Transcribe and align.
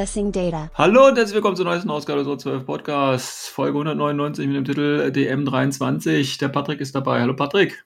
Accessing 0.00 0.32
data. 0.32 0.70
Hallo 0.76 1.08
und 1.08 1.16
herzlich 1.18 1.34
willkommen 1.34 1.56
zur 1.56 1.66
neuesten 1.66 1.90
Ausgabe 1.90 2.24
des 2.24 2.38
12 2.38 2.64
Podcasts, 2.64 3.48
Folge 3.48 3.76
199 3.76 4.46
mit 4.46 4.56
dem 4.56 4.64
Titel 4.64 5.12
DM23. 5.14 6.38
Der 6.38 6.48
Patrick 6.48 6.80
ist 6.80 6.94
dabei. 6.94 7.20
Hallo 7.20 7.36
Patrick. 7.36 7.84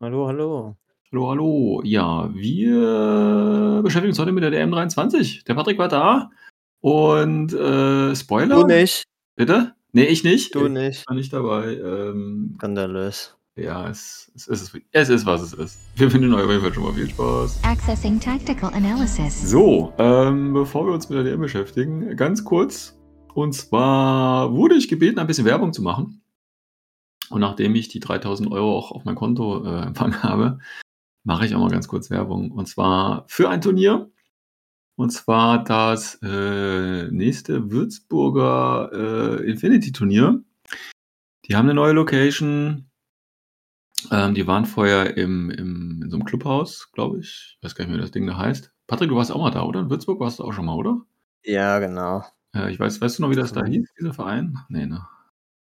Hallo, 0.00 0.28
hallo. 0.28 0.76
Hallo, 1.10 1.30
hallo. 1.30 1.82
Ja, 1.84 2.32
wir 2.32 3.80
beschäftigen 3.82 4.12
uns 4.12 4.18
heute 4.20 4.30
mit 4.30 4.44
der 4.44 4.52
DM23. 4.52 5.44
Der 5.44 5.54
Patrick 5.54 5.76
war 5.76 5.88
da 5.88 6.30
und 6.80 7.52
äh, 7.52 8.14
Spoiler. 8.14 8.60
Du 8.60 8.66
nicht. 8.68 9.02
Bitte? 9.34 9.74
Nee, 9.90 10.04
ich 10.04 10.22
nicht. 10.22 10.54
Du 10.54 10.66
ich 10.66 10.70
nicht. 10.70 11.08
war 11.08 11.16
nicht 11.16 11.32
dabei. 11.32 11.74
Ähm, 11.74 12.54
Skandalös. 12.58 13.36
Ja, 13.56 13.88
es, 13.88 14.32
es, 14.34 14.48
ist, 14.48 14.80
es 14.90 15.08
ist, 15.08 15.26
was 15.26 15.40
es 15.40 15.52
ist. 15.52 15.78
Wir 15.94 16.10
finden 16.10 16.34
euch 16.34 16.42
auf 16.42 16.50
jeden 16.50 16.62
Fall 16.62 16.74
schon 16.74 16.82
mal 16.82 16.92
viel 16.92 17.08
Spaß. 17.08 17.62
Accessing 17.62 18.18
tactical 18.18 18.74
analysis. 18.74 19.48
So, 19.48 19.92
ähm, 19.98 20.52
bevor 20.52 20.86
wir 20.86 20.92
uns 20.92 21.08
mit 21.08 21.18
der 21.18 21.24
DM 21.24 21.40
beschäftigen, 21.40 22.16
ganz 22.16 22.44
kurz. 22.44 22.98
Und 23.32 23.52
zwar 23.52 24.52
wurde 24.52 24.74
ich 24.74 24.88
gebeten, 24.88 25.20
ein 25.20 25.28
bisschen 25.28 25.44
Werbung 25.44 25.72
zu 25.72 25.82
machen. 25.82 26.22
Und 27.30 27.40
nachdem 27.40 27.76
ich 27.76 27.88
die 27.88 28.00
3000 28.00 28.50
Euro 28.50 28.76
auch 28.76 28.90
auf 28.90 29.04
mein 29.04 29.14
Konto 29.14 29.64
äh, 29.64 29.82
empfangen 29.86 30.22
habe, 30.24 30.58
mache 31.22 31.46
ich 31.46 31.54
auch 31.54 31.60
mal 31.60 31.70
ganz 31.70 31.86
kurz 31.86 32.10
Werbung. 32.10 32.50
Und 32.50 32.66
zwar 32.66 33.24
für 33.28 33.48
ein 33.48 33.60
Turnier. 33.60 34.10
Und 34.96 35.10
zwar 35.10 35.62
das 35.62 36.18
äh, 36.22 37.08
nächste 37.10 37.70
Würzburger 37.70 38.90
äh, 39.40 39.48
Infinity-Turnier. 39.48 40.42
Die 41.46 41.54
haben 41.54 41.66
eine 41.66 41.74
neue 41.74 41.92
Location. 41.92 42.90
Ähm, 44.10 44.34
die 44.34 44.46
waren 44.46 44.64
vorher 44.66 45.16
im, 45.16 45.50
im, 45.50 46.02
in 46.02 46.10
so 46.10 46.16
einem 46.16 46.24
Clubhaus, 46.24 46.90
glaube 46.92 47.18
ich. 47.20 47.56
Ich 47.58 47.64
weiß 47.64 47.74
gar 47.74 47.84
nicht 47.84 47.90
mehr, 47.90 47.98
wie 47.98 48.02
das 48.02 48.10
Ding 48.10 48.26
da 48.26 48.36
heißt. 48.36 48.72
Patrick, 48.86 49.08
du 49.08 49.16
warst 49.16 49.32
auch 49.32 49.40
mal 49.40 49.50
da, 49.50 49.62
oder? 49.62 49.80
In 49.80 49.90
Würzburg 49.90 50.20
warst 50.20 50.38
du 50.38 50.44
auch 50.44 50.52
schon 50.52 50.66
mal, 50.66 50.74
oder? 50.74 51.00
Ja, 51.44 51.78
genau. 51.78 52.24
Äh, 52.54 52.70
ich 52.70 52.78
weiß, 52.78 53.00
weißt 53.00 53.18
du 53.18 53.22
noch, 53.22 53.30
wie 53.30 53.36
das 53.36 53.52
da 53.52 53.62
Mhm. 53.62 53.66
hieß, 53.72 53.94
dieser 53.98 54.14
Verein? 54.14 54.58
Nee, 54.68 54.86
ne? 54.86 55.06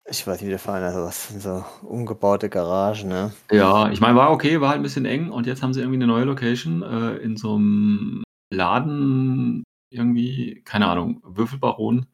Ich 0.08 0.26
weiß 0.26 0.38
nicht, 0.40 0.46
wie 0.46 0.50
der 0.50 0.58
Verein 0.58 0.82
also 0.82 1.00
was 1.00 1.28
sind 1.28 1.40
so 1.40 1.64
umgebaute 1.82 2.48
Garagen, 2.48 3.08
ne? 3.08 3.32
Ja, 3.52 3.90
ich 3.90 4.00
meine, 4.00 4.16
war 4.16 4.32
okay, 4.32 4.60
war 4.60 4.70
halt 4.70 4.80
ein 4.80 4.82
bisschen 4.82 5.04
eng 5.04 5.30
und 5.30 5.46
jetzt 5.46 5.62
haben 5.62 5.72
sie 5.72 5.80
irgendwie 5.80 5.98
eine 5.98 6.06
neue 6.06 6.24
Location 6.24 6.82
äh, 6.82 7.16
in 7.16 7.36
so 7.36 7.54
einem 7.54 8.24
Laden, 8.52 9.62
irgendwie, 9.90 10.62
keine 10.64 10.86
Ahnung, 10.88 11.20
Würfelbaron. 11.24 12.06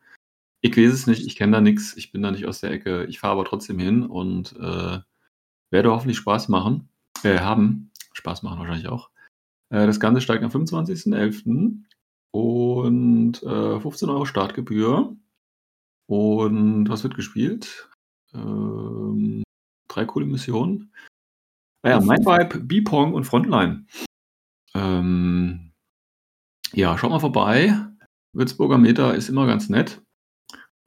Ich 0.60 0.76
weiß 0.76 0.92
es 0.92 1.06
nicht, 1.06 1.26
ich 1.26 1.36
kenne 1.36 1.52
da 1.52 1.60
nichts, 1.60 1.96
ich 1.96 2.12
bin 2.12 2.22
da 2.22 2.30
nicht 2.30 2.46
aus 2.46 2.60
der 2.60 2.72
Ecke. 2.72 3.04
Ich 3.04 3.20
fahre 3.20 3.34
aber 3.34 3.44
trotzdem 3.44 3.78
hin 3.78 4.04
und 4.04 4.54
äh, 4.60 4.98
werde 5.70 5.90
hoffentlich 5.90 6.18
Spaß 6.18 6.48
machen, 6.48 6.88
äh, 7.22 7.38
haben. 7.38 7.90
Spaß 8.12 8.42
machen 8.42 8.58
wahrscheinlich 8.58 8.88
auch. 8.88 9.10
Äh, 9.70 9.86
das 9.86 10.00
Ganze 10.00 10.20
steigt 10.20 10.42
am 10.42 10.50
25.11. 10.50 11.82
und 12.30 13.42
äh, 13.42 13.80
15 13.80 14.08
Euro 14.08 14.24
Startgebühr. 14.24 15.16
Und 16.08 16.88
was 16.88 17.02
wird 17.02 17.16
gespielt? 17.16 17.90
Ähm, 18.32 19.42
drei 19.88 20.04
coole 20.04 20.26
Missionen. 20.26 20.92
Naja, 21.82 22.00
mein 22.00 22.24
Vibe, 22.24 22.60
B-Pong 22.60 23.14
und 23.14 23.24
Frontline. 23.24 23.86
Ähm, 24.74 25.72
ja, 26.72 26.96
schaut 26.98 27.10
mal 27.10 27.18
vorbei. 27.18 27.74
Würzburger 28.32 28.78
Meter 28.78 29.14
ist 29.14 29.28
immer 29.28 29.46
ganz 29.46 29.68
nett. 29.68 30.02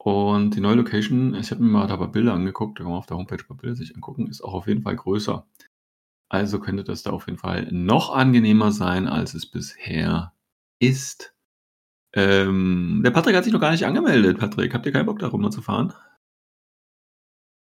Und 0.02 0.56
die 0.56 0.62
neue 0.62 0.76
Location, 0.76 1.36
ich 1.36 1.52
habe 1.52 1.62
mir 1.62 1.70
mal 1.70 1.88
da 1.88 1.96
ein 1.96 2.00
paar 2.00 2.12
Bilder 2.12 2.34
angeguckt, 2.34 2.80
da 2.80 2.84
kann 2.84 2.92
man 2.92 3.00
auf 3.00 3.06
der 3.06 3.18
Homepage 3.18 3.44
ein 3.44 3.48
paar 3.48 3.58
Bilder 3.58 3.76
sich 3.76 3.94
angucken, 3.94 4.28
ist 4.28 4.42
auch 4.42 4.54
auf 4.54 4.68
jeden 4.68 4.82
Fall 4.82 4.96
größer. 4.96 5.46
Also 6.30 6.60
könnte 6.60 6.84
das 6.84 7.04
da 7.04 7.12
auf 7.12 7.28
jeden 7.28 7.40
Fall 7.40 7.68
noch 7.72 8.16
angenehmer 8.16 8.72
sein, 8.72 9.08
als 9.08 9.34
es 9.34 9.46
bisher 9.46 10.34
ist. 10.80 11.36
Ähm, 12.14 13.02
der 13.04 13.12
Patrick 13.12 13.36
hat 13.36 13.44
sich 13.44 13.54
noch 13.54 13.60
gar 13.60 13.72
nicht 13.72 13.86
angemeldet. 13.86 14.40
Patrick, 14.40 14.74
habt 14.74 14.86
ihr 14.86 14.92
keinen 14.94 15.06
Bock 15.06 15.20
da 15.20 15.28
runterzufahren? 15.28 15.94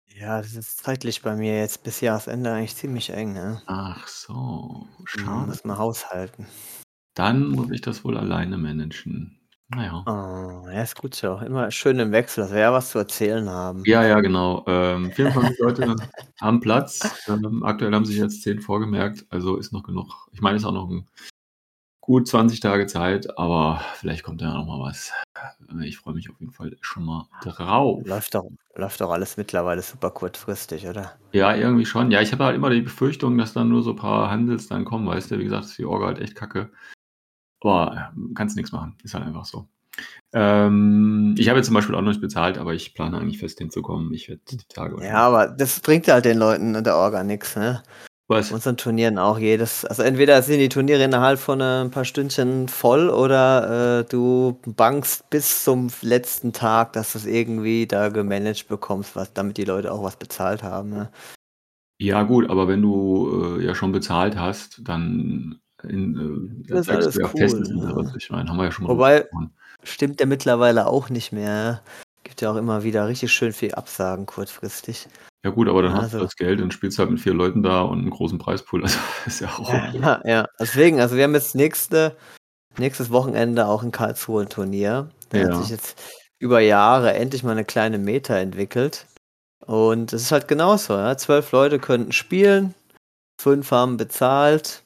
Ja, 0.07 0.41
das 0.41 0.55
ist 0.55 0.79
zeitlich 0.79 1.23
bei 1.23 1.37
mir 1.37 1.59
jetzt 1.59 1.83
bis 1.83 2.01
Jahresende 2.01 2.53
eigentlich 2.53 2.77
ziemlich 2.77 3.11
eng, 3.11 3.33
ne? 3.33 3.63
Ach 3.67 4.07
so, 4.07 4.89
schade. 5.05 5.47
Muss 5.47 5.65
man 5.65 5.79
haushalten. 5.79 6.47
Dann 7.15 7.49
muss 7.49 7.71
ich 7.71 7.81
das 7.81 8.05
wohl 8.05 8.17
alleine 8.17 8.59
managen. 8.59 9.38
Naja. 9.71 10.03
Oh, 10.07 10.67
ja, 10.71 10.83
ist 10.83 10.97
gut 10.97 11.15
so. 11.15 11.37
Immer 11.37 11.71
schön 11.71 11.99
im 11.99 12.11
Wechsel, 12.11 12.45
dass 12.45 12.53
wir 12.53 12.61
ja 12.61 12.73
was 12.73 12.91
zu 12.91 12.99
erzählen 12.99 13.49
haben. 13.51 13.83
Ja, 13.85 14.03
ja, 14.03 14.21
genau. 14.21 14.65
Ähm, 14.67 15.13
24 15.13 15.59
Leute 15.59 15.95
am 16.41 16.61
Platz. 16.61 17.01
Ähm, 17.29 17.63
aktuell 17.63 17.95
haben 17.95 18.07
sich 18.07 18.17
jetzt 18.17 18.43
10 18.43 18.63
vorgemerkt, 18.63 19.27
also 19.29 19.57
ist 19.57 19.73
noch 19.73 19.83
genug. 19.83 20.29
Ich 20.33 20.41
meine, 20.41 20.57
es 20.57 20.63
ist 20.63 20.69
auch 20.69 20.73
noch 20.73 20.89
ein 20.89 21.07
gut 22.01 22.27
20 22.27 22.61
Tage 22.61 22.87
Zeit, 22.87 23.39
aber 23.39 23.83
vielleicht 23.97 24.23
kommt 24.23 24.41
ja 24.41 24.55
noch 24.55 24.65
mal 24.65 24.81
was. 24.81 25.13
Äh, 25.79 25.87
Ich 25.87 25.99
freue 25.99 26.15
mich 26.15 26.31
auf 26.31 26.41
jeden 26.41 26.53
Fall 26.53 26.75
schon 26.81 27.05
mal 27.05 27.29
drauf. 27.43 28.01
Läuft 28.07 28.35
doch, 28.35 28.49
läuft 28.75 29.03
doch 29.03 29.11
alles 29.11 29.37
mittlerweile 29.37 29.83
super 29.83 30.11
kurzfristig, 30.11 30.87
oder? 30.89 31.19
Ja, 31.33 31.55
irgendwie 31.55 31.85
schon. 31.85 32.11
Ja, 32.11 32.23
ich 32.23 32.33
habe 32.33 32.45
halt 32.45 32.57
immer 32.57 32.71
die 32.71 32.81
Befürchtung, 32.81 33.37
dass 33.37 33.53
dann 33.53 33.69
nur 33.69 33.83
so 33.83 33.91
ein 33.91 33.97
paar 33.97 34.31
Handels 34.31 34.69
dann 34.69 34.87
kommen, 34.87 35.07
weißt 35.07 35.31
du. 35.31 35.39
Wie 35.39 35.45
gesagt, 35.45 35.67
ist 35.67 35.77
die 35.77 35.85
Orga 35.85 36.07
halt 36.07 36.21
echt 36.21 36.35
kacke. 36.35 36.71
Äh, 37.65 37.91
kannst 38.35 38.57
nichts 38.57 38.73
machen. 38.73 38.97
Ist 39.03 39.15
halt 39.15 39.25
einfach 39.25 39.45
so. 39.45 39.69
Ähm, 40.33 41.35
ich 41.39 41.49
habe 41.49 41.59
jetzt 41.59 41.67
zum 41.67 41.75
Beispiel 41.75 41.95
auch 41.95 42.03
noch 42.03 42.09
nicht 42.09 42.21
bezahlt, 42.21 42.59
aber 42.59 42.75
ich 42.75 42.95
plane 42.95 43.19
eigentlich 43.19 43.39
fest 43.39 43.59
hinzukommen. 43.59 44.13
Ich 44.13 44.29
werde 44.29 44.43
die 44.51 44.59
Tage. 44.69 45.03
Ja, 45.05 45.27
aber 45.27 45.49
das 45.49 45.81
bringt 45.81 46.09
halt 46.09 46.25
den 46.25 46.39
Leuten 46.39 46.75
in 46.75 46.85
der 46.85 46.97
Orga 46.97 47.25
nichts, 47.25 47.57
ne? 47.57 47.83
Was? 48.31 48.53
unseren 48.53 48.77
Turnieren 48.77 49.17
auch 49.17 49.39
jedes. 49.39 49.87
Also 49.87 50.03
entweder 50.03 50.43
sind 50.43 50.59
die 50.59 50.69
Turniere 50.69 51.03
innerhalb 51.03 51.39
von 51.39 51.63
äh, 51.63 51.81
ein 51.81 51.91
paar 51.91 52.05
Stündchen 52.05 52.69
voll 52.69 53.09
oder 53.09 54.01
äh, 54.01 54.05
du 54.05 54.61
bankst 54.67 55.31
bis 55.31 55.65
zum 55.65 55.89
letzten 56.03 56.53
Tag, 56.53 56.93
dass 56.93 57.13
du 57.13 57.19
es 57.19 57.27
irgendwie 57.27 57.87
da 57.87 58.11
gemanagt 58.11 58.69
bekommst, 58.69 59.17
was, 59.17 59.33
damit 59.33 59.57
die 59.57 59.65
Leute 59.65 59.91
auch 59.91 60.03
was 60.03 60.17
bezahlt 60.17 60.63
haben. 60.63 60.91
Ne? 60.91 61.11
Ja, 61.99 62.23
gut, 62.23 62.51
aber 62.51 62.69
wenn 62.69 62.83
du 62.83 63.57
äh, 63.59 63.65
ja 63.65 63.75
schon 63.75 63.93
bezahlt 63.93 64.37
hast, 64.37 64.83
dann 64.85 65.61
in, 65.85 66.63
äh, 66.67 66.69
Das 66.73 66.81
ist 66.81 66.91
alles 66.91 67.15
ja 67.17 67.27
cool, 67.27 67.39
festes 67.41 67.69
ja. 67.69 67.75
Interesse. 67.75 68.15
Ich 68.19 68.31
meine, 68.31 68.49
haben 68.49 68.57
wir 68.57 68.65
ja 68.65 68.73
schon 68.73 68.87
mal 68.87 68.93
Wobei- 68.95 69.21
gesprochen. 69.21 69.51
Stimmt 69.85 70.21
ja 70.21 70.27
mittlerweile 70.27 70.87
auch 70.87 71.09
nicht 71.09 71.33
mehr. 71.33 71.83
Gibt 72.25 72.41
ja 72.41 72.51
auch 72.51 72.57
immer 72.57 72.83
wieder 72.83 73.07
richtig 73.07 73.33
schön 73.33 73.53
viel 73.53 73.75
Absagen 73.75 74.27
kurzfristig. 74.27 75.07
Ja, 75.45 75.51
gut, 75.51 75.69
aber 75.69 75.83
dann 75.83 75.93
hast 75.95 76.13
du 76.13 76.17
Also- 76.17 76.25
das 76.27 76.37
Geld 76.37 76.61
und 76.61 76.75
spielst 76.75 76.99
halt 76.99 77.11
mit 77.11 77.21
vier 77.21 77.33
Leuten 77.35 77.63
da 77.63 77.83
und 77.83 78.01
einen 78.01 78.11
großen 78.11 78.39
Preispool. 78.39 78.83
Also 78.85 78.99
ist 79.27 79.41
ja 79.41 79.49
auch. 79.49 79.61
okay. 79.61 79.99
Ja, 80.01 80.21
ja. 80.25 80.47
Deswegen, 80.59 81.01
also 81.01 81.17
wir 81.17 81.25
haben 81.25 81.35
jetzt 81.35 81.55
nächste, 81.55 82.17
nächstes 82.77 83.11
Wochenende 83.11 83.67
auch 83.67 83.83
in 83.85 83.93
Karlsruhe 83.93 84.43
ein 84.43 84.49
Turnier. 84.49 85.09
Da 85.31 85.39
Ja. 85.39 85.47
hat 85.55 85.63
sich 85.63 85.71
jetzt 85.71 86.01
über 86.41 86.61
Jahre 86.61 87.15
endlich 87.15 87.45
mal 87.45 87.53
eine 87.53 87.65
kleine 87.65 87.99
Meta 87.99 88.37
entwickelt. 88.37 89.07
Und 89.65 90.13
es 90.13 90.23
ist 90.23 90.33
halt 90.33 90.49
genauso, 90.49 90.95
ja. 90.95 91.17
Zwölf 91.17 91.53
Leute 91.53 91.79
könnten 91.79 92.13
spielen, 92.13 92.75
fünf 93.41 93.71
haben 93.71 93.97
bezahlt. 93.97 94.83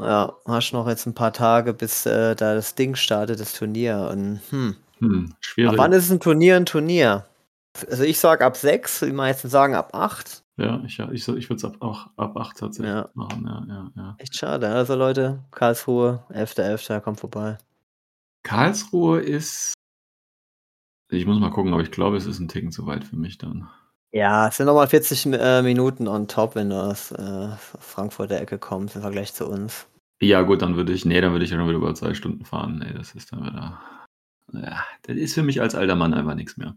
Ja, 0.00 0.34
hast 0.46 0.72
noch 0.72 0.88
jetzt 0.88 1.06
ein 1.06 1.14
paar 1.14 1.32
Tage, 1.32 1.72
bis 1.74 2.04
äh, 2.06 2.34
da 2.34 2.54
das 2.54 2.74
Ding 2.74 2.94
startet, 2.96 3.40
das 3.40 3.52
Turnier. 3.54 4.08
Und 4.10 4.40
hm. 4.50 4.76
Hm, 4.98 5.26
Ab 5.30 5.36
schwierig. 5.40 5.78
wann 5.78 5.92
ist 5.92 6.10
ein 6.10 6.20
Turnier 6.20 6.56
ein 6.56 6.66
Turnier? 6.66 7.26
Also 7.90 8.04
ich 8.04 8.18
sag 8.20 8.40
ab 8.42 8.56
sechs, 8.56 9.00
die 9.00 9.12
meisten 9.12 9.48
sagen 9.48 9.74
ab 9.74 9.90
acht. 9.94 10.42
Ja, 10.56 10.80
ich, 10.84 10.98
ich, 11.00 11.26
ich 11.28 11.48
würde 11.50 11.56
es 11.56 11.64
ab, 11.64 11.76
auch, 11.80 12.06
ab 12.16 12.36
8 12.36 12.56
tatsächlich 12.56 12.94
Ja. 12.94 13.10
machen. 13.14 13.44
Ja, 13.44 13.64
ja, 13.68 13.90
ja. 13.96 14.14
Echt 14.18 14.36
schade. 14.36 14.68
Also 14.68 14.94
Leute, 14.94 15.40
Karlsruhe, 15.50 16.22
11.11., 16.30 17.00
kommt 17.00 17.18
vorbei. 17.18 17.58
Karlsruhe 18.44 19.20
ist. 19.20 19.74
Ich 21.10 21.26
muss 21.26 21.40
mal 21.40 21.50
gucken, 21.50 21.72
aber 21.72 21.82
ich 21.82 21.90
glaube, 21.90 22.16
es 22.16 22.26
ist 22.26 22.38
ein 22.38 22.46
Ticken 22.46 22.70
zu 22.70 22.86
weit 22.86 23.02
für 23.02 23.16
mich 23.16 23.36
dann. 23.38 23.68
Ja, 24.14 24.46
es 24.46 24.58
sind 24.58 24.66
nochmal 24.66 24.86
40 24.86 25.26
äh, 25.26 25.62
Minuten 25.62 26.06
on 26.06 26.28
top, 26.28 26.54
wenn 26.54 26.70
du 26.70 26.76
aus 26.76 27.10
äh, 27.10 27.48
Frankfurter 27.80 28.40
Ecke 28.40 28.58
kommst 28.58 28.94
im 28.94 29.02
Vergleich 29.02 29.34
zu 29.34 29.44
uns. 29.48 29.88
Ja, 30.22 30.42
gut, 30.42 30.62
dann 30.62 30.76
würde 30.76 30.92
ich. 30.92 31.04
Nee, 31.04 31.20
dann 31.20 31.32
würde 31.32 31.44
ich 31.44 31.50
ja 31.50 31.56
schon 31.56 31.66
wieder 31.66 31.78
über 31.78 31.94
zwei 31.96 32.14
Stunden 32.14 32.44
fahren. 32.44 32.78
Nee, 32.78 32.94
das 32.96 33.12
ist 33.16 33.32
dann 33.32 33.42
wieder. 33.42 33.80
Ja, 34.52 34.84
das 35.02 35.16
ist 35.16 35.34
für 35.34 35.42
mich 35.42 35.60
als 35.60 35.74
alter 35.74 35.96
Mann 35.96 36.14
einfach 36.14 36.36
nichts 36.36 36.56
mehr. 36.56 36.76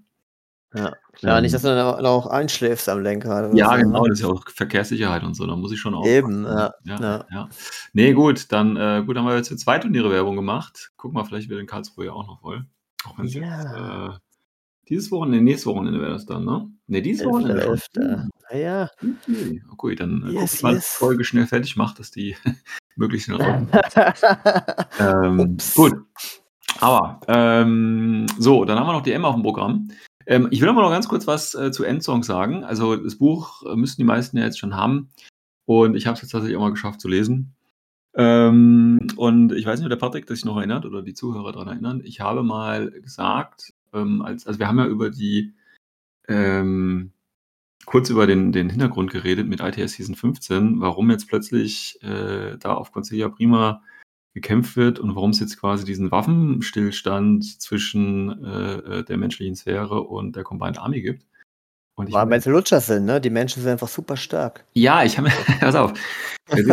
Ja, 0.73 0.93
ja 1.19 1.37
Ähm, 1.37 1.43
nicht, 1.43 1.53
dass 1.53 1.61
du 1.61 1.67
dann 1.67 1.79
auch 1.85 2.01
noch 2.01 2.25
einschläfst 2.25 2.89
am 2.89 3.03
Lenkrad 3.03 3.53
Ja, 3.53 3.69
so, 3.69 3.77
genau, 3.83 4.01
ne? 4.01 4.09
das 4.09 4.19
ist 4.19 4.25
ja 4.25 4.31
auch 4.31 4.43
Verkehrssicherheit 4.49 5.23
und 5.23 5.35
so, 5.35 5.45
da 5.45 5.55
muss 5.55 5.71
ich 5.71 5.79
schon 5.79 5.93
Eben, 6.05 6.43
aufpassen. 6.43 6.73
ja, 6.85 6.97
Ja, 6.97 6.99
ja. 6.99 7.25
ja. 7.31 7.49
Ne, 7.93 8.13
gut, 8.15 8.51
dann 8.51 8.75
äh, 8.77 9.03
gut, 9.05 9.15
haben 9.15 9.25
wir 9.27 9.35
jetzt 9.35 9.49
für 9.49 9.57
2 9.57 9.77
Turniere 9.77 10.09
Werbung 10.09 10.35
gemacht. 10.35 10.91
Gucken 10.97 11.15
wir, 11.15 11.23
vielleicht 11.23 11.49
wird 11.49 11.59
in 11.61 11.67
Karlsruhe 11.67 12.07
ja 12.07 12.13
auch 12.13 12.25
noch 12.25 12.41
voll. 12.41 12.65
Auch 13.05 13.15
wenn's 13.19 13.35
Ja. 13.35 13.41
jetzt, 13.41 14.15
äh, 14.15 14.19
dieses 14.89 15.11
Wochenende 15.11 15.43
nächstes 15.43 15.65
Wochenende 15.65 15.99
wäre 15.99 16.13
das 16.13 16.25
dann, 16.25 16.45
ne? 16.45 16.69
Ne, 16.87 17.01
dieses 17.01 17.21
11., 17.21 17.31
Wochenende. 17.31 17.61
11.. 17.63 17.87
Hm. 17.97 18.29
Ah 18.49 18.57
ja. 18.57 18.89
Okay, 19.01 19.63
okay, 19.71 19.95
dann, 19.95 20.23
äh, 20.27 20.31
Yes, 20.31 20.55
ich 20.55 20.63
mal, 20.63 20.75
dass 20.75 20.83
yes. 20.83 20.95
Folge 20.97 21.23
schnell 21.25 21.47
fertig 21.47 21.75
mache, 21.75 21.97
dass 21.97 22.11
die 22.11 22.35
möglichst 22.95 23.25
schnell 23.25 23.41
rauskommt. 23.41 23.69
Ähm, 24.99 25.57
gut. 25.75 25.93
Aber, 26.79 27.19
ähm, 27.27 28.25
so, 28.37 28.63
dann 28.63 28.79
haben 28.79 28.87
wir 28.87 28.93
noch 28.93 29.03
die 29.03 29.11
M 29.11 29.25
aufm 29.25 29.43
Programm. 29.43 29.89
Ähm, 30.25 30.47
ich 30.51 30.61
will 30.61 30.69
aber 30.69 30.81
noch 30.81 30.91
ganz 30.91 31.07
kurz 31.07 31.27
was, 31.27 31.55
äh, 31.55 31.71
zu 31.71 31.83
Endsong 31.83 32.23
sagen. 32.23 32.63
Also, 32.63 32.95
das 32.95 33.17
Buch, 33.17 33.63
äh, 33.63 33.75
müssten 33.75 34.01
die 34.01 34.05
meisten 34.05 34.37
ja 34.37 34.43
jetzt 34.43 34.59
schon 34.59 34.75
haben 34.75 35.09
und 35.65 35.95
ich 35.95 36.07
habe 36.07 36.15
es 36.15 36.21
jetzt 36.21 36.31
tatsächlich 36.31 36.57
auch 36.57 36.61
mal 36.61 36.71
geschafft 36.71 37.01
zu 37.01 37.07
lesen. 37.07 37.55
Ähm, 38.15 39.07
und 39.15 39.51
ich 39.53 39.65
weiß 39.65 39.79
nicht, 39.79 39.85
ob 39.85 39.91
der 39.91 39.97
Patrick 39.97 40.25
das 40.25 40.39
sich 40.39 40.45
noch 40.45 40.57
erinnert 40.57 40.85
oder 40.85 41.01
die 41.01 41.13
Zuhörer 41.13 41.51
dran 41.51 41.67
erinnern. 41.67 42.01
Ich 42.03 42.19
habe 42.19 42.43
mal 42.43 42.89
gesagt, 42.89 43.73
ähm, 43.93 44.21
als 44.21 44.47
also, 44.47 44.59
wir 44.59 44.67
haben 44.67 44.79
ja 44.79 44.87
über 44.87 45.09
die 45.09 45.53
ähm, 46.27 47.11
kurz 47.85 48.09
über 48.09 48.27
den 48.27 48.51
den 48.51 48.69
Hintergrund 48.69 49.11
geredet 49.11 49.47
mit 49.47 49.61
ITS 49.61 49.93
Season 49.93 50.15
15, 50.15 50.81
warum 50.81 51.09
jetzt 51.11 51.27
plötzlich, 51.27 51.99
äh, 52.03 52.57
da 52.57 52.73
auf 52.75 52.91
Consilia 52.91 53.29
Prima 53.29 53.83
gekämpft 54.33 54.77
wird 54.77 54.99
und 54.99 55.15
warum 55.15 55.31
es 55.31 55.39
jetzt 55.39 55.59
quasi 55.59 55.85
diesen 55.85 56.11
Waffenstillstand 56.11 57.59
zwischen, 57.61 58.43
äh, 58.43 58.99
äh, 58.99 59.03
der 59.03 59.17
menschlichen 59.17 59.55
Sphäre 59.55 60.01
und 60.01 60.35
der 60.35 60.43
Combined 60.43 60.77
Army 60.79 61.01
gibt. 61.01 61.25
Und 61.97 62.09
ich 62.09 62.13
meine 62.13 62.29
wenn's 62.29 62.45
Lutscher 62.45 62.79
sind, 62.79 63.05
ne? 63.05 63.19
Die 63.19 63.31
Menschen 63.31 63.63
sind 63.63 63.71
einfach 63.71 63.87
super 63.87 64.17
stark. 64.17 64.63
Ja, 64.73 65.03
ich 65.03 65.17
habe 65.17 65.29
pass 65.59 65.75
auf. 65.75 65.93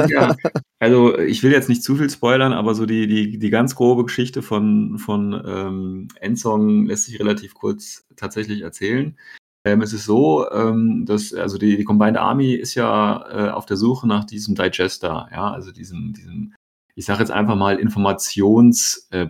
Ja 0.08 0.36
also, 0.80 1.18
ich 1.18 1.42
will 1.42 1.50
jetzt 1.50 1.70
nicht 1.70 1.82
zu 1.82 1.96
viel 1.96 2.10
spoilern, 2.10 2.52
aber 2.52 2.74
so 2.74 2.84
die 2.84 3.06
die 3.06 3.38
die 3.38 3.50
ganz 3.50 3.74
grobe 3.74 4.04
Geschichte 4.04 4.42
von 4.42 4.98
von, 4.98 5.42
ähm, 5.46 6.08
Endsong 6.20 6.86
lässt 6.86 7.06
sich 7.06 7.18
relativ 7.18 7.54
kurz 7.54 8.04
tatsächlich 8.16 8.60
erzählen. 8.60 9.16
Ähm, 9.64 9.80
es 9.80 9.94
ist 9.94 10.04
so, 10.04 10.50
ähm, 10.50 11.06
dass 11.06 11.32
also, 11.32 11.56
die 11.56 11.78
die 11.78 11.84
Combined 11.84 12.18
Army 12.18 12.52
ist 12.52 12.74
ja, 12.74 13.48
äh, 13.48 13.50
auf 13.50 13.64
der 13.64 13.78
Suche 13.78 14.06
nach 14.06 14.24
diesem 14.24 14.54
Digester, 14.54 15.28
ja, 15.32 15.50
also, 15.50 15.72
diesem 15.72 16.12
diesem, 16.12 16.54
ich 16.96 17.06
sage 17.06 17.20
jetzt 17.20 17.32
einfach 17.32 17.56
mal 17.56 17.78
Informations 17.78 19.08
äh, 19.10 19.24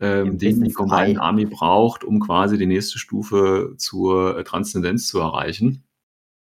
ähm, 0.00 0.38
den 0.38 0.62
die. 0.64 0.72
Combined 0.72 1.18
Army 1.20 1.46
braucht, 1.46 2.04
um 2.04 2.20
quasi 2.20 2.58
die 2.58 2.66
nächste 2.66 2.98
Stufe 2.98 3.74
zur, 3.78 4.38
äh, 4.38 4.44
Transzendenz 4.44 5.08
zu 5.08 5.20
erreichen. 5.20 5.84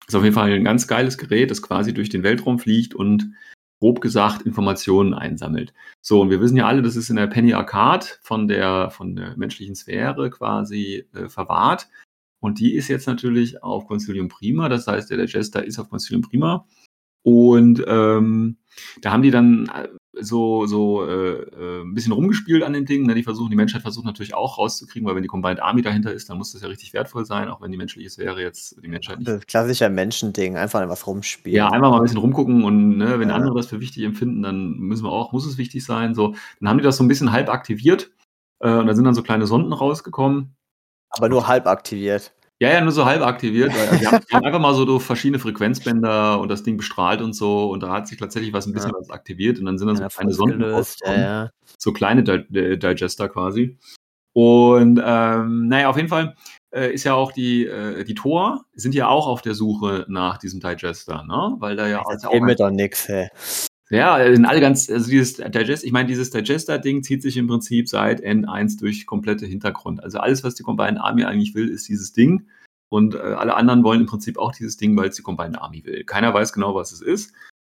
Ist 0.09 0.15
auf 0.17 0.25
jeden 0.25 0.35
Fall 0.35 0.50
'n 0.53 0.65
ganz 0.65 0.88
geiles 0.88 1.19
Gerät, 1.19 1.50
das 1.50 1.62
quasi 1.62 1.94
durch 1.94 2.09
den 2.11 2.23
Weltraum 2.25 2.59
fliegt 2.61 2.94
und 2.94 3.33
grob 3.81 4.00
gesagt 4.00 4.43
Informationen 4.43 5.15
einsammelt. 5.15 5.75
So, 6.03 6.21
und 6.23 6.31
wir 6.31 6.41
wissen 6.41 6.56
ja 6.56 6.67
alle, 6.67 6.83
das 6.83 6.97
ist 6.97 7.11
in 7.11 7.17
der 7.17 7.27
Penny 7.29 7.55
Arcade 7.55 8.06
von 8.23 8.49
der 8.49 8.91
von 8.91 9.17
der 9.17 9.37
menschlichen 9.37 9.75
Sphäre 9.77 10.31
quasi, 10.31 11.05
äh, 11.15 11.29
verwahrt. 11.29 11.88
Und 12.41 12.61
die 12.61 12.75
ist 12.75 12.88
jetzt 12.88 13.06
natürlich 13.09 13.62
auf 13.65 13.87
Consilium 13.87 14.29
Prima, 14.29 14.69
das 14.71 14.87
heißt, 14.87 15.11
der 15.11 15.19
Digester 15.19 15.65
ist 15.65 15.79
auf 15.81 15.91
Consilium 15.91 16.23
Prima. 16.23 16.67
Und, 17.25 17.85
ähm, 17.88 18.59
da 19.03 19.12
haben 19.12 19.23
die 19.23 19.31
dann, 19.33 19.69
äh, 19.75 19.88
so 20.20 20.66
so, 20.66 21.04
äh, 21.06 21.42
äh, 21.42 21.82
'n 21.82 21.94
bisschen 21.94 22.12
rumgespielt 22.12 22.62
an 22.64 22.72
dem 22.74 22.86
Ding, 22.86 23.06
ne? 23.06 23.14
Die 23.14 23.22
versuchen 23.24 23.50
die 23.50 23.56
Menschheit 23.56 23.82
versucht 23.82 24.04
natürlich 24.06 24.34
auch 24.34 24.58
rauszukriegen, 24.58 25.06
weil 25.08 25.14
wenn 25.16 25.22
die 25.22 25.28
Combined 25.28 25.60
Army 25.62 25.82
dahinter 25.82 26.12
ist, 26.12 26.30
dann 26.30 26.38
muss 26.38 26.52
das 26.52 26.62
ja 26.62 26.68
richtig 26.68 26.92
wertvoll 26.94 27.24
sein, 27.26 27.48
auch 27.48 27.60
wenn 27.62 27.70
die 27.72 27.78
menschliche 27.78 28.10
Sphäre 28.10 28.40
jetzt 28.42 28.76
die 28.82 28.88
Menschheit 28.88 29.18
nicht 29.20 29.34
Das 29.34 29.46
klassischer 29.46 29.88
Menschending, 29.88 30.56
einfach 30.56 30.80
an 30.80 30.88
was 30.90 31.06
rumspielen. 31.06 31.46
Ja, 31.52 31.70
einfach 31.70 31.90
mal 31.90 31.98
'n 31.98 32.02
bisschen 32.02 32.18
rumgucken 32.18 32.64
und, 32.64 32.96
ne, 32.98 33.20
wenn 33.20 33.30
Ja. 33.30 33.34
andere 33.34 33.54
das 33.54 33.68
für 33.68 33.80
wichtig 33.80 34.02
empfinden, 34.02 34.42
dann 34.42 34.78
müssen 34.78 35.04
wir 35.04 35.12
auch 35.12 35.30
muss 35.32 35.46
es 35.46 35.58
wichtig 35.58 35.84
sein, 35.84 36.12
so. 36.14 36.34
Dann 36.60 36.68
haben 36.68 36.78
die 36.78 36.82
das 36.84 36.96
so 36.96 37.04
'n 37.04 37.08
bisschen 37.08 37.30
halb 37.30 37.48
aktiviert, 37.48 38.10
äh, 38.60 38.68
und 38.78 38.86
da 38.88 38.94
sind 38.94 39.04
dann 39.04 39.14
so 39.14 39.22
kleine 39.22 39.46
Sonden 39.46 39.72
rausgekommen. 39.72 40.56
Aber 41.12 41.28
nur 41.28 41.46
halb 41.46 41.66
aktiviert. 41.66 42.36
Ja, 42.61 42.70
ja, 42.73 42.81
nur 42.81 42.91
so 42.93 43.05
halb 43.05 43.20
aktiviert, 43.20 43.75
weil 43.75 43.99
die 43.99 44.06
haben 44.06 44.17
die 44.31 44.35
haben 44.35 44.44
einfach 44.44 44.61
mal 44.61 44.75
so 44.75 44.87
durch 44.87 45.03
verschiedene 45.03 45.38
Frequenzbänder 45.38 46.41
und 46.41 46.49
das 46.49 46.62
Ding 46.62 46.79
bestrahlt 46.79 47.20
und 47.20 47.35
so 47.35 47.70
und 47.70 47.82
da 47.82 47.93
hat 47.93 48.08
sich 48.08 48.17
tatsächlich 48.19 48.55
was 48.55 48.67
'n 48.67 48.73
bisschen 48.73 48.93
Ja. 48.94 48.99
was 48.99 49.11
aktiviert 49.11 49.58
und 49.58 49.67
dann 49.67 49.76
sind 49.76 49.88
dann 49.88 49.97
so 49.97 50.05
Ja, 50.05 50.08
kleine 50.08 50.32
Sonden 50.32 50.64
ausgelöst, 50.64 51.03
ja. 51.05 51.50
So 51.79 51.93
kleine 51.93 52.23
Di 52.25 52.79
Digester 52.79 53.29
quasi. 53.29 53.79
Und, 54.35 55.00
ähm, 55.05 55.69
na 55.69 55.81
ja, 55.82 55.88
auf 55.91 55.97
jeden 55.97 56.08
Fall, 56.08 56.37
äh, 56.73 56.93
ist 56.94 57.05
ja 57.05 57.14
auch 57.14 57.32
die 57.32 57.67
äh, 57.67 58.05
die 58.05 58.14
Tor 58.14 58.64
sind 58.75 58.94
ja 58.94 59.09
auch 59.09 59.26
auf 59.29 59.43
der 59.43 59.55
Suche 59.55 60.06
nach 60.09 60.38
diesem 60.38 60.61
Digester, 60.61 61.25
ne? 61.25 61.56
Weil 61.61 61.76
da 61.76 61.87
ja 61.88 62.00
ja 62.00 62.00
auch 62.05 62.11
erzähl 62.11 62.41
mir 62.41 62.55
ein 62.55 62.56
doch 62.56 62.70
nix, 62.70 63.09
hey. 63.09 63.29
Ja, 63.91 64.19
sind 64.35 64.47
alle 64.47 64.61
ganz 64.61 64.91
also, 64.91 65.09
dieses 65.09 65.35
Digest 65.37 65.85
ich 65.85 65.93
meine, 65.93 66.09
dieses 66.09 66.31
Digester-Ding 66.31 67.05
zieht 67.05 67.23
sich 67.23 67.37
im 67.37 67.47
Prinzip 67.47 67.88
seit 67.88 68.21
N1 68.21 68.79
durch 68.81 69.06
komplette 69.06 69.47
Hintergrund. 69.47 70.03
Also, 70.03 70.19
alles, 70.19 70.43
was 70.43 70.56
die 70.56 70.65
Combined 70.65 70.99
Army 71.00 71.25
eigentlich 71.25 71.55
will, 71.55 71.69
ist 71.69 71.88
dieses 71.88 72.12
Ding. 72.12 72.49
Und, 72.88 73.15
äh, 73.15 73.19
alle 73.19 73.55
anderen 73.55 73.85
wollen 73.85 74.00
im 74.00 74.06
Prinzip 74.06 74.38
auch 74.38 74.53
dieses 74.53 74.77
Ding, 74.77 74.97
weil's 74.97 75.17
die 75.17 75.23
Combined 75.23 75.59
Army 75.61 75.85
will. 75.85 76.03
Keiner 76.05 76.35
weiß 76.35 76.53
genau, 76.53 76.75
was 76.75 76.91
es 76.93 77.00
ist, 77.00 77.33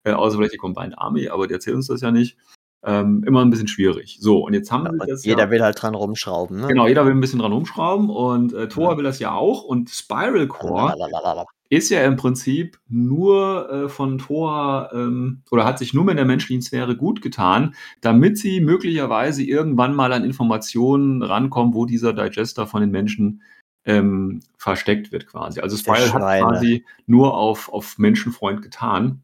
äh, 0.06 0.12
außer 0.13 0.38
vielleicht 0.38 0.54
die 0.54 0.57
Combined 0.57 0.98
Army, 0.98 1.27
aber 1.30 1.48
die 1.48 1.54
erzählen 1.54 1.75
uns 1.77 1.88
das 1.88 2.01
ja 2.01 2.12
nicht. 2.12 2.38
Ähm, 2.86 3.24
immer 3.25 3.42
'n 3.42 3.50
bisschen 3.50 3.68
schwierig. 3.68 4.18
So, 4.21 4.45
und 4.45 4.54
jetzt 4.54 4.71
haben 4.71 4.86
Ja, 4.86 4.92
und 4.92 5.09
das 5.09 5.25
jeder 5.25 5.44
ja 5.44 5.51
will 5.51 5.62
halt 5.62 5.81
dran 5.81 5.95
rumschrauben, 5.95 6.62
ne? 6.62 6.68
Genau, 6.68 6.88
jeder 6.88 7.06
will 7.06 7.13
'n 7.13 7.19
bisschen 7.19 7.39
dran 7.39 7.51
rumschrauben 7.51 8.09
und, 8.09 8.54
äh, 8.54 8.69
Thor 8.69 8.92
Ja. 8.92 8.98
will 8.98 9.04
das 9.04 9.19
ja 9.19 9.33
auch 9.33 9.63
und 9.63 9.89
Spiral 9.89 10.48
Core 10.48 10.95
Lalalala. 10.98 11.45
Ist 11.69 11.89
ja 11.89 12.03
im 12.05 12.15
Prinzip 12.15 12.79
nur, 12.87 13.69
äh, 13.71 13.89
von 13.89 14.17
Thor, 14.17 14.89
ähm 14.93 15.41
oder 15.51 15.65
hat 15.65 15.79
sich 15.79 15.93
nur 15.93 16.03
mit 16.05 16.17
der 16.17 16.25
menschlichen 16.25 16.61
Sphäre 16.61 16.95
gut 16.95 17.21
getan, 17.21 17.75
damit 18.01 18.37
sie 18.37 18.61
möglicherweise 18.61 19.43
irgendwann 19.43 19.95
mal 19.95 20.13
an 20.13 20.23
Informationen 20.23 21.21
rankommen, 21.23 21.73
wo 21.73 21.85
dieser 21.85 22.13
Digester 22.13 22.67
von 22.67 22.81
den 22.81 22.91
Menschen, 22.91 23.41
ähm, 23.85 24.41
versteckt 24.57 25.11
wird 25.11 25.27
quasi. 25.27 25.61
Also, 25.61 25.77
Spiral 25.77 26.13
hat 26.13 26.21
quasi 26.41 26.85
nur 27.05 27.35
auf 27.37 27.71
auf 27.71 27.97
Menschenfreund 27.97 28.61
getan. 28.61 29.23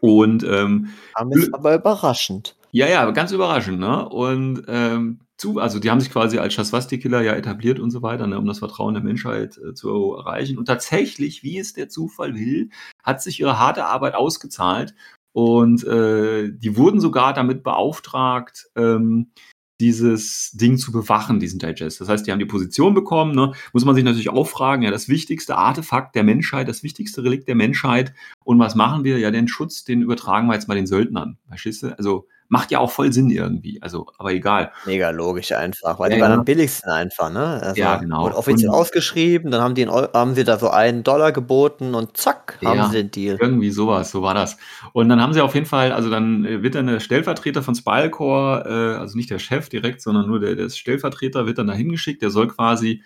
Und, 0.00 0.44
ähm, 0.44 0.88
Aber 1.14 1.32
ist 1.36 1.52
aber 1.54 1.74
überraschend. 1.74 2.56
Ja, 2.72 2.88
ja, 2.88 3.10
ganz 3.10 3.32
überraschend, 3.32 3.80
ne? 3.80 4.08
Und, 4.08 4.64
ähm, 4.68 5.20
zu 5.40 5.58
also, 5.58 5.78
die 5.78 5.90
haben 5.90 6.00
sich 6.00 6.12
quasi 6.12 6.38
als 6.38 6.54
Shaswasti-Killer 6.54 7.22
ja 7.22 7.32
etabliert 7.32 7.80
und 7.80 7.90
so 7.90 8.02
weiter, 8.02 8.26
ne, 8.26 8.38
um 8.38 8.46
das 8.46 8.58
Vertrauen 8.58 8.94
der 8.94 9.02
Menschheit, 9.02 9.58
äh, 9.58 9.74
zu 9.74 10.14
erreichen. 10.14 10.58
Und 10.58 10.66
tatsächlich, 10.66 11.42
wie 11.42 11.58
es 11.58 11.72
der 11.72 11.88
Zufall 11.88 12.34
will, 12.34 12.70
hat 13.02 13.22
sich 13.22 13.40
ihre 13.40 13.58
harte 13.58 13.86
Arbeit 13.86 14.14
ausgezahlt 14.14 14.94
und, 15.32 15.82
äh, 15.84 16.50
die 16.52 16.76
wurden 16.76 17.00
sogar 17.00 17.32
damit 17.32 17.62
beauftragt, 17.62 18.68
ähm, 18.76 19.32
dieses 19.80 20.50
Ding 20.52 20.76
zu 20.76 20.92
bewachen, 20.92 21.40
diesen 21.40 21.58
Digest. 21.58 22.02
Das 22.02 22.08
heißt, 22.10 22.26
die 22.26 22.32
haben 22.32 22.38
die 22.38 22.44
Position 22.44 22.92
bekommen, 22.92 23.34
ne? 23.34 23.52
Muss 23.72 23.86
man 23.86 23.94
sich 23.94 24.04
natürlich 24.04 24.28
auch 24.28 24.46
fragen, 24.46 24.82
ja, 24.82 24.90
das 24.90 25.08
wichtigste 25.08 25.56
Artefakt 25.56 26.14
der 26.14 26.22
Menschheit, 26.22 26.68
das 26.68 26.82
wichtigste 26.82 27.24
Relikt 27.24 27.48
der 27.48 27.54
Menschheit. 27.54 28.12
Und 28.44 28.58
was 28.58 28.74
machen 28.74 29.04
wir? 29.04 29.18
Ja, 29.18 29.30
den 29.30 29.48
Schutz, 29.48 29.84
den 29.84 30.02
übertragen 30.02 30.48
wir 30.48 30.54
jetzt 30.54 30.68
mal 30.68 30.74
den 30.74 30.86
Söldnern. 30.86 31.38
Verstehst 31.48 31.82
du? 31.82 31.96
Also, 31.96 32.26
macht 32.50 32.70
ja 32.72 32.80
auch 32.80 32.90
voll 32.90 33.12
Sinn 33.12 33.30
irgendwie. 33.30 33.80
Also, 33.80 34.06
aber 34.18 34.32
egal. 34.32 34.72
Mega 34.84 35.08
logisch 35.10 35.52
einfach, 35.52 35.98
weil 35.98 36.10
Ja, 36.10 36.16
die 36.16 36.22
waren 36.22 36.32
ja. 36.32 36.38
am 36.38 36.44
billigsten 36.44 36.90
einfach, 36.90 37.32
ne? 37.32 37.60
Also, 37.62 37.80
Ja, 37.80 37.96
genau. 37.96 38.24
wurde 38.24 38.36
offiziell 38.36 38.68
Und- 38.68 38.74
ausgeschrieben, 38.76 39.50
dann 39.50 39.62
haben 39.62 39.74
die 39.74 39.82
'n 39.82 39.88
Eu 39.88 40.08
haben 40.12 40.34
sie 40.34 40.44
da 40.44 40.58
so 40.58 40.68
einen 40.68 41.02
Dollar 41.04 41.32
geboten 41.32 41.94
und 41.94 42.16
zack, 42.18 42.58
haben 42.64 42.76
Ja, 42.78 42.88
sie 42.88 42.96
den 42.98 43.10
Deal. 43.12 43.38
Irgendwie 43.40 43.70
sowas, 43.70 44.10
so 44.10 44.20
war 44.22 44.34
das. 44.34 44.58
Und 44.92 45.08
dann 45.08 45.22
haben 45.22 45.32
sie 45.32 45.40
auf 45.40 45.54
jeden 45.54 45.66
Fall 45.66 45.92
also, 45.92 46.10
dann, 46.10 46.44
äh, 46.44 46.62
wird 46.62 46.74
dann 46.74 46.88
der 46.88 47.00
Stellvertreter 47.00 47.62
von 47.62 47.74
Spiral 47.74 48.10
Core, 48.10 48.64
äh, 48.96 48.98
also, 49.00 49.16
nicht 49.16 49.30
der 49.30 49.38
Chef 49.38 49.68
direkt, 49.70 50.02
sondern 50.02 50.26
nur 50.26 50.40
der 50.40 50.56
der 50.56 50.68
Stellvertreter 50.68 51.46
wird 51.46 51.58
dann 51.58 51.68
da 51.68 51.72
hingeschickt. 51.74 52.20
Der 52.20 52.30
soll 52.30 52.48
quasi, 52.48 53.02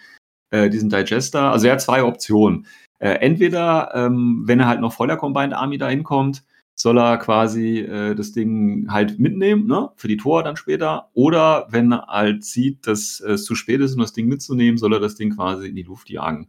äh, 0.50 0.70
diesen 0.70 0.90
Digester 0.90 1.52
also, 1.52 1.66
er 1.66 1.74
hat 1.74 1.82
2 1.82 2.02
Optionen. 2.04 2.66
Äh, 3.00 3.14
entweder, 3.20 3.90
ähm, 3.94 4.44
wenn 4.46 4.60
er 4.60 4.68
halt 4.68 4.80
noch 4.80 4.92
vor 4.94 5.06
der 5.06 5.16
Combined 5.18 5.52
Army 5.54 5.78
da 5.78 5.88
hinkommt, 5.88 6.44
soll 6.76 6.98
er 6.98 7.18
quasi, 7.18 7.78
äh, 7.80 8.14
das 8.14 8.32
Ding 8.32 8.86
halt 8.90 9.18
mitnehmen, 9.18 9.66
ne, 9.66 9.90
für 9.96 10.08
die 10.08 10.16
Tor 10.18 10.42
dann 10.42 10.56
später. 10.56 11.10
Oder 11.14 11.66
wenn 11.70 11.92
er 11.92 12.06
halt 12.08 12.44
sieht, 12.44 12.86
dass 12.86 13.20
es 13.20 13.44
zu 13.44 13.54
spät 13.54 13.80
ist, 13.80 13.94
um 13.94 14.00
das 14.00 14.12
Ding 14.12 14.28
mitzunehmen, 14.28 14.78
soll 14.78 14.92
er 14.94 15.00
das 15.00 15.14
Ding 15.16 15.34
quasi 15.36 15.68
in 15.68 15.76
die 15.76 15.82
Luft 15.84 16.10
jagen. 16.10 16.48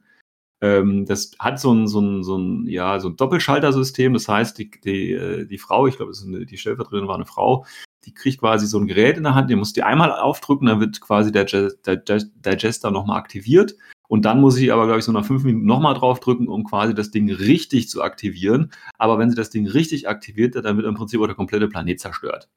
Ähm, 0.62 1.06
das 1.06 1.32
hat 1.40 1.60
so 1.60 1.72
'n 1.74 1.88
so 1.88 2.00
'n 2.02 2.24
so 2.24 2.38
'n 2.38 2.68
ja, 2.68 3.00
so 3.00 3.10
'n 3.10 3.18
Doppelschaltersystem. 3.18 4.14
Das 4.14 4.28
heißt, 4.30 4.58
die 4.60 4.72
die, 4.86 5.14
äh, 5.14 5.46
die 5.48 5.58
Frau, 5.60 5.88
ich 5.88 5.98
glaube, 5.98 6.14
die 6.48 6.58
Stellvertreterin 6.58 7.08
war 7.10 7.18
'ne 7.20 7.26
Frau, 7.26 7.66
die 8.06 8.14
kriegt 8.14 8.40
quasi 8.42 8.68
so 8.68 8.80
'n 8.80 8.88
Gerät 8.88 9.18
in 9.18 9.24
der 9.24 9.36
Hand, 9.36 9.50
den 9.52 9.60
muss 9.60 9.74
die 9.74 9.84
einmal 9.84 10.12
aufdrücken, 10.14 10.68
dann 10.68 10.80
wird 10.82 11.02
quasi 11.02 11.32
der 11.34 11.46
Dige 11.46 11.76
Dige 11.88 12.32
Digester 12.46 12.92
noch 12.92 13.06
mal 13.08 13.18
aktiviert. 13.18 13.76
Und 14.08 14.26
dann 14.26 14.42
muss 14.42 14.56
sie 14.56 14.72
aber, 14.72 14.86
glaube 14.86 15.00
ich, 15.00 15.06
so 15.06 15.12
nach 15.12 15.26
5 15.26 15.44
Minuten 15.44 15.66
noch 15.66 15.80
mal 15.80 15.94
draufdrücken, 15.94 16.48
um 16.48 16.64
quasi 16.64 16.94
das 16.94 17.12
Ding 17.12 17.32
richtig 17.32 17.90
zu 17.90 18.02
aktivieren. 18.04 18.72
Aber 18.98 19.18
wenn 19.20 19.30
sie 19.30 19.36
das 19.36 19.50
Ding 19.50 19.68
richtig 19.68 20.08
aktiviert 20.08 20.56
dann 20.56 20.78
wird 20.78 20.88
im 20.88 20.96
Prinzip 20.96 21.20
auch 21.22 21.26
der 21.28 21.36
komplette 21.36 21.68
Planet 21.68 22.00
zerstört. 22.00 22.50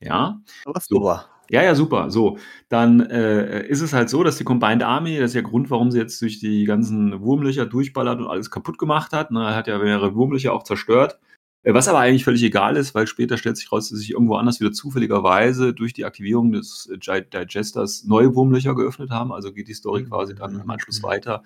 Ja? 0.00 0.40
So 0.64 0.72
So. 0.74 0.96
super. 0.96 1.26
Ja, 1.50 1.62
ja, 1.62 1.74
super. 1.74 2.10
So, 2.10 2.38
dann 2.70 3.00
äh, 3.00 3.66
ist 3.66 3.82
es 3.82 3.92
halt 3.92 4.08
so, 4.08 4.24
dass 4.24 4.38
die 4.38 4.44
Combined 4.44 4.82
Army, 4.82 5.18
das 5.18 5.26
ist 5.26 5.34
der 5.34 5.42
Grund, 5.42 5.70
warum 5.70 5.90
sie 5.90 5.98
jetzt 5.98 6.20
durch 6.22 6.40
die 6.40 6.64
ganzen 6.64 7.20
Wurmlöcher 7.20 7.66
durchballert 7.66 8.18
und 8.20 8.26
alles 8.28 8.50
kaputt 8.50 8.78
gemacht 8.78 9.12
hat. 9.12 9.30
Ne? 9.30 9.40
Er 9.44 9.54
hat 9.54 9.66
ja 9.66 9.78
mehrere 9.78 10.14
Wurmlöcher 10.14 10.52
auch 10.54 10.62
zerstört. 10.62 11.18
Äh, 11.64 11.74
was 11.74 11.88
aber 11.88 11.98
eigentlich 11.98 12.24
völlig 12.24 12.42
egal 12.42 12.76
ist, 12.76 12.94
weil 12.94 13.06
später 13.06 13.36
stellt 13.36 13.56
sich 13.56 13.72
raus, 13.72 13.88
dass 13.88 13.98
sich 13.98 14.12
irgendwo 14.12 14.36
anders 14.36 14.60
wieder 14.60 14.72
zufälligerweise 14.72 15.72
durch 15.72 15.92
die 15.92 16.04
Aktivierung 16.04 16.52
des 16.52 16.88
äh, 16.92 16.98
Digesters 16.98 18.04
neue 18.04 18.34
Wurmlöcher 18.34 18.74
geöffnet 18.74 19.10
haben. 19.10 19.32
Also 19.32 19.52
geht 19.52 19.68
die 19.68 19.74
Story 19.74 20.04
quasi 20.04 20.34
dann 20.34 20.60
im 20.60 20.70
Anschluss 20.70 21.02
weiter 21.02 21.42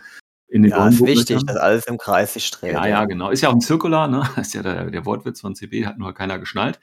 in 0.48 0.62
den 0.62 0.70
Ja, 0.70 0.88
ist 0.88 1.04
wichtig, 1.04 1.44
dass 1.44 1.56
alles 1.56 1.86
im 1.86 1.98
Kreis 1.98 2.34
sich 2.34 2.50
dreht. 2.50 2.72
Ja, 2.72 2.86
ja, 2.86 3.04
genau. 3.04 3.30
Ist 3.30 3.42
ja 3.42 3.50
auch 3.50 3.54
ein 3.54 3.60
Zirkular, 3.60 4.08
ne? 4.08 4.22
Ist 4.40 4.54
ja 4.54 4.62
der, 4.62 4.90
der 4.90 5.04
Wortwitz 5.04 5.40
von 5.40 5.54
CB, 5.54 5.86
hat 5.86 5.98
nur 5.98 6.12
keiner 6.14 6.38
geschnallt. 6.38 6.80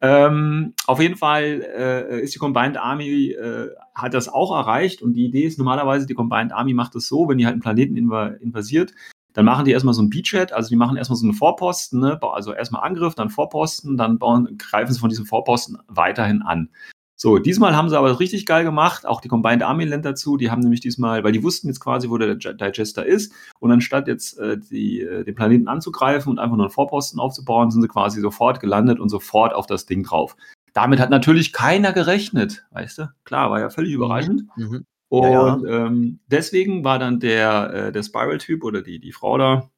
Ähm, 0.00 0.74
auf 0.86 1.00
jeden 1.00 1.16
Fall 1.16 1.62
äh, 1.76 2.22
ist 2.22 2.34
die 2.34 2.38
Combined 2.38 2.78
Army, 2.78 3.32
äh, 3.32 3.68
hat 3.94 4.14
das 4.14 4.28
auch 4.28 4.56
erreicht 4.56 5.02
und 5.02 5.12
die 5.12 5.26
Idee 5.26 5.42
ist 5.42 5.58
normalerweise, 5.58 6.06
die 6.06 6.14
Combined 6.14 6.52
Army 6.52 6.72
macht 6.72 6.94
es 6.96 7.06
so, 7.06 7.28
wenn 7.28 7.36
die 7.36 7.44
halt 7.44 7.52
einen 7.52 7.60
Planeten 7.60 7.96
inva 7.96 8.28
invasiert, 8.28 8.94
dann 9.34 9.44
machen 9.44 9.64
die 9.64 9.72
erstmal 9.72 9.94
so 9.94 10.02
ein 10.02 10.10
Beachhead, 10.10 10.52
also 10.52 10.68
die 10.68 10.76
machen 10.76 10.96
erstmal 10.96 11.16
so 11.18 11.26
einen 11.26 11.34
Vorposten, 11.34 12.00
ne? 12.00 12.18
also 12.22 12.52
erstmal 12.52 12.82
Angriff, 12.82 13.14
dann 13.14 13.30
Vorposten, 13.30 13.96
dann 13.96 14.18
bauen, 14.18 14.56
greifen 14.58 14.92
sie 14.92 15.00
von 15.00 15.10
diesem 15.10 15.26
Vorposten 15.26 15.76
weiterhin 15.88 16.42
an. 16.42 16.70
So, 17.16 17.38
diesmal 17.38 17.76
haben 17.76 17.88
sie 17.88 17.98
aber 17.98 18.18
richtig 18.18 18.44
geil 18.44 18.64
gemacht, 18.64 19.06
auch 19.06 19.20
die 19.20 19.28
Combined 19.28 19.62
Army 19.62 19.84
Land 19.84 20.04
dazu, 20.04 20.36
die 20.36 20.50
haben 20.50 20.60
nämlich 20.60 20.80
diesmal, 20.80 21.22
weil 21.22 21.32
die 21.32 21.42
wussten 21.42 21.68
jetzt 21.68 21.80
quasi, 21.80 22.10
wo 22.10 22.18
der 22.18 22.34
Digester 22.34 23.06
ist 23.06 23.32
und 23.60 23.70
anstatt 23.70 24.08
jetzt 24.08 24.38
äh, 24.38 24.58
die, 24.58 25.00
äh, 25.00 25.24
den 25.24 25.34
Planeten 25.34 25.68
anzugreifen 25.68 26.30
und 26.30 26.38
einfach 26.38 26.56
nur 26.56 26.66
einen 26.66 26.72
Vorposten 26.72 27.20
aufzubauen, 27.20 27.70
sind 27.70 27.82
sie 27.82 27.88
quasi 27.88 28.20
sofort 28.20 28.60
gelandet 28.60 28.98
und 28.98 29.10
sofort 29.10 29.52
auf 29.52 29.66
das 29.66 29.86
Ding 29.86 30.02
drauf. 30.02 30.36
Damit 30.74 30.98
hat 30.98 31.10
natürlich 31.10 31.52
keiner 31.52 31.92
gerechnet, 31.92 32.66
weißt 32.72 32.98
du? 32.98 33.12
Klar, 33.24 33.50
war 33.50 33.60
ja 33.60 33.70
völlig 33.70 33.92
überraschend. 33.92 34.44
Mhm. 34.56 34.84
Und 35.20 35.32
Ja, 35.66 35.86
Ähm, 35.86 36.20
deswegen 36.26 36.84
war 36.84 36.98
dann 36.98 37.20
der, 37.20 37.72
äh, 37.72 37.92
der 37.92 38.02
Spiral-Typ 38.02 38.64
oder 38.64 38.82
die, 38.82 38.98
die 38.98 39.12
Frau 39.12 39.38
da 39.38 39.70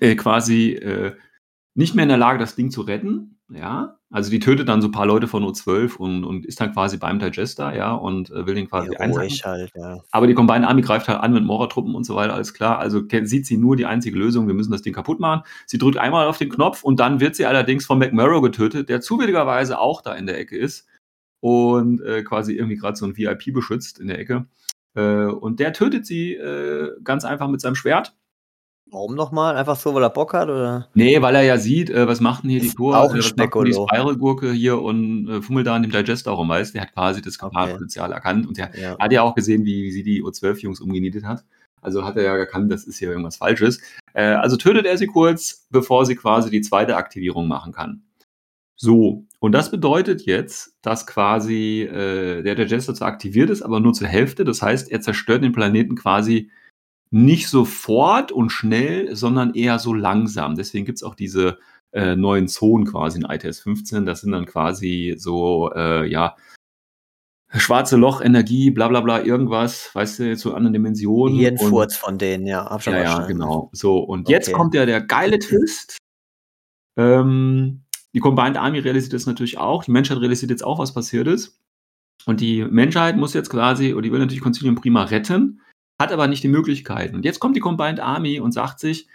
äh, 0.00 0.14
quasi 0.14 0.72
äh, 0.72 1.12
nicht 1.74 1.94
mehr 1.94 2.04
in 2.04 2.08
der 2.10 2.18
Lage, 2.18 2.38
das 2.38 2.56
Ding 2.56 2.70
zu 2.70 2.82
retten. 2.82 3.38
Ja, 3.52 3.98
also 4.10 4.30
die 4.30 4.38
tötet 4.38 4.68
dann 4.68 4.80
so 4.80 4.88
ein 4.88 4.92
paar 4.92 5.06
Leute 5.06 5.26
von 5.26 5.44
O12 5.44 5.96
und, 5.96 6.24
und 6.24 6.46
ist 6.46 6.60
dann 6.60 6.72
quasi 6.72 6.98
beim 6.98 7.18
Digester, 7.18 7.74
ja, 7.74 7.92
und 7.92 8.30
äh, 8.30 8.46
will 8.46 8.54
den 8.54 8.68
quasi. 8.68 8.90
Heroisch 8.96 9.44
halt, 9.44 9.72
ja. 9.74 9.98
Aber 10.12 10.28
die 10.28 10.34
Combined 10.34 10.64
Army 10.64 10.82
greift 10.82 11.08
halt 11.08 11.20
an 11.20 11.32
mit 11.32 11.44
Mora-Truppen 11.44 11.96
und 11.96 12.04
so 12.04 12.14
weiter, 12.14 12.34
alles 12.34 12.54
klar. 12.54 12.78
Also 12.78 13.02
sieht 13.24 13.46
sie 13.46 13.56
nur 13.56 13.74
die 13.74 13.86
einzige 13.86 14.16
Lösung, 14.16 14.46
wir 14.46 14.54
müssen 14.54 14.70
das 14.70 14.82
Ding 14.82 14.94
kaputt 14.94 15.18
machen. 15.18 15.42
Sie 15.66 15.78
drückt 15.78 15.96
einmal 15.96 16.28
auf 16.28 16.38
den 16.38 16.48
Knopf 16.48 16.84
und 16.84 17.00
dann 17.00 17.18
wird 17.18 17.34
sie 17.34 17.46
allerdings 17.46 17.86
von 17.86 17.98
McMurrow 17.98 18.40
getötet, 18.40 18.88
der 18.88 19.00
zufälligerweise 19.00 19.80
auch 19.80 20.00
da 20.00 20.14
in 20.14 20.26
der 20.26 20.38
Ecke 20.38 20.56
ist 20.56 20.86
und 21.40 22.00
äh, 22.02 22.22
quasi 22.22 22.54
irgendwie 22.54 22.76
gerade 22.76 22.96
so 22.96 23.06
ein 23.06 23.16
VIP 23.16 23.52
beschützt 23.52 23.98
in 23.98 24.08
der 24.08 24.18
Ecke. 24.18 24.46
Äh, 24.94 25.24
und 25.26 25.60
der 25.60 25.72
tötet 25.72 26.06
sie 26.06 26.34
äh, 26.34 26.90
ganz 27.02 27.24
einfach 27.24 27.48
mit 27.48 27.60
seinem 27.60 27.74
Schwert. 27.74 28.14
Warum 28.92 29.14
nochmal? 29.14 29.56
Einfach 29.56 29.76
so, 29.76 29.94
weil 29.94 30.02
er 30.02 30.10
Bock 30.10 30.34
hat, 30.34 30.48
oder? 30.48 30.88
Nee, 30.94 31.22
weil 31.22 31.36
er 31.36 31.42
ja 31.42 31.58
sieht, 31.58 31.90
äh, 31.90 32.08
was 32.08 32.20
macht 32.20 32.42
denn 32.42 32.50
hier 32.50 32.60
die 32.60 32.70
Tour, 32.74 32.98
auch 32.98 33.10
ein 33.14 33.20
äh, 33.20 33.22
was 33.22 33.34
die. 33.34 33.72
Spiral-Gurke 33.72 34.50
hier 34.50 34.82
und 34.82 35.28
äh, 35.28 35.42
fummelt 35.42 35.68
da 35.68 35.76
an 35.76 35.82
dem 35.82 35.92
Digester 35.92 36.32
rum, 36.32 36.48
weißt 36.48 36.74
Der 36.74 36.82
hat 36.82 36.92
quasi 36.92 37.22
das 37.22 37.38
Okay. 37.40 37.50
Gefahrenpotenzial 37.50 38.10
erkannt 38.12 38.48
und 38.48 38.58
der 38.58 38.70
Ja. 38.76 38.98
hat 38.98 39.12
ja 39.12 39.22
auch 39.22 39.36
gesehen, 39.36 39.64
wie, 39.64 39.84
wie 39.84 39.92
sie 39.92 40.02
die 40.02 40.24
O12-Jungs 40.24 40.80
umgenietet 40.80 41.24
hat. 41.24 41.44
Also 41.82 42.04
hat 42.04 42.16
er 42.16 42.24
ja 42.24 42.36
erkannt, 42.36 42.70
das 42.72 42.84
ist 42.84 42.98
hier 42.98 43.10
irgendwas 43.10 43.36
Falsches. 43.36 43.80
Äh, 44.12 44.24
also 44.24 44.56
tötet 44.56 44.86
er 44.86 44.98
sie 44.98 45.06
kurz, 45.06 45.68
bevor 45.70 46.04
sie 46.04 46.16
quasi 46.16 46.50
die 46.50 46.60
zweite 46.60 46.96
Aktivierung 46.96 47.46
machen 47.46 47.72
kann. 47.72 48.02
So, 48.82 49.26
und 49.40 49.52
das 49.52 49.70
bedeutet 49.70 50.22
jetzt, 50.22 50.74
dass 50.80 51.06
quasi 51.06 51.82
äh, 51.82 52.42
der 52.42 52.54
Digester 52.54 52.94
zwar 52.94 53.08
aktiviert 53.08 53.50
ist, 53.50 53.60
aber 53.60 53.78
nur 53.78 53.92
zur 53.92 54.08
Hälfte. 54.08 54.42
Das 54.42 54.62
heißt, 54.62 54.90
er 54.90 55.02
zerstört 55.02 55.44
den 55.44 55.52
Planeten 55.52 55.96
quasi 55.96 56.50
nicht 57.10 57.48
sofort 57.48 58.32
und 58.32 58.48
schnell, 58.48 59.14
sondern 59.14 59.52
eher 59.52 59.78
so 59.78 59.92
langsam. 59.92 60.54
Deswegen 60.54 60.86
gibt's 60.86 61.02
auch 61.02 61.14
diese 61.14 61.58
äh, 61.92 62.16
neuen 62.16 62.48
Zonen 62.48 62.86
quasi 62.86 63.18
in 63.20 63.26
ITS 63.28 63.60
15. 63.60 64.06
Das 64.06 64.22
sind 64.22 64.32
dann 64.32 64.46
quasi 64.46 65.14
so, 65.18 65.70
äh, 65.74 66.10
ja, 66.10 66.36
schwarze 67.52 67.98
Loch, 67.98 68.22
Energie, 68.22 68.70
bla 68.70 68.88
bla 68.88 69.02
bla, 69.02 69.22
irgendwas, 69.22 69.90
weißt 69.94 70.20
du, 70.20 70.36
zu 70.38 70.54
anderen 70.54 70.72
Dimensionen. 70.72 71.36
Hirnfurz 71.36 71.98
von 71.98 72.16
denen, 72.16 72.46
ja. 72.46 72.64
Hab 72.64 72.82
schon 72.82 72.94
ja, 72.94 73.02
ja, 73.02 73.26
genau. 73.26 73.68
So, 73.74 73.98
und 73.98 74.30
jetzt 74.30 74.48
Okay. 74.48 74.56
kommt 74.56 74.74
ja 74.74 74.86
der 74.86 75.02
geile 75.02 75.38
Twist. 75.38 75.98
Ähm, 76.96 77.82
die 78.14 78.20
Combined 78.20 78.56
Army 78.56 78.78
realisiert 78.80 79.12
das 79.12 79.26
natürlich 79.26 79.58
auch. 79.58 79.84
Die 79.84 79.92
Menschheit 79.92 80.18
realisiert 80.18 80.50
jetzt 80.50 80.64
auch, 80.64 80.78
was 80.78 80.92
passiert 80.94 81.26
ist. 81.28 81.60
Und 82.26 82.40
die 82.40 82.64
Menschheit 82.64 83.16
muss 83.16 83.34
jetzt 83.34 83.50
quasi, 83.50 83.94
oder 83.94 84.02
die 84.02 84.12
will 84.12 84.18
natürlich 84.18 84.42
Concilium 84.42 84.74
Prima 84.74 85.04
retten, 85.04 85.60
hat 85.98 86.12
aber 86.12 86.26
nicht 86.26 86.42
die 86.42 86.48
Möglichkeiten. 86.48 87.16
Und 87.16 87.24
jetzt 87.24 87.40
kommt 87.40 87.56
die 87.56 87.60
Combined 87.60 88.00
Army 88.00 88.40
und 88.40 88.52
sagt 88.52 88.80
sich, 88.80 89.08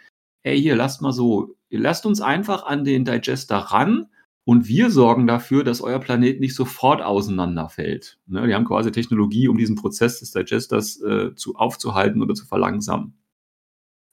ey, 0.43 0.59
hier, 0.59 0.75
lasst 0.75 1.01
mal 1.01 1.11
so, 1.11 1.55
ihr 1.69 1.79
lasst 1.79 2.05
uns 2.05 2.21
einfach 2.21 2.65
an 2.65 2.83
den 2.83 3.05
Digester 3.05 3.57
ran 3.57 4.07
und 4.47 4.67
wir 4.67 4.91
sorgen 4.91 5.25
dafür, 5.25 5.63
dass 5.63 5.81
euer 5.81 5.99
Planet 5.99 6.39
nicht 6.39 6.55
sofort 6.55 7.01
auseinanderfällt. 7.01 8.19
Ne, 8.27 8.45
die 8.47 8.53
haben 8.53 8.65
quasi 8.65 8.91
Technologie, 8.91 9.47
um 9.47 9.57
diesen 9.57 9.75
Prozess 9.75 10.19
des 10.19 10.31
Digesters 10.31 11.01
äh, 11.01 11.33
zu, 11.35 11.55
aufzuhalten 11.55 12.21
oder 12.21 12.35
zu 12.35 12.45
verlangsamen. 12.45 13.17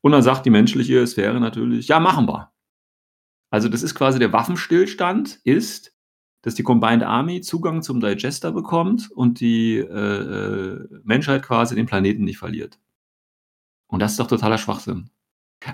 Und 0.01 0.12
dann 0.12 0.23
sagt 0.23 0.47
die 0.47 0.51
menschliche 0.51 1.07
Sphäre 1.07 1.39
natürlich, 1.39 1.89
ja, 1.89 2.01
machen 2.01 2.27
wir. 2.27 2.51
Also 3.52 3.68
das 3.68 3.82
ist 3.82 3.94
quasi 3.94 4.18
der 4.18 4.32
Waffenstillstand, 4.32 5.40
ist, 5.44 5.94
dass 6.40 6.54
die 6.54 6.62
Combined 6.62 7.02
Army 7.02 7.42
Zugang 7.42 7.82
zum 7.82 8.00
Digester 8.00 8.50
bekommt 8.50 9.11
und 9.11 9.40
die 9.40 9.76
äh, 9.76 9.85
äh, 9.85 10.88
Menschheit 11.04 11.42
quasi 11.42 11.75
den 11.75 11.85
Planeten 11.85 12.25
nicht 12.25 12.38
verliert. 12.38 12.78
Und 13.88 14.00
das 14.00 14.12
ist 14.12 14.21
doch 14.21 14.26
totaler 14.26 14.56
Schwachsinn. 14.56 15.11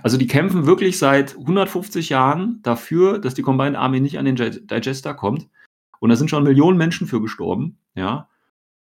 Also 0.03 0.17
die 0.17 0.27
kämpfen 0.27 0.67
wirklich 0.67 0.99
seit 0.99 1.37
150 1.39 2.09
Jahren 2.09 2.61
dafür, 2.63 3.21
dass 3.21 3.35
die 3.35 3.43
Combined 3.43 3.77
Army 3.77 4.01
nicht 4.01 4.19
an 4.19 4.25
den 4.25 4.35
Digester 4.35 5.15
kommt. 5.15 5.49
Und 6.01 6.11
da 6.11 6.17
sind 6.17 6.31
schon 6.31 6.43
Millionen 6.43 6.79
Menschen 6.79 7.07
für 7.07 7.23
gestorben, 7.23 7.79
ja. 7.95 8.29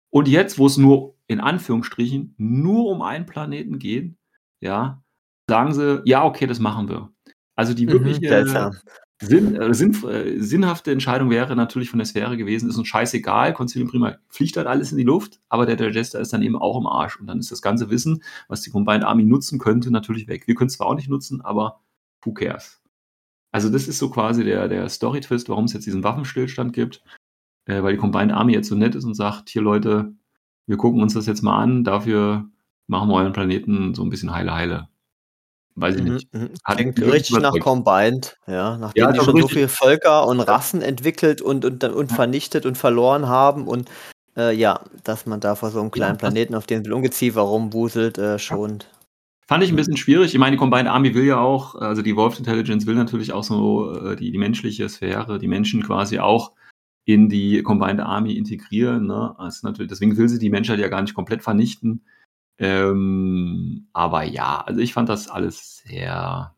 Und 0.10 0.30
jetzt, 0.30 0.58
wo 0.58 0.68
es 0.68 0.78
nur 0.78 1.16
in 1.28 1.42
Anführungsstrichen 1.42 2.34
nur 2.38 2.88
um 2.88 3.02
einen 3.02 3.26
Planeten 3.26 3.78
geht, 3.78 4.16
ja, 4.62 5.04
sagen 5.50 5.74
sie, 5.74 6.02
ja, 6.06 6.24
okay, 6.24 6.48
das 6.48 6.60
machen 6.60 6.88
wir. 6.88 7.10
Also 7.56 7.74
die 7.74 7.86
Mhm, 7.86 7.92
wirkliche 7.94 8.28
seltsam. 8.28 8.74
Sinn, 9.22 9.56
äh, 9.56 9.74
sinn, 9.74 9.94
äh, 10.04 10.40
sinnhafte 10.42 10.92
Entscheidung 10.92 11.30
wäre 11.30 11.56
natürlich 11.56 11.90
von 11.90 12.00
der 12.00 12.06
Sphäre 12.06 12.36
gewesen, 12.36 12.70
ist 12.70 12.78
uns 12.78 12.88
scheißegal, 12.88 13.54
Concilium 13.54 13.90
Prima 13.90 14.18
fliegt 14.28 14.58
halt 14.58 14.68
alles 14.68 14.92
in 14.92 14.98
die 14.98 15.06
Luft, 15.06 15.40
aber 15.48 15.66
der 15.66 15.78
Digester 15.78 16.20
ist 16.20 16.34
dann 16.34 16.42
eben 16.42 16.58
auch 16.58 16.78
im 16.78 16.86
Arsch. 16.86 17.20
Und 17.20 17.28
dann 17.28 17.40
ist 17.40 17.50
das 17.52 17.62
ganze 17.62 17.90
Wissen, 17.90 18.24
was 18.50 18.62
die 18.62 18.72
Combined 18.72 19.06
Army 19.06 19.24
nutzen 19.24 19.58
könnte, 19.58 19.90
natürlich 19.90 20.28
weg. 20.28 20.48
Wir 20.48 20.56
können 20.56 20.68
es 20.68 20.76
zwar 20.76 20.88
auch 20.88 20.96
nicht 20.96 21.10
nutzen, 21.10 21.42
aber 21.42 21.80
who 22.24 22.34
cares? 22.34 22.82
Also 23.54 23.70
das 23.70 23.88
ist 23.88 24.00
so 24.00 24.10
quasi 24.10 24.44
der, 24.44 24.68
der 24.68 24.90
Story-Twist, 24.90 25.48
warum 25.48 25.66
es 25.66 25.74
jetzt 25.74 25.86
diesen 25.86 26.04
Waffenstillstand 26.04 26.74
gibt, 26.74 27.02
äh, 27.66 27.82
weil 27.84 27.94
die 27.94 28.00
Combined 28.00 28.34
Army 28.34 28.54
jetzt 28.54 28.68
so 28.68 28.76
nett 28.76 28.96
ist 28.96 29.06
und 29.06 29.14
sagt, 29.14 29.50
hier 29.50 29.62
Leute, 29.62 30.14
wir 30.68 30.78
gucken 30.78 31.02
uns 31.02 31.14
das 31.14 31.26
jetzt 31.26 31.42
mal 31.42 31.58
an, 31.58 31.86
dafür 31.86 32.50
machen 32.88 33.10
wir 33.10 33.16
euren 33.16 33.34
Planeten 33.34 33.94
so 33.96 34.04
ein 34.04 34.10
bisschen 34.10 34.34
heile 34.34 34.54
heile. 34.54 34.90
Weiß 35.76 35.96
ich 35.98 36.04
Mhm, 36.04 36.14
nicht. 36.14 36.34
mhm. 36.34 36.50
Hat 36.64 36.78
Klingt 36.78 37.02
richtig 37.02 37.40
nach. 37.40 37.60
Combined, 37.60 38.38
ja. 38.48 38.78
Nachdem 38.78 39.04
Ja, 39.04 39.12
die 39.12 39.20
schon 39.20 39.38
so 39.38 39.48
viele 39.48 39.68
Völker 39.68 40.26
und 40.26 40.40
Rassen 40.40 40.82
entwickelt 40.82 41.42
und, 41.42 41.66
und, 41.66 41.84
und 41.84 42.12
vernichtet 42.12 42.66
und 42.66 42.78
verloren 42.78 43.28
haben 43.28 43.68
und 43.68 43.90
äh, 44.38 44.56
ja, 44.56 44.82
dass 45.04 45.26
man 45.26 45.40
da 45.40 45.56
vor 45.56 45.72
so 45.72 45.80
einem 45.80 45.92
kleinen 45.92 46.18
Planeten, 46.18 46.56
auf 46.56 46.66
dem 46.66 46.84
ein 46.84 46.92
Ungeziefer 46.92 47.42
rumwuselt, 47.42 48.18
äh, 48.18 48.40
schon. 48.40 48.84
Fand 49.48 49.64
ich 49.64 49.70
ein 49.70 49.76
bisschen 49.76 49.98
schwierig. 49.98 50.34
Ich 50.34 50.40
meine, 50.40 50.56
die 50.56 50.60
Combined 50.60 50.88
Army 50.90 51.14
will 51.14 51.26
ja 51.26 51.40
auch, 51.40 51.76
also 51.76 52.02
die 52.02 52.12
Evolved 52.12 52.40
Intelligence 52.40 52.86
will 52.88 52.96
natürlich 52.96 53.32
auch 53.32 53.44
so 53.44 53.94
äh, 53.94 54.16
die, 54.16 54.32
die 54.32 54.38
menschliche 54.38 54.90
Sphäre, 54.90 55.38
die 55.40 55.48
Menschen 55.48 55.84
quasi 55.84 56.20
auch 56.20 56.54
in 57.06 57.30
die 57.30 57.62
Combined 57.62 58.00
Army 58.00 58.34
integrieren. 58.34 59.06
Ne? 59.06 59.36
Also 59.38 59.68
natürlich, 59.68 59.90
deswegen 59.90 60.18
will 60.18 60.28
sie 60.28 60.40
die 60.40 60.50
Menschheit 60.50 60.80
ja 60.80 60.88
gar 60.88 61.02
nicht 61.02 61.14
komplett 61.14 61.44
vernichten. 61.44 62.04
Ähm, 62.58 63.88
aber 63.94 64.24
ja, 64.24 64.62
also 64.62 64.80
ich 64.80 64.94
fand 64.94 65.10
das 65.10 65.28
alles 65.28 65.78
sehr 65.78 66.56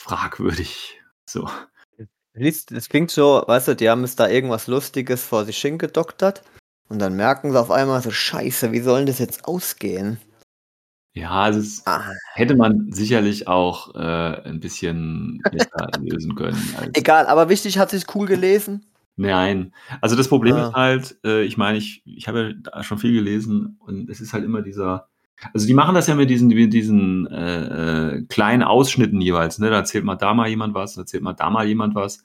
fragwürdig. 0.00 1.00
So. 1.24 1.48
Das 2.34 2.88
klingt 2.88 3.10
so, 3.10 3.44
weißt 3.46 3.68
du, 3.68 3.76
die 3.76 3.90
haben 3.90 4.04
es 4.04 4.16
da 4.16 4.28
irgendwas 4.28 4.66
Lustiges 4.66 5.22
vor 5.24 5.44
sich 5.44 5.58
hingedoktert 5.60 6.42
und 6.88 6.98
dann 6.98 7.14
merken 7.14 7.52
sie 7.52 7.60
auf 7.60 7.70
einmal 7.70 8.02
so, 8.02 8.10
scheiße, 8.10 8.72
wie 8.72 8.80
soll 8.80 9.00
denn 9.00 9.06
das 9.06 9.18
jetzt 9.18 9.44
ausgehen? 9.44 10.18
Ja, 11.14 11.30
also 11.30 11.60
es 11.60 11.82
Ah, 11.86 12.10
hätte 12.32 12.56
man 12.56 12.90
sicherlich 12.90 13.46
auch 13.46 13.94
äh, 13.94 14.48
ein 14.48 14.60
bisschen 14.60 15.42
besser 15.50 15.90
lösen 16.00 16.34
können. 16.34 16.74
Egal, 16.94 17.26
aber 17.26 17.50
wichtig, 17.50 17.78
hat 17.78 17.90
sich 17.90 18.14
cool 18.14 18.26
gelesen. 18.26 18.86
Nein, 19.18 19.74
also 20.00 20.16
das 20.16 20.28
Problem 20.28 20.56
Ah. 20.56 20.62
ist 20.62 20.72
halt, 20.72 21.18
äh, 21.24 21.42
ich 21.44 21.58
meine, 21.58 21.76
ich, 21.78 22.02
ich 22.06 22.28
habe 22.28 22.56
ja 22.74 22.82
schon 22.82 22.96
viel 22.98 23.12
gelesen 23.12 23.76
und 23.80 24.08
es 24.08 24.20
ist 24.22 24.32
halt 24.32 24.42
immer 24.44 24.62
dieser, 24.62 25.08
also 25.52 25.66
die 25.66 25.74
machen 25.74 25.94
das 25.94 26.06
ja 26.06 26.14
mit 26.14 26.30
diesen, 26.30 26.48
mit 26.48 26.72
diesen 26.72 27.26
äh, 27.26 28.16
äh, 28.16 28.22
kleinen 28.28 28.62
Ausschnitten 28.62 29.20
jeweils, 29.20 29.58
ne? 29.58 29.68
Da 29.68 29.76
erzählt 29.76 30.04
mal 30.04 30.16
da 30.16 30.32
mal 30.32 30.48
jemand 30.48 30.72
was, 30.74 30.94
da 30.94 31.02
erzählt 31.02 31.22
mal 31.22 31.34
da 31.34 31.50
mal 31.50 31.66
jemand 31.66 31.94
was. 31.94 32.24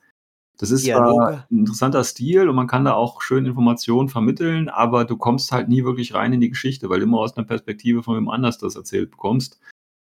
Das 0.60 0.72
ist 0.72 0.86
Dialoge. 0.86 1.46
zwar 1.48 1.48
'n 1.52 1.60
interessanter 1.60 2.04
Stil 2.06 2.48
und 2.50 2.56
man 2.56 2.68
kann 2.68 2.86
da 2.86 2.94
auch 2.94 3.22
schön 3.22 3.46
Informationen 3.46 4.10
vermitteln, 4.10 4.70
aber 4.70 5.06
du 5.06 5.18
kommst 5.18 5.52
halt 5.52 5.70
nie 5.70 5.84
wirklich 5.86 6.14
rein 6.14 6.34
in 6.34 6.42
die 6.42 6.50
Geschichte, 6.50 6.90
weil 6.90 7.00
du 7.00 7.06
immer 7.06 7.20
aus 7.20 7.36
'ner 7.38 7.44
Perspektive 7.46 8.04
von 8.04 8.16
wem 8.18 8.30
anders 8.30 8.58
das 8.60 8.76
erzählt 8.78 9.12
bekommst. 9.12 9.60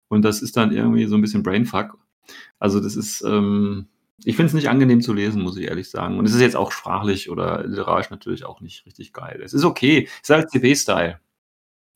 Und 0.10 0.24
das 0.24 0.42
ist 0.44 0.58
dann 0.58 0.72
irgendwie 0.74 1.06
so 1.08 1.16
'n 1.16 1.22
bisschen 1.22 1.44
Brainfuck. 1.44 1.98
Also, 2.60 2.80
das 2.82 2.96
ist, 2.98 3.24
ähm 3.24 3.88
ich 4.24 4.36
finde 4.36 4.48
es 4.48 4.54
nicht 4.54 4.70
angenehm 4.70 5.02
zu 5.02 5.14
lesen, 5.14 5.42
muss 5.44 5.58
ich 5.58 5.68
ehrlich 5.68 5.90
sagen. 5.90 6.18
Und 6.20 6.26
es 6.26 6.34
ist 6.34 6.42
jetzt 6.42 6.56
auch 6.56 6.72
sprachlich 6.72 7.30
oder 7.30 7.66
literarisch 7.66 8.10
natürlich 8.10 8.46
auch 8.46 8.62
nicht 8.62 8.86
richtig 8.86 9.14
geil. 9.14 9.42
Es 9.44 9.54
ist 9.54 9.64
okay. 9.66 10.08
Ist 10.22 10.30
halt 10.30 10.50
CP-Style. 10.52 11.20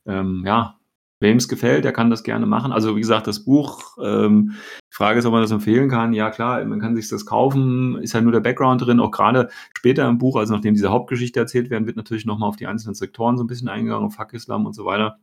Ähm, 0.06 0.44
ja, 0.46 0.78
wem's 1.20 1.48
gefällt, 1.48 1.84
der 1.84 1.92
kann 1.92 2.10
das 2.10 2.24
gerne 2.24 2.46
machen. 2.46 2.72
Also, 2.72 2.96
wie 2.96 3.00
gesagt, 3.00 3.26
das 3.28 3.44
Buch, 3.44 3.98
ähm, 4.02 4.54
die 4.92 4.96
Frage 4.96 5.18
ist, 5.20 5.26
ob 5.26 5.32
man 5.32 5.42
das 5.42 5.50
empfehlen 5.52 5.88
kann. 5.90 6.12
Ja 6.14 6.30
klar, 6.30 6.64
man 6.64 6.80
kann 6.80 6.96
sich 6.96 7.08
das 7.08 7.26
kaufen, 7.26 7.98
ist 8.02 8.14
halt 8.14 8.24
nur 8.24 8.32
der 8.32 8.40
Background 8.40 8.82
drin. 8.86 9.00
Auch 9.00 9.10
grade 9.12 9.50
später 9.76 10.08
im 10.08 10.18
Buch, 10.18 10.36
also 10.36 10.54
nachdem 10.54 10.74
diese 10.74 10.90
Hauptgeschichte 10.90 11.40
erzählt 11.40 11.70
werden, 11.70 11.86
wird 11.86 11.96
natürlich 11.96 12.26
noch 12.26 12.38
mal 12.38 12.48
auf 12.48 12.56
die 12.56 12.66
einzelnen 12.68 12.94
Sektoren 12.96 13.38
so 13.38 13.44
'n 13.44 13.48
bisschen 13.48 13.68
eingegangen, 13.68 14.06
auf 14.06 14.14
Fakislam 14.16 14.66
und 14.66 14.74
so 14.74 14.84
weiter. 14.86 15.18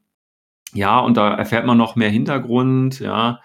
Ja, 0.74 1.00
und 1.00 1.18
da 1.18 1.34
erfährt 1.36 1.65
man 1.68 1.77
noch 1.79 1.96
mehr 1.98 2.10
Hintergrund, 2.12 3.00
ja. 3.01 3.41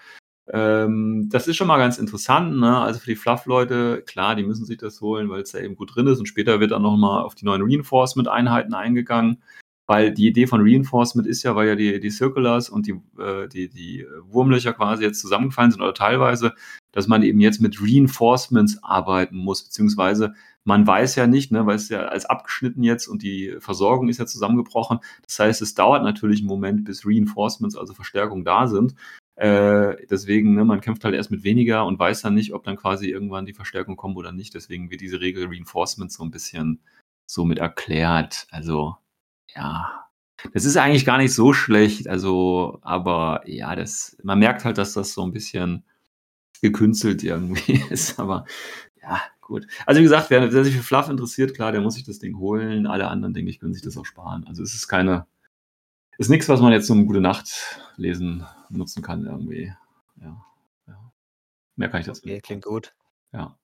Ähm, 0.47 1.27
das 1.31 1.47
ist 1.47 1.55
schon 1.55 1.67
mal 1.67 1.77
ganz 1.79 1.97
interessant, 1.97 2.57
ne? 2.59 2.77
Also, 2.79 2.99
für 2.99 3.09
die 3.09 3.15
Fluff-Leute, 3.15 4.03
klar, 4.05 4.35
die 4.35 4.43
müssen 4.43 4.65
sich 4.65 4.77
das 4.77 5.01
holen, 5.01 5.29
weil's 5.29 5.51
da 5.51 5.59
eben 5.59 5.75
gut 5.75 5.95
drin 5.95 6.05
ist 6.07 6.19
und 6.19 6.27
später 6.27 6.59
wird 6.59 6.71
dann 6.71 6.83
noch 6.83 6.97
mal 6.97 7.21
auf 7.23 7.33
die 7.33 7.45
neuen 7.45 7.63
Reinforcement-Einheiten 7.63 8.75
eingegangen, 8.75 9.41
weil 9.87 10.13
die 10.13 10.27
Idee 10.27 10.45
von 10.45 10.61
Reinforcement 10.61 11.27
ist 11.27 11.41
ja, 11.43 11.55
weil 11.55 11.67
ja 11.69 11.75
die 11.75 11.99
die 11.99 12.09
Circulars 12.11 12.69
und 12.69 12.85
die 12.85 12.93
äh, 13.19 13.47
die 13.47 13.69
die 13.69 14.05
Wurmlöcher 14.23 14.73
quasi 14.73 15.03
jetzt 15.03 15.19
zusammengefallen 15.21 15.71
sind 15.71 15.81
oder 15.81 15.93
teilweise, 15.95 16.53
dass 16.91 17.07
man 17.07 17.23
eben 17.23 17.39
jetzt 17.39 17.59
mit 17.61 17.81
Reinforcements 17.81 18.83
arbeiten 18.83 19.37
muss, 19.37 19.63
beziehungsweise 19.63 20.33
man 20.63 20.85
weiß 20.87 21.15
ja 21.15 21.27
nicht, 21.27 21.51
ne, 21.51 21.65
weil 21.65 21.75
es 21.75 21.89
ja 21.89 22.01
alles 22.05 22.25
abgeschnitten 22.25 22.83
jetzt 22.83 23.07
und 23.07 23.21
die 23.23 23.55
Versorgung 23.59 24.09
ist 24.09 24.17
ja 24.19 24.25
zusammengebrochen. 24.27 24.99
Das 25.27 25.39
heißt, 25.39 25.61
es 25.63 25.73
dauert 25.75 26.03
natürlich 26.03 26.41
'n 26.41 26.47
Moment, 26.47 26.83
bis 26.85 27.03
Reinforcements, 27.05 27.75
also 27.75 27.93
Verstärkungen 27.95 28.43
da 28.45 28.67
sind. 28.67 28.95
Äh, 29.37 29.97
deswegen, 30.09 30.53
ne, 30.55 30.63
man 30.65 30.81
kämpft 30.81 31.03
halt 31.03 31.15
erst 31.15 31.31
mit 31.31 31.43
weniger 31.43 31.85
und 31.85 31.99
weiß 31.99 32.21
dann 32.21 32.35
nicht, 32.35 32.53
ob 32.53 32.63
dann 32.63 32.77
quasi 32.77 33.09
irgendwann 33.09 33.45
die 33.45 33.53
Verstärkungen 33.53 33.97
kommen 33.97 34.15
oder 34.15 34.31
nicht. 34.31 34.53
Deswegen 34.53 34.89
wird 34.91 35.01
diese 35.01 35.19
Regel 35.21 35.47
Reinforcements 35.47 36.15
so 36.15 36.23
'n 36.23 36.31
bisschen 36.31 36.81
so 37.25 37.43
mit 37.45 37.59
erklärt. 37.59 38.47
Also, 38.51 38.95
ja, 39.55 40.05
das 40.53 40.65
ist 40.65 40.77
eigentlich 40.77 41.05
gar 41.05 41.17
nicht 41.19 41.33
so 41.33 41.53
schlecht. 41.53 42.07
Also, 42.09 42.79
aber 42.83 43.43
ja, 43.47 43.75
das 43.75 44.17
man 44.23 44.39
merkt 44.39 44.65
halt, 44.65 44.77
dass 44.79 44.93
das 44.93 45.13
so 45.13 45.23
'n 45.23 45.31
bisschen 45.33 45.85
gekünstelt 46.61 47.23
irgendwie 47.23 47.81
ist, 47.91 48.19
aber 48.19 48.45
ja, 49.03 49.21
gut. 49.41 49.67
Also, 49.87 49.99
wie 49.99 50.03
gesagt, 50.05 50.29
wer 50.31 50.51
wer 50.53 50.63
sich 50.65 50.75
für 50.77 50.83
Fluff 50.83 51.09
interessiert, 51.09 51.55
klar, 51.55 51.71
der 51.73 51.81
muss 51.81 51.95
sich 51.95 52.05
das 52.05 52.19
Ding 52.19 52.37
holen. 52.39 52.87
Alle 52.87 53.07
anderen, 53.09 53.33
denke 53.35 53.51
ich, 53.51 53.59
können 53.59 53.73
sich 53.73 53.83
das 53.83 53.97
auch 53.97 54.05
sparen. 54.05 54.45
Also, 54.47 54.63
es 54.63 54.73
ist 54.75 54.87
keine 54.89 55.27
ist 56.17 56.29
nix, 56.29 56.49
was 56.49 56.61
man 56.61 56.71
jetzt 56.73 56.87
zum 56.87 57.05
Gute-Nacht-Lesen 57.07 58.45
nutzen 58.69 59.01
kann 59.03 59.25
irgendwie. 59.25 59.73
Ja, 60.21 60.45
ja. 60.87 61.11
Mehr 61.75 61.89
kann 61.89 62.01
ich 62.01 62.07
dazu 62.07 62.21
Okay, 62.23 62.33
nicht 62.33 62.45
klingt 62.45 62.65
gut. 62.65 62.93
Ja. 63.33 63.57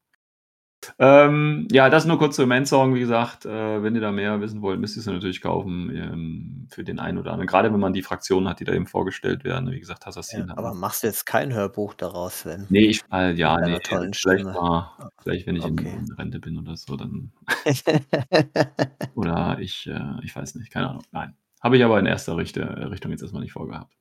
Ähm, 0.98 1.68
ja, 1.72 1.90
das 1.90 2.06
nur 2.06 2.18
kurz 2.18 2.36
zum 2.36 2.50
Endsong. 2.50 2.96
Wie 2.96 3.00
gesagt, 3.00 3.46
äh, 3.46 3.84
wenn 3.84 3.94
ihr 3.94 4.02
da 4.02 4.12
mehr 4.12 4.42
wissen 4.42 4.62
wollt, 4.62 4.80
müsst 4.80 4.98
ihr's 4.98 5.06
ja 5.06 5.14
natürlich 5.14 5.42
kaufen, 5.42 5.96
ähm, 5.96 6.68
für 6.72 6.84
den 6.84 7.00
einen 7.00 7.20
oder 7.20 7.32
anderen. 7.32 7.48
Grade 7.48 7.72
wenn 7.72 7.80
man 7.80 7.94
die 7.94 8.02
Fraktionen 8.02 8.50
hat, 8.50 8.60
die 8.60 8.66
da 8.66 8.74
eben 8.74 8.88
vorgestellt 8.88 9.44
werden. 9.44 9.72
Wie 9.72 9.80
gesagt, 9.80 10.04
Ja, 10.04 10.08
Assassin 10.08 10.50
hat 10.50 10.58
aber 10.58 10.74
machst 10.74 11.04
du 11.04 11.08
jetzt 11.08 11.26
kein 11.26 11.54
Hörbuch 11.54 11.94
daraus, 11.94 12.40
Sven? 12.42 12.66
Ne, 12.70 12.88
ich 12.88 13.02
äh, 13.12 13.34
ja, 13.34 13.58
ne, 13.58 13.64
deiner 13.64 13.80
tollen 13.80 14.14
vielleicht 14.14 14.42
Stimme. 14.42 14.54
mal 14.54 15.12
vielleicht, 15.22 15.46
wenn 15.46 15.56
ich 15.56 15.66
in 15.66 15.74
okay. 15.74 15.94
in 16.00 16.12
Rente 16.14 16.40
bin 16.40 16.58
oder 16.58 16.76
so, 16.76 16.96
dann 16.96 17.32
oder 19.16 19.58
ich 19.60 19.88
äh, 19.88 20.16
ich 20.24 20.36
weiß 20.36 20.56
nicht, 20.56 20.72
keine 20.72 20.90
Ahnung. 20.90 21.04
Nein. 21.12 21.36
Habe 21.62 21.78
ich 21.78 21.84
aber 21.84 22.00
in 22.00 22.08
erster 22.08 22.38
Richte 22.38 22.62
Richtung 22.90 23.12
jetzt 23.12 23.22
erst 23.22 23.34
mal 23.34 23.42
nicht 23.42 23.54
vorgehabt. 23.54 23.96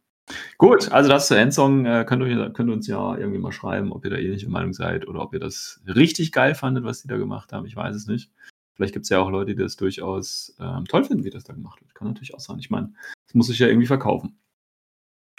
Gut, 0.59 0.90
also 0.93 1.09
das 1.09 1.27
zur 1.29 1.38
Endsong. 1.38 1.87
Äh, 1.87 2.05
könnt 2.07 2.23
ihr 2.27 2.51
könnt 2.51 2.71
uns 2.71 2.87
ja 2.87 3.16
irgendwie 3.16 3.38
mal 3.38 3.53
schreiben, 3.53 3.93
ob 3.93 4.05
ihr 4.05 4.11
da 4.11 4.16
ähnlicher 4.16 4.49
Meinung 4.49 4.73
seid 4.73 5.07
oder 5.09 5.21
ob 5.21 5.33
ihr 5.33 5.40
das 5.40 5.81
richtig 5.87 6.33
geil 6.33 6.55
fandet, 6.55 6.85
was 6.85 7.03
die 7.03 7.09
da 7.09 7.16
gemacht 7.16 7.53
haben. 7.53 7.66
Ich 7.66 7.77
weiß 7.77 7.95
es 7.97 8.07
nicht. 8.07 8.31
Vielleicht 8.75 8.95
gibt's 8.95 9.09
ja 9.11 9.19
auch 9.19 9.31
Leute, 9.31 9.55
die 9.55 9.62
das 9.62 9.77
durchaus, 9.77 10.57
ähm, 10.59 10.87
toll 10.87 11.05
finden, 11.05 11.25
wie 11.25 11.31
das 11.31 11.45
da 11.45 11.53
gemacht 11.53 11.81
wird. 11.81 11.95
Kann 11.95 12.09
natürlich 12.09 12.35
auch 12.35 12.40
sein. 12.40 12.59
Ich 12.59 12.71
meine, 12.71 12.93
es 13.27 13.35
muss 13.35 13.49
sich 13.49 13.59
ja 13.59 13.66
irgendwie 13.66 13.87
verkaufen. 13.87 14.38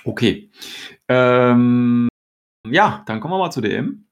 Okay. 0.03 0.51
Ähm, 1.07 2.07
ja, 2.67 3.03
dann 3.07 3.19
kommen 3.19 3.33
wir 3.33 3.39
mal 3.39 3.51
zur 3.51 3.63
DM. 3.63 4.05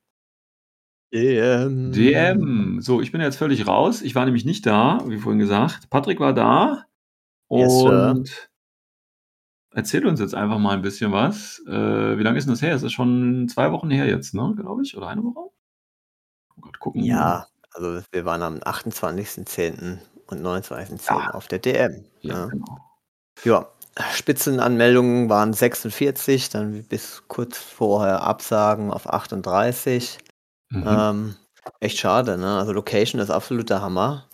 DM. 1.14 1.92
DM. 1.92 2.82
So, 2.82 3.02
ich 3.02 3.12
bin 3.12 3.22
jetzt 3.22 3.38
völlig 3.38 3.68
raus. 3.68 4.02
Ich 4.02 4.16
war 4.16 4.26
nämlich 4.26 4.46
nicht 4.46 4.66
da, 4.66 5.04
wie 5.08 5.18
vorhin 5.18 5.40
gesagt. 5.40 5.90
Patrick 5.90 6.20
war 6.20 6.34
da 6.34 6.86
Yes, 7.52 7.80
Sir. 7.80 8.12
und 8.12 8.49
erzähl 9.74 10.06
uns 10.08 10.20
jetzt 10.20 10.36
einfach 10.36 10.60
mal 10.60 10.76
'n 10.78 10.82
bisschen 10.82 11.12
was. 11.12 11.62
Äh, 11.68 12.18
wie 12.18 12.24
lange 12.24 12.38
ist 12.40 12.48
'n 12.48 12.52
das 12.52 12.62
her? 12.62 12.76
Es 12.76 12.84
ist 12.84 12.94
schon 12.94 13.48
2 13.50 13.72
Wochen 13.72 13.90
her 13.92 14.08
jetzt, 14.08 14.34
ne, 14.34 14.54
glaube 14.58 14.84
ich, 14.84 14.96
oder 14.98 15.08
1 15.10 15.24
Woche? 15.24 15.52
Oh 16.58 16.62
Gott, 16.62 16.80
gucken. 16.80 17.06
Ja, 17.06 17.46
also 17.74 18.02
wir 18.12 18.26
waren 18.26 18.42
am 18.42 18.60
28.10. 18.64 20.02
und 20.28 20.42
29.10. 20.42 21.00
Ja. 21.08 21.34
auf 21.34 21.48
der 21.48 21.60
DM, 21.60 22.06
Ja, 22.22 22.36
ne? 22.36 22.52
genau. 22.52 22.80
Ja, 23.46 23.68
Spitzenanmeldungen 24.14 25.30
waren 25.30 25.54
46, 25.54 26.50
dann 26.50 26.84
bis 26.86 27.24
kurz 27.30 27.58
vorher 27.60 28.24
Absagen 28.24 28.92
auf 28.92 29.10
38. 29.10 30.20
Mhm. 30.72 31.10
Ähm, 31.12 31.36
echt 31.82 32.00
schade, 32.00 32.38
ne? 32.40 32.58
Also 32.60 32.74
Location 32.74 33.22
ist 33.22 33.32
absolut 33.32 33.70
der 33.72 33.82
Hammer. 33.84 34.29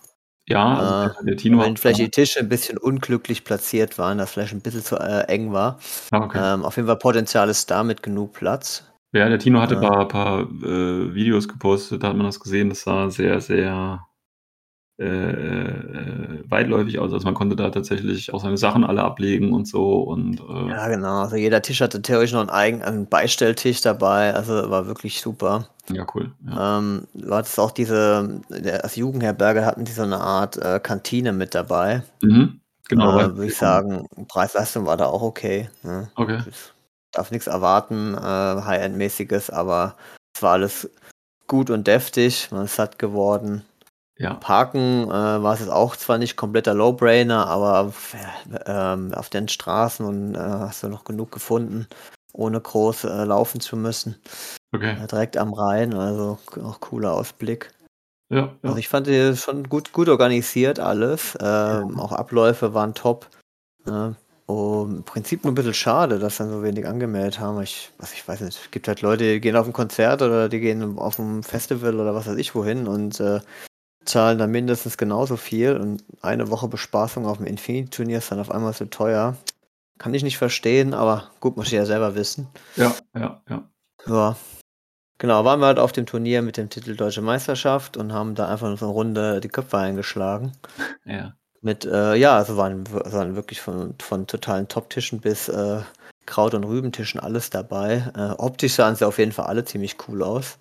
Ja, 0.48 0.78
also 0.78 0.94
Äh, 0.94 1.08
der 1.24 1.36
Tino 1.36 1.60
wenn 1.60 1.76
vielleicht 1.76 2.00
die 2.00 2.10
Tische 2.10 2.40
'n 2.40 2.48
bisschen 2.48 2.76
unglücklich 2.78 3.44
platziert 3.44 3.98
waren, 3.98 4.18
dass 4.18 4.32
vielleicht 4.32 4.52
'n 4.52 4.60
bisschen 4.60 4.82
zu, 4.84 4.96
äh, 4.96 5.22
eng 5.28 5.52
war. 5.52 5.78
Ah, 6.12 6.18
okay. 6.24 6.46
Ähm, 6.54 6.64
auf 6.64 6.76
jeden 6.76 6.88
Fall 6.88 6.98
Potenzial 6.98 7.48
ist 7.50 7.70
da 7.70 7.84
mit 7.84 8.02
genug 8.02 8.32
Platz. 8.34 8.84
Ja, 9.14 9.28
der 9.28 9.38
Tino 9.38 9.60
hatte 9.60 9.76
Äh 9.76 9.80
paar 9.80 10.08
paar, 10.08 10.40
äh, 10.42 11.14
Videos 11.14 11.46
gepostet, 11.48 12.02
da 12.02 12.08
hat 12.08 12.16
man 12.16 12.26
das 12.26 12.40
gesehen. 12.40 12.68
Das 12.70 12.82
sah 12.82 13.08
sehr, 13.08 13.40
sehr, 13.40 14.04
äh, 14.98 15.04
äh, 15.04 16.44
weitläufig 16.50 16.98
aus. 16.98 17.12
Also, 17.12 17.24
man 17.26 17.34
konnte 17.34 17.56
da 17.56 17.70
tatsächlich 17.70 18.32
auch 18.32 18.40
seine 18.42 18.56
Sachen 18.58 18.84
alle 18.84 19.02
ablegen 19.04 19.52
und 19.52 19.66
so 19.68 20.00
und, 20.02 20.40
äh 20.40 20.68
Ja, 20.70 20.88
genau. 20.88 21.20
Also 21.22 21.36
jeder 21.36 21.62
Tisch 21.62 21.80
hatte 21.80 22.02
theoretisch 22.02 22.32
noch 22.32 22.48
einen 22.48 23.06
Beistelltisch 23.08 23.80
dabei, 23.82 24.34
also 24.34 24.70
war 24.70 24.86
wirklich 24.86 25.20
super. 25.20 25.68
Ja, 25.92 26.04
cool, 26.14 26.32
ja. 26.48 26.78
Ähm, 26.78 27.06
du 27.14 27.32
hattest 27.34 27.58
auch 27.60 27.70
diese 27.70 28.40
als 28.82 28.96
Jugendherberge 28.96 29.64
hatten 29.64 29.84
die 29.84 29.92
so 29.92 30.04
'ne 30.04 30.20
Art, 30.20 30.56
äh, 30.56 30.80
Kantine 30.80 31.32
mit 31.32 31.54
dabei. 31.54 32.02
Mhm. 32.22 32.60
Genau, 32.88 33.18
Äh, 33.18 33.28
würde 33.36 33.46
ich 33.46 33.52
ich 33.52 33.58
sagen, 33.58 34.06
Preis-Leistung 34.28 34.86
war 34.86 34.96
da 34.96 35.06
auch 35.06 35.22
okay, 35.22 35.68
ne? 35.82 36.10
Okay. 36.16 36.38
Das 36.44 36.72
darf 37.12 37.30
nix 37.30 37.46
erwarten, 37.46 38.14
äh, 38.14 38.18
High-End-mäßiges, 38.20 39.50
aber 39.50 39.96
es 40.34 40.42
war 40.42 40.52
alles 40.54 40.90
gut 41.48 41.70
und 41.70 41.86
deftig, 41.86 42.48
man 42.52 42.66
ist 42.66 42.76
satt 42.76 42.98
geworden. 42.98 43.64
Ja. 44.18 44.34
Parken, 44.34 45.04
äh, 45.04 45.10
war 45.10 45.52
es 45.54 45.60
jetzt 45.60 45.68
auch 45.70 45.94
zwar 45.94 46.16
nicht 46.16 46.36
kompletter 46.36 46.72
No-Brainer, 46.74 47.46
aber 47.48 47.92
ähm, 48.66 49.12
auf 49.14 49.28
den 49.28 49.48
Straßen 49.48 50.06
und, 50.06 50.34
äh, 50.34 50.38
hast 50.38 50.82
du 50.82 50.88
noch 50.88 51.04
genug 51.04 51.30
gefunden, 51.32 51.86
ohne 52.32 52.60
groß, 52.60 53.04
äh, 53.04 53.24
laufen 53.24 53.60
zu 53.60 53.76
müssen. 53.76 54.16
Okay. 54.74 54.96
Äh, 55.02 55.06
direkt 55.08 55.36
am 55.36 55.52
Rhein, 55.54 55.94
also 55.94 56.38
auch 56.64 56.80
cooler 56.80 57.12
Ausblick. 57.14 57.70
Ja, 58.30 58.54
Also 58.62 58.76
ja. 58.76 58.78
ich 58.78 58.88
fand 58.88 59.06
die 59.08 59.36
schon 59.36 59.68
gut 59.68 59.92
gut 59.92 60.08
organisiert 60.08 60.80
alles. 60.80 61.36
Ähm, 61.40 62.00
auch 62.00 62.12
Abläufe 62.12 62.74
waren 62.74 62.94
top, 62.94 63.28
ne? 63.86 64.16
Und 64.46 64.98
im 64.98 65.04
Prinzip 65.04 65.44
nur 65.44 65.52
'n 65.52 65.56
bisschen 65.56 65.74
schade, 65.74 66.18
dass 66.20 66.38
dann 66.38 66.50
so 66.50 66.62
wenig 66.64 66.86
angemeldet 66.86 67.40
haben. 67.40 67.62
Ich 67.62 67.90
also 67.98 68.12
ich 68.14 68.26
weiß 68.28 68.40
nicht, 68.42 68.58
es 68.64 68.70
gibt 68.72 68.88
halt 68.88 69.02
Leute, 69.02 69.24
die 69.34 69.40
gehen 69.40 69.56
auf 69.56 69.66
'n 69.68 69.72
Konzert 69.74 70.22
oder 70.22 70.48
die 70.50 70.60
gehen 70.60 70.98
auf 70.98 71.18
'n 71.20 71.42
Festival 71.44 72.00
oder 72.00 72.14
was 72.14 72.26
weiß 72.28 72.36
ich 72.38 72.54
wohin 72.54 72.88
und, 72.88 73.20
äh, 73.20 73.40
zahlen 74.06 74.38
dann 74.38 74.50
mindestens 74.52 74.96
genauso 74.98 75.36
viel 75.36 75.76
und 75.76 76.04
eine 76.22 76.50
Woche 76.50 76.68
Bespaßung 76.68 77.26
auf'm 77.26 77.44
Infinity-Turnier 77.46 78.18
ist 78.18 78.30
dann 78.32 78.40
auf 78.40 78.50
einmal 78.50 78.72
so 78.72 78.86
teuer. 78.86 79.36
Kann 79.98 80.14
ich 80.14 80.22
nicht 80.24 80.38
verstehen, 80.38 80.94
aber 80.94 81.30
gut, 81.40 81.56
muss 81.56 81.70
jeder 81.72 81.86
selber 81.86 82.14
wissen. 82.16 82.48
Ja, 82.76 83.02
ja, 83.16 83.42
ja. 83.48 83.70
Ja. 84.06 84.36
Genau, 85.18 85.44
waren 85.44 85.60
wir 85.60 85.66
halt 85.66 85.78
auf 85.80 85.92
dem 85.92 86.06
Turnier 86.06 86.42
mit 86.42 86.56
dem 86.58 86.70
Titel 86.70 86.96
Deutsche 86.96 87.22
Meisterschaft 87.22 87.96
und 87.96 88.12
haben 88.12 88.34
da 88.36 88.48
einfach 88.48 88.76
so 88.78 88.86
'ne 88.86 88.92
Runde 88.92 89.40
die 89.40 89.48
Köpfe 89.48 89.78
eingeschlagen. 89.78 90.52
Ja. 91.06 91.34
Mit, 91.62 91.84
äh 91.86 92.14
ja, 92.16 92.36
also 92.36 92.56
waren 92.56 92.84
waren 92.92 93.36
wirklich 93.36 93.60
von 93.60 93.94
von 94.00 94.26
totalen 94.26 94.68
Top-Tischen 94.68 95.20
bis, 95.20 95.48
äh, 95.48 95.80
Kraut 96.26 96.54
und 96.54 96.64
Rübentischen 96.64 97.20
alles 97.20 97.50
dabei. 97.50 98.04
Äh, 98.16 98.32
optisch 98.38 98.74
sahen 98.74 98.96
sie 98.96 99.06
auf 99.06 99.18
jeden 99.18 99.32
Fall 99.32 99.46
alle 99.46 99.64
ziemlich 99.64 99.96
cool 100.08 100.22
aus. 100.22 100.58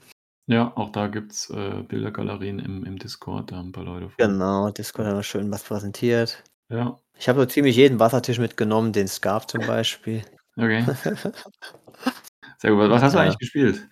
Ja, 0.50 0.72
auch 0.78 0.92
da 0.92 1.08
gibt's, 1.08 1.50
äh, 1.50 1.82
Bildergalerien 1.88 2.60
im 2.60 2.84
im 2.84 3.00
Discord, 3.00 3.52
da 3.52 3.56
haben 3.58 3.70
'n 3.70 3.72
paar 3.72 3.84
Leute 3.84 4.10
von 4.10 4.18
Genau, 4.20 4.70
Discord 4.72 5.08
hat 5.08 5.16
noch 5.16 5.24
schön 5.24 5.52
was 5.52 5.64
präsentiert. 5.64 6.42
Ja. 6.70 7.00
Ich 7.20 7.30
habe 7.30 7.40
so 7.42 7.46
ziemlich 7.48 7.76
jeden 7.78 8.00
Wassertisch 8.00 8.40
mitgenommen, 8.40 8.94
den's 8.94 9.22
gab 9.22 9.50
zum 9.50 9.66
Beispiel. 9.66 10.24
Okay. 10.58 10.86
Sehr 12.60 12.72
gut. 12.72 12.90
Was 12.90 13.02
hast 13.04 13.14
du 13.16 13.20
Ja. 13.20 13.22
eigentlich 13.22 13.38
gespielt? 13.40 13.88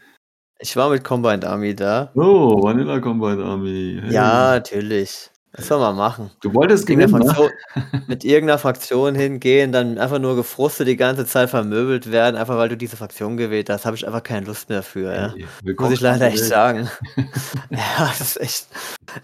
Ich 0.59 0.75
war 0.75 0.89
mit 0.89 1.03
Combined 1.03 1.45
Army 1.45 1.75
da. 1.75 2.13
Oh, 2.15 2.61
Vanilla 2.61 2.99
Combined 3.01 3.41
Army. 3.41 3.99
Hey. 4.01 4.09
Ja, 4.09 4.55
natürlich. 4.55 5.32
Das 5.55 5.67
soll 5.67 5.79
man 5.79 5.95
machen. 5.95 6.31
Du 6.41 6.51
wolltest 6.55 6.89
Mit 6.89 6.97
irgendeiner, 6.97 7.23
gewinnen, 7.23 7.27
ne? 7.27 7.51
Fraktion, 7.75 8.03
mit 8.07 8.23
irgendeiner 8.23 8.57
Fraktion 8.57 9.13
hingehen, 9.13 9.71
dann 9.71 9.99
einfach 9.99 10.17
nur 10.17 10.35
gefrustet 10.35 10.87
die 10.87 10.97
ganze 10.97 11.27
Zeit 11.27 11.51
vermöbelt 11.51 12.11
werden, 12.11 12.35
einfach 12.35 12.57
weil 12.57 12.69
du 12.69 12.77
diese 12.77 12.97
Fraktion 12.97 13.37
gewählt 13.37 13.69
hast, 13.69 13.85
habe 13.85 13.95
ich 13.95 14.07
einfach 14.07 14.23
keine 14.23 14.47
Lust 14.47 14.69
mehr 14.69 14.81
für. 14.81 15.13
Ja. 15.13 15.33
Hey, 15.63 15.75
Muss 15.77 15.91
ich 15.91 16.01
leider 16.01 16.25
echt 16.25 16.43
sagen. 16.43 16.89
ja, 17.69 17.79
das 17.99 18.21
ist 18.21 18.41
echt. 18.41 18.67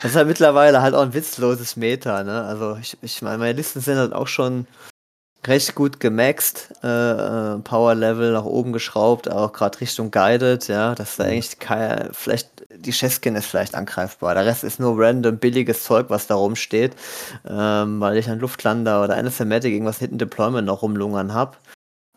Das 0.01 0.11
ist 0.11 0.17
halt 0.17 0.27
mittlerweile 0.27 0.83
halt 0.83 0.93
auch 0.93 1.01
ein 1.01 1.15
witzloses 1.15 1.75
Meta, 1.75 2.23
ne? 2.23 2.43
Also 2.43 2.77
ich, 2.79 2.95
ich 3.01 3.23
meine, 3.23 3.39
meine 3.39 3.53
Listen 3.53 3.81
sind 3.81 3.97
halt 3.97 4.13
auch 4.13 4.27
schon 4.27 4.67
recht 5.47 5.75
gut 5.75 5.99
gemaxt, 5.99 6.73
äh, 6.83 6.87
äh, 6.87 7.59
Power 7.59 7.95
Level 7.95 8.33
nach 8.33 8.43
oben 8.43 8.73
geschraubt, 8.73 9.31
auch 9.31 9.53
gerade 9.53 9.79
Richtung 9.79 10.11
Guided, 10.11 10.67
ja, 10.67 10.95
dass 10.95 11.15
da 11.15 11.25
eigentlich 11.25 11.59
kein, 11.59 12.09
vielleicht 12.11 12.49
die 12.75 12.93
Chefskin 12.93 13.35
ist 13.35 13.45
vielleicht 13.45 13.75
angreifbar. 13.75 14.35
Der 14.35 14.45
Rest 14.45 14.63
ist 14.63 14.79
nur 14.79 14.99
random 14.99 15.37
billiges 15.37 15.83
Zeug, 15.83 16.07
was 16.09 16.27
da 16.27 16.35
rumsteht, 16.35 16.95
ähm, 17.47 17.99
weil 17.99 18.17
ich 18.17 18.29
einen 18.29 18.41
Luftlander 18.41 19.03
oder 19.03 19.15
eine 19.15 19.31
Thematic 19.31 19.73
irgendwas 19.73 19.99
Hidden 19.99 20.17
Deployment 20.17 20.67
noch 20.67 20.81
rumlungern 20.81 21.33
habe. 21.33 21.57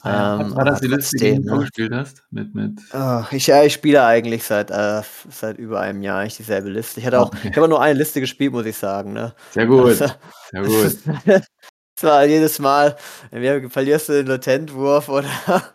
Ah, 0.03 0.11
ja. 0.11 0.41
Ähm, 0.41 0.57
war 0.57 0.65
das 0.65 0.81
die 0.81 0.89
trotzdem, 0.89 1.43
die 1.43 1.49
du 1.49 1.55
ne? 1.55 1.61
gespielt 1.61 1.93
hast? 1.95 2.25
Mit, 2.33 2.55
mit. 2.57 2.81
Ach, 2.91 3.33
ich, 3.33 3.47
ja, 3.47 3.63
ich 3.63 3.73
spiele 3.73 4.05
eigentlich 4.05 4.43
seit, 4.43 4.73
äh, 4.73 5.03
seit 5.31 5.59
über 5.59 5.81
einem 5.81 6.03
Jahr 6.03 6.21
eigentlich 6.21 6.39
dieselbe 6.39 6.71
Liste. 6.71 6.99
Ich 6.99 7.07
hatte 7.07 7.21
auch, 7.21 7.29
Okay. 7.29 7.51
ich 7.51 7.57
habe 7.57 7.69
nur 7.69 7.81
eine 7.81 7.99
Liste 7.99 8.21
gespielt, 8.21 8.53
muss 8.53 8.67
ich 8.67 8.77
sagen. 8.77 9.13
Ne? 9.13 9.33
Sehr 9.53 9.67
gut, 9.67 10.01
Also, 10.01 10.07
sehr 10.51 10.63
gut. 10.65 11.45
Es 12.03 12.09
war 12.09 12.25
jedes 12.25 12.59
Mal, 12.59 12.97
entweder 13.31 13.71
verlierst 13.71 14.09
du 14.09 14.15
den 14.15 14.27
Latentwurf 14.27 15.09
oder, 15.09 15.31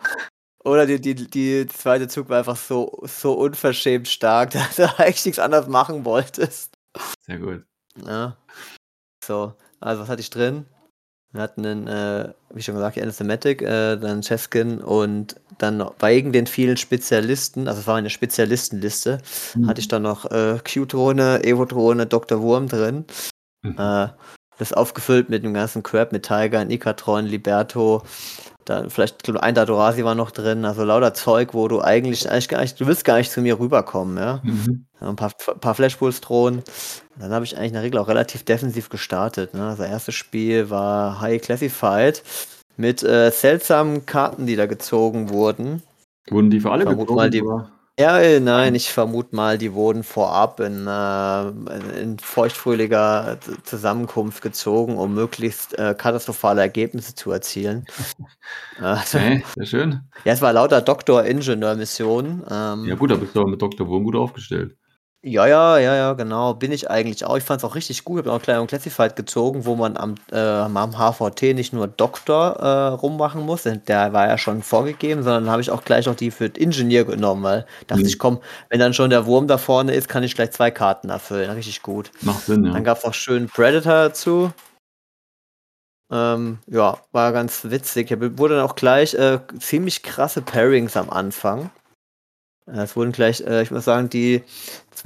oder 0.65 0.85
die, 0.85 0.99
die, 0.99 1.15
die 1.15 1.65
zweite 1.67 2.09
Zug 2.09 2.27
war 2.27 2.39
einfach 2.39 2.57
so, 2.57 3.01
so 3.05 3.31
unverschämt 3.31 4.09
stark, 4.09 4.51
dass 4.51 4.75
du 4.75 4.83
eigentlich 4.99 5.25
nichts 5.25 5.39
anderes 5.39 5.67
machen 5.67 6.03
wolltest. 6.03 6.73
Sehr 7.25 7.39
gut. 7.39 7.63
Ja. 8.05 8.35
So, 9.23 9.53
also 9.79 10.01
was 10.01 10.09
hatte 10.09 10.19
ich 10.19 10.29
drin? 10.29 10.65
Wir 11.31 11.43
hatten 11.43 11.65
einen, 11.65 11.87
äh, 11.87 12.33
wie 12.49 12.61
schon 12.61 12.75
gesagt, 12.75 12.97
Anathematic, 12.97 13.61
äh, 13.61 13.95
dann 13.95 14.19
Cheskin 14.21 14.81
und 14.81 15.39
dann 15.59 15.77
noch, 15.77 15.95
wegen 16.01 16.33
den 16.33 16.45
vielen 16.47 16.75
Spezialisten, 16.75 17.69
also 17.69 17.79
es 17.79 17.87
war 17.87 17.95
eine 17.95 18.09
Spezialistenliste, 18.09 19.19
Mhm. 19.55 19.67
hatte 19.69 19.79
ich 19.79 19.87
dann 19.87 20.01
noch 20.01 20.25
äh, 20.29 20.59
Q-Drohne, 20.59 21.45
Evo-Drohne, 21.45 22.05
Dr. 22.05 22.41
Wurm 22.41 22.67
drin. 22.67 23.05
Mhm. 23.63 23.77
Äh, 23.77 24.07
das 24.57 24.73
aufgefüllt 24.73 25.29
mit 25.29 25.43
dem 25.43 25.53
ganzen 25.53 25.83
Crap, 25.83 26.11
mit 26.11 26.23
Tiger, 26.23 26.65
Nikatron, 26.65 27.25
Liberto, 27.25 28.01
dann 28.65 28.89
vielleicht 28.89 29.29
ein 29.29 29.55
Dadorasi 29.55 30.03
war 30.03 30.15
noch 30.15 30.31
drin, 30.31 30.65
also 30.65 30.83
lauter 30.83 31.13
Zeug, 31.13 31.53
wo 31.53 31.67
du 31.67 31.81
eigentlich, 31.81 32.29
eigentlich 32.29 32.49
gar 32.49 32.61
nicht, 32.61 32.79
du 32.79 32.85
willst 32.85 33.05
gar 33.05 33.17
nicht 33.17 33.31
zu 33.31 33.41
mir 33.41 33.59
rüberkommen, 33.59 34.17
ja. 34.17 34.41
Mhm. 34.43 34.85
Ein 34.99 35.15
paar, 35.15 35.31
paar 35.31 35.75
Flashpulls 35.75 36.21
drohen. 36.21 36.63
Dann 37.19 37.31
habe 37.31 37.45
ich 37.45 37.55
eigentlich 37.55 37.69
in 37.69 37.73
der 37.73 37.83
Regel 37.83 37.99
auch 37.99 38.07
relativ 38.07 38.43
defensiv 38.43 38.89
gestartet. 38.89 39.53
Ne? 39.53 39.75
Das 39.77 39.79
erste 39.79 40.11
Spiel 40.11 40.69
war 40.69 41.21
High 41.21 41.41
Classified 41.41 42.23
mit 42.77 43.03
äh, 43.03 43.31
seltsamen 43.31 44.05
Karten, 44.05 44.47
die 44.47 44.55
da 44.55 44.65
gezogen 44.65 45.29
wurden. 45.29 45.83
Wurden 46.29 46.49
die 46.49 46.59
für 46.59 46.71
alle 46.71 46.83
Vermut 46.83 47.07
gezogen? 47.07 47.15
mal 47.15 47.29
die- 47.29 47.41
oder? 47.41 47.71
Ja, 47.99 48.19
äh, 48.19 48.39
nein, 48.39 48.75
ich 48.75 48.91
vermute 48.93 49.35
mal, 49.35 49.57
die 49.57 49.73
wurden 49.73 50.03
vorab 50.03 50.59
in, 50.59 50.85
äh, 50.85 51.47
in 51.99 52.19
feuchtfröhlicher 52.19 53.39
Zusammenkunft 53.63 54.43
gezogen, 54.43 54.97
um 54.97 55.15
möglichst 55.15 55.73
äh, 55.79 55.95
katastrophale 55.97 56.61
Ergebnisse 56.61 57.15
zu 57.15 57.31
erzielen. 57.31 57.85
Äh, 58.79 58.93
Okay, 58.93 59.43
sehr 59.55 59.65
schön. 59.65 60.01
ja, 60.23 60.31
es 60.33 60.41
war 60.41 60.53
lauter 60.53 60.81
Doktor-Ingenieur-Missionen. 60.81 62.45
Ähm, 62.49 62.85
Ja 62.85 62.95
gut, 62.95 63.11
da 63.11 63.15
bist 63.15 63.35
du 63.35 63.41
aber 63.41 63.49
mit 63.49 63.61
Dr. 63.61 63.87
Wurm 63.87 64.03
gut 64.03 64.15
aufgestellt. 64.15 64.77
Ja, 65.27 65.45
ja, 65.45 65.77
ja, 65.77 65.93
ja, 65.95 66.13
genau. 66.13 66.53
Bin 66.53 66.71
ich 66.71 66.89
eigentlich 66.89 67.25
auch. 67.25 67.35
Ich 67.37 67.43
fand 67.43 67.59
es 67.59 67.65
auch 67.65 67.75
richtig 67.75 68.05
gut. 68.05 68.19
Habe 68.19 68.31
auch 68.31 68.41
gleich 68.41 68.57
einen 68.57 68.67
Classified 68.67 69.15
gezogen, 69.17 69.65
wo 69.65 69.75
man 69.75 69.97
am, 69.97 70.15
äh, 70.31 70.37
am 70.39 70.97
HVT 70.97 71.53
nicht 71.53 71.73
nur 71.73 71.87
Doktor 71.87 72.55
äh, 72.55 72.87
rummachen 72.95 73.41
muss, 73.41 73.63
denn 73.63 73.81
der 73.87 74.13
war 74.13 74.27
ja 74.27 74.37
schon 74.37 74.63
vorgegeben, 74.63 75.23
sondern 75.23 75.49
habe 75.51 75.61
ich 75.61 75.69
auch 75.69 75.83
gleich 75.83 76.05
noch 76.05 76.15
die 76.15 76.31
für 76.31 76.45
Ingenieur 76.45 77.03
genommen, 77.03 77.43
weil 77.43 77.65
dachte 77.87 78.03
Mhm. 78.03 78.07
ich, 78.07 78.19
komm, 78.19 78.39
wenn 78.69 78.79
dann 78.79 78.93
schon 78.93 79.09
der 79.09 79.25
Wurm 79.25 79.47
da 79.47 79.57
vorne 79.57 79.93
ist, 79.93 80.07
kann 80.07 80.23
ich 80.23 80.33
gleich 80.33 80.51
zwei 80.51 80.71
Karten 80.71 81.09
erfüllen. 81.09 81.49
Richtig 81.51 81.81
gut. 81.81 82.09
Macht 82.21 82.45
Sinn, 82.45 82.63
ja. 82.63 82.71
Dann 82.71 82.83
gab 82.85 82.97
es 82.99 83.03
noch 83.03 83.13
schön 83.13 83.47
Predator 83.47 83.91
dazu. 84.09 84.51
Ähm, 86.09 86.59
ja, 86.67 86.97
war 87.11 87.33
ganz 87.33 87.65
witzig. 87.65 88.09
Ja, 88.09 88.17
wurde 88.37 88.55
dann 88.55 88.65
auch 88.65 88.75
gleich 88.75 89.13
äh, 89.15 89.39
ziemlich 89.59 90.03
krasse 90.03 90.41
Pairings 90.41 90.95
am 90.95 91.09
Anfang. 91.09 91.69
Äh, 92.65 92.79
Es 92.83 92.95
wurden 92.95 93.11
gleich, 93.11 93.41
äh, 93.41 93.61
ich 93.61 93.71
muss 93.71 93.83
sagen, 93.85 94.09
die 94.09 94.43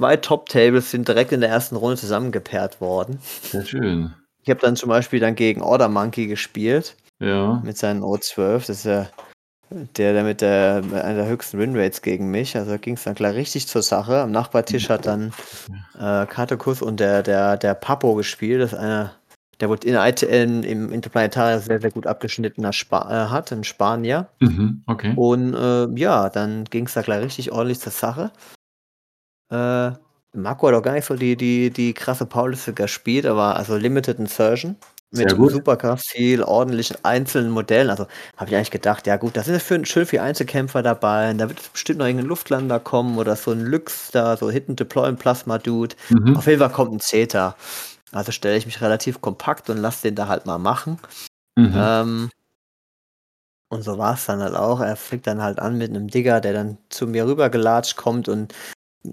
zwei 0.02 0.16
Top-Tables 0.16 0.90
sind 0.90 1.06
direkt 1.06 1.30
in 1.30 1.40
der 1.42 1.50
ersten 1.50 1.76
Runde 1.76 1.96
zusammengepaart 1.96 2.80
worden. 2.80 3.20
Sehr 3.22 3.64
schön. 3.64 4.12
Ich 4.42 4.50
habe 4.50 4.58
dann 4.58 4.74
zum 4.74 4.88
Beispiel 4.88 5.20
dann 5.20 5.36
gegen 5.36 5.62
Order 5.62 5.88
Monkey 5.88 6.26
gespielt 6.26 6.96
Ja. 7.20 7.62
mit 7.64 7.78
seinen 7.78 8.02
O12. 8.02 8.66
Das 8.66 8.68
ist 8.70 8.84
ja 8.84 9.06
der, 9.96 10.12
der 10.12 10.24
mit 10.24 10.40
der 10.40 10.82
einer 10.92 11.14
der 11.14 11.26
höchsten 11.28 11.60
Winrates 11.60 12.02
gegen 12.02 12.32
mich. 12.32 12.56
Also 12.56 12.76
ging 12.78 12.94
es 12.94 13.04
dann 13.04 13.14
gleich 13.14 13.36
richtig 13.36 13.68
zur 13.68 13.82
Sache. 13.82 14.22
Am 14.22 14.32
Nachbartisch 14.32 14.88
hat 14.88 15.06
dann 15.06 15.32
äh, 15.96 16.26
Katakus 16.26 16.82
und 16.82 16.98
der, 16.98 17.22
der, 17.22 17.56
der 17.56 17.74
Papo 17.74 18.16
gespielt. 18.16 18.60
Das 18.60 18.72
ist 18.72 18.78
einer, 18.80 19.12
der 19.60 19.68
wurde 19.68 19.86
in, 19.86 19.94
IT 19.94 20.24
in, 20.24 20.64
im 20.64 20.92
Interplanetarier 20.92 21.60
sehr, 21.60 21.80
sehr 21.80 21.92
gut 21.92 22.08
abgeschnittener 22.08 22.72
Spa 22.72 23.02
äh, 23.08 23.30
hat, 23.30 23.52
ein 23.52 23.62
Spanier. 23.62 24.26
Mhm. 24.40 24.82
Okay. 24.88 25.12
Und 25.14 25.54
äh, 25.54 25.86
ja, 25.96 26.28
dann 26.28 26.64
ging 26.64 26.86
es 26.86 26.94
da 26.94 27.02
gleich 27.02 27.22
richtig 27.22 27.52
ordentlich 27.52 27.78
zur 27.78 27.92
Sache. 27.92 28.32
Äh, 29.52 29.92
Marco 30.34 30.66
hat 30.66 30.74
auch 30.74 30.82
gar 30.82 30.94
nicht 30.94 31.04
so 31.04 31.14
die, 31.14 31.36
die, 31.36 31.70
die 31.70 31.92
krasse 31.92 32.24
Pauliste 32.24 32.72
gespielt, 32.72 33.26
aber 33.26 33.56
also 33.56 33.76
Limited 33.76 34.18
Insertion. 34.18 34.76
Mit 35.14 35.30
super 35.30 35.76
krass 35.76 36.04
viel 36.06 36.42
ordentlichen 36.42 36.96
einzelnen 37.02 37.50
Modellen. 37.50 37.90
Also 37.90 38.06
habe 38.38 38.48
ich 38.48 38.56
eigentlich 38.56 38.70
gedacht, 38.70 39.06
ja 39.06 39.18
gut, 39.18 39.36
das 39.36 39.46
ist 39.46 39.62
für, 39.62 39.84
schön 39.84 40.06
für 40.06 40.22
Einzelkämpfer 40.22 40.82
dabei. 40.82 41.30
Und 41.30 41.38
da 41.38 41.50
wird 41.50 41.70
bestimmt 41.70 41.98
noch 41.98 42.06
irgendein 42.06 42.28
Luftlander 42.28 42.80
kommen 42.80 43.18
oder 43.18 43.36
so 43.36 43.50
ein 43.50 43.60
Lux 43.60 44.10
da, 44.10 44.38
so 44.38 44.50
Hidden 44.50 44.74
Deploy 44.74 45.12
Plasma 45.12 45.58
Dude. 45.58 45.94
Mhm. 46.08 46.38
Auf 46.38 46.46
jeden 46.46 46.60
Fall 46.60 46.70
kommt 46.70 46.92
ein 46.92 47.00
Zeta. 47.00 47.56
Also 48.10 48.32
stelle 48.32 48.56
ich 48.56 48.64
mich 48.64 48.80
relativ 48.80 49.20
kompakt 49.20 49.68
und 49.68 49.76
lasse 49.76 50.04
den 50.04 50.14
da 50.14 50.28
halt 50.28 50.46
mal 50.46 50.56
machen. 50.56 50.98
Mhm. 51.56 51.74
Ähm, 51.76 52.30
und 53.68 53.82
so 53.82 53.98
war 53.98 54.14
es 54.14 54.24
dann 54.24 54.40
halt 54.40 54.54
auch. 54.54 54.80
Er 54.80 54.96
fliegt 54.96 55.26
dann 55.26 55.42
halt 55.42 55.58
an 55.58 55.76
mit 55.76 55.90
einem 55.90 56.08
Digger, 56.08 56.40
der 56.40 56.54
dann 56.54 56.78
zu 56.88 57.06
mir 57.06 57.26
rübergelatscht 57.26 57.96
kommt 57.96 58.28
und 58.28 58.54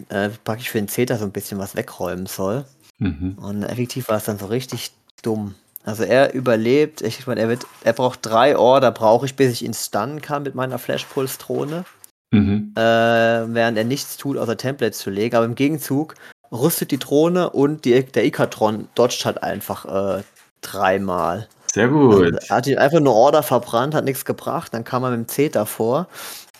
äh, 0.09 0.29
praktisch 0.43 0.69
für 0.69 0.77
den 0.77 0.87
Zeta 0.87 1.17
so 1.17 1.25
ein 1.25 1.31
bisschen 1.31 1.59
was 1.59 1.75
wegräumen 1.75 2.25
soll. 2.25 2.65
Mhm. 2.99 3.37
Und 3.41 3.63
effektiv 3.63 4.09
war 4.09 4.17
es 4.17 4.25
dann 4.25 4.39
so 4.39 4.47
richtig 4.47 4.91
dumm. 5.23 5.55
Also 5.85 6.03
er 6.03 6.33
überlebt, 6.33 7.01
ich 7.01 7.25
meine, 7.25 7.41
er 7.41 7.49
wird, 7.49 7.65
er 7.83 7.93
braucht 7.93 8.19
drei 8.23 8.57
Order, 8.57 8.91
brauche 8.91 9.25
ich, 9.25 9.35
bis 9.35 9.51
ich 9.53 9.63
ihn 9.63 9.73
stunnen 9.73 10.21
kann 10.21 10.43
mit 10.43 10.55
meiner 10.55 10.77
Flashpulse-Drohne, 10.77 11.85
Mhm. 12.31 12.73
äh, 12.75 12.81
während 12.81 13.77
er 13.77 13.85
nichts 13.85 14.17
tut, 14.17 14.37
außer 14.37 14.55
Templates 14.55 14.99
zu 14.99 15.09
legen. 15.09 15.35
Aber 15.35 15.45
im 15.45 15.55
Gegenzug 15.55 16.13
rüstet 16.51 16.91
die 16.91 16.99
Drohne 16.99 17.49
und 17.49 17.85
die, 17.85 18.03
der 18.03 18.25
Ikatron 18.25 18.87
dodgt 18.93 19.25
halt 19.25 19.41
einfach 19.41 19.85
äh, 20.19 20.23
dreimal. 20.61 21.47
Sehr 21.73 21.87
gut. 21.87 22.23
Also, 22.23 22.37
er 22.49 22.55
hat 22.55 22.67
ihn 22.67 22.77
einfach 22.77 22.99
nur 22.99 23.15
Order 23.15 23.41
verbrannt, 23.41 23.95
hat 23.95 24.05
nichts 24.05 24.25
gebracht. 24.25 24.73
Dann 24.73 24.83
kam 24.83 25.03
er 25.03 25.11
mit 25.11 25.19
dem 25.19 25.27
C 25.27 25.49
davor 25.49 26.07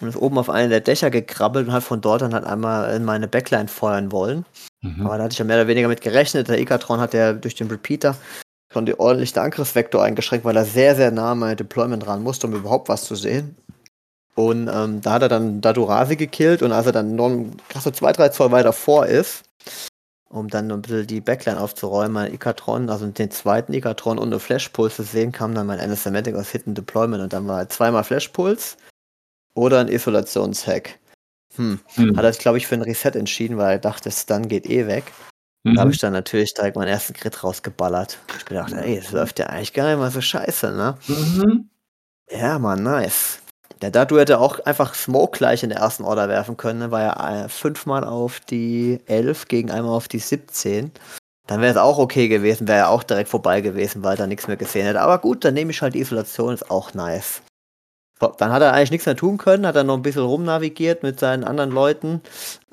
und 0.02 0.08
ist 0.08 0.18
oben 0.18 0.38
auf 0.38 0.50
einen 0.50 0.70
der 0.70 0.82
Dächer 0.82 1.10
gekrabbelt 1.10 1.68
und 1.68 1.74
hat 1.74 1.84
von 1.84 2.02
dort 2.02 2.22
dann 2.22 2.34
halt 2.34 2.46
einmal 2.46 2.96
in 2.96 3.06
meine 3.06 3.28
Backline 3.28 3.68
feuern 3.68 4.12
wollen. 4.12 4.46
Mhm. 4.82 5.06
Aber 5.06 5.18
da 5.18 5.24
hatte 5.24 5.34
ich 5.34 5.40
ja 5.40 5.46
mehr 5.46 5.58
oder 5.58 5.68
weniger 5.68 5.88
mit 5.88 6.02
gerechnet. 6.02 6.48
Der 6.48 6.60
Ikatron 6.60 7.00
hat 7.00 7.14
ja 7.14 7.34
durch 7.34 7.56
den 7.56 7.68
Repeater 7.68 8.16
schon 8.72 8.86
die 8.86 9.00
ordentliche 9.00 9.42
Angriffsvektor 9.42 10.04
eingeschränkt, 10.04 10.46
weil 10.46 10.56
er 10.56 10.66
sehr, 10.66 10.96
sehr 10.96 11.12
nah 11.12 11.32
an 11.32 11.40
mein 11.40 11.58
Deployment 11.58 12.06
ran 12.08 12.24
musste, 12.24 12.48
um 12.48 12.54
überhaupt 12.54 12.88
was 12.88 13.06
zu 13.06 13.16
sehen. 13.16 13.56
Und 14.36 14.70
ähm, 14.74 15.02
da 15.02 15.14
hat 15.14 15.24
er 15.24 15.28
dann 15.30 15.60
Dadurasi 15.60 16.16
gekillt 16.16 16.62
und 16.62 16.72
als 16.72 16.86
er 16.86 16.94
dann 16.94 17.16
noch 17.16 17.30
krass 17.68 17.84
so 17.84 17.92
zwei, 17.92 18.14
drei 18.14 18.30
Zoll 18.30 18.52
weiter 18.52 18.72
vor 18.72 19.06
ist, 19.06 19.44
um 20.30 20.48
dann 20.48 20.72
ein 20.72 20.82
bisschen 20.82 21.08
die 21.08 21.20
Backline 21.20 21.60
aufzuräumen, 21.60 22.14
mein 22.14 22.34
Ikatron, 22.34 22.90
also 22.90 23.06
den 23.08 23.32
zweiten 23.32 23.74
Ikatron 23.74 24.18
und 24.18 24.28
eine 24.28 24.40
Flashpulse 24.40 24.98
zu 24.98 25.04
sehen, 25.04 25.32
kam 25.32 25.56
dann 25.56 25.68
mein 25.68 25.80
Anathematic 25.80 26.36
aus 26.36 26.52
Hidden 26.52 26.76
Deployment 26.76 27.22
und 27.24 27.34
dann 27.34 27.48
war 27.48 27.58
halt 27.58 27.74
zweimal 27.74 28.04
Flashpulse 28.04 28.78
oder 29.60 29.80
ein 29.80 29.88
Isolationshack. 29.88 30.98
Hm. 31.56 31.80
Mhm. 31.98 32.17
Hat 32.17 32.24
er 32.24 32.34
sich, 32.34 32.41
glaube 32.41 32.58
ich, 32.58 32.67
für 32.67 32.76
ein 32.76 32.82
Reset 32.82 33.12
entschieden, 33.15 33.58
weil 33.58 33.74
er 33.74 33.80
dachte, 33.80 34.12
Stun 34.12 34.48
geht 34.48 34.65
eh 34.69 34.88
weg. 34.88 35.12
Mhm. 35.63 35.76
Da 35.76 35.82
habe 35.82 35.91
ich 35.91 36.00
dann 36.00 36.13
natürlich 36.13 36.54
direkt 36.54 36.78
meinen 36.78 36.88
ersten 36.88 37.13
Crit 37.13 37.43
rausgeballert. 37.43 38.17
Ich 38.38 38.45
gedacht, 38.45 38.74
ey, 38.74 39.00
das 39.00 39.12
läuft 39.12 39.39
ja 39.39 39.48
eigentlich 39.48 39.74
gar 39.74 39.89
nicht 39.89 40.00
mal 40.00 40.12
so 40.12 40.22
scheiße, 40.22 40.72
ne? 40.72 40.95
Mhm. 41.08 41.69
Ja, 42.32 42.60
Mann, 42.60 42.84
nice. 42.84 43.39
Der 43.82 43.91
Dadu 43.91 44.17
hätte 44.17 44.39
auch 44.39 44.60
einfach 44.60 44.93
Smoke 44.93 45.38
gleich 45.38 45.63
in 45.63 45.69
der 45.69 45.80
ersten 45.80 46.04
Order 46.04 46.28
werfen 46.28 46.58
können, 46.58 46.80
ne? 46.80 46.91
war 46.91 47.02
ja 47.02 47.45
äh, 47.45 47.50
fünfmal 47.50 48.04
auf 48.04 48.39
die 48.41 49.00
11 49.06 49.48
gegen 49.48 49.72
einmal 49.72 49.95
auf 49.95 50.08
die 50.08 50.19
17. 50.19 50.91
Dann 51.48 51.62
wäre 51.62 51.72
es 51.72 51.78
auch 51.78 51.98
okay 51.98 52.28
gewesen, 52.28 52.67
wäre 52.67 52.80
er 52.80 52.89
auch 52.89 53.04
direkt 53.04 53.30
vorbei 53.30 53.62
gewesen, 53.62 54.04
weil 54.04 54.19
er 54.19 54.28
nichts 54.28 54.48
mehr 54.48 54.58
gesehen 54.58 54.86
hätte. 54.86 55.02
Aber 55.02 55.17
gut, 55.17 55.43
dann 55.43 55.56
nehme 55.56 55.72
ich 55.72 55.82
halt 55.82 55.95
die 55.95 56.02
Isolation, 56.02 56.54
ist 56.54 56.69
auch 56.69 56.93
nice. 56.93 57.41
Dann 58.19 58.51
hat 58.51 58.62
er 58.62 58.73
eigentlich 58.73 58.91
nichts 58.91 59.05
mehr 59.05 59.15
tun 59.15 59.38
können, 59.38 59.65
hat 59.65 59.75
er 59.77 59.86
noch 59.86 59.95
ein 59.95 60.01
bisschen 60.01 60.23
rumnavigiert 60.23 61.03
mit 61.03 61.19
seinen 61.19 61.45
anderen 61.45 61.71
Leuten. 61.71 62.21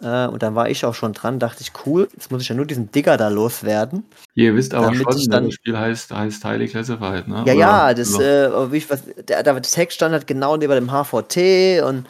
Äh, 0.02 0.26
und 0.26 0.42
dann 0.42 0.54
war 0.56 0.68
ich 0.68 0.84
auch 0.84 0.94
schon 0.94 1.12
dran, 1.12 1.38
dachte 1.38 1.62
ich, 1.62 1.72
cool, 1.86 2.08
jetzt 2.14 2.32
muss 2.32 2.42
ich 2.42 2.48
ja 2.48 2.54
nur 2.56 2.66
diesen 2.66 2.90
Digger 2.90 3.16
da 3.16 3.28
loswerden. 3.28 4.04
Ihr 4.34 4.54
wisst 4.56 4.74
aber 4.74 4.92
schon, 4.94 5.16
ich 5.16 5.28
ne, 5.28 5.32
dann- 5.32 5.44
das 5.46 5.54
Spiel 5.54 5.78
heißt, 5.78 6.12
heißt 6.12 6.44
Highly 6.44 6.66
Classified, 6.68 7.28
ne? 7.28 7.36
Ja, 7.36 7.42
Oder- 7.42 7.54
ja, 7.54 7.94
das, 7.94 8.08
also, 8.08 8.22
äh, 8.22 8.72
wie 8.72 8.76
ich, 8.78 8.90
was, 8.90 9.02
der, 9.28 9.42
der 9.44 9.62
Text 9.62 9.94
stand 9.94 10.12
halt 10.12 10.26
genau 10.26 10.56
neben 10.56 10.72
dem 10.74 10.90
HVT 10.90 11.80
und 11.82 12.06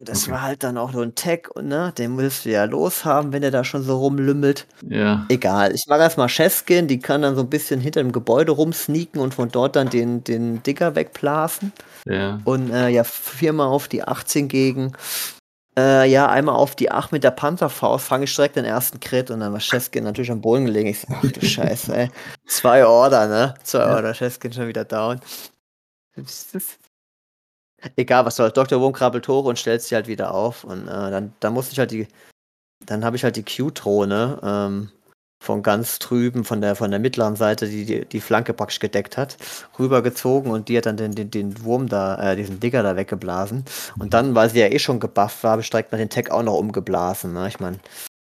das 0.00 0.22
Okay. 0.24 0.32
war 0.32 0.42
halt 0.42 0.62
dann 0.62 0.78
auch 0.78 0.92
nur 0.92 1.02
ein 1.02 1.14
Tag 1.14 1.50
und 1.54 1.68
ne, 1.68 1.92
den 1.98 2.16
willst 2.18 2.44
du 2.44 2.50
ja 2.50 2.64
loshaben, 2.64 3.32
wenn 3.32 3.42
der 3.42 3.50
da 3.50 3.64
schon 3.64 3.82
so 3.82 3.98
rumlümmelt. 3.98 4.66
ja, 4.88 5.26
Egal, 5.28 5.74
ich 5.74 5.86
mache 5.88 6.00
erstmal 6.00 6.28
Chefskin, 6.28 6.86
die 6.86 6.98
kann 7.00 7.22
dann 7.22 7.34
so 7.34 7.42
ein 7.42 7.50
bisschen 7.50 7.80
hinter 7.80 8.00
dem 8.02 8.12
Gebäude 8.12 8.52
rumsneaken 8.52 9.20
und 9.20 9.34
von 9.34 9.48
dort 9.50 9.74
dann 9.76 9.90
den, 9.90 10.22
den 10.24 10.62
Digger 10.62 10.94
wegblasen. 10.94 11.72
ja. 12.06 12.40
Und 12.44 12.70
äh, 12.70 12.88
ja, 12.88 13.02
viermal 13.04 13.66
auf 13.66 13.88
die 13.88 14.02
18 14.04 14.48
gegen. 14.48 14.92
Äh, 15.78 16.10
ja, 16.10 16.28
einmal 16.28 16.56
auf 16.56 16.74
die 16.74 16.90
8 16.90 17.12
mit 17.12 17.22
der 17.22 17.30
Panzerfaust, 17.30 18.04
fange 18.06 18.24
ich 18.24 18.34
direkt 18.34 18.56
den 18.56 18.64
ersten 18.64 18.98
Crit 18.98 19.30
und 19.30 19.38
dann 19.40 19.52
war 19.52 19.60
Chefskin 19.60 20.02
natürlich 20.02 20.30
am 20.32 20.40
Boden 20.40 20.64
gelegen. 20.64 20.88
Ich 20.88 21.00
so, 21.00 21.06
ach 21.10 21.22
du 21.30 21.40
Scheiße, 21.44 21.96
ey. 21.96 22.10
Zwei 22.46 22.84
Order, 22.84 23.28
ne? 23.28 23.54
Zwei. 23.62 23.94
Order, 23.94 24.12
Chefskin 24.12 24.52
schon 24.52 24.66
wieder 24.66 24.84
down. 24.84 25.20
Das 26.16 26.46
ist- 26.52 26.78
Egal, 27.96 28.24
was 28.24 28.36
soll. 28.36 28.50
Dr. 28.50 28.80
Wurm 28.80 28.92
krabbelt 28.92 29.28
hoch 29.28 29.44
und 29.44 29.58
stellt 29.58 29.82
sich 29.82 29.94
halt 29.94 30.08
wieder 30.08 30.34
auf. 30.34 30.64
Und 30.64 30.88
äh, 30.88 31.10
dann, 31.10 31.32
dann 31.40 31.54
musste 31.54 31.72
ich 31.72 31.78
halt 31.78 31.90
die. 31.90 32.08
Dann 32.86 33.04
habe 33.04 33.16
ich 33.16 33.24
halt 33.24 33.36
die 33.36 33.44
Q-Drohne 33.44 34.38
ähm, 34.42 34.90
von 35.40 35.62
ganz 35.62 35.98
drüben, 35.98 36.44
von 36.44 36.60
der, 36.60 36.74
von 36.74 36.90
der 36.90 37.00
mittleren 37.00 37.36
Seite, 37.36 37.68
die, 37.68 37.84
die 37.84 38.04
die 38.04 38.20
Flanke 38.20 38.52
praktisch 38.52 38.80
gedeckt 38.80 39.16
hat, 39.16 39.36
rübergezogen 39.78 40.50
und 40.50 40.68
die 40.68 40.76
hat 40.76 40.86
dann 40.86 40.96
den, 40.96 41.14
den, 41.14 41.30
den 41.30 41.64
Wurm 41.64 41.88
da, 41.88 42.32
äh, 42.32 42.36
diesen 42.36 42.60
Digger 42.60 42.82
da 42.82 42.96
weggeblasen. 42.96 43.64
Und 43.98 44.14
dann, 44.14 44.34
weil 44.34 44.50
sie 44.50 44.60
ja 44.60 44.68
eh 44.68 44.78
schon 44.78 45.00
gebufft 45.00 45.44
war, 45.44 45.58
direkt 45.58 45.92
mal 45.92 45.98
den 45.98 46.10
Tag 46.10 46.30
auch 46.30 46.42
noch 46.42 46.58
umgeblasen. 46.58 47.32
Ne? 47.32 47.48
Ich 47.48 47.60
meine, 47.60 47.78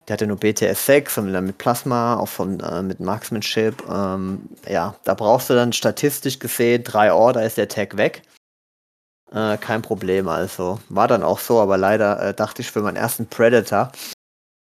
der 0.08 0.14
hatte 0.14 0.26
nur 0.26 0.36
BTS 0.36 0.86
6 0.86 1.18
und 1.18 1.32
dann 1.32 1.46
mit 1.46 1.58
Plasma, 1.58 2.16
auch 2.16 2.28
von, 2.28 2.60
äh, 2.60 2.82
mit 2.82 3.00
Marksmanship. 3.00 3.82
Ähm, 3.88 4.48
ja, 4.68 4.94
da 5.04 5.14
brauchst 5.14 5.50
du 5.50 5.54
dann 5.54 5.72
statistisch 5.72 6.38
gesehen 6.38 6.84
drei 6.84 7.12
Order, 7.12 7.44
ist 7.44 7.58
der 7.58 7.68
Tag 7.68 7.96
weg. 7.96 8.22
Äh, 9.34 9.56
kein 9.58 9.82
Problem, 9.82 10.28
also. 10.28 10.80
War 10.88 11.08
dann 11.08 11.22
auch 11.22 11.38
so, 11.38 11.60
aber 11.60 11.78
leider 11.78 12.20
äh, 12.20 12.34
dachte 12.34 12.62
ich 12.62 12.70
für 12.70 12.82
meinen 12.82 12.96
ersten 12.96 13.26
Predator, 13.26 13.90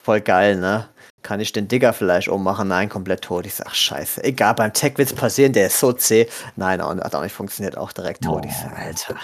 voll 0.01 0.21
geil, 0.21 0.57
ne? 0.57 0.87
Kann 1.21 1.39
ich 1.39 1.53
den 1.53 1.69
Digger 1.69 1.93
vielleicht 1.93 2.27
ummachen? 2.27 2.67
Nein, 2.67 2.89
komplett 2.89 3.21
tot. 3.21 3.45
Ich 3.45 3.55
sag, 3.55 3.73
scheiße. 3.73 4.21
Egal, 4.25 4.55
beim 4.55 4.73
Tech 4.73 4.97
wird's 4.97 5.13
passieren, 5.13 5.53
der 5.53 5.67
ist 5.67 5.79
so 5.79 5.93
zäh. 5.93 6.27
Nein, 6.57 6.81
hat 6.83 7.15
auch 7.15 7.23
nicht 7.23 7.33
funktioniert, 7.33 7.77
auch 7.77 7.93
direkt 7.93 8.25
tot. 8.25 8.45
Ich 8.45 8.53
sag, 8.53 8.77
Alter, 8.77 9.15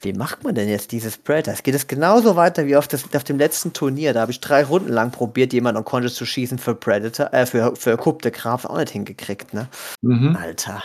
wie 0.00 0.12
macht 0.12 0.44
man 0.44 0.54
denn 0.54 0.68
jetzt 0.68 0.92
dieses 0.92 1.18
Predator? 1.18 1.54
Es 1.54 1.64
geht 1.64 1.74
es 1.74 1.88
genauso 1.88 2.36
weiter 2.36 2.66
wie 2.66 2.76
auf, 2.76 2.86
das, 2.86 3.12
auf 3.12 3.24
dem 3.24 3.38
letzten 3.38 3.72
Turnier. 3.72 4.14
Da 4.14 4.20
habe 4.20 4.30
ich 4.30 4.40
drei 4.40 4.62
Runden 4.62 4.92
lang 4.92 5.10
probiert, 5.10 5.52
jemanden 5.52 5.78
unconscious 5.78 6.14
zu 6.14 6.26
schießen 6.26 6.58
für 6.58 6.76
Predator, 6.76 7.32
äh, 7.34 7.44
für, 7.44 7.74
für 7.74 7.96
de 7.96 8.30
Graf 8.30 8.64
auch 8.64 8.78
nicht 8.78 8.90
hingekriegt, 8.90 9.52
ne? 9.52 9.68
Mhm. 10.02 10.38
Alter. 10.40 10.84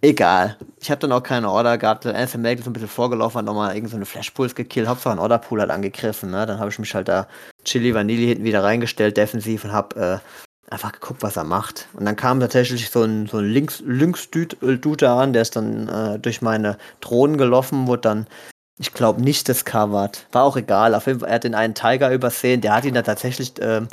Egal. 0.00 0.56
Ich 0.80 0.90
habe 0.90 1.00
dann 1.00 1.10
auch 1.10 1.22
keine 1.22 1.50
Order 1.50 1.76
gehabt. 1.76 2.06
Anthony 2.06 2.42
Melk 2.42 2.58
ist 2.58 2.64
so 2.64 2.70
ein 2.70 2.72
bisschen 2.72 2.88
vorgelaufen, 2.88 3.38
hat 3.38 3.44
nochmal 3.46 3.74
irgendeine 3.74 4.04
so 4.04 4.14
eine 4.14 4.54
gekillt. 4.54 4.86
Hauptsache 4.86 5.12
ein 5.12 5.18
Orderpool 5.18 5.60
hat 5.60 5.70
angegriffen. 5.70 6.30
Ne? 6.30 6.46
Dann 6.46 6.60
habe 6.60 6.70
ich 6.70 6.78
mich 6.78 6.94
halt 6.94 7.08
da 7.08 7.26
Chili 7.64 7.92
Vanilli 7.92 8.26
hinten 8.26 8.44
wieder 8.44 8.62
reingestellt, 8.62 9.16
defensiv, 9.16 9.64
und 9.64 9.72
habe 9.72 10.22
äh, 10.22 10.72
einfach 10.72 10.92
geguckt, 10.92 11.22
was 11.22 11.36
er 11.36 11.42
macht. 11.42 11.88
Und 11.94 12.04
dann 12.04 12.14
kam 12.14 12.38
tatsächlich 12.38 12.90
so 12.90 13.02
ein, 13.02 13.26
so 13.26 13.38
ein 13.38 13.46
Links, 13.46 13.82
Lynx-Dude 13.84 15.10
an, 15.10 15.32
der 15.32 15.42
ist 15.42 15.56
dann 15.56 15.88
äh, 15.88 16.18
durch 16.20 16.42
meine 16.42 16.78
Drohnen 17.00 17.36
gelaufen, 17.36 17.88
wurde 17.88 18.02
dann, 18.02 18.26
ich 18.78 18.92
glaube, 18.92 19.20
nicht 19.20 19.48
discovered. 19.48 20.26
War 20.30 20.44
auch 20.44 20.56
egal. 20.56 20.94
Auf 20.94 21.08
jeden 21.08 21.20
Fall, 21.20 21.28
er 21.28 21.34
hat 21.36 21.44
den 21.44 21.56
einen 21.56 21.74
Tiger 21.74 22.12
übersehen, 22.12 22.60
der 22.60 22.74
hat 22.74 22.84
ihn 22.84 22.94
dann 22.94 23.04
tatsächlich 23.04 23.54
ähm, 23.60 23.88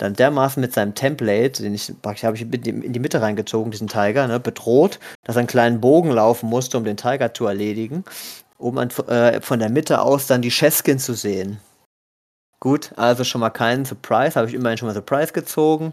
dann 0.00 0.14
dermaßen 0.14 0.60
mit 0.60 0.72
seinem 0.72 0.94
Template, 0.94 1.62
den 1.62 1.74
ich 1.74 1.92
praktisch 2.00 2.24
habe 2.24 2.36
ich 2.36 2.42
in 2.42 2.92
die, 2.92 2.98
Mitte 2.98 3.20
reingezogen, 3.20 3.70
diesen 3.70 3.88
Tiger, 3.88 4.26
ne, 4.26 4.40
bedroht, 4.40 4.98
dass 5.24 5.36
er 5.36 5.40
einen 5.40 5.48
kleinen 5.48 5.80
Bogen 5.80 6.10
laufen 6.10 6.48
musste, 6.48 6.78
um 6.78 6.84
den 6.84 6.96
Tiger 6.96 7.34
zu 7.34 7.46
erledigen, 7.46 8.04
um 8.56 8.78
an, 8.78 8.90
äh, 9.08 9.40
von 9.40 9.58
der 9.58 9.68
Mitte 9.68 10.00
aus 10.00 10.26
dann 10.26 10.42
die 10.42 10.50
Cheskin 10.50 10.98
zu 10.98 11.14
sehen. 11.14 11.60
Gut, 12.60 12.92
also 12.96 13.24
schon 13.24 13.40
mal 13.40 13.50
keinen 13.50 13.84
Surprise, 13.86 14.36
habe 14.36 14.48
ich 14.48 14.54
immerhin 14.54 14.76
schon 14.76 14.88
mal 14.88 14.94
Surprise 14.94 15.32
gezogen. 15.32 15.92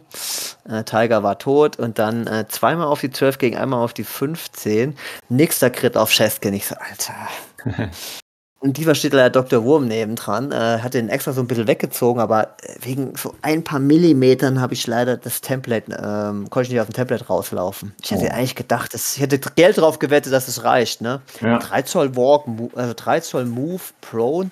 Äh, 0.70 0.84
Tiger 0.84 1.24
war 1.24 1.38
tot 1.38 1.78
und 1.78 2.00
dann 2.00 2.28
äh, 2.28 2.46
zweimal 2.48 2.88
auf 2.88 3.00
die 3.02 3.10
12 3.10 3.38
gegen 3.38 3.58
einmal 3.58 3.84
auf 3.84 3.94
die 3.94 4.04
15. 4.04 4.98
Nächster 5.30 5.70
Crit 5.70 5.96
auf 5.96 6.12
Cheskin. 6.12 6.54
Ich 6.54 6.68
so, 6.68 6.76
Alter. 6.76 7.90
Und 8.60 8.78
dieser 8.78 8.96
steht 8.96 9.14
leider 9.14 9.30
Dr. 9.30 9.64
Wurm 9.64 9.88
nebendran, 9.88 10.52
äh, 10.52 10.80
hat 10.80 10.96
den 10.96 11.10
extra 11.10 11.32
so 11.32 11.42
ein 11.42 11.48
bisschen 11.48 11.68
weggezogen, 11.68 12.20
aber 12.20 12.56
äh, 12.64 12.76
wegen 12.82 13.16
so 13.16 13.36
ein 13.44 13.64
paar 13.64 13.80
Millimetern 13.80 14.60
habe 14.60 14.74
ich 14.74 14.88
leider 14.88 15.16
das 15.16 15.42
Template, 15.42 15.92
ähm, 15.92 16.50
konnte 16.50 16.68
ich 16.68 16.72
nicht 16.74 16.82
aus 16.82 16.88
dem 16.88 16.94
Template 16.94 17.28
rauslaufen. 17.28 17.94
Ich 18.04 18.10
hätte 18.10 18.26
Oh. 18.26 18.34
eigentlich 18.34 18.56
gedacht, 18.56 18.96
dass, 18.96 19.16
ich 19.16 19.22
hätte 19.22 19.38
Geld 19.40 19.78
drauf 19.78 20.00
gewettet, 20.00 20.34
dass 20.34 20.48
es 20.48 20.64
reicht, 20.64 21.02
ne? 21.02 21.22
Ja. 21.42 21.60
3 21.60 21.84
Zoll 21.84 22.16
Walk, 22.16 22.46
also 22.76 22.94
3 22.96 23.20
Zoll 23.20 23.46
Move, 23.46 23.82
Prone. 24.02 24.50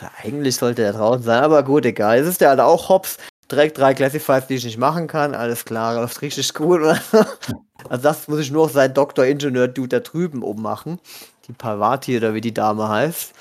Ja, 0.00 0.10
Eigentlich 0.24 0.56
sollte 0.56 0.82
er 0.82 0.92
draußen 0.92 1.22
sein, 1.22 1.42
aber 1.42 1.62
gut, 1.62 1.86
egal. 1.86 2.18
Es 2.18 2.26
ist 2.26 2.40
ja 2.40 2.48
halt 2.48 2.60
auch 2.60 2.88
Hops. 2.88 3.16
Direkt 3.50 3.78
drei 3.78 3.94
Classifieds, 3.94 4.48
die 4.48 4.54
ich 4.56 4.64
nicht 4.64 4.76
machen 4.76 5.06
kann. 5.06 5.32
Alles 5.32 5.64
klar, 5.64 5.94
läuft 5.94 6.20
richtig 6.20 6.52
gut. 6.52 6.80
also 7.88 8.02
das 8.02 8.26
muss 8.26 8.40
ich 8.40 8.50
nur 8.50 8.64
auf 8.64 8.72
seinen 8.72 8.92
Doktor-Ingenieur-Dude 8.92 9.88
da 9.88 10.00
drüben 10.00 10.42
ummachen. 10.42 10.98
Die 11.46 11.52
Parvati 11.52 12.16
oder 12.16 12.34
wie 12.34 12.40
die 12.40 12.54
Dame 12.54 12.88
heißt. 12.88 13.34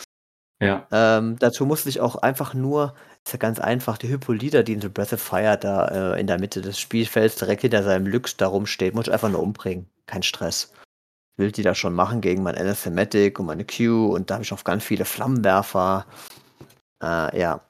Ja. 0.62 0.88
Ähm, 0.92 1.38
dazu 1.40 1.66
musste 1.66 1.90
ich 1.90 2.00
auch 2.00 2.16
einfach 2.16 2.54
nur, 2.54 2.96
ist 3.26 3.34
ja 3.34 3.38
ganz 3.38 3.60
einfach, 3.60 3.98
die 3.98 4.08
Hippolyta, 4.08 4.64
die 4.64 4.74
in 4.74 4.82
The 4.82 4.90
Breath 4.90 5.14
of 5.14 5.22
Fire 5.22 5.58
da 5.58 5.88
äh, 6.14 6.20
in 6.20 6.28
der 6.28 6.40
Mitte 6.40 6.62
des 6.62 6.80
Spielfelds 6.80 7.36
direkt 7.36 7.62
hinter 7.62 7.84
seinem 7.84 8.08
Lux 8.08 8.38
da 8.38 8.48
rumsteht, 8.48 8.96
muss 8.96 9.08
ich 9.08 9.14
einfach 9.14 9.30
nur 9.30 9.42
umbringen. 9.42 9.90
Kein 10.06 10.24
Stress. 10.24 10.72
Will 11.38 11.52
die 11.52 11.64
da 11.64 11.76
schon 11.76 11.94
machen 11.94 12.22
gegen 12.22 12.44
mein 12.44 12.56
Anathematic 12.56 13.40
und 13.40 13.48
meine 13.48 13.66
Q 13.66 14.14
und 14.14 14.30
da 14.30 14.36
habe 14.36 14.44
ich 14.44 14.52
noch 14.52 14.64
ganz 14.64 14.84
viele 14.84 15.04
Flammenwerfer. 15.04 16.06
Äh, 17.04 17.40
ja. 17.40 17.62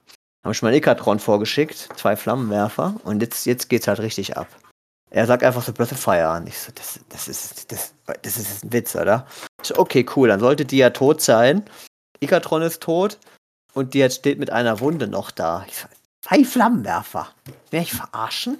Habe 0.44 0.52
ich 0.52 0.62
meinen 0.62 0.74
Ikatron 0.74 1.18
vorgeschickt, 1.18 1.88
zwei 1.96 2.14
Flammenwerfer 2.14 2.94
und 3.02 3.20
jetzt, 3.20 3.46
jetzt 3.46 3.68
geht's 3.68 3.88
halt 3.88 3.98
richtig 3.98 4.36
ab. 4.36 4.46
Er 5.10 5.26
sagt 5.26 5.44
einfach 5.44 5.62
so 5.62 5.72
Breath 5.72 5.92
of 5.92 6.00
Fire 6.00 6.28
an. 6.28 6.46
Ich 6.46 6.58
so, 6.58 6.72
das, 6.74 7.00
das, 7.08 7.28
ist, 7.28 7.70
das, 7.72 7.94
das 8.22 8.36
ist 8.36 8.64
ein 8.64 8.72
Witz, 8.72 8.96
oder? 8.96 9.26
Ich 9.62 9.68
so, 9.68 9.76
okay, 9.76 10.04
cool, 10.16 10.28
dann 10.28 10.40
sollte 10.40 10.64
die 10.64 10.78
ja 10.78 10.90
tot 10.90 11.20
sein. 11.22 11.64
Ikatron 12.20 12.62
ist 12.62 12.82
tot 12.82 13.18
und 13.74 13.94
die 13.94 13.98
jetzt 13.98 14.16
steht 14.16 14.38
mit 14.38 14.50
einer 14.50 14.80
Wunde 14.80 15.06
noch 15.06 15.30
da. 15.30 15.64
Ich 15.68 15.76
so, 15.76 15.86
zwei 16.22 16.44
Flammenwerfer. 16.44 17.28
Will 17.70 17.82
ich 17.82 17.92
verarschen? 17.92 18.58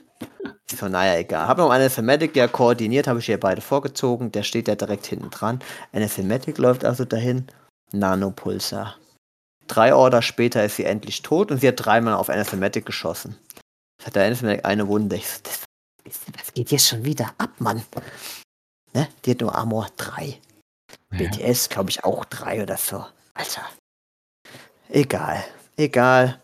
Ich 0.71 0.79
so, 0.79 0.89
naja, 0.89 1.19
egal. 1.19 1.49
Hab 1.49 1.59
noch 1.59 1.71
eine 1.71 1.91
Thematic 1.91 2.37
ja 2.37 2.49
koordiniert, 2.49 3.07
habe 3.07 3.19
ich 3.19 3.27
hier 3.27 3.41
beide 3.41 3.61
vorgezogen. 3.61 4.33
Der 4.33 4.43
steht 4.43 4.69
ja 4.69 4.75
direkt 4.75 5.07
hinten 5.07 5.31
dran. 5.31 5.61
Eine 5.93 6.09
Thematic 6.09 6.59
läuft 6.59 6.85
also 6.85 7.05
dahin. 7.05 7.47
Nanopulsar. 7.93 8.97
Drei 9.69 9.95
Order 9.95 10.23
später 10.23 10.65
ist 10.65 10.77
sie 10.77 10.85
endlich 10.85 11.23
tot 11.23 11.51
und 11.51 11.61
sie 11.61 11.69
hat 11.69 11.85
dreimal 11.85 12.15
auf 12.15 12.31
eine 12.31 12.45
Thematic 12.45 12.87
geschossen. 12.87 13.37
Das 13.99 14.09
hat 14.09 14.17
der 14.17 14.27
Anathematic 14.27 14.65
eine 14.65 14.87
Wunde. 14.89 15.17
Ich 15.17 15.29
so, 15.29 15.41
das, 15.43 15.66
das 16.37 16.53
geht 16.55 16.71
jetzt 16.71 16.89
schon 16.89 17.05
wieder 17.05 17.31
ab, 17.39 17.51
Mann. 17.59 17.83
Ne? 18.95 19.09
Die 19.25 19.33
hat 19.33 19.41
nur 19.41 19.55
Armor 19.55 19.89
3. 19.97 20.39
ja. 21.13 21.19
BTS, 21.19 21.69
glaube 21.69 21.91
ich, 21.91 22.05
auch 22.05 22.25
drei 22.27 22.63
oder 22.63 22.77
so. 22.77 23.05
Alter. 23.35 23.63
Egal. 24.89 25.45
Egal. 25.77 26.41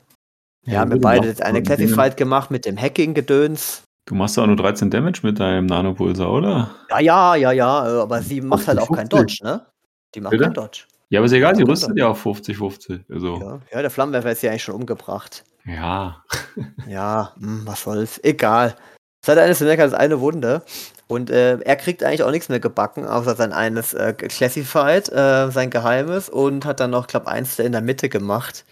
Wir 0.64 0.78
haben 0.78 0.92
wir 0.92 1.00
beide 1.00 1.26
jetzt 1.28 1.42
eine 1.42 1.62
Classified 1.62 2.16
gemacht 2.16 2.50
mit 2.50 2.64
dem 2.66 2.76
Hacking-Gedöns. 2.80 3.82
Du 4.06 4.14
machst 4.14 4.38
auch 4.38 4.46
nur 4.46 4.56
13 4.56 4.90
Damage 4.90 5.20
mit 5.22 5.38
deinem 5.40 5.66
Nanopulsar, 5.66 6.30
oder? 6.30 6.70
Ja, 6.90 6.98
ja, 7.00 7.34
ja, 7.36 7.52
ja, 7.52 8.02
aber 8.02 8.20
sie 8.22 8.40
macht 8.40 8.66
halt 8.68 8.78
auch 8.80 8.88
keinen 8.90 9.08
50. 9.10 9.38
Dodge, 9.40 9.44
ne? 9.44 9.66
Die 10.14 10.20
macht 10.20 10.30
Bitte? 10.32 10.44
keinen 10.44 10.54
Dodge. 10.54 10.84
Ja, 11.08 11.20
aber 11.20 11.26
ist 11.26 11.32
egal, 11.32 11.54
sie 11.54 11.62
Ja, 11.62 11.68
rüstet 11.68 11.88
genau. 11.90 12.06
ja 12.06 12.10
auf 12.10 12.24
50-50. 12.26 13.04
Also, 13.12 13.40
Ja. 13.40 13.60
ja, 13.72 13.82
der 13.82 13.90
Flammenwerfer 13.90 14.32
ist 14.32 14.42
ja 14.42 14.50
eigentlich 14.50 14.64
schon 14.64 14.74
umgebracht. 14.74 15.44
ja. 15.64 16.22
Ja, 16.86 17.32
hm, 17.38 17.62
was 17.66 17.82
soll's. 17.82 18.18
Egal. 18.24 18.74
Seit 19.24 19.38
eines 19.38 19.60
Merker 19.60 19.84
ist 19.84 19.94
eine 19.94 20.20
Wunde. 20.20 20.62
Und 21.06 21.30
äh, 21.30 21.58
er 21.58 21.76
kriegt 21.76 22.02
eigentlich 22.02 22.22
auch 22.22 22.30
nichts 22.30 22.48
mehr 22.48 22.60
gebacken, 22.60 23.06
außer 23.06 23.36
sein 23.36 23.52
eines 23.52 23.92
äh, 23.94 24.14
Classified, 24.14 25.10
äh, 25.12 25.50
sein 25.50 25.70
Geheimes, 25.70 26.28
und 26.28 26.64
hat 26.64 26.80
dann 26.80 26.90
noch, 26.90 27.06
glaube 27.06 27.28
eins 27.28 27.58
in 27.58 27.72
der 27.72 27.82
Mitte 27.82 28.08
gemacht. 28.08 28.64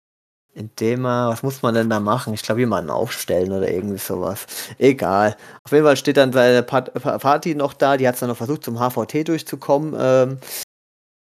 Indem 0.53 1.05
er, 1.05 1.29
was 1.29 1.43
muss 1.45 1.63
man 1.63 1.75
denn 1.75 1.91
da 1.91 2.01
machen? 2.01 2.35
Ich 2.35 2.43
glaube, 2.43 2.61
jemanden 2.61 2.91
aufstellen 2.91 3.53
oder 3.53 3.71
irgendwie 3.71 3.99
sowas. 3.99 4.47
Egal. 4.79 5.37
Auf 5.65 5.71
jeden 5.73 5.85
Fall 5.85 5.97
steht 5.97 6.17
dann 6.17 6.33
seine 6.33 6.65
Party 6.65 7.55
noch 7.55 7.73
da, 7.73 7.97
die 7.97 8.09
hat 8.09 8.15
es 8.15 8.21
dann 8.21 8.31
noch 8.31 8.37
versucht, 8.37 8.65
zum 8.65 8.79
HVT 8.79 9.29
durchzukommen. 9.29 9.95
Ähm, 9.97 10.39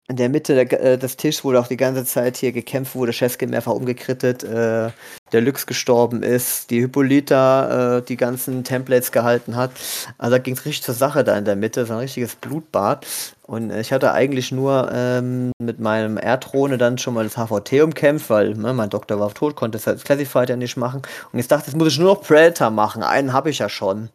in 0.10 0.16
der 0.16 0.30
Mitte 0.30 0.56
der, 0.56 0.82
äh, 0.82 0.98
des 0.98 1.18
Tisches 1.18 1.44
wurde 1.44 1.60
auch 1.60 1.68
die 1.68 1.76
ganze 1.76 2.06
Zeit 2.06 2.38
hier 2.38 2.54
gekämpft, 2.54 2.96
wurde 2.96 3.12
Chesky 3.12 3.46
mehrfach 3.46 3.74
umgekrittet, 3.74 4.44
äh, 4.44 4.90
der 5.34 5.42
Lux 5.42 5.66
gestorben 5.68 6.24
ist, 6.24 6.70
die 6.70 6.80
Hippolyta 6.80 7.98
äh, 7.98 8.02
die 8.02 8.16
ganzen 8.16 8.64
Templates 8.64 9.12
gehalten 9.12 9.58
hat. 9.58 9.72
Also 10.18 10.32
da 10.32 10.38
ging 10.38 10.54
es 10.54 10.66
richtig 10.66 10.84
zur 10.84 10.96
Sache 10.96 11.26
da 11.26 11.38
in 11.38 11.44
der 11.44 11.58
Mitte, 11.58 11.86
so 11.86 11.94
ein 11.94 12.00
richtiges 12.00 12.36
Blutbad. 12.36 13.06
Und 13.44 13.70
äh, 13.70 13.82
ich 13.82 13.92
hatte 13.92 14.14
eigentlich 14.14 14.54
nur 14.54 14.90
ähm, 14.94 15.52
mit 15.60 15.80
meinem 15.82 16.18
Erdrone 16.18 16.78
dann 16.78 16.98
schon 16.98 17.14
mal 17.14 17.26
das 17.26 17.36
HVT 17.36 17.82
umkämpft, 17.84 18.30
weil 18.30 18.56
ne, 18.56 18.74
mein 18.74 18.90
Doktor 18.90 19.20
war 19.20 19.34
tot, 19.34 19.58
konnte 19.58 19.78
das 19.78 20.04
Classified 20.06 20.50
ja 20.50 20.56
nicht 20.56 20.78
machen. 20.78 21.02
Und 21.34 21.40
jetzt 21.40 21.52
dachte 21.52 21.64
ich, 21.64 21.74
jetzt 21.74 21.78
muss 21.78 21.90
ich 21.90 22.00
nur 22.00 22.14
noch 22.14 22.22
Predator 22.22 22.70
machen. 22.70 23.04
Einen 23.04 23.34
habe 23.34 23.50
ich 23.50 23.60
ja 23.60 23.68
schon. 23.68 24.10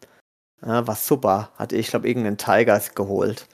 Ja, 0.65 0.87
war 0.87 0.95
super. 0.95 1.49
Hatte 1.57 1.75
ich, 1.75 1.89
glaube 1.89 2.07
irgendeinen 2.07 2.37
Tiger 2.37 2.81
geholt. 2.95 3.47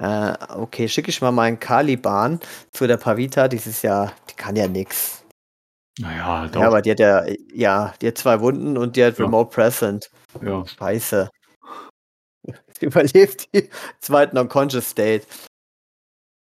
Äh, 0.00 0.34
okay, 0.54 0.88
schicke 0.88 1.10
ich 1.10 1.20
mal 1.20 1.32
meinen 1.32 1.58
Caliban 1.58 2.38
zu 2.72 2.86
der 2.86 2.96
Pavita 2.98 3.48
dieses 3.48 3.82
Jahr. 3.82 4.12
Die 4.30 4.34
kann 4.34 4.54
ja 4.56 4.68
nix. 4.68 5.24
Naja, 6.00 6.46
doch. 6.46 6.60
Ja, 6.60 6.66
aber 6.68 6.80
die 6.82 6.92
hat 6.92 7.00
ja, 7.00 7.24
ja, 7.52 7.94
die 8.00 8.06
hat 8.08 8.18
zwei 8.18 8.40
Wunden 8.40 8.76
und 8.78 8.94
die 8.96 9.04
hat 9.04 9.18
Ja. 9.18 9.24
Remote 9.24 9.50
Present. 9.52 10.10
ja. 10.40 10.64
Scheiße. 10.66 11.28
Sie 12.78 12.86
überlebt 12.86 13.48
die 13.54 13.68
zweiten 14.00 14.38
Unconscious 14.38 14.90
State. 14.90 15.26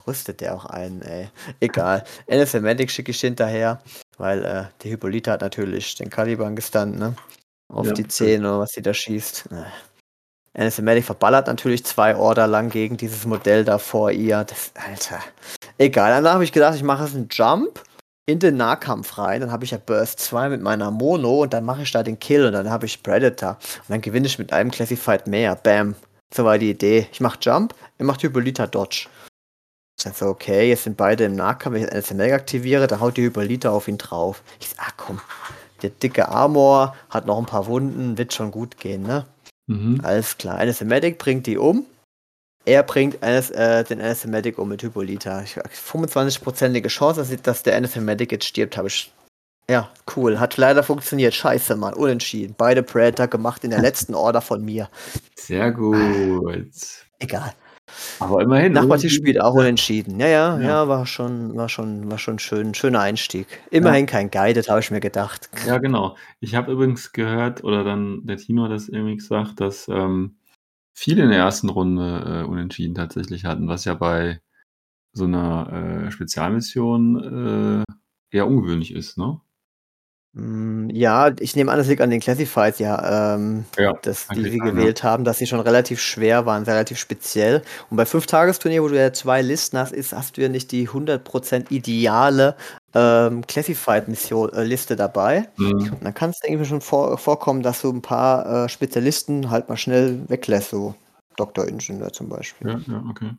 Rüstet 0.06 0.42
der 0.42 0.54
auch 0.56 0.66
einen, 0.66 1.02
ey. 1.02 1.30
Egal. 1.62 2.04
NSMatic 2.30 2.92
schicke 2.92 3.12
ich 3.12 3.22
hinterher, 3.22 3.82
weil 4.18 4.44
äh, 4.46 4.66
die 4.84 4.90
Hippolyta 4.90 5.32
hat 5.32 5.42
natürlich 5.42 5.96
den 5.96 6.10
Caliban 6.10 6.56
gestunt, 6.56 7.00
ne? 7.00 7.16
Auf 7.74 7.88
Ja. 7.88 7.94
die 7.94 8.08
10 8.08 8.42
oder 8.46 8.60
was 8.60 8.72
die 8.74 8.82
da 8.84 8.94
schießt. 8.94 9.50
Äh. 9.52 9.64
NSMatic 10.58 11.04
verballert 11.04 11.48
natürlich 11.48 11.86
zwei 11.86 12.16
Order 12.16 12.48
lang 12.48 12.70
gegen 12.70 12.98
dieses 12.98 13.26
Modell 13.26 13.66
da 13.66 13.78
vor 13.78 14.12
ihr. 14.12 14.44
Das, 14.44 14.72
Alter. 14.76 15.20
Egal, 15.78 16.24
dann 16.24 16.34
habe 16.34 16.44
ich 16.44 16.52
gedacht, 16.52 16.76
ich 16.76 16.84
mache 16.84 17.04
jetzt 17.04 17.16
einen 17.16 17.28
Jump 17.30 17.84
in 18.26 18.40
den 18.40 18.58
Nahkampf 18.58 19.18
rein. 19.18 19.42
Dann 19.42 19.52
habe 19.52 19.66
ich 19.66 19.72
ja 19.72 19.78
Burst 19.78 20.20
2 20.20 20.50
mit 20.50 20.62
meiner 20.62 20.92
Mono 20.92 21.44
und 21.44 21.54
dann 21.54 21.66
mache 21.66 21.84
ich 21.84 21.92
da 21.92 22.04
den 22.04 22.20
Kill 22.20 22.46
und 22.46 22.54
dann 22.54 22.70
habe 22.70 22.86
ich 22.86 23.04
Predator. 23.04 23.52
Und 23.52 23.90
dann 23.90 24.02
gewinne 24.02 24.28
ich 24.28 24.40
mit 24.40 24.54
einem 24.54 24.72
Classified 24.72 25.28
mehr. 25.28 25.56
Bam. 25.56 25.96
So 26.34 26.46
war 26.46 26.58
die 26.58 26.72
Idee. 26.72 27.08
Ich 27.12 27.20
mache 27.20 27.38
Jump, 27.42 27.76
er 27.98 28.06
macht 28.06 28.22
Hippolyta 28.22 28.66
Dodge. 28.66 29.08
Ich 29.98 30.04
sag 30.04 30.16
so, 30.16 30.28
okay, 30.28 30.70
jetzt 30.70 30.84
sind 30.84 30.98
beide 30.98 31.26
im 31.26 31.36
Nahkampf. 31.36 31.76
Wenn 31.76 31.84
ich 31.84 31.90
das 31.90 32.12
NSML 32.12 32.34
aktiviere, 32.34 32.88
dann 32.88 33.00
haut 33.00 33.18
die 33.18 33.24
Hippolyta 33.24 33.70
auf 33.70 33.88
ihn 33.88 33.98
drauf. 33.98 34.42
Ich 34.60 34.70
sag, 34.70 34.80
ah 34.80 34.92
komm, 34.98 35.22
der 35.82 35.90
dicke 35.90 36.28
Armor 36.30 36.96
hat 37.10 37.26
noch 37.26 37.38
ein 37.38 37.46
paar 37.46 37.68
Wunden, 37.68 38.18
wird 38.18 38.34
schon 38.34 38.52
gut 38.52 38.78
gehen, 38.78 39.04
ne? 39.04 39.26
Mhm. 39.68 40.02
Alles 40.04 40.38
klar. 40.38 40.60
Anesthematic 40.60 41.18
bringt 41.18 41.48
die 41.48 41.58
um. 41.58 41.86
Er 42.66 42.82
bringt 42.84 43.22
eines, 43.22 43.52
äh, 43.52 43.84
den 43.84 44.02
Anesthematic 44.02 44.58
um 44.58 44.70
mit 44.70 44.82
Hippolyta. 44.82 45.44
Ich, 45.44 45.56
25%ige 45.58 46.90
Chance, 46.90 47.24
dass, 47.24 47.42
dass 47.42 47.64
der 47.64 47.76
Anesthematic 47.76 48.32
jetzt 48.32 48.46
stirbt, 48.46 48.78
habe 48.78 48.88
ich. 48.88 49.12
Ja, 49.70 49.92
cool. 50.16 50.40
Hat 50.40 50.58
leider 50.58 50.84
funktioniert. 50.84 51.34
Scheiße, 51.34 51.76
Mann. 51.76 51.94
Unentschieden. 51.94 52.56
Beide 52.58 52.84
Predator 52.84 53.28
gemacht 53.28 53.64
in 53.64 53.72
der 53.72 53.82
letzten 53.82 54.16
Order 54.16 54.42
von 54.42 54.64
mir. 54.64 54.90
Sehr 55.36 55.72
gut. 55.72 56.74
Egal. 57.20 57.54
Aber 58.20 58.42
immerhin. 58.42 58.74
Nachbartisch 58.74 59.14
spielt 59.16 59.40
auch 59.42 59.54
unentschieden. 59.54 60.20
Ja, 60.20 60.28
ja, 60.28 60.60
ja, 60.60 60.68
Ja. 60.68 60.88
war 60.88 61.06
schon, 61.06 61.56
war 61.56 61.70
schon, 61.70 62.10
war 62.10 62.18
schon 62.18 62.40
schön. 62.40 62.74
Schöner 62.74 63.02
Einstieg. 63.02 63.48
Immerhin 63.72 64.06
kein 64.06 64.32
Guided, 64.32 64.70
habe 64.70 64.80
ich 64.80 64.92
mir 64.92 65.00
gedacht. 65.00 65.50
Ja, 65.68 65.78
genau. 65.78 66.16
Ich 66.40 66.56
habe 66.56 66.72
übrigens 66.72 67.12
gehört, 67.12 67.64
oder 67.64 67.84
dann 67.84 68.26
der 68.26 68.38
Tino 68.38 68.64
hat 68.64 68.72
das 68.72 68.88
irgendwie 68.88 69.18
gesagt, 69.18 69.60
dass 69.60 69.88
ähm, 69.88 70.38
viele 70.94 71.24
in 71.24 71.30
der 71.30 71.40
ersten 71.40 71.70
Runde 71.70 72.44
äh, 72.44 72.50
unentschieden 72.50 72.96
tatsächlich 72.96 73.46
hatten, 73.46 73.68
was 73.68 73.86
ja 73.86 73.94
bei 73.94 74.40
so 75.14 75.26
einer 75.26 76.06
äh, 76.08 76.12
Spezialmission 76.12 77.84
äh, 78.32 78.36
eher 78.36 78.48
ungewöhnlich 78.48 78.94
ist, 78.94 79.18
ne? 79.18 79.40
Mm, 80.36 80.90
Ja, 80.92 81.32
ich 81.40 81.56
nehme 81.56 81.72
an, 81.72 81.78
das 81.78 81.88
liegt 81.88 82.02
an 82.02 82.10
den 82.10 82.20
Classifieds, 82.20 82.80
ja, 82.80 83.36
ähm, 83.36 83.66
Ja, 83.78 83.94
dass 84.02 84.28
die 84.28 84.44
sie 84.44 84.58
sein, 84.58 84.58
ja. 84.58 84.66
gewählt 84.66 85.02
haben, 85.04 85.24
dass 85.24 85.38
sie 85.38 85.48
schon 85.48 85.62
relativ 85.62 86.02
schwer 86.02 86.46
waren, 86.46 86.64
relativ 86.64 86.98
speziell. 87.00 87.62
Und 87.90 87.96
bei 87.98 88.06
Fünf-Tagesturnier, 88.06 88.84
wo 88.84 88.90
du 88.90 88.98
ja 89.00 89.14
zwei 89.14 89.42
Listen 89.42 89.78
hast, 89.78 89.94
ist, 89.94 90.12
hast 90.14 90.36
du 90.38 90.42
ja 90.42 90.50
nicht 90.50 90.72
die 90.74 90.90
100% 90.90 91.72
ideale 91.72 92.56
ähm, 92.94 93.48
Classified-Mission-Liste 93.48 94.96
dabei. 94.98 95.48
Mhm. 95.58 95.94
Und 95.94 96.04
dann 96.04 96.14
kann 96.14 96.32
es 96.32 96.42
irgendwie 96.44 96.66
schon 96.66 96.82
vor, 96.82 97.18
vorkommen, 97.18 97.62
dass 97.64 97.82
du 97.82 97.90
ein 97.92 98.02
paar 98.02 98.66
äh, 98.66 98.70
Spezialisten 98.70 99.50
halt 99.50 99.70
mal 99.70 99.78
schnell 99.78 100.20
weglässt, 100.28 100.70
so 100.72 100.96
Doktoringenieur 101.38 102.12
zum 102.14 102.30
Beispiel. 102.30 102.68
Ja, 102.72 102.80
ja, 102.88 103.04
okay. 103.10 103.32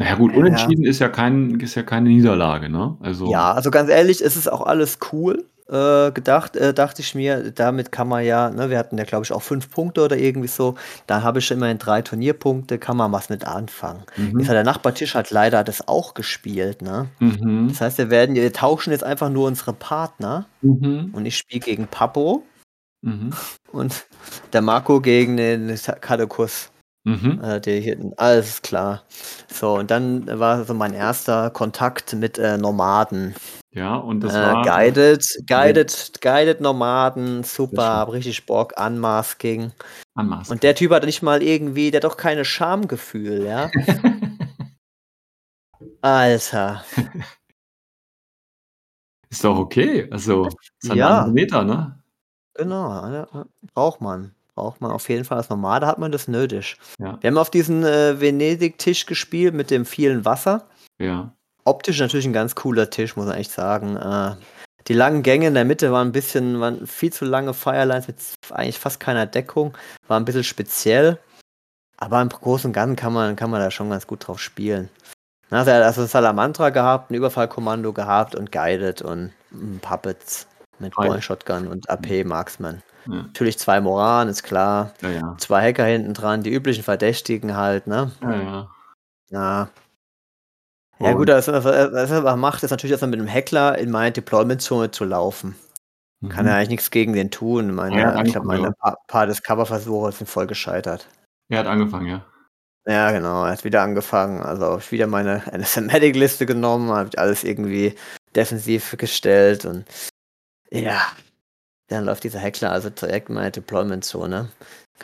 Naja, 0.00 0.14
gut, 0.14 0.32
Ja. 0.32 0.38
unentschieden 0.38 0.84
ist 0.84 0.98
ja 0.98 1.08
kein, 1.10 1.60
ist 1.60 1.74
ja 1.74 1.82
keine 1.82 2.08
Niederlage, 2.08 2.70
ne? 2.70 2.96
Also, 3.00 3.30
Ja, 3.30 3.52
also 3.52 3.70
ganz 3.70 3.90
ehrlich, 3.90 4.22
es 4.22 4.34
ist 4.36 4.50
auch 4.50 4.62
alles 4.66 4.98
cool. 5.12 5.44
Äh, 5.68 6.10
gedacht, 6.10 6.56
äh, 6.56 6.74
dachte 6.74 7.00
ich 7.00 7.14
mir, 7.14 7.52
damit 7.52 7.92
kann 7.92 8.08
man 8.08 8.24
ja, 8.24 8.50
ne, 8.50 8.70
wir 8.70 8.78
hatten 8.78 8.98
ja, 8.98 9.04
glaube 9.04 9.24
ich, 9.24 9.30
auch 9.30 9.42
fünf 9.42 9.70
Punkte 9.70 10.02
oder 10.04 10.16
irgendwie 10.16 10.48
so. 10.48 10.74
Da 11.06 11.22
habe 11.22 11.38
ich 11.38 11.48
immerhin 11.52 11.78
drei 11.78 12.02
Turnierpunkte, 12.02 12.78
kann 12.78 12.96
man 12.96 13.12
was 13.12 13.28
mit 13.28 13.46
anfangen. 13.46 14.02
Mhm. 14.16 14.40
Jetzt 14.40 14.48
hat 14.48 14.56
der 14.56 14.64
Nachbartisch 14.64 15.14
hat 15.14 15.30
leider 15.30 15.62
das 15.62 15.86
auch 15.86 16.14
gespielt, 16.14 16.82
ne? 16.82 17.06
Mhm. 17.20 17.68
Das 17.68 17.80
heißt, 17.82 17.98
wir 17.98 18.10
werden, 18.10 18.34
wir 18.34 18.52
tauschen 18.52 18.90
jetzt 18.90 19.04
einfach 19.04 19.28
nur 19.30 19.46
unsere 19.46 19.72
Partner 19.74 20.46
Mhm. 20.62 21.10
und 21.12 21.24
ich 21.26 21.36
spiele 21.36 21.60
gegen 21.60 21.86
Papo 21.86 22.42
Mhm. 23.02 23.30
und 23.70 24.06
der 24.52 24.62
Marco 24.62 25.00
gegen 25.00 25.36
den 25.36 25.72
Kadekus. 26.00 26.70
Mhm. 27.04 27.40
Äh, 27.42 27.60
der 27.60 27.80
hier, 27.80 28.12
alles 28.18 28.60
klar. 28.62 29.04
So, 29.48 29.74
und 29.78 29.90
dann 29.90 30.26
war 30.38 30.64
so 30.64 30.74
mein 30.74 30.92
erster 30.92 31.50
Kontakt 31.50 32.12
mit 32.14 32.38
äh, 32.38 32.58
Nomaden. 32.58 33.34
Ja, 33.72 33.96
und 33.96 34.20
das 34.20 34.34
Äh, 34.34 34.42
war. 34.42 34.62
guided, 34.64 35.24
guided, 35.46 36.12
guided 36.20 36.60
Nomaden, 36.60 37.42
super, 37.44 38.08
richtig 38.12 38.44
Bock, 38.46 38.74
Unmasking. 38.78 39.72
Anmaß. 40.14 40.50
Und 40.50 40.62
der 40.62 40.74
Typ 40.74 40.90
hat 40.92 41.04
nicht 41.04 41.22
mal 41.22 41.42
irgendwie, 41.42 41.90
der 41.90 41.98
hat 41.98 42.04
doch 42.04 42.16
keine 42.18 42.44
Schamgefühl, 42.44 43.44
ja. 43.46 43.70
Alter. 46.02 46.84
Ist 49.30 49.44
doch 49.44 49.58
okay. 49.58 50.08
Also, 50.10 50.48
ist 50.82 50.90
ein 50.90 50.96
Ja. 50.96 51.26
Meter, 51.26 51.62
ne? 51.64 51.98
Genau, 52.54 52.88
ja, 52.90 53.28
ja. 53.32 53.46
braucht 53.74 54.00
man. 54.00 54.34
Braucht 54.54 54.80
man 54.80 54.90
auf 54.90 55.08
jeden 55.08 55.24
Fall 55.24 55.38
als 55.38 55.48
Nomade, 55.48 55.86
hat 55.86 55.98
man 55.98 56.12
das 56.12 56.28
nötig. 56.28 56.76
Ja. 56.98 57.18
Wir 57.20 57.28
haben 57.28 57.38
auf 57.38 57.50
diesen 57.50 57.84
äh, 57.84 58.20
Venedig-Tisch 58.20 59.06
gespielt 59.06 59.54
mit 59.54 59.70
dem 59.70 59.86
vielen 59.86 60.24
Wasser. 60.24 60.68
Ja. 60.98 61.32
Optisch 61.64 62.00
natürlich 62.00 62.26
ein 62.26 62.32
ganz 62.32 62.54
cooler 62.54 62.90
Tisch, 62.90 63.16
muss 63.16 63.26
man 63.26 63.36
echt 63.36 63.52
sagen. 63.52 63.96
Äh, 63.96 64.34
die 64.88 64.94
langen 64.94 65.22
Gänge 65.22 65.46
in 65.46 65.54
der 65.54 65.64
Mitte 65.64 65.92
waren 65.92 66.08
ein 66.08 66.12
bisschen, 66.12 66.60
waren 66.60 66.86
viel 66.86 67.12
zu 67.12 67.24
lange 67.24 67.54
Firelines 67.54 68.06
mit 68.06 68.16
eigentlich 68.50 68.78
fast 68.78 68.98
keiner 68.98 69.26
Deckung. 69.26 69.76
War 70.08 70.18
ein 70.18 70.24
bisschen 70.24 70.44
speziell. 70.44 71.18
Aber 71.96 72.20
im 72.22 72.30
Großen 72.30 72.68
und 72.68 72.72
Ganzen 72.72 72.96
kann 72.96 73.12
man, 73.12 73.36
kann 73.36 73.50
man 73.50 73.60
da 73.60 73.70
schon 73.70 73.90
ganz 73.90 74.06
gut 74.06 74.26
drauf 74.26 74.40
spielen. 74.40 74.88
Also 75.50 75.70
er 75.70 75.78
hat 75.78 75.84
also 75.84 76.06
Salamantra 76.06 76.70
gehabt, 76.70 77.10
ein 77.10 77.14
Überfallkommando 77.14 77.92
gehabt 77.92 78.34
und 78.34 78.52
Guided 78.52 79.02
und 79.02 79.32
Puppets 79.82 80.46
mit. 80.78 80.94
Point 80.94 81.22
Shotgun 81.22 81.66
und 81.66 81.90
AP 81.90 82.24
Marksman. 82.24 82.82
Ja, 83.06 83.12
Natürlich 83.14 83.58
zwei 83.58 83.80
Moran, 83.80 84.28
ist 84.28 84.42
klar. 84.42 84.92
ja. 85.02 85.10
ja. 85.10 85.36
Zwei 85.38 85.68
Hacker 85.68 85.84
hinten 85.84 86.14
dran, 86.14 86.42
die 86.42 86.52
üblichen 86.52 86.84
Verdächtigen 86.84 87.56
halt, 87.56 87.86
ne? 87.86 88.10
ja, 88.22 88.36
ja. 88.42 88.70
Ja. 89.30 89.68
Ja 91.02 91.12
gut, 91.14 91.28
das, 91.30 91.48
was 91.48 91.64
er 91.64 91.92
was 91.92 92.10
er 92.10 92.36
macht, 92.36 92.62
ist 92.62 92.70
natürlich 92.72 92.92
erstmal 92.92 93.10
mit 93.10 93.20
dem 93.20 93.26
Heckler 93.26 93.78
in 93.78 93.90
meine 93.90 94.12
Deployment-Zone 94.12 94.90
zu 94.90 95.04
laufen. 95.04 95.54
Kann 96.28 96.44
Mhm. 96.44 96.50
ja 96.50 96.56
eigentlich 96.56 96.68
nichts 96.68 96.90
gegen 96.90 97.14
den 97.14 97.30
tun. 97.30 97.74
Meine, 97.74 97.98
Ja, 97.98 98.22
ich 98.22 98.32
glaube, 98.32 98.46
meine 98.46 98.72
paar, 98.72 98.98
paar 99.06 99.26
Discover-Versuche 99.26 100.12
sind 100.12 100.28
voll 100.28 100.46
gescheitert. 100.46 101.08
Er 101.48 101.60
hat 101.60 101.66
angefangen, 101.66 102.06
ja. 102.06 102.24
Ja, 102.86 103.10
genau, 103.12 103.44
er 103.44 103.52
hat 103.52 103.64
wieder 103.64 103.80
angefangen. 103.82 104.42
Also 104.42 104.66
habe 104.66 104.80
ich 104.80 104.92
wieder 104.92 105.06
meine 105.06 105.42
NSMatic-Liste 105.56 106.44
genommen, 106.44 106.90
habe 106.90 107.08
ich 107.10 107.18
alles 107.18 107.44
irgendwie 107.44 107.94
defensiv 108.36 108.94
gestellt 108.98 109.64
und 109.64 109.86
ja, 110.70 111.00
dann 111.90 112.04
läuft 112.04 112.24
dieser 112.24 112.38
Heckler 112.38 112.72
also 112.72 112.90
direkt 112.90 113.28
in 113.28 113.34
meine 113.36 113.50
Deployment-Zone. 113.50 114.50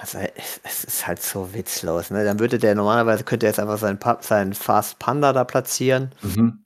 Also, 0.00 0.18
es, 0.18 0.60
ist 0.84 1.06
halt 1.06 1.22
so 1.22 1.54
witzlos, 1.54 2.10
ne? 2.10 2.24
Dann 2.24 2.38
würde 2.38 2.58
der 2.58 2.74
normalerweise 2.74 3.24
könnte 3.24 3.46
er 3.46 3.50
jetzt 3.50 3.58
einfach 3.60 3.78
seinen, 3.78 3.98
Pa- 3.98 4.18
seinen 4.22 4.52
Fast 4.54 4.98
Panda 4.98 5.32
da 5.32 5.44
platzieren. 5.44 6.12
Mhm. 6.22 6.64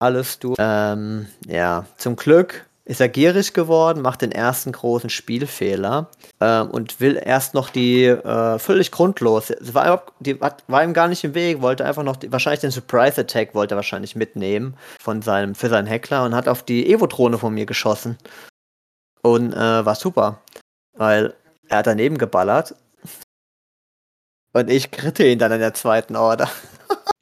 Alles 0.00 0.38
du. 0.38 0.54
Ähm, 0.58 1.28
ja, 1.46 1.86
zum 1.96 2.16
Glück 2.16 2.66
ist 2.84 3.00
er 3.00 3.08
gierig 3.08 3.54
geworden, 3.54 4.02
macht 4.02 4.22
den 4.22 4.32
ersten 4.32 4.72
großen 4.72 5.08
Spielfehler 5.08 6.10
ähm, 6.40 6.70
und 6.70 7.00
will 7.00 7.20
erst 7.22 7.54
noch 7.54 7.70
die 7.70 8.06
äh, 8.06 8.58
völlig 8.58 8.90
grundlos. 8.90 9.52
War, 9.60 10.04
die, 10.18 10.40
war 10.40 10.84
ihm 10.84 10.92
gar 10.92 11.08
nicht 11.08 11.22
im 11.22 11.34
Weg, 11.34 11.62
wollte 11.62 11.84
einfach 11.84 12.02
noch 12.02 12.16
die, 12.16 12.32
wahrscheinlich 12.32 12.60
den 12.60 12.72
Surprise 12.72 13.20
Attack 13.20 13.54
wollte 13.54 13.74
er 13.74 13.76
wahrscheinlich 13.76 14.16
mitnehmen 14.16 14.76
von 15.00 15.22
seinem 15.22 15.54
für 15.54 15.68
seinen 15.68 15.86
Heckler 15.86 16.24
und 16.24 16.34
hat 16.34 16.48
auf 16.48 16.64
die 16.64 16.90
Evo-Drohne 16.92 17.38
von 17.38 17.54
mir 17.54 17.66
geschossen 17.66 18.18
und 19.22 19.52
äh, 19.52 19.86
war 19.86 19.94
super, 19.94 20.40
weil 20.94 21.34
er 21.68 21.78
hat 21.78 21.86
daneben 21.86 22.18
geballert 22.18 22.74
Und 24.52 24.70
ich 24.70 24.90
kritte 24.90 25.26
ihn 25.26 25.38
dann 25.38 25.52
in 25.52 25.60
der 25.60 25.74
zweiten 25.74 26.16
Order. 26.16 26.50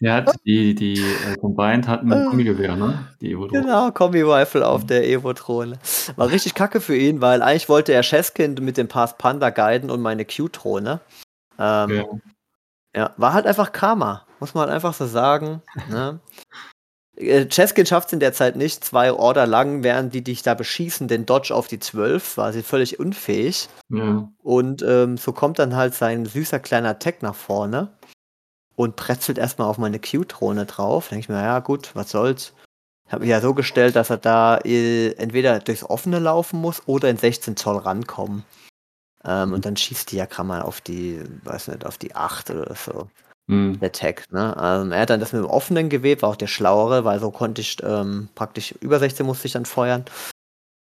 Der 0.00 0.14
hat 0.14 0.34
die, 0.46 0.74
die 0.74 0.94
äh, 0.94 1.36
Combined 1.38 1.86
hatten 1.86 2.10
ein 2.12 2.26
Kombigewehr, 2.28 2.74
ne? 2.74 3.06
Die 3.20 3.32
Evo 3.32 3.48
Genau, 3.48 3.90
Kombi-Rifle 3.90 4.66
auf 4.66 4.86
der 4.86 5.06
Evo-Drohne. 5.06 5.78
War 6.16 6.30
richtig 6.30 6.54
kacke 6.54 6.80
für 6.80 6.96
ihn, 6.96 7.20
weil 7.20 7.42
eigentlich 7.42 7.68
wollte 7.68 7.92
er 7.92 8.02
Cheskin 8.02 8.54
mit 8.54 8.78
dem 8.78 8.88
Pass 8.88 9.18
Panda 9.18 9.50
guiden 9.50 9.90
und 9.90 10.00
meine 10.00 10.24
Q-Drohne. 10.24 11.00
Ähm, 11.58 11.90
Ja. 11.90 12.04
Ja, 12.96 13.14
war 13.18 13.34
halt 13.34 13.46
einfach 13.46 13.70
Karma, 13.70 14.26
muss 14.40 14.54
man 14.54 14.62
halt 14.62 14.72
einfach 14.72 14.94
so 14.94 15.06
sagen. 15.06 15.62
Ne? 15.90 16.18
Äh, 17.16 17.46
Cheskin 17.46 17.86
schafft 17.86 18.08
es 18.08 18.12
in 18.14 18.20
der 18.20 18.32
Zeit 18.32 18.56
nicht, 18.56 18.82
zwei 18.84 19.12
Order 19.12 19.46
lang, 19.46 19.84
während 19.84 20.12
die 20.12 20.24
dich 20.24 20.42
da 20.42 20.54
beschießen, 20.54 21.06
den 21.06 21.26
Dodge 21.26 21.54
auf 21.54 21.68
die 21.68 21.78
12, 21.78 22.36
war 22.36 22.52
sie 22.52 22.62
völlig 22.62 22.98
unfähig. 22.98 23.68
Ja. 23.90 24.28
Und 24.42 24.82
ähm, 24.82 25.18
so 25.18 25.32
kommt 25.32 25.58
dann 25.60 25.76
halt 25.76 25.94
sein 25.94 26.24
süßer 26.26 26.58
kleiner 26.58 26.98
Tech 26.98 27.16
nach 27.20 27.36
vorne 27.36 27.92
und 28.80 28.96
pretzelt 28.96 29.36
erstmal 29.36 29.68
auf 29.68 29.76
meine 29.76 30.00
Q-Drohne 30.00 30.64
drauf. 30.64 31.08
Denke 31.08 31.20
ich 31.20 31.28
mir, 31.28 31.42
ja 31.42 31.58
gut, 31.58 31.90
was 31.94 32.10
soll's. 32.10 32.54
Ich 33.06 33.12
habe 33.12 33.20
mich 33.20 33.30
ja 33.30 33.42
so 33.42 33.52
gestellt, 33.52 33.94
dass 33.94 34.08
er 34.08 34.16
da 34.16 34.56
äh, 34.58 35.12
entweder 35.12 35.58
durchs 35.58 35.84
Offene 35.84 36.18
laufen 36.18 36.60
muss 36.60 36.82
oder 36.86 37.10
in 37.10 37.18
16 37.18 37.56
Zoll 37.56 37.76
rankommen. 37.76 38.44
Ähm, 39.24 39.52
und 39.52 39.66
dann 39.66 39.76
schießt 39.76 40.10
die 40.10 40.16
ja 40.16 40.24
gerade 40.24 40.48
mal 40.48 40.62
auf 40.62 40.80
die, 40.80 41.20
weiß 41.44 41.68
nicht, 41.68 41.84
auf 41.84 41.98
die 41.98 42.14
8 42.14 42.50
oder 42.52 42.74
so 42.74 43.08
Hm. 43.50 43.80
der 43.80 43.92
Tag. 43.92 44.24
Ne? 44.32 44.56
Ähm, 44.58 44.92
er 44.92 45.00
hat 45.00 45.10
dann 45.10 45.20
das 45.20 45.32
mit 45.32 45.42
dem 45.42 45.50
offenen 45.50 45.90
gewählt, 45.90 46.22
war 46.22 46.30
auch 46.30 46.36
der 46.36 46.46
schlauere, 46.46 47.04
weil 47.04 47.18
so 47.18 47.30
konnte 47.30 47.60
ich 47.60 47.76
ähm, 47.82 48.28
praktisch 48.34 48.72
über 48.80 48.98
16 48.98 49.26
musste 49.26 49.46
ich 49.46 49.52
dann 49.52 49.66
feuern. 49.66 50.04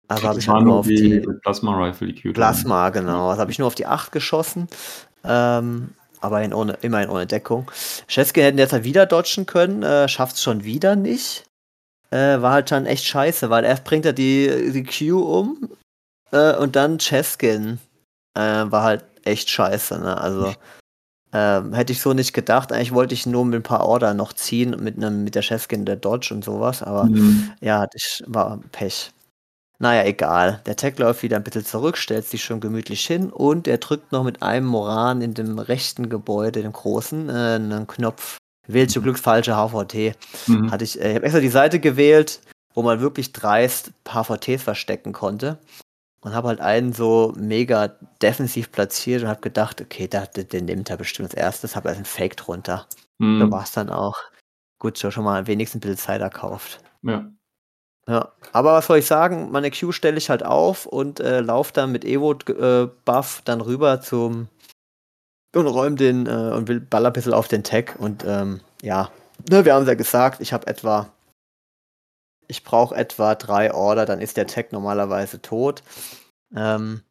Also 0.07 0.27
habe 0.27 0.39
ich 0.39 0.45
Das 0.45 0.47
war 0.49 0.55
halt 0.55 0.65
nur 0.65 0.73
nur 0.73 0.79
auf 0.79 0.87
die 0.87 1.21
die 1.21 1.39
Plasma 1.43 1.77
Rifle, 1.77 2.07
die 2.11 2.21
Q. 2.21 2.33
Plasma, 2.33 2.89
genau. 2.89 3.29
Also 3.29 3.41
habe 3.41 3.51
ich 3.51 3.59
nur 3.59 3.67
auf 3.67 3.75
die 3.75 3.85
8 3.85 4.11
geschossen. 4.11 4.67
Ähm, 5.23 5.91
aber 6.21 6.41
in 6.41 6.53
ohne, 6.53 6.77
immerhin 6.81 7.09
ohne 7.09 7.27
Deckung. 7.27 7.69
Chesky 8.07 8.41
hätten 8.41 8.57
jetzt 8.57 8.73
halt 8.73 8.83
wieder 8.83 9.05
dodgen 9.05 9.45
können, 9.45 9.83
äh, 9.83 10.07
schafft 10.07 10.35
es 10.35 10.43
schon 10.43 10.63
wieder 10.63 10.95
nicht. 10.95 11.45
Äh, 12.11 12.41
war 12.41 12.53
halt 12.53 12.71
dann 12.71 12.85
echt 12.85 13.05
scheiße, 13.05 13.49
weil 13.49 13.63
erst 13.65 13.83
bringt 13.83 14.05
er 14.05 14.13
die, 14.13 14.71
die 14.71 14.83
Q 14.83 15.19
um 15.21 15.69
äh, 16.31 16.55
und 16.55 16.75
dann 16.75 16.99
Cheskin. 16.99 17.79
Äh, 18.37 18.41
war 18.41 18.83
halt 18.83 19.05
echt 19.23 19.49
scheiße, 19.49 19.99
ne? 19.99 20.19
Also 20.19 20.53
ähm, 21.33 21.73
hätte 21.73 21.91
ich 21.91 22.01
so 22.01 22.13
nicht 22.13 22.33
gedacht. 22.33 22.71
Eigentlich 22.71 22.93
wollte 22.93 23.13
ich 23.13 23.25
nur 23.25 23.43
mit 23.45 23.55
ein 23.55 23.63
paar 23.63 23.85
Order 23.85 24.13
noch 24.13 24.31
ziehen, 24.33 24.75
mit, 24.79 24.95
einem, 24.95 25.23
mit 25.23 25.35
der 25.35 25.41
Cheskin 25.41 25.85
der 25.85 25.97
Dodge 25.97 26.33
und 26.33 26.45
sowas, 26.45 26.81
aber 26.81 27.03
Hm. 27.03 27.51
ja, 27.59 27.87
ich 27.93 28.23
war 28.27 28.59
Pech. 28.71 29.11
Naja, 29.79 30.03
egal. 30.05 30.61
Der 30.65 30.75
Tech 30.75 30.97
läuft 30.97 31.23
wieder 31.23 31.37
ein 31.37 31.43
bisschen 31.43 31.65
zurück, 31.65 31.97
stellt 31.97 32.25
sich 32.25 32.43
schon 32.43 32.59
gemütlich 32.59 33.05
hin 33.05 33.29
und 33.29 33.67
er 33.67 33.77
drückt 33.77 34.11
noch 34.11 34.23
mit 34.23 34.41
einem 34.41 34.65
Moran 34.65 35.21
in 35.21 35.33
dem 35.33 35.59
rechten 35.59 36.09
Gebäude, 36.09 36.61
dem 36.61 36.71
großen, 36.71 37.29
äh, 37.29 37.33
einen 37.33 37.87
Knopf. 37.87 38.37
Wählt 38.67 38.89
zu 38.89 39.01
Glück 39.01 39.19
falsche 39.19 39.55
HVT. 39.55 40.15
Mhm. 40.47 40.71
Hatte 40.71 40.83
ich, 40.83 40.99
äh, 40.99 41.09
ich 41.09 41.15
habe 41.15 41.25
extra 41.25 41.39
die 41.39 41.49
Seite 41.49 41.79
gewählt, 41.79 42.41
wo 42.73 42.81
man 42.81 42.99
wirklich 42.99 43.31
dreist 43.33 43.91
HVTs 44.07 44.63
verstecken 44.63 45.13
konnte. 45.13 45.59
Und 46.21 46.33
habe 46.33 46.47
halt 46.47 46.59
einen 46.59 46.91
so 46.91 47.33
mega 47.37 47.89
defensiv 48.21 48.71
platziert 48.71 49.21
und 49.21 49.27
habe 49.27 49.41
gedacht, 49.41 49.79
okay, 49.79 50.07
da, 50.07 50.25
den, 50.25 50.65
nimmt 50.65 50.89
er 50.89 50.97
bestimmt 50.97 51.29
als 51.29 51.35
erstes, 51.35 51.75
habe 51.75 51.89
also 51.89 51.99
einen 51.99 52.05
Fake 52.05 52.35
drunter. 52.37 52.87
So 53.19 53.25
Hm. 53.25 53.51
war 53.51 53.63
es 53.63 53.71
dann 53.73 53.89
auch. 53.91 54.15
Gut, 54.79 54.97
schon 54.97 55.23
mal 55.23 55.45
wenigstens 55.45 55.79
ein 55.79 55.81
bisschen 55.81 55.97
Zeit 55.97 56.21
erkauft. 56.21 56.79
Ja. 57.03 57.29
Ja, 58.07 58.31
aber 58.53 58.73
was 58.73 58.87
soll 58.87 58.99
ich 58.99 59.07
sagen? 59.07 59.51
Meine 59.51 59.71
Q 59.71 59.91
stelle 59.91 60.17
ich 60.17 60.29
halt 60.29 60.45
auf 60.45 60.85
und 60.85 61.19
äh, 61.19 61.41
laufe 61.41 61.73
dann 61.73 61.91
mit 61.91 62.05
Evo-Buff 62.05 63.41
dann 63.45 63.61
rüber 63.61 64.01
zum 64.01 64.47
und 65.55 65.67
räume 65.67 65.95
den 65.95 66.27
äh, 66.27 66.53
und 66.53 66.67
will 66.67 66.81
baller 66.81 67.09
ein 67.09 67.13
bisschen 67.13 67.33
auf 67.33 67.47
den 67.47 67.63
Tag 67.63 67.95
und 67.97 68.23
ähm, 68.27 68.59
ja, 68.81 69.09
ne, 69.49 69.65
wir 69.65 69.73
haben 69.73 69.83
es 69.83 69.87
ja 69.87 69.95
gesagt, 69.95 70.41
ich 70.41 70.53
habe 70.53 70.67
etwa 70.67 71.09
ich 72.47 72.63
brauche 72.63 72.95
etwa 72.95 73.35
drei 73.35 73.73
Order, 73.73 74.05
dann 74.05 74.21
ist 74.21 74.37
der 74.37 74.47
Tag 74.47 74.71
normalerweise 74.71 75.41
tot. 75.41 75.81
Ähm, 76.55 77.01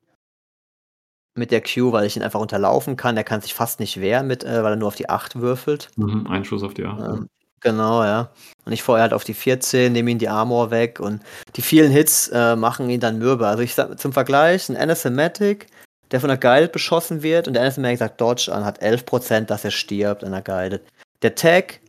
mit 1.37 1.51
der 1.51 1.63
Q, 1.63 1.93
weil 1.93 2.07
ich 2.07 2.17
ihn 2.17 2.23
einfach 2.23 2.41
unterlaufen 2.41 2.97
kann. 2.97 3.17
Der 3.17 3.25
kann 3.25 3.41
sich 3.41 3.55
fast 3.55 3.81
nicht 3.81 4.01
wehren, 4.01 4.27
mit, 4.27 4.45
äh, 4.45 4.63
weil 4.63 4.75
er 4.75 4.77
nur 4.77 4.89
auf 4.89 4.95
die 4.95 5.09
8 5.09 5.37
würfelt. 5.37 5.91
Mhm. 5.97 6.27
Ein 6.29 6.45
Schuss 6.45 6.63
auf 6.63 6.75
die 6.75 6.85
8. 6.85 7.01
Ähm, 7.01 7.29
genau, 7.65 8.05
ja. 8.05 8.31
Und 8.65 8.73
ich 8.73 8.83
feuer 8.83 9.03
halt 9.03 9.13
auf 9.13 9.25
die 9.25 9.35
14, 9.35 9.93
nehme 9.93 10.11
ihn 10.11 10.19
die 10.19 10.29
Armor 10.29 10.71
weg 10.71 11.01
und 11.01 11.21
die 11.57 11.63
vielen 11.63 11.91
Hits 11.91 12.29
äh, 12.29 12.55
machen 12.57 12.89
ihn 12.89 13.01
dann 13.01 13.19
mürbe. 13.19 13.47
Also 13.49 13.63
ich 13.63 13.75
sag 13.75 13.99
zum 13.99 14.13
Vergleich, 14.13 14.69
ein 14.69 14.77
Anathematic, 14.77 15.67
der 16.13 16.21
von 16.21 16.29
der 16.29 16.39
Guided 16.39 16.71
beschossen 16.73 17.23
wird 17.23 17.49
und 17.49 17.55
der 17.55 17.63
Anathematic 17.63 17.99
sagt 17.99 18.21
Dodge 18.21 18.51
an, 18.55 18.65
hat 18.65 18.81
11%, 18.83 19.47
dass 19.47 19.65
er 19.65 19.71
stirbt 19.73 20.23
an 20.25 20.33
der 20.33 20.43
Guided. 20.43 20.83
Der 21.23 21.35
Tag, 21.35 21.81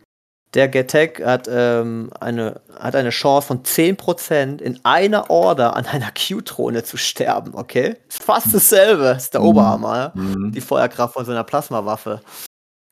der 0.54 0.68
Get 0.68 0.90
Tag 0.92 1.22
hat, 1.24 1.48
ähm, 1.50 2.10
eine, 2.20 2.60
hat 2.80 2.96
eine 2.96 3.10
Chance 3.12 3.48
von 3.48 3.64
10% 3.64 4.62
in 4.62 4.80
einer 4.84 5.30
Order 5.30 5.76
an 5.76 5.86
einer 5.86 6.12
Q-Drohne 6.12 6.84
zu 6.84 6.98
sterben, 6.98 7.54
okay? 7.56 7.96
Ist 8.10 8.24
fast 8.24 8.54
dasselbe, 8.54 9.16
ist 9.18 9.34
der 9.34 9.42
Mhm. 9.42 9.48
Oberhammer, 9.48 9.98
ja? 9.98 10.12
Mhm. 10.22 10.52
die 10.52 10.62
Feuerkraft 10.62 11.14
von 11.14 11.26
so 11.26 11.32
einer 11.32 11.44
Plasmawaffe. 11.44 12.22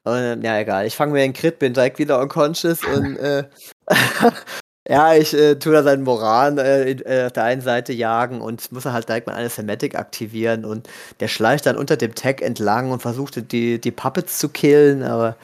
Und, 0.05 0.41
ja, 0.43 0.59
egal. 0.59 0.85
Ich 0.85 0.95
fange 0.95 1.13
mir 1.13 1.19
den 1.19 1.33
Crit, 1.33 1.59
bin 1.59 1.73
direkt 1.73 1.97
wieder 1.97 2.19
unconscious 2.19 2.83
und 2.83 3.17
äh, 3.17 3.45
ja, 4.87 5.15
ich 5.15 5.33
äh, 5.33 5.55
tue 5.55 5.73
da 5.73 5.83
seinen 5.83 6.03
Moran 6.03 6.57
äh, 6.57 6.91
äh, 6.91 7.27
auf 7.27 7.31
der 7.31 7.43
einen 7.45 7.61
Seite 7.61 7.93
jagen 7.93 8.41
und 8.41 8.69
muss 8.73 8.85
halt 8.85 9.07
direkt 9.07 9.27
mal 9.27 9.35
eine 9.35 9.49
Thematic 9.49 9.95
aktivieren 9.95 10.65
und 10.65 10.89
der 11.21 11.29
schleicht 11.29 11.65
dann 11.65 11.77
unter 11.77 11.95
dem 11.95 12.15
Tag 12.15 12.41
entlang 12.41 12.91
und 12.91 13.01
versuchte 13.01 13.43
die, 13.43 13.79
die 13.79 13.91
Puppets 13.91 14.39
zu 14.39 14.49
killen, 14.49 15.03
aber 15.03 15.37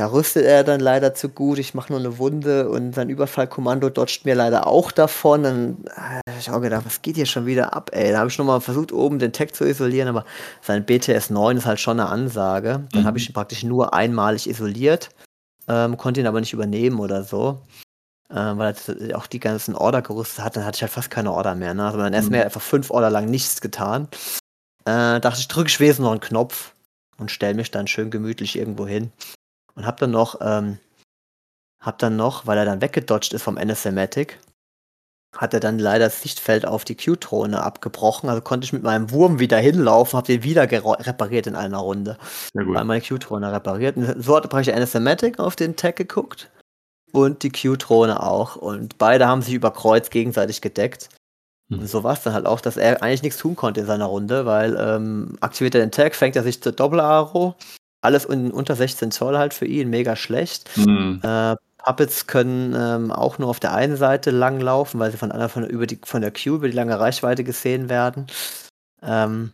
da 0.00 0.06
rüstet 0.06 0.46
er 0.46 0.64
dann 0.64 0.80
leider 0.80 1.12
zu 1.12 1.28
gut. 1.28 1.58
Ich 1.58 1.74
mache 1.74 1.92
nur 1.92 2.00
eine 2.00 2.16
Wunde 2.16 2.70
und 2.70 2.94
sein 2.94 3.10
Überfallkommando 3.10 3.90
dodgt 3.90 4.24
mir 4.24 4.34
leider 4.34 4.66
auch 4.66 4.92
davon. 4.92 5.44
Und 5.44 5.86
äh, 5.88 6.38
ich 6.38 6.48
habe 6.48 6.56
auch 6.56 6.62
gedacht, 6.62 6.86
was 6.86 7.02
geht 7.02 7.16
hier 7.16 7.26
schon 7.26 7.44
wieder 7.44 7.74
ab, 7.74 7.90
ey? 7.92 8.10
Da 8.12 8.20
habe 8.20 8.30
ich 8.30 8.38
nochmal 8.38 8.62
versucht, 8.62 8.92
oben 8.92 9.18
den 9.18 9.34
Tag 9.34 9.54
zu 9.54 9.64
isolieren, 9.66 10.08
aber 10.08 10.24
sein 10.62 10.86
BTS 10.86 11.28
9 11.28 11.58
ist 11.58 11.66
halt 11.66 11.80
schon 11.80 12.00
eine 12.00 12.08
Ansage. 12.08 12.88
Dann 12.92 13.02
Mhm. 13.02 13.06
habe 13.06 13.18
ich 13.18 13.28
ihn 13.28 13.34
praktisch 13.34 13.62
nur 13.62 13.92
einmalig 13.92 14.48
isoliert, 14.48 15.10
ähm, 15.68 15.98
konnte 15.98 16.20
ihn 16.20 16.26
aber 16.26 16.40
nicht 16.40 16.54
übernehmen 16.54 16.98
oder 16.98 17.22
so. 17.22 17.60
Ähm, 18.34 18.56
weil 18.56 18.74
er 19.06 19.18
auch 19.18 19.26
die 19.26 19.38
ganzen 19.40 19.74
Order 19.74 20.00
gerüstet 20.00 20.42
hat, 20.42 20.56
dann 20.56 20.64
hatte 20.64 20.76
ich 20.76 20.82
halt 20.82 20.92
fast 20.92 21.10
keine 21.10 21.30
Order 21.30 21.54
mehr. 21.54 21.74
Ne? 21.74 21.84
Also 21.84 21.98
dann 21.98 22.14
erst 22.14 22.30
Mhm. 22.30 22.36
mir 22.38 22.44
einfach 22.46 22.62
fünf 22.62 22.90
Order 22.90 23.10
lang 23.10 23.26
nichts 23.26 23.60
getan. 23.60 24.08
Äh, 24.86 25.20
dachte 25.20 25.40
ich, 25.40 25.48
drücke 25.48 25.68
ich 25.68 25.78
wenigstens 25.78 26.04
noch 26.04 26.12
einen 26.12 26.20
Knopf 26.20 26.72
und 27.18 27.30
stelle 27.30 27.52
mich 27.54 27.70
dann 27.70 27.86
schön 27.86 28.10
gemütlich 28.10 28.56
irgendwo 28.56 28.86
hin. 28.86 29.12
Und 29.74 29.86
hab 29.86 29.98
dann 29.98 30.10
noch, 30.10 30.40
ähm, 30.40 30.78
hab 31.80 31.98
dann 31.98 32.16
noch, 32.16 32.46
weil 32.46 32.58
er 32.58 32.64
dann 32.64 32.80
weggedodged 32.80 33.32
ist 33.32 33.42
vom 33.42 33.56
Anathematic, 33.56 34.38
hat 35.36 35.54
er 35.54 35.60
dann 35.60 35.78
leider 35.78 36.06
das 36.06 36.22
Sichtfeld 36.22 36.66
auf 36.66 36.84
die 36.84 36.96
Q-Drohne 36.96 37.62
abgebrochen. 37.62 38.28
Also 38.28 38.42
konnte 38.42 38.64
ich 38.64 38.72
mit 38.72 38.82
meinem 38.82 39.10
Wurm 39.10 39.38
wieder 39.38 39.58
hinlaufen, 39.58 40.16
hab 40.16 40.24
den 40.24 40.42
wieder 40.42 40.62
repariert 40.70 41.46
in 41.46 41.54
einer 41.54 41.78
Runde. 41.78 42.18
Sehr 42.52 42.64
gut. 42.64 42.74
Weil 42.74 42.84
meine 42.84 43.00
Q-Drohne 43.00 43.52
repariert. 43.52 43.96
Und 43.96 44.22
so 44.22 44.36
hatte 44.36 44.48
praktisch 44.48 44.74
Anathematic 44.74 45.38
auf 45.38 45.56
den 45.56 45.76
Tag 45.76 45.96
geguckt. 45.96 46.50
Und 47.12 47.42
die 47.42 47.50
Q-Drohne 47.50 48.22
auch. 48.22 48.56
Und 48.56 48.98
beide 48.98 49.26
haben 49.28 49.42
sich 49.42 49.54
über 49.54 49.72
Kreuz 49.72 50.10
gegenseitig 50.10 50.60
gedeckt. 50.60 51.08
Hm. 51.70 51.80
Und 51.80 51.88
so 51.88 52.02
war 52.02 52.12
es 52.12 52.22
dann 52.22 52.34
halt 52.34 52.46
auch, 52.46 52.60
dass 52.60 52.76
er 52.76 53.02
eigentlich 53.02 53.22
nichts 53.22 53.38
tun 53.38 53.56
konnte 53.56 53.80
in 53.80 53.86
seiner 53.86 54.06
Runde, 54.06 54.46
weil 54.46 54.76
ähm, 54.78 55.36
aktiviert 55.40 55.74
er 55.74 55.80
den 55.80 55.92
Tag, 55.92 56.14
fängt 56.14 56.36
er 56.36 56.42
sich 56.42 56.60
zur 56.62 56.72
Doppel-Aro. 56.72 57.54
Alles 58.02 58.26
un 58.26 58.50
unter 58.50 58.76
16 58.76 59.10
Zoll 59.10 59.36
halt 59.36 59.54
für 59.54 59.66
ihn, 59.66 59.90
mega 59.90 60.16
schlecht. 60.16 60.70
Mhm. 60.76 61.20
Äh, 61.22 61.56
Puppets 61.78 62.26
können 62.26 62.74
ähm, 62.76 63.10
auch 63.10 63.38
nur 63.38 63.48
auf 63.48 63.60
der 63.60 63.72
einen 63.72 63.96
Seite 63.96 64.30
lang 64.30 64.60
laufen, 64.60 65.00
weil 65.00 65.10
sie 65.10 65.16
von 65.16 65.32
einer 65.32 65.48
von, 65.48 65.66
über 65.66 65.86
die, 65.86 65.98
von 66.04 66.20
der 66.20 66.32
Q 66.32 66.56
über 66.56 66.68
die 66.68 66.76
lange 66.76 66.98
Reichweite 66.98 67.44
gesehen 67.44 67.88
werden. 67.88 68.26
Ähm, 69.02 69.52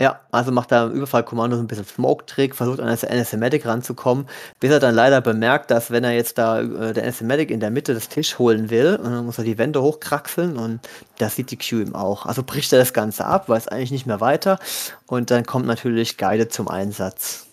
ja, 0.00 0.20
also 0.30 0.52
macht 0.52 0.72
er 0.72 0.86
im 0.86 0.92
Überfallkommando 0.92 1.56
so 1.56 1.62
ein 1.62 1.66
bisschen 1.66 1.86
Smoke-Trick, 1.86 2.54
versucht 2.54 2.80
an 2.80 2.88
das 2.88 3.02
Anathematic 3.02 3.64
ranzukommen, 3.64 4.26
bis 4.60 4.70
er 4.70 4.78
dann 4.78 4.94
leider 4.94 5.22
bemerkt, 5.22 5.70
dass 5.70 5.90
wenn 5.90 6.04
er 6.04 6.12
jetzt 6.12 6.36
da 6.36 6.60
äh, 6.60 6.92
der 6.92 7.04
Anathematic 7.04 7.50
in 7.50 7.60
der 7.60 7.70
Mitte 7.70 7.94
des 7.94 8.10
Tisch 8.10 8.38
holen 8.38 8.68
will, 8.68 8.96
und 8.96 9.10
dann 9.10 9.24
muss 9.24 9.38
er 9.38 9.44
die 9.44 9.56
Wände 9.56 9.80
hochkraxeln 9.80 10.58
und 10.58 10.80
das 11.18 11.36
sieht 11.36 11.50
die 11.50 11.56
Q 11.56 11.80
ihm 11.80 11.94
auch. 11.94 12.26
Also 12.26 12.42
bricht 12.42 12.72
er 12.74 12.78
das 12.78 12.92
Ganze 12.92 13.24
ab, 13.24 13.48
weiß 13.48 13.68
eigentlich 13.68 13.90
nicht 13.90 14.06
mehr 14.06 14.20
weiter 14.20 14.58
und 15.06 15.30
dann 15.30 15.46
kommt 15.46 15.66
natürlich 15.66 16.18
Guided 16.18 16.52
zum 16.52 16.68
Einsatz. 16.68 17.46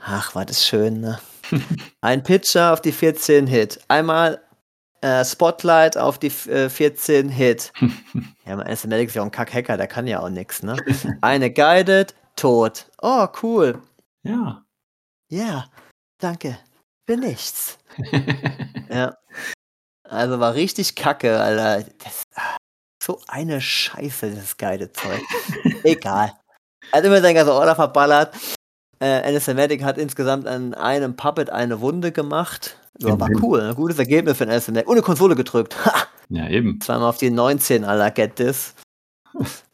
Ach, 0.00 0.36
war 0.36 0.44
das 0.44 0.64
schön, 0.64 1.00
ne? 1.00 1.18
Ein 2.00 2.22
Pitcher 2.22 2.72
auf 2.72 2.80
die 2.80 2.92
14 2.92 3.48
Hit. 3.48 3.80
Einmal 3.88 4.40
äh, 5.02 5.24
Spotlight 5.24 5.96
auf 5.96 6.18
die 6.18 6.32
äh, 6.48 6.68
14 6.68 7.28
Hit. 7.28 7.72
Ja, 8.44 8.56
mein 8.56 8.66
Anathematic 8.66 9.06
ist 9.06 9.14
ja 9.14 9.22
auch 9.22 9.26
ein 9.26 9.30
Kack-Hacker, 9.30 9.76
der 9.76 9.86
kann 9.86 10.08
ja 10.08 10.18
auch 10.18 10.28
nichts, 10.28 10.64
ne? 10.64 10.76
Eine 11.20 11.48
Guided, 11.52 12.12
tot. 12.34 12.90
Oh, 13.00 13.28
cool. 13.40 13.80
Ja. 14.24 14.64
Ja, 15.28 15.66
danke. 16.18 16.58
Für 17.06 17.16
nichts. 17.16 17.78
Ja. 18.90 19.16
Also 20.06 20.38
war 20.38 20.52
richtig 20.52 20.96
kacke, 20.96 21.40
Alter. 21.40 21.88
Das, 22.04 22.24
ah, 22.34 22.58
so 23.02 23.18
eine 23.26 23.58
Scheiße, 23.58 24.34
das 24.34 24.58
geile 24.58 24.92
Zeug. 24.92 25.22
Egal. 25.82 26.34
Er 26.90 26.98
hat 26.98 27.04
immer 27.06 27.22
sein 27.22 27.34
ganzes 27.34 27.54
Order 27.54 27.74
verballert. 27.74 28.36
Äh, 29.02 29.20
Anathematic 29.26 29.82
hat 29.82 29.98
insgesamt 29.98 30.46
an 30.46 30.74
einem 30.74 31.16
Puppet 31.16 31.50
eine 31.50 31.80
Wunde 31.80 32.12
gemacht. 32.12 32.76
Ja, 33.00 33.18
war 33.18 33.30
cool, 33.42 33.60
ein 33.60 33.74
gutes 33.74 33.98
Ergebnis 33.98 34.38
für 34.38 34.44
Anathematic. 34.44 34.88
Eine 34.88 35.02
Konsole 35.02 35.34
gedrückt. 35.34 35.74
Ha! 35.84 36.06
Ja, 36.28 36.48
eben. 36.48 36.80
Zweimal 36.80 37.08
auf 37.08 37.18
die 37.18 37.30
19, 37.30 37.84
aller 37.84 38.12
get 38.12 38.36
this. 38.36 38.76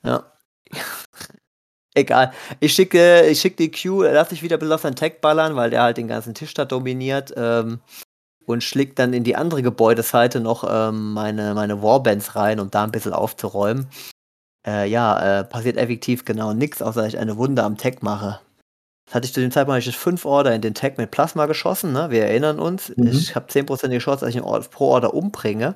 Ja. 0.03 0.25
Egal. 1.95 2.33
Ich 2.61 2.73
schicke, 2.73 3.27
ich 3.27 3.39
schicke 3.39 3.69
die 3.69 3.71
Q, 3.71 4.03
lass 4.03 4.31
dich 4.31 4.43
wieder 4.43 4.59
auf 4.75 4.81
seinen 4.81 4.97
Tag 4.97 5.21
ballern, 5.21 5.57
weil 5.57 5.69
der 5.69 5.83
halt 5.83 5.99
den 5.99 6.09
ganzen 6.09 6.33
Tisch 6.33 6.55
da 6.55 6.65
dominiert. 6.65 7.35
Ähm, 7.37 7.81
und 8.47 8.65
schlägt 8.65 8.99
dann 8.99 9.13
in 9.13 9.25
die 9.25 9.37
andere 9.37 9.61
Gebäudeseite 9.61 10.41
noch 10.41 10.65
ähm, 10.67 11.13
meine, 11.13 11.53
meine 11.53 11.83
Warbands 11.83 12.35
rein, 12.35 12.61
um 12.61 12.71
da 12.71 12.85
ein 12.85 12.93
bisschen 12.93 13.13
aufzuräumen. 13.13 13.89
Äh, 14.67 14.89
ja, 14.89 15.41
äh, 15.41 15.45
passiert 15.45 15.77
effektiv 15.77 16.25
genau 16.25 16.55
nichts, 16.55 16.81
außer 16.81 17.03
dass 17.03 17.13
ich 17.13 17.19
eine 17.19 17.37
Wunde 17.37 17.63
am 17.63 17.77
Tag 17.77 18.03
mache. 18.03 18.41
Das 19.09 19.15
hatte 19.15 19.27
ich 19.27 19.33
zu 19.33 19.41
dem 19.41 19.51
Zeitpunkt 19.51 19.81
hatte 19.81 19.89
ich 19.89 19.97
fünf 19.97 20.27
Order 20.27 20.55
in 20.55 20.61
den 20.61 20.75
Tag 20.75 20.99
mit 20.99 21.11
Plasma 21.11 21.47
geschossen, 21.47 21.93
ne? 21.93 22.11
Wir 22.11 22.27
erinnern 22.27 22.59
uns. 22.59 22.93
Mhm. 22.95 23.07
Ich 23.09 23.35
habe 23.35 23.47
10% 23.51 23.89
die 23.89 23.99
Chance, 23.99 24.25
dass 24.25 24.35
ich 24.35 24.43
einen 24.43 24.65
pro 24.71 24.89
Order 24.89 25.15
umbringe. 25.15 25.75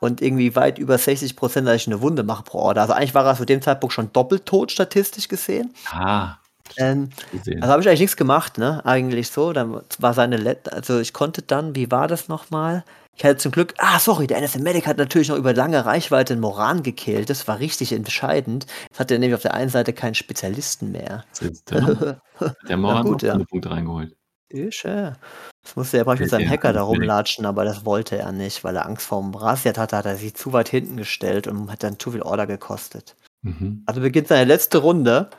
Und 0.00 0.20
irgendwie 0.20 0.54
weit 0.56 0.78
über 0.78 0.96
60%, 0.96 1.62
dass 1.62 1.76
ich 1.76 1.86
eine 1.86 2.00
Wunde 2.02 2.22
mache 2.22 2.44
pro 2.44 2.58
Order. 2.58 2.82
Also 2.82 2.92
eigentlich 2.94 3.14
war 3.14 3.24
er 3.26 3.34
zu 3.36 3.44
dem 3.46 3.62
Zeitpunkt 3.62 3.92
schon 3.94 4.12
doppelt 4.12 4.46
tot, 4.46 4.70
statistisch 4.72 5.28
gesehen. 5.28 5.74
Ah, 5.90 6.36
Ähm, 6.76 7.10
gesehen. 7.32 7.62
also 7.62 7.72
habe 7.72 7.82
ich 7.82 7.88
eigentlich 7.88 8.00
nichts 8.00 8.16
gemacht, 8.16 8.58
ne? 8.58 8.84
Eigentlich 8.84 9.30
so. 9.30 9.52
Dann 9.52 9.80
war 9.98 10.14
seine 10.14 10.36
Let 10.36 10.72
also 10.72 10.98
ich 10.98 11.12
konnte 11.12 11.42
dann, 11.42 11.74
wie 11.74 11.90
war 11.90 12.08
das 12.08 12.28
nochmal? 12.28 12.84
Ich 13.16 13.24
hatte 13.24 13.38
zum 13.38 13.50
Glück, 13.50 13.72
ah, 13.78 13.98
sorry, 13.98 14.26
der 14.26 14.38
NSM 14.38 14.62
Medic 14.62 14.86
hat 14.86 14.98
natürlich 14.98 15.30
noch 15.30 15.38
über 15.38 15.54
lange 15.54 15.86
Reichweite 15.86 16.34
einen 16.34 16.42
Moran 16.42 16.82
gekillt. 16.82 17.30
Das 17.30 17.48
war 17.48 17.58
richtig 17.58 17.92
entscheidend. 17.92 18.66
Jetzt 18.88 19.00
hat 19.00 19.10
er 19.10 19.18
nämlich 19.18 19.34
auf 19.34 19.42
der 19.42 19.54
einen 19.54 19.70
Seite 19.70 19.94
keinen 19.94 20.14
Spezialisten 20.14 20.92
mehr. 20.92 21.24
Der, 21.70 22.20
der 22.68 22.76
Moran 22.76 23.04
gut, 23.04 23.14
hat 23.14 23.22
ja. 23.22 23.38
ja. 23.38 23.44
Punkte 23.44 23.70
reingeholt. 23.70 24.14
Ich, 24.50 24.82
ja. 24.82 25.14
Das 25.62 25.76
musste 25.76 25.96
er 25.96 26.04
praktisch 26.04 26.24
mit 26.24 26.30
seinem 26.30 26.48
Hacker 26.48 26.74
da 26.74 26.82
rumlatschen, 26.82 27.46
aber 27.46 27.64
das 27.64 27.86
wollte 27.86 28.18
er 28.18 28.32
nicht, 28.32 28.62
weil 28.64 28.76
er 28.76 28.86
Angst 28.86 29.06
vor 29.06 29.20
dem 29.22 29.32
Brasiat 29.32 29.78
hatte, 29.78 29.96
hat 29.96 30.06
er 30.06 30.16
sich 30.16 30.34
zu 30.34 30.52
weit 30.52 30.68
hinten 30.68 30.98
gestellt 30.98 31.46
und 31.46 31.72
hat 31.72 31.82
dann 31.82 31.98
zu 31.98 32.12
viel 32.12 32.22
Order 32.22 32.46
gekostet. 32.46 33.16
Mhm. 33.42 33.82
Also 33.86 34.02
beginnt 34.02 34.28
seine 34.28 34.44
letzte 34.44 34.78
Runde 34.78 35.30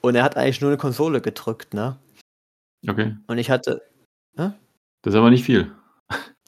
und 0.00 0.14
er 0.14 0.22
hat 0.22 0.36
eigentlich 0.36 0.60
nur 0.60 0.70
eine 0.70 0.78
Konsole 0.78 1.20
gedrückt, 1.20 1.74
ne? 1.74 1.98
Okay. 2.88 3.16
Und 3.26 3.38
ich 3.38 3.50
hatte, 3.50 3.82
Das 5.02 5.12
ist 5.12 5.18
aber 5.18 5.30
nicht 5.30 5.44
viel. 5.44 5.72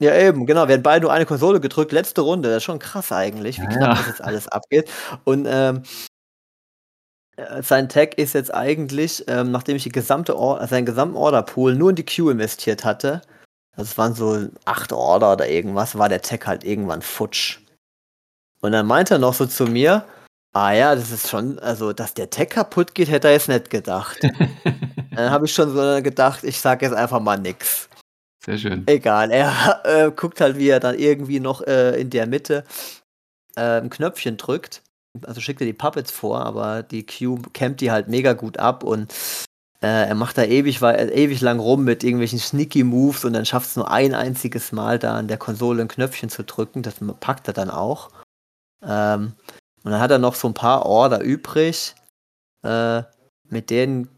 Ja, 0.00 0.14
eben, 0.16 0.46
genau. 0.46 0.66
Wir 0.66 0.74
haben 0.74 0.82
beide 0.82 1.02
nur 1.02 1.12
eine 1.12 1.26
Konsole 1.26 1.60
gedrückt, 1.60 1.92
letzte 1.92 2.22
Runde. 2.22 2.48
Das 2.48 2.58
ist 2.58 2.64
schon 2.64 2.78
krass 2.80 3.12
eigentlich, 3.12 3.58
wie 3.58 3.64
Ja, 3.64 3.70
knapp 3.70 3.96
das 3.98 4.06
jetzt 4.08 4.24
alles 4.24 4.48
abgeht. 4.48 4.90
Und 5.24 5.46
ähm, 5.48 5.82
äh, 7.36 7.62
sein 7.62 7.88
Tag 7.88 8.18
ist 8.18 8.34
jetzt 8.34 8.52
eigentlich, 8.52 9.24
ähm, 9.28 9.50
nachdem 9.50 9.76
ich 9.76 9.84
die 9.84 9.90
gesamte 9.90 10.36
Or 10.38 10.60
also 10.60 10.74
seinen 10.74 10.86
gesamten 10.86 11.16
Orderpool 11.16 11.74
nur 11.74 11.90
in 11.90 11.96
die 11.96 12.04
Queue 12.04 12.32
investiert 12.32 12.84
hatte, 12.84 13.22
das 13.76 13.98
waren 13.98 14.14
so 14.14 14.48
acht 14.64 14.92
Order 14.92 15.32
oder 15.32 15.48
irgendwas, 15.48 15.98
war 15.98 16.08
der 16.08 16.22
Tag 16.22 16.46
halt 16.46 16.64
irgendwann 16.64 17.02
futsch. 17.02 17.60
Und 18.60 18.72
dann 18.72 18.86
meinte 18.86 19.14
er 19.14 19.18
noch 19.18 19.34
so 19.34 19.46
zu 19.46 19.66
mir, 19.66 20.04
ah 20.52 20.72
ja, 20.72 20.94
das 20.94 21.10
ist 21.10 21.28
schon, 21.28 21.58
also, 21.58 21.92
dass 21.92 22.14
der 22.14 22.30
Tag 22.30 22.50
kaputt 22.50 22.94
geht, 22.94 23.10
hätte 23.10 23.28
er 23.28 23.34
jetzt 23.34 23.48
nicht 23.48 23.70
gedacht. 23.70 24.18
dann 25.14 25.30
habe 25.30 25.46
ich 25.46 25.52
schon 25.54 25.74
so 25.74 26.02
gedacht, 26.02 26.44
ich 26.44 26.60
sage 26.60 26.86
jetzt 26.86 26.94
einfach 26.94 27.20
mal 27.20 27.38
nix. 27.38 27.88
Sehr 28.44 28.58
schön. 28.58 28.84
Egal, 28.86 29.30
er 29.30 29.80
äh, 29.84 30.10
guckt 30.10 30.40
halt, 30.40 30.58
wie 30.58 30.68
er 30.68 30.80
dann 30.80 30.98
irgendwie 30.98 31.40
noch 31.40 31.62
äh, 31.62 32.00
in 32.00 32.10
der 32.10 32.26
Mitte 32.26 32.64
äh, 33.56 33.80
ein 33.80 33.90
Knöpfchen 33.90 34.36
drückt. 34.36 34.82
Also 35.22 35.40
schickt 35.40 35.60
er 35.60 35.66
die 35.66 35.72
Puppets 35.72 36.10
vor, 36.10 36.44
aber 36.44 36.82
die 36.82 37.06
Q 37.06 37.38
campt 37.52 37.80
die 37.80 37.90
halt 37.90 38.08
mega 38.08 38.32
gut 38.32 38.58
ab 38.58 38.82
und 38.82 39.14
äh, 39.80 40.08
er 40.08 40.14
macht 40.14 40.36
da 40.38 40.42
ewig, 40.42 40.82
äh, 40.82 41.08
ewig 41.10 41.40
lang 41.40 41.60
rum 41.60 41.84
mit 41.84 42.02
irgendwelchen 42.02 42.38
sneaky 42.38 42.84
Moves 42.84 43.24
und 43.24 43.32
dann 43.32 43.46
schafft 43.46 43.68
es 43.68 43.76
nur 43.76 43.90
ein 43.90 44.14
einziges 44.14 44.72
Mal 44.72 44.98
da 44.98 45.16
an 45.16 45.28
der 45.28 45.38
Konsole 45.38 45.82
ein 45.82 45.88
Knöpfchen 45.88 46.30
zu 46.30 46.42
drücken. 46.42 46.82
Das 46.82 46.96
packt 47.20 47.48
er 47.48 47.54
dann 47.54 47.70
auch. 47.70 48.10
Ähm, 48.82 49.34
und 49.84 49.90
dann 49.90 50.00
hat 50.00 50.10
er 50.10 50.18
noch 50.18 50.34
so 50.34 50.48
ein 50.48 50.54
paar 50.54 50.84
Order 50.86 51.20
übrig. 51.20 51.94
Äh, 52.62 53.02
mit 53.48 53.70
denen 53.70 54.08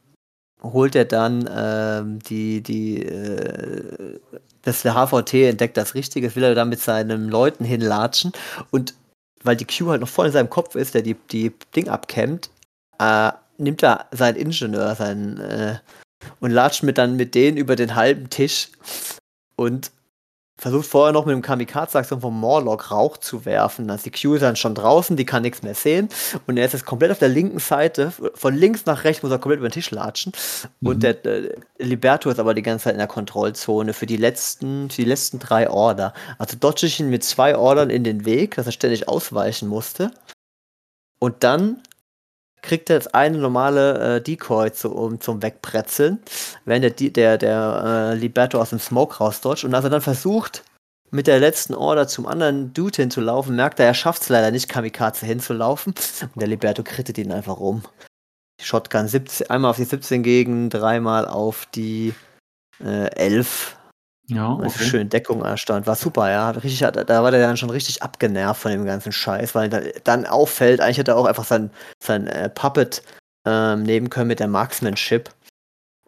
holt 0.72 0.94
er 0.94 1.04
dann 1.04 1.48
ähm, 1.52 2.18
die, 2.20 2.62
die, 2.62 3.02
äh, 3.02 4.18
das 4.62 4.82
HVT 4.82 5.34
entdeckt 5.34 5.76
das 5.76 5.94
Richtige, 5.94 6.34
will 6.34 6.44
er 6.44 6.54
dann 6.54 6.68
mit 6.68 6.80
seinen 6.80 7.28
Leuten 7.28 7.64
hinlatschen. 7.64 8.32
Und 8.70 8.94
weil 9.42 9.56
die 9.56 9.66
Q 9.66 9.90
halt 9.90 10.00
noch 10.00 10.08
voll 10.08 10.26
in 10.26 10.32
seinem 10.32 10.50
Kopf 10.50 10.74
ist, 10.74 10.94
der 10.94 11.02
die, 11.02 11.14
die 11.30 11.52
Ding 11.74 11.88
abkämmt, 11.88 12.50
äh, 12.98 13.32
nimmt 13.58 13.82
er 13.82 14.06
seinen 14.10 14.36
Ingenieur 14.36 14.94
seinen, 14.94 15.38
äh, 15.38 15.78
und 16.40 16.50
latscht 16.50 16.82
mit 16.82 16.98
dann 16.98 17.16
mit 17.16 17.34
denen 17.34 17.56
über 17.56 17.76
den 17.76 17.94
halben 17.94 18.30
Tisch. 18.30 18.70
Und 19.56 19.90
versucht 20.58 20.86
vorher 20.86 21.12
noch 21.12 21.26
mit 21.26 21.34
dem 21.34 21.42
Kamikaze-Aktion 21.42 22.20
vom 22.22 22.38
Morlock 22.40 22.90
Rauch 22.90 23.18
zu 23.18 23.44
werfen. 23.44 23.90
Also 23.90 24.04
die 24.04 24.10
Q 24.10 24.34
ist 24.34 24.40
dann 24.40 24.56
schon 24.56 24.74
draußen, 24.74 25.16
die 25.16 25.26
kann 25.26 25.42
nichts 25.42 25.62
mehr 25.62 25.74
sehen. 25.74 26.08
Und 26.46 26.56
er 26.56 26.64
ist 26.64 26.72
jetzt 26.72 26.86
komplett 26.86 27.10
auf 27.10 27.18
der 27.18 27.28
linken 27.28 27.58
Seite. 27.58 28.12
Von 28.34 28.54
links 28.54 28.86
nach 28.86 29.04
rechts 29.04 29.22
muss 29.22 29.30
er 29.32 29.38
komplett 29.38 29.58
über 29.58 29.68
den 29.68 29.74
Tisch 29.74 29.90
latschen. 29.90 30.32
Und 30.82 30.96
Mhm. 30.96 31.00
der 31.00 31.24
äh, 31.26 31.54
Liberto 31.78 32.30
ist 32.30 32.38
aber 32.38 32.54
die 32.54 32.62
ganze 32.62 32.84
Zeit 32.84 32.94
in 32.94 32.98
der 32.98 33.06
Kontrollzone 33.06 33.92
für 33.92 34.06
die 34.06 34.16
letzten, 34.16 34.88
für 34.88 35.02
die 35.02 35.08
letzten 35.08 35.38
drei 35.38 35.68
Order. 35.68 36.14
Also 36.38 36.56
dodge 36.58 36.86
ich 36.86 37.00
ihn 37.00 37.10
mit 37.10 37.22
zwei 37.22 37.56
Ordern 37.56 37.90
in 37.90 38.02
den 38.04 38.24
Weg, 38.24 38.54
dass 38.56 38.66
er 38.66 38.72
ständig 38.72 39.08
ausweichen 39.08 39.68
musste. 39.68 40.10
Und 41.18 41.44
dann 41.44 41.82
kriegt 42.62 42.90
er 42.90 42.96
jetzt 42.96 43.14
eine 43.14 43.38
normale 43.38 44.16
äh, 44.16 44.20
Decoy 44.20 44.72
zu, 44.72 44.92
um, 44.92 45.20
zum 45.20 45.42
Wegbretzeln, 45.42 46.20
während 46.64 47.00
der, 47.00 47.10
der, 47.10 47.38
der 47.38 47.82
äh, 47.84 48.14
Liberto 48.14 48.60
aus 48.60 48.70
dem 48.70 48.78
Smoke 48.78 49.16
rausdodgt. 49.16 49.64
Und 49.64 49.74
als 49.74 49.84
er 49.84 49.90
dann 49.90 50.00
versucht, 50.00 50.64
mit 51.10 51.26
der 51.26 51.38
letzten 51.38 51.74
Order 51.74 52.08
zum 52.08 52.26
anderen 52.26 52.72
Dude 52.72 52.96
hinzulaufen, 52.96 53.54
merkt 53.54 53.78
er, 53.80 53.86
er 53.86 53.94
schafft 53.94 54.22
es 54.22 54.28
leider 54.28 54.50
nicht, 54.50 54.68
Kamikaze 54.68 55.26
hinzulaufen. 55.26 55.94
Und 56.22 56.40
der 56.40 56.48
Liberto 56.48 56.82
krittet 56.82 57.18
ihn 57.18 57.32
einfach 57.32 57.58
um. 57.58 57.82
Shotgun 58.60 59.06
17, 59.06 59.50
einmal 59.50 59.70
auf 59.70 59.76
die 59.76 59.84
17 59.84 60.22
gegen, 60.22 60.70
dreimal 60.70 61.26
auf 61.26 61.66
die 61.74 62.14
äh, 62.82 63.10
11. 63.14 63.76
Ja, 64.28 64.50
Also 64.56 64.64
okay. 64.64 64.84
schön 64.84 65.08
Deckung 65.08 65.42
erstaunt. 65.44 65.86
War 65.86 65.94
super, 65.94 66.30
ja. 66.30 66.50
Richtig, 66.50 66.80
da 66.80 67.22
war 67.22 67.30
der 67.30 67.40
dann 67.40 67.56
schon 67.56 67.70
richtig 67.70 68.02
abgenervt 68.02 68.60
von 68.62 68.72
dem 68.72 68.84
ganzen 68.84 69.12
Scheiß, 69.12 69.54
weil 69.54 69.68
dann, 69.68 69.84
dann 70.04 70.26
auffällt, 70.26 70.80
eigentlich 70.80 70.98
hätte 70.98 71.12
er 71.12 71.16
auch 71.16 71.26
einfach 71.26 71.44
sein, 71.44 71.70
sein 72.02 72.26
äh, 72.26 72.48
Puppet 72.48 73.02
ähm, 73.46 73.84
nehmen 73.84 74.10
können 74.10 74.28
mit 74.28 74.40
der 74.40 74.48
Marksmanship 74.48 75.30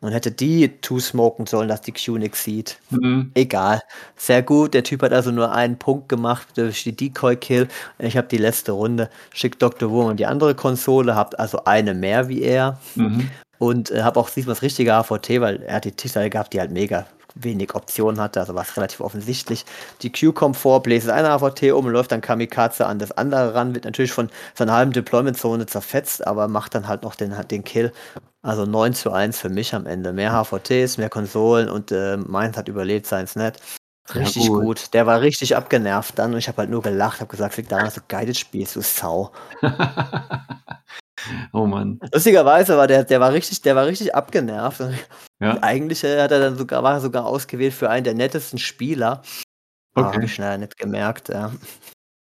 und 0.01 0.13
hätte 0.13 0.31
die 0.31 0.81
two 0.81 1.01
smoken 1.01 1.47
sollen, 1.47 1.69
dass 1.69 1.81
die 1.81 1.93
Q 1.93 2.19
nix 2.19 2.45
sieht. 2.45 2.79
Mhm. 2.91 3.33
Egal. 3.35 3.81
Sehr 4.17 4.43
gut. 4.43 4.75
Der 4.75 4.85
Typ 4.85 5.03
hat 5.03 5.13
also 5.13 5.31
nur 5.31 5.53
einen 5.53 5.79
Punkt 5.79 6.09
gemacht 6.09 6.47
durch 6.57 6.85
die 6.85 6.95
Decoy-Kill. 6.95 7.69
Ich 7.99 8.17
habe 8.17 8.29
die 8.29 8.39
letzte 8.39 8.73
Runde. 8.73 9.11
Schickt 9.33 9.61
Dr. 9.61 9.91
Wurm 9.91 10.13
in 10.13 10.17
die 10.17 10.27
andere 10.27 10.55
Konsole, 10.55 11.17
habt 11.17 11.39
also 11.39 11.65
eine 11.65 11.95
mehr 11.95 12.29
wie 12.29 12.43
er. 12.43 12.79
Mhm. 12.95 13.31
Und 13.59 13.91
äh, 13.91 14.03
habe 14.03 14.21
auch 14.21 14.31
diesmal 14.31 14.55
das 14.55 14.63
richtige 14.63 14.93
HVT, 14.93 15.41
weil 15.41 15.63
er 15.63 15.77
hat 15.77 15.85
die 15.85 15.93
Tischseite 15.93 16.31
gehabt, 16.31 16.53
die 16.53 16.61
halt 16.61 16.71
mega 16.71 17.07
wenig 17.43 17.75
Optionen 17.75 18.21
hatte, 18.21 18.41
also 18.41 18.55
war 18.55 18.63
es 18.63 18.77
relativ 18.77 19.01
offensichtlich. 19.01 19.65
Die 20.03 20.13
Q 20.13 20.33
kommt 20.33 20.57
vor, 20.57 20.83
bläst 20.83 21.09
eine 21.09 21.29
HVT 21.29 21.73
um 21.73 21.87
und 21.87 21.93
läuft 21.93 22.13
dann 22.13 22.21
Kamikaze 22.21 22.87
an 22.87 22.99
das 22.99 23.13
andere 23.13 23.55
ran, 23.55 23.75
wird 23.75 23.85
natürlich 23.85 24.13
von 24.13 24.31
seiner 24.55 24.73
halben 24.73 24.93
Deployment-Zone 24.93 25.67
zerfetzt, 25.67 26.27
aber 26.27 26.49
macht 26.49 26.75
dann 26.75 26.89
halt 26.89 27.03
noch 27.03 27.15
den, 27.15 27.35
den 27.51 27.65
Kill. 27.65 27.93
Also 28.43 28.67
9 28.67 28.95
zu 28.95 29.13
1 29.13 29.39
für 29.39 29.49
mich 29.49 29.75
am 29.75 29.87
Ende. 29.87 30.13
Mehr 30.13 30.33
HVTs, 30.33 30.99
mehr 30.99 31.11
Konsolen 31.11 31.69
und 31.69 31.93
äh, 31.93 32.17
meins 32.17 32.57
hat 32.57 32.69
überlebt, 32.69 33.07
seins 33.07 33.37
nicht. 33.37 33.61
Ja, 34.15 34.21
Richtig 34.23 34.49
gut. 34.49 34.63
gut. 34.63 34.95
Der 34.95 35.07
war 35.07 35.21
richtig 35.21 35.55
abgenervt 35.57 36.19
dann 36.19 36.33
und 36.33 36.39
ich 36.39 36.49
habe 36.49 36.59
halt 36.59 36.71
nur 36.71 36.83
gelacht, 36.83 37.21
habe 37.21 37.31
gesagt, 37.31 37.57
liegt 37.57 37.71
daran, 37.71 37.85
dass 37.85 37.95
du 37.95 38.01
Guided 38.09 38.37
spielst, 38.37 38.77
du 38.77 38.81
Sau. 38.81 39.33
oh 41.53 41.67
Mann. 41.67 41.99
Lustigerweise 42.13 42.77
war 42.77 42.87
der, 42.87 43.05
der 43.05 43.21
war 43.21 43.33
richtig, 43.33 43.63
der 43.63 43.77
war 43.77 43.87
richtig 43.87 44.15
abgenervt. 44.15 44.83
Ja, 45.41 45.59
Eigentlich 45.63 46.05
äh, 46.05 46.21
hat 46.23 46.31
er 46.33 46.41
dann 46.41 46.57
sogar, 46.57 46.83
war 46.83 46.95
er 46.95 47.01
sogar 47.01 47.27
ausgewählt 47.27 47.75
für 47.75 47.91
einen 47.91 48.05
der 48.05 48.15
nettesten 48.15 48.59
Spieler. 48.59 49.23
Okay. 49.95 50.15
Habe 50.15 50.25
ich 50.25 50.35
schnell 50.35 50.59
nicht 50.59 50.77
gemerkt. 50.79 51.29
Ja. 51.29 51.53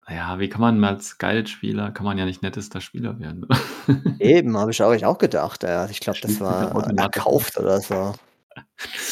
Naja, 0.07 0.39
wie 0.39 0.51
kann 0.51 0.61
man 0.61 0.85
als 0.85 1.17
Guided-Spieler, 1.17 1.91
kann 1.93 2.05
man 2.05 2.19
ja 2.19 2.27
nicht 2.27 2.43
nettester 2.43 2.81
Spieler 2.83 3.19
werden. 3.19 3.47
Eben, 4.19 4.57
habe 4.59 4.71
ich 4.71 4.83
auch, 4.83 4.93
ich 4.93 5.07
auch 5.07 5.17
gedacht. 5.19 5.63
Ja. 5.63 5.87
Ich 5.87 6.01
glaube, 6.01 6.19
das 6.21 6.41
war 6.41 6.87
erkauft 6.99 7.59
oder 7.59 7.81
so. 7.81 8.15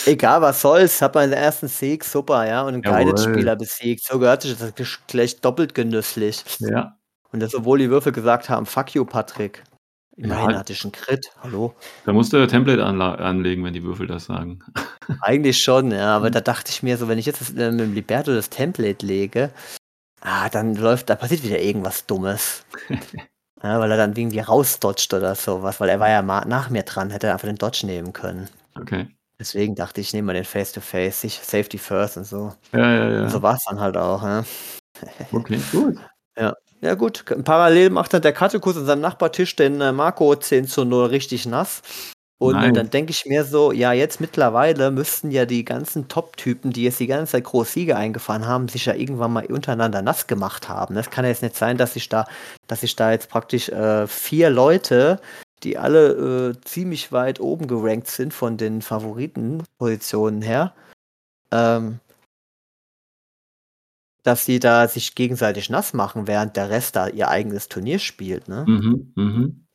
Egal, 0.07 0.43
was 0.43 0.61
soll's. 0.61 1.01
Hab 1.01 1.15
meinen 1.15 1.33
ersten 1.33 1.67
Sieg, 1.69 2.05
super, 2.05 2.47
ja. 2.47 2.63
Und 2.63 2.75
einen. 2.75 2.83
Guided-Spieler 2.83 3.57
besiegt. 3.57 4.05
So 4.05 4.19
gehört 4.19 4.43
sich 4.43 4.57
das 4.59 4.75
gesch- 4.77 5.01
gleich 5.07 5.41
doppelt 5.41 5.75
genüsslich. 5.75 6.45
ja. 6.61 6.97
Und 7.33 7.41
das, 7.41 7.55
obwohl 7.55 7.79
die 7.79 7.91
Würfel 7.91 8.13
gesagt 8.13 8.49
haben, 8.49 8.67
fuck 8.67 8.95
you, 8.95 9.05
Patrick. 9.05 9.63
Immerhin 10.17 10.51
Ja. 10.51 10.59
hatte 10.59 10.75
ich 10.75 10.85
einen 10.85 10.93
Crit. 10.93 11.27
Hallo. 11.43 11.75
Da 12.05 12.13
musst 12.13 12.33
du 12.35 12.47
Template 12.47 12.85
anla- 12.85 13.15
anlegen, 13.17 13.65
wenn 13.65 13.73
die 13.73 13.83
Würfel 13.83 14.07
das 14.07 14.27
sagen. 14.27 14.59
Eigentlich 15.23 15.63
schon, 15.63 15.91
ja, 15.91 15.97
Mhm. 16.19 16.25
aber 16.25 16.31
da 16.31 16.41
dachte 16.43 16.71
ich 16.71 16.83
mir 16.83 16.99
so, 16.99 17.09
wenn 17.09 17.19
ich 17.19 17.25
jetzt 17.27 17.41
das, 17.41 17.51
äh, 17.55 17.71
mit 17.71 17.81
dem 17.81 17.95
Liberto 17.95 18.35
das 18.35 18.51
Template 18.51 19.05
lege, 19.07 19.51
ah, 20.21 20.51
dann 20.51 20.75
läuft, 20.77 21.09
da 21.09 21.15
passiert 21.17 21.43
wieder 21.43 21.59
irgendwas 21.61 22.07
Dummes. 22.07 22.65
Ja, 23.65 23.79
weil 23.79 23.93
er 23.93 23.97
dann 23.97 24.17
irgendwie 24.17 24.41
rausdodgt 24.41 25.15
oder 25.15 25.37
sowas, 25.37 25.79
weil 25.79 25.89
er 25.89 26.01
war 26.01 26.09
ja 26.09 26.21
nach 26.21 26.69
mir 26.69 26.83
dran, 26.83 27.11
hätte 27.11 27.29
er 27.29 27.35
einfach 27.35 27.47
den 27.47 27.55
Dodge 27.55 27.87
nehmen 27.87 28.13
können. 28.13 28.49
Okay. 28.75 29.07
Deswegen 29.39 29.77
dachte 29.77 30.01
ich, 30.01 30.09
ich 30.09 30.13
nehme 30.15 30.27
mal 30.27 30.33
den 30.33 30.45
Face-to-Face, 30.45 31.21
sich- 31.21 31.39
Safety 31.41 31.79
First 31.79 32.17
und 32.17 32.25
so. 32.25 32.53
Ja, 32.73 32.93
ja, 32.93 33.23
Und 33.23 33.29
so 33.31 33.37
ja. 33.37 33.43
war 33.45 33.55
es 33.55 33.65
dann 33.69 33.79
halt 33.79 33.97
auch. 33.97 34.21
Ja. 34.25 34.43
Okay, 35.31 35.61
gut. 35.71 35.97
Ja 36.37 36.53
gut, 36.97 37.25
parallel 37.45 37.91
macht 37.91 38.13
dann 38.13 38.23
der 38.23 38.33
Katekus 38.33 38.77
an 38.77 38.87
seinem 38.87 39.01
Nachbartisch 39.03 39.55
den 39.55 39.81
äh, 39.81 39.93
Marco 39.93 40.35
10 40.35 40.67
zu 40.67 40.85
0 40.85 41.07
richtig 41.07 41.47
nass. 41.47 41.83
Und 42.43 42.55
Nice. 42.57 42.73
dann 42.73 42.91
denke 42.91 43.13
ich 43.13 43.25
mir 43.25 43.45
so, 43.45 43.71
ja, 43.71 43.93
jetzt 43.93 44.21
mittlerweile 44.21 44.91
müssten 44.91 45.31
ja 45.31 45.47
die 45.47 45.65
ganzen 45.65 46.09
Top-Typen, 46.09 46.73
die 46.73 46.83
jetzt 46.83 46.99
die 46.99 47.07
ganze 47.07 47.33
Zeit 47.33 47.45
Großsiege 47.45 47.97
eingefahren 47.97 48.49
haben, 48.49 48.67
sich 48.67 48.87
ja 48.87 48.95
irgendwann 48.95 49.33
mal 49.33 49.47
untereinander 49.47 50.03
nass 50.03 50.27
gemacht 50.27 50.69
haben. 50.69 50.97
Das 50.97 51.09
kann 51.09 51.25
ja 51.25 51.31
jetzt 51.31 51.45
nicht 51.45 51.55
sein, 51.55 51.79
dass 51.79 51.95
sich 51.95 52.09
da, 52.09 52.27
dass 52.67 52.81
sich 52.81 52.97
da 52.97 53.13
jetzt 53.13 53.31
praktisch 53.31 53.69
äh, 53.69 54.09
vier 54.09 54.51
Leute, 54.51 55.21
die 55.63 55.79
alle 55.79 56.51
äh, 56.51 56.61
ziemlich 56.65 57.13
weit 57.13 57.39
oben 57.39 57.69
gerankt 57.69 58.09
sind 58.09 58.35
von 58.35 58.57
den 58.57 58.83
Favoritenpositionen 58.83 60.43
her, 60.43 60.75
ähm, 61.53 62.01
dass 64.23 64.45
sie 64.45 64.61
da 64.61 64.87
sich 64.89 65.15
gegenseitig 65.15 65.71
nass 65.71 65.95
machen, 65.95 66.27
während 66.27 66.57
der 66.57 66.71
Rest 66.71 66.97
da 66.97 67.09
ihr 67.09 67.29
eigenes 67.29 67.69
Turnier 67.69 67.99
spielt, 67.99 68.49
ne? 68.49 68.65
Mhm, 68.67 69.13
mhm. 69.17 69.67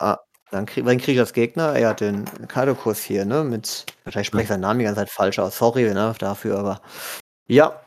Dann 0.49 0.65
krieg, 0.65 0.85
wann 0.85 0.97
kriegt 0.97 1.19
das 1.19 1.33
Gegner? 1.33 1.73
Er 1.73 1.89
hat 1.89 1.99
den 1.99 2.25
Kadokus 2.47 3.01
hier, 3.03 3.25
ne? 3.25 3.43
Mit, 3.43 3.85
wahrscheinlich 4.05 4.27
spreche 4.27 4.43
ich 4.43 4.49
seinen 4.49 4.61
Namen 4.61 4.79
die 4.79 4.85
ganze 4.85 5.01
Zeit 5.01 5.09
falsch 5.09 5.39
aus. 5.39 5.57
Sorry, 5.57 5.93
ne, 5.93 6.15
dafür, 6.19 6.57
aber. 6.57 6.81
Ja, 7.47 7.81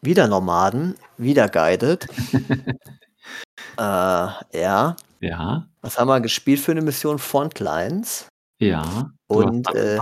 wieder 0.00 0.26
Nomaden, 0.26 0.94
wieder 1.18 1.48
guided. 1.48 2.06
äh, 3.78 3.82
ja. 3.82 4.96
Ja, 5.20 5.66
Was 5.82 5.98
haben 5.98 6.08
wir 6.08 6.20
gespielt 6.20 6.60
für 6.60 6.70
eine 6.72 6.82
Mission? 6.82 7.18
Frontlines. 7.18 8.28
ja. 8.60 9.10
Und, 9.26 9.74
äh. 9.74 9.98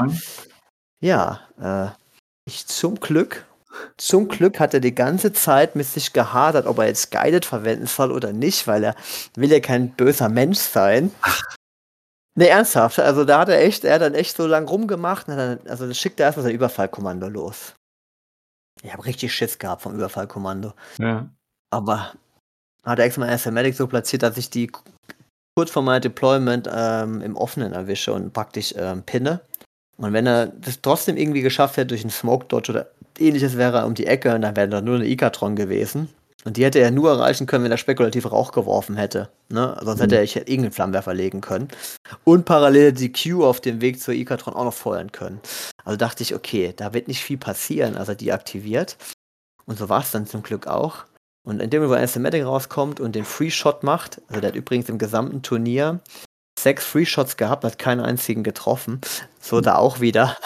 Ja, 1.00 1.40
äh, 1.60 1.88
ich 2.44 2.66
zum 2.66 3.00
Glück, 3.00 3.46
zum 3.96 4.28
Glück 4.28 4.60
hat 4.60 4.74
er 4.74 4.80
die 4.80 4.94
ganze 4.94 5.32
Zeit 5.32 5.76
mit 5.76 5.86
sich 5.86 6.12
gehadert, 6.12 6.66
ob 6.66 6.78
er 6.78 6.86
jetzt 6.86 7.10
Guided 7.10 7.44
verwenden 7.44 7.86
soll 7.86 8.12
oder 8.12 8.32
nicht, 8.32 8.66
weil 8.66 8.84
er 8.84 8.94
will 9.34 9.50
ja 9.50 9.60
kein 9.60 9.90
böser 9.90 10.28
Mensch 10.28 10.58
sein. 10.58 11.10
Ne, 12.38 12.48
ernsthaft. 12.48 12.98
Also 12.98 13.24
da 13.24 13.40
hat 13.40 13.48
er 13.48 13.62
echt, 13.62 13.84
er 13.84 13.94
hat 13.94 14.02
dann 14.02 14.14
echt 14.14 14.36
so 14.36 14.46
lang 14.46 14.68
rumgemacht. 14.68 15.26
Und 15.28 15.38
dann, 15.38 15.58
also 15.66 15.88
das 15.88 15.98
schickt 15.98 16.20
er 16.20 16.26
erstmal 16.26 16.44
sein 16.44 16.54
Überfallkommando 16.54 17.28
los. 17.28 17.74
Ich 18.82 18.92
habe 18.92 19.06
richtig 19.06 19.34
Schiss 19.34 19.58
gehabt 19.58 19.82
vom 19.82 19.94
Überfallkommando. 19.94 20.74
Ja. 20.98 21.30
Aber 21.70 22.12
hat 22.84 22.98
er 22.98 23.06
extra 23.06 23.22
mal 23.22 23.32
Asthmatic 23.32 23.74
so 23.74 23.86
platziert, 23.86 24.22
dass 24.22 24.36
ich 24.36 24.50
die 24.50 24.70
kurz 25.56 25.70
vor 25.70 25.82
meinem 25.82 26.02
Deployment 26.02 26.68
ähm, 26.70 27.22
im 27.22 27.36
Offenen 27.36 27.72
erwische 27.72 28.12
und 28.12 28.34
praktisch 28.34 28.74
ähm, 28.76 29.02
pinne. 29.02 29.40
Und 29.98 30.12
wenn 30.12 30.26
er 30.26 30.46
das 30.46 30.80
trotzdem 30.82 31.16
irgendwie 31.16 31.42
geschafft 31.42 31.76
hätte 31.76 31.88
durch 31.88 32.02
einen 32.02 32.10
Smoke 32.10 32.46
Dodge 32.46 32.72
oder 32.72 32.86
ähnliches, 33.18 33.56
wäre 33.56 33.78
er 33.78 33.86
um 33.86 33.94
die 33.94 34.06
Ecke 34.06 34.34
und 34.34 34.42
dann 34.42 34.56
wäre 34.56 34.68
da 34.68 34.80
nur 34.80 34.96
eine 34.96 35.06
Ikatron 35.06 35.56
gewesen. 35.56 36.08
Und 36.44 36.56
die 36.56 36.64
hätte 36.64 36.78
er 36.78 36.92
nur 36.92 37.10
erreichen 37.10 37.46
können, 37.46 37.64
wenn 37.64 37.72
er 37.72 37.76
spekulativ 37.76 38.30
Rauch 38.30 38.52
geworfen 38.52 38.96
hätte. 38.96 39.30
Ne? 39.48 39.76
Sonst 39.82 40.00
hätte 40.00 40.14
er 40.16 40.24
hätte 40.24 40.48
irgendeinen 40.48 40.72
Flammenwerfer 40.72 41.12
legen 41.12 41.40
können. 41.40 41.68
Und 42.22 42.44
parallel 42.44 42.92
die 42.92 43.10
Q 43.10 43.44
auf 43.44 43.60
dem 43.60 43.80
Weg 43.80 44.00
zur 44.00 44.14
Ikatron 44.14 44.54
auch 44.54 44.64
noch 44.64 44.74
feuern 44.74 45.10
können. 45.10 45.40
Also 45.84 45.96
dachte 45.96 46.22
ich, 46.22 46.36
okay, 46.36 46.72
da 46.76 46.94
wird 46.94 47.08
nicht 47.08 47.24
viel 47.24 47.36
passieren, 47.36 47.96
als 47.96 48.08
er 48.08 48.14
die 48.14 48.32
aktiviert. 48.32 48.96
Und 49.64 49.76
so 49.76 49.88
war 49.88 50.02
es 50.02 50.12
dann 50.12 50.26
zum 50.26 50.44
Glück 50.44 50.68
auch. 50.68 51.06
Und 51.44 51.60
indem 51.60 51.82
er 51.82 51.86
über 51.86 51.98
Asthmatic 51.98 52.44
rauskommt 52.44 53.00
und 53.00 53.16
den 53.16 53.24
Free 53.24 53.50
Shot 53.50 53.82
macht, 53.82 54.20
also 54.28 54.40
der 54.40 54.48
hat 54.48 54.56
übrigens 54.56 54.88
im 54.88 54.98
gesamten 54.98 55.42
Turnier 55.42 56.00
sechs 56.58 56.84
Free 56.84 57.04
Shots 57.06 57.36
gehabt, 57.36 57.64
hat 57.64 57.78
keinen 57.78 58.00
einzigen 58.00 58.42
getroffen. 58.42 59.00
So 59.40 59.60
da 59.60 59.76
auch 59.76 60.00
wieder. 60.00 60.36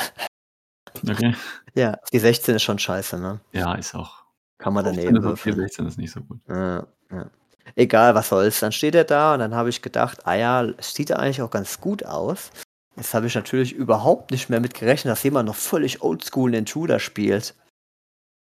Okay. 1.09 1.35
Ja, 1.75 1.99
die 2.13 2.19
16 2.19 2.57
ist 2.57 2.63
schon 2.63 2.79
scheiße, 2.79 3.19
ne? 3.19 3.41
Ja, 3.53 3.75
ist 3.75 3.95
auch. 3.95 4.25
Kann 4.59 4.75
man 4.75 4.85
15 4.85 5.05
daneben 5.07 5.25
würfeln. 5.25 5.57
16 5.57 5.87
ist 5.87 5.99
nicht 5.99 6.13
so 6.13 6.21
gut. 6.21 6.41
Ja, 6.49 6.87
ja. 7.11 7.31
Egal, 7.77 8.15
was 8.15 8.29
soll's. 8.29 8.59
Dann 8.61 8.73
steht 8.73 8.95
er 8.95 9.05
da 9.05 9.35
und 9.35 9.39
dann 9.41 9.55
habe 9.55 9.69
ich 9.69 9.81
gedacht, 9.83 10.27
ah 10.27 10.35
ja, 10.35 10.67
sieht 10.81 11.11
ja 11.11 11.17
eigentlich 11.17 11.41
auch 11.43 11.51
ganz 11.51 11.81
gut 11.81 12.05
aus. 12.05 12.51
Jetzt 12.97 13.15
habe 13.15 13.29
ich 13.29 13.35
natürlich 13.37 13.73
überhaupt 13.73 14.33
nicht 14.33 14.51
mehr 14.51 14.61
mit 14.61 14.75
gerechnet, 14.75 15.13
dass 15.13 15.23
jemand 15.23 15.47
noch 15.47 15.55
völlig 15.55 16.03
oldschool 16.03 16.55
Intruder 16.55 16.99
spielt. 16.99 17.55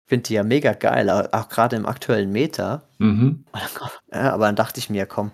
Finde 0.09 0.23
die 0.29 0.35
ja 0.35 0.45
mega 0.45 0.73
geil, 0.73 1.11
au- 1.11 1.29
auch 1.33 1.49
gerade 1.49 1.77
im 1.77 1.87
aktuellen 1.87 2.31
Meta. 2.31 2.83
Mhm. 2.99 3.45
Ja, 4.13 4.33
aber 4.33 4.47
dann 4.47 4.57
dachte 4.57 4.79
ich 4.79 4.89
mir, 4.89 5.07
komm, 5.07 5.33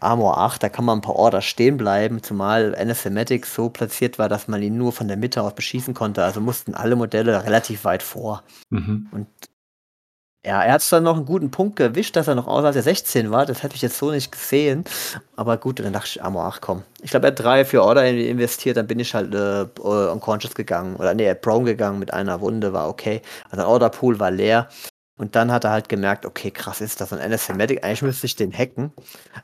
Armor 0.00 0.38
8, 0.38 0.62
da 0.62 0.68
kann 0.68 0.84
man 0.84 0.98
ein 0.98 1.02
paar 1.02 1.16
Order 1.16 1.40
stehen 1.42 1.76
bleiben, 1.76 2.22
zumal 2.22 2.74
Anathematic 2.76 3.46
so 3.46 3.68
platziert 3.70 4.18
war, 4.18 4.28
dass 4.28 4.48
man 4.48 4.62
ihn 4.62 4.76
nur 4.76 4.92
von 4.92 5.08
der 5.08 5.16
Mitte 5.16 5.42
aus 5.42 5.54
beschießen 5.54 5.94
konnte. 5.94 6.24
Also 6.24 6.40
mussten 6.40 6.74
alle 6.74 6.96
Modelle 6.96 7.44
relativ 7.44 7.84
weit 7.84 8.02
vor. 8.02 8.42
Mhm. 8.70 9.08
Und 9.12 9.26
ja, 10.46 10.62
er 10.62 10.72
hat 10.74 10.92
dann 10.92 11.02
noch 11.02 11.16
einen 11.16 11.26
guten 11.26 11.50
Punkt 11.50 11.76
gewischt, 11.76 12.14
dass 12.16 12.28
er 12.28 12.34
noch 12.36 12.46
außer 12.46 12.68
als 12.68 12.76
er 12.76 12.82
16 12.82 13.30
war. 13.30 13.44
Das 13.44 13.62
hätte 13.62 13.74
ich 13.74 13.82
jetzt 13.82 13.98
so 13.98 14.10
nicht 14.10 14.30
gesehen. 14.30 14.84
Aber 15.36 15.56
gut, 15.56 15.80
dann 15.80 15.92
dachte 15.92 16.08
ich, 16.08 16.22
Armor 16.22 16.44
8, 16.44 16.62
komm. 16.62 16.84
Ich 17.02 17.10
glaube, 17.10 17.26
er 17.26 17.32
hat 17.32 17.40
drei, 17.40 17.64
vier 17.64 17.82
Order 17.82 18.06
in- 18.06 18.18
investiert, 18.18 18.76
dann 18.76 18.86
bin 18.86 19.00
ich 19.00 19.14
halt 19.14 19.34
äh, 19.34 19.66
unconscious 19.82 20.54
gegangen. 20.54 20.96
Oder 20.96 21.12
nee, 21.14 21.24
er 21.24 21.32
hat 21.32 21.42
prone 21.42 21.64
gegangen 21.64 21.98
mit 21.98 22.14
einer 22.14 22.40
Wunde, 22.40 22.72
war 22.72 22.88
okay. 22.88 23.20
Also 23.46 23.56
der 23.56 23.68
Order 23.68 23.90
Pool 23.90 24.20
war 24.20 24.30
leer. 24.30 24.68
Und 25.18 25.34
dann 25.34 25.50
hat 25.52 25.64
er 25.64 25.72
halt 25.72 25.88
gemerkt, 25.88 26.24
okay, 26.24 26.50
krass 26.52 26.80
ist 26.80 27.00
das 27.00 27.12
ein 27.12 27.18
Anathematic, 27.18 27.84
eigentlich 27.84 28.02
müsste 28.02 28.26
ich 28.26 28.36
den 28.36 28.52
hacken. 28.52 28.92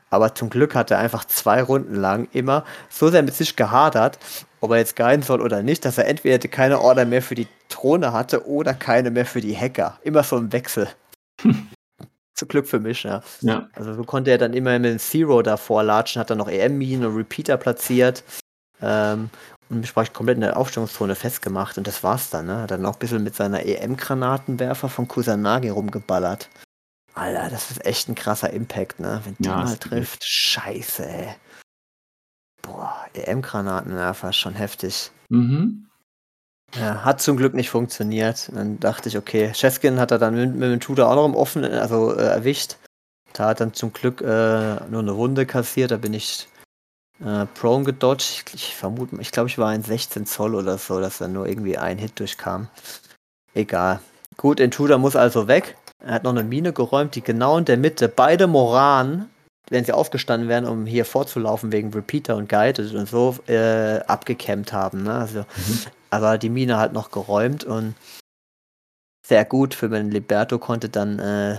Aber 0.09 0.33
zum 0.33 0.49
Glück 0.49 0.73
hat 0.73 0.89
er 0.89 0.99
einfach 0.99 1.25
zwei 1.25 1.61
Runden 1.61 1.95
lang 1.95 2.29
immer 2.31 2.63
so 2.89 3.09
sehr 3.09 3.21
mit 3.21 3.35
sich 3.35 3.57
gehadert, 3.57 4.17
ob 4.61 4.71
er 4.71 4.77
jetzt 4.77 4.95
guiden 4.95 5.21
soll 5.21 5.41
oder 5.41 5.61
nicht, 5.61 5.83
dass 5.83 5.97
er 5.97 6.07
entweder 6.07 6.39
keine 6.47 6.79
Order 6.79 7.05
mehr 7.05 7.21
für 7.21 7.35
die 7.35 7.47
Drohne 7.69 8.13
hatte 8.13 8.47
oder 8.47 8.73
keine 8.73 9.11
mehr 9.11 9.25
für 9.25 9.41
die 9.41 9.55
Hacker. 9.55 9.99
Immer 10.03 10.23
so 10.23 10.37
im 10.37 10.51
Wechsel. 10.53 10.87
Zum 12.33 12.47
Glück 12.47 12.67
für 12.67 12.79
mich, 12.79 13.03
ja. 13.03 13.21
Ja. 13.41 13.69
Also 13.73 13.93
so 13.93 14.03
konnte 14.03 14.31
er 14.31 14.37
dann 14.37 14.53
immer 14.53 14.77
mit 14.79 14.91
dem 14.91 14.99
Zero 14.99 15.41
davor 15.41 15.83
latschen, 15.83 16.19
hat 16.19 16.29
dann 16.29 16.37
noch 16.37 16.49
EM-Minen 16.49 17.05
und 17.05 17.15
Repeater 17.15 17.57
platziert. 17.57 18.23
Ähm, 18.81 19.29
und 19.69 19.79
mich 19.79 19.93
praktisch 19.93 20.13
komplett 20.13 20.35
in 20.35 20.41
der 20.41 20.57
Aufstellungszone 20.57 21.15
festgemacht 21.15 21.77
und 21.77 21.87
das 21.87 22.03
war's 22.03 22.29
dann, 22.29 22.45
ne? 22.47 22.61
Hat 22.61 22.71
dann 22.71 22.85
auch 22.85 22.93
ein 22.93 22.99
bisschen 22.99 23.23
mit 23.23 23.35
seiner 23.35 23.65
EM-Granatenwerfer 23.65 24.89
von 24.89 25.07
Kusanagi 25.07 25.69
rumgeballert. 25.69 26.49
Alter, 27.13 27.49
das 27.49 27.71
ist 27.71 27.85
echt 27.85 28.09
ein 28.09 28.15
krasser 28.15 28.51
Impact, 28.51 28.99
ne? 28.99 29.21
Wenn 29.23 29.35
die 29.39 29.45
Ja, 29.45 29.55
mal 29.57 29.73
ist 29.73 29.81
trifft, 29.81 30.23
scheiße, 30.23 31.07
ey. 31.07 31.35
Boah, 32.61 33.05
EM-Granatenwerfer, 33.13 34.33
schon 34.33 34.53
heftig. 34.53 35.11
Mhm. 35.29 35.87
Ja, 36.77 37.05
hat 37.05 37.21
zum 37.21 37.37
Glück 37.37 37.53
nicht 37.53 37.69
funktioniert. 37.69 38.49
Dann 38.53 38.79
dachte 38.79 39.07
ich, 39.07 39.17
okay, 39.17 39.51
Cheskin 39.53 39.99
hat 39.99 40.11
er 40.11 40.19
dann 40.19 40.35
mit, 40.35 40.55
mit 40.55 40.71
dem 40.71 40.79
Tutor 40.79 41.07
auch 41.09 41.15
noch 41.15 41.25
im 41.25 41.35
Offenen, 41.35 41.71
also 41.73 42.13
äh, 42.15 42.23
erwischt. 42.23 42.77
Da 43.33 43.47
hat 43.49 43.61
dann 43.61 43.73
zum 43.73 43.93
Glück 43.93 44.21
äh, 44.21 44.75
nur 44.89 45.01
eine 45.01 45.15
Wunde 45.15 45.45
kassiert, 45.45 45.91
da 45.91 45.97
bin 45.97 46.13
ich 46.13 46.47
äh, 47.23 47.45
prone 47.45 47.83
gedodged. 47.83 48.43
Ich, 48.47 48.53
ich 48.53 48.75
vermute, 48.75 49.15
ich 49.19 49.31
glaube, 49.31 49.49
ich 49.49 49.57
war 49.57 49.69
ein 49.69 49.83
16 49.83 50.25
Zoll 50.25 50.55
oder 50.55 50.77
so, 50.77 50.99
dass 50.99 51.19
da 51.19 51.27
nur 51.27 51.47
irgendwie 51.47 51.77
ein 51.77 51.97
Hit 51.97 52.19
durchkam. 52.19 52.67
Egal. 53.53 53.99
Gut, 54.37 54.59
Intruder 54.59 54.97
muss 54.97 55.15
also 55.15 55.47
weg. 55.47 55.77
Er 56.03 56.15
hat 56.15 56.23
noch 56.23 56.31
eine 56.31 56.43
Mine 56.43 56.73
geräumt, 56.73 57.15
die 57.15 57.21
genau 57.21 57.57
in 57.57 57.65
der 57.65 57.77
Mitte 57.77 58.09
beide 58.09 58.47
Moran, 58.47 59.29
wenn 59.69 59.85
sie 59.85 59.93
aufgestanden 59.93 60.49
wären, 60.49 60.65
um 60.65 60.85
hier 60.85 61.05
vorzulaufen 61.05 61.71
wegen 61.71 61.91
Repeater 61.93 62.35
und 62.35 62.49
Guided 62.49 62.93
und 62.93 63.07
so, 63.07 63.37
äh, 63.47 63.99
abgekämmt 64.01 64.73
haben. 64.73 65.03
Ne? 65.03 65.13
Also, 65.13 65.39
Mhm. 65.39 65.79
aber 66.09 66.37
die 66.37 66.49
Mine 66.49 66.77
halt 66.77 66.93
noch 66.93 67.11
geräumt 67.11 67.63
und 67.63 67.95
sehr 69.25 69.45
gut 69.45 69.73
für 69.73 69.89
den 69.89 70.11
Liberto 70.11 70.59
konnte 70.59 70.89
dann, 70.89 71.17
äh, 71.17 71.57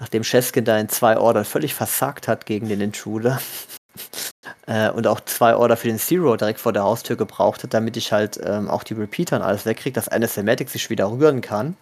nachdem 0.00 0.22
Cheskin 0.24 0.64
da 0.64 0.78
in 0.78 0.88
zwei 0.88 1.16
Ordern 1.18 1.44
völlig 1.44 1.74
versagt 1.74 2.26
hat 2.26 2.46
gegen 2.46 2.68
den 2.68 2.80
Intruder 2.80 3.40
äh, 4.66 4.90
und 4.90 5.06
auch 5.06 5.20
zwei 5.20 5.56
Order 5.56 5.76
für 5.76 5.88
den 5.88 5.98
Zero 5.98 6.36
direkt 6.36 6.60
vor 6.60 6.72
der 6.72 6.82
Haustür 6.84 7.16
gebraucht 7.16 7.62
hat, 7.62 7.74
damit 7.74 7.96
ich 7.96 8.12
halt 8.12 8.40
ähm, 8.44 8.68
auch 8.68 8.82
die 8.82 8.94
Repeater 8.94 9.36
und 9.36 9.42
alles 9.42 9.66
wegkriege, 9.66 9.94
dass 9.94 10.08
eine 10.08 10.28
Thematic 10.28 10.68
sich 10.68 10.90
wieder 10.90 11.10
rühren 11.10 11.40
kann, 11.40 11.76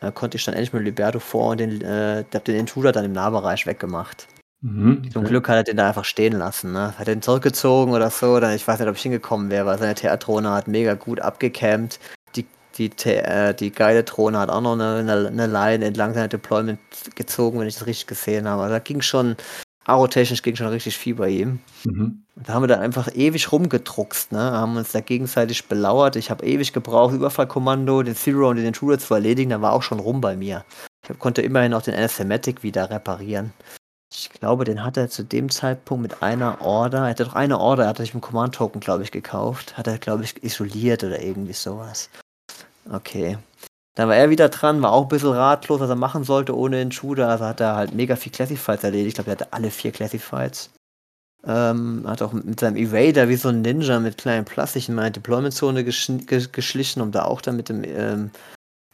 äh, 0.00 0.12
konnte 0.12 0.36
ich 0.36 0.44
dann 0.44 0.54
endlich 0.54 0.72
mit 0.72 0.84
Liberto 0.84 1.18
vor 1.18 1.50
und 1.50 1.60
den, 1.60 1.80
äh, 1.82 2.24
hab 2.34 2.44
den 2.44 2.56
Intruder 2.56 2.92
dann 2.92 3.04
im 3.04 3.12
Nahbereich 3.12 3.66
weggemacht. 3.66 4.26
Mhm. 4.64 5.10
Zum 5.12 5.22
okay. 5.22 5.28
Glück 5.28 5.48
hat 5.48 5.56
er 5.56 5.64
den 5.64 5.76
da 5.76 5.88
einfach 5.88 6.06
stehen 6.06 6.32
lassen. 6.32 6.72
Ne? 6.72 6.94
Hat 6.98 7.06
den 7.06 7.20
zurückgezogen 7.20 7.92
oder 7.92 8.10
so. 8.10 8.34
Oder 8.34 8.54
ich 8.54 8.66
weiß 8.66 8.80
nicht, 8.80 8.88
ob 8.88 8.96
ich 8.96 9.02
hingekommen 9.02 9.50
wäre, 9.50 9.66
weil 9.66 9.78
seine 9.78 9.94
TR-Drohne 9.94 10.50
hat 10.50 10.68
mega 10.68 10.94
gut 10.94 11.20
abgecampt. 11.20 12.00
Die, 12.34 12.46
die, 12.88 12.90
äh, 13.12 13.54
die 13.54 13.70
geile 13.70 14.04
Drohne 14.04 14.38
hat 14.38 14.48
auch 14.48 14.62
noch 14.62 14.72
eine, 14.72 14.96
eine, 14.96 15.28
eine 15.28 15.46
Line 15.46 15.84
entlang 15.84 16.14
seiner 16.14 16.28
Deployment 16.28 16.80
gezogen, 17.14 17.60
wenn 17.60 17.68
ich 17.68 17.74
das 17.74 17.86
richtig 17.86 18.06
gesehen 18.06 18.48
habe. 18.48 18.62
Also 18.62 18.74
da 18.74 18.78
ging 18.80 19.02
schon, 19.02 19.36
arotechnisch 19.84 20.42
ging 20.42 20.56
schon 20.56 20.68
richtig 20.68 20.96
viel 20.96 21.14
bei 21.14 21.28
ihm. 21.28 21.60
Mhm. 21.84 22.24
Da 22.36 22.54
haben 22.54 22.62
wir 22.62 22.68
dann 22.68 22.80
einfach 22.80 23.08
ewig 23.14 23.52
rumgedruckst, 23.52 24.32
ne? 24.32 24.40
Haben 24.40 24.76
uns 24.76 24.92
da 24.92 25.00
gegenseitig 25.00 25.66
belauert. 25.66 26.16
Ich 26.16 26.30
habe 26.30 26.44
ewig 26.44 26.72
gebraucht, 26.72 27.14
Überfallkommando, 27.14 28.02
den 28.02 28.16
Zero 28.16 28.48
und 28.48 28.56
den 28.56 28.66
Intruder 28.66 28.98
zu 28.98 29.14
erledigen. 29.14 29.50
Da 29.50 29.60
war 29.60 29.72
auch 29.72 29.82
schon 29.82 30.00
rum 30.00 30.20
bei 30.20 30.36
mir. 30.36 30.64
Ich 31.04 31.10
hab, 31.10 31.18
konnte 31.18 31.42
immerhin 31.42 31.74
auch 31.74 31.82
den 31.82 31.94
Anathematic 31.94 32.62
wieder 32.62 32.90
reparieren. 32.90 33.52
Ich 34.12 34.30
glaube, 34.30 34.64
den 34.64 34.84
hat 34.84 34.96
er 34.96 35.10
zu 35.10 35.24
dem 35.24 35.50
Zeitpunkt 35.50 36.02
mit 36.02 36.22
einer 36.22 36.60
Order, 36.60 36.98
er 36.98 37.10
hatte 37.10 37.24
doch 37.24 37.34
eine 37.34 37.58
Order, 37.58 37.88
hat 37.88 37.98
er 37.98 38.04
sich 38.04 38.14
mit 38.14 38.22
Command-Token, 38.22 38.80
glaube 38.80 39.02
ich, 39.02 39.10
gekauft. 39.10 39.76
Hat 39.76 39.88
er, 39.88 39.98
glaube 39.98 40.22
ich, 40.22 40.42
isoliert 40.42 41.02
oder 41.02 41.20
irgendwie 41.20 41.52
sowas. 41.52 42.10
Okay. 42.90 43.38
Dann 43.94 44.08
war 44.08 44.16
er 44.16 44.30
wieder 44.30 44.48
dran, 44.48 44.82
war 44.82 44.92
auch 44.92 45.02
ein 45.02 45.08
bisschen 45.08 45.32
ratlos, 45.32 45.80
was 45.80 45.88
er 45.88 45.96
machen 45.96 46.24
sollte 46.24 46.56
ohne 46.56 46.82
Intruder. 46.82 47.28
Also 47.28 47.44
hat 47.44 47.60
er 47.60 47.76
halt 47.76 47.94
mega 47.94 48.16
viel 48.16 48.32
Classifieds 48.32 48.82
erledigt. 48.82 49.08
Ich 49.08 49.14
glaube, 49.14 49.30
er 49.30 49.38
hatte 49.38 49.52
alle 49.52 49.70
vier 49.70 49.92
Classifieds. 49.92 50.70
Ähm, 51.46 52.04
hat 52.06 52.22
auch 52.22 52.32
mit 52.32 52.58
seinem 52.58 52.76
Evader 52.76 53.28
wie 53.28 53.36
so 53.36 53.50
ein 53.50 53.60
Ninja 53.60 54.00
mit 54.00 54.16
kleinen 54.16 54.46
Plastik 54.46 54.88
in 54.88 54.94
meine 54.94 55.10
Deployment-Zone 55.10 55.84
gesch 55.84 56.10
geschlichen, 56.52 57.02
um 57.02 57.12
da 57.12 57.24
auch 57.26 57.42
dann 57.42 57.56
mit 57.56 57.68
dem 57.68 57.84
ähm, 57.84 58.30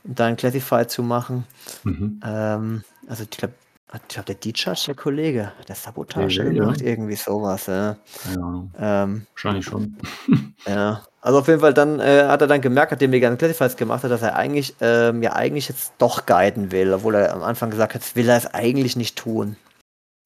da 0.04 0.26
ein 0.26 0.36
Classified 0.36 0.90
zu 0.90 1.02
machen. 1.02 1.46
Mhm. 1.84 2.20
Ähm, 2.24 2.84
also 3.06 3.22
ich 3.22 3.30
glaube, 3.30 3.54
ich 3.94 4.08
glaube, 4.08 4.26
der 4.26 4.34
Discharge, 4.36 4.82
der 4.86 4.94
Kollege, 4.94 5.52
der 5.66 5.74
Sabotage 5.74 6.44
ja. 6.44 6.50
gemacht, 6.50 6.80
irgendwie 6.80 7.16
sowas, 7.16 7.66
ja. 7.66 7.96
Keine 8.22 8.42
Ahnung. 8.42 8.74
Ähm, 8.78 9.26
Wahrscheinlich 9.32 9.64
schon. 9.64 9.96
ja. 10.66 11.02
Also 11.20 11.40
auf 11.40 11.48
jeden 11.48 11.60
Fall 11.60 11.74
dann 11.74 12.00
äh, 12.00 12.24
hat 12.28 12.40
er 12.40 12.46
dann 12.46 12.60
gemerkt, 12.60 12.92
nachdem 12.92 13.10
er 13.10 13.14
die 13.14 13.20
ganzen 13.20 13.38
Classifieds 13.38 13.76
gemacht 13.76 14.04
hat, 14.04 14.10
dass 14.10 14.22
er 14.22 14.36
eigentlich, 14.36 14.74
ähm, 14.80 15.22
ja 15.22 15.34
eigentlich 15.34 15.68
jetzt 15.68 15.92
doch 15.98 16.24
guiden 16.24 16.72
will, 16.72 16.94
obwohl 16.94 17.16
er 17.16 17.34
am 17.34 17.42
Anfang 17.42 17.70
gesagt 17.70 17.94
hat, 17.94 18.16
will 18.16 18.28
er 18.28 18.36
es 18.36 18.46
eigentlich 18.46 18.96
nicht 18.96 19.16
tun. 19.16 19.56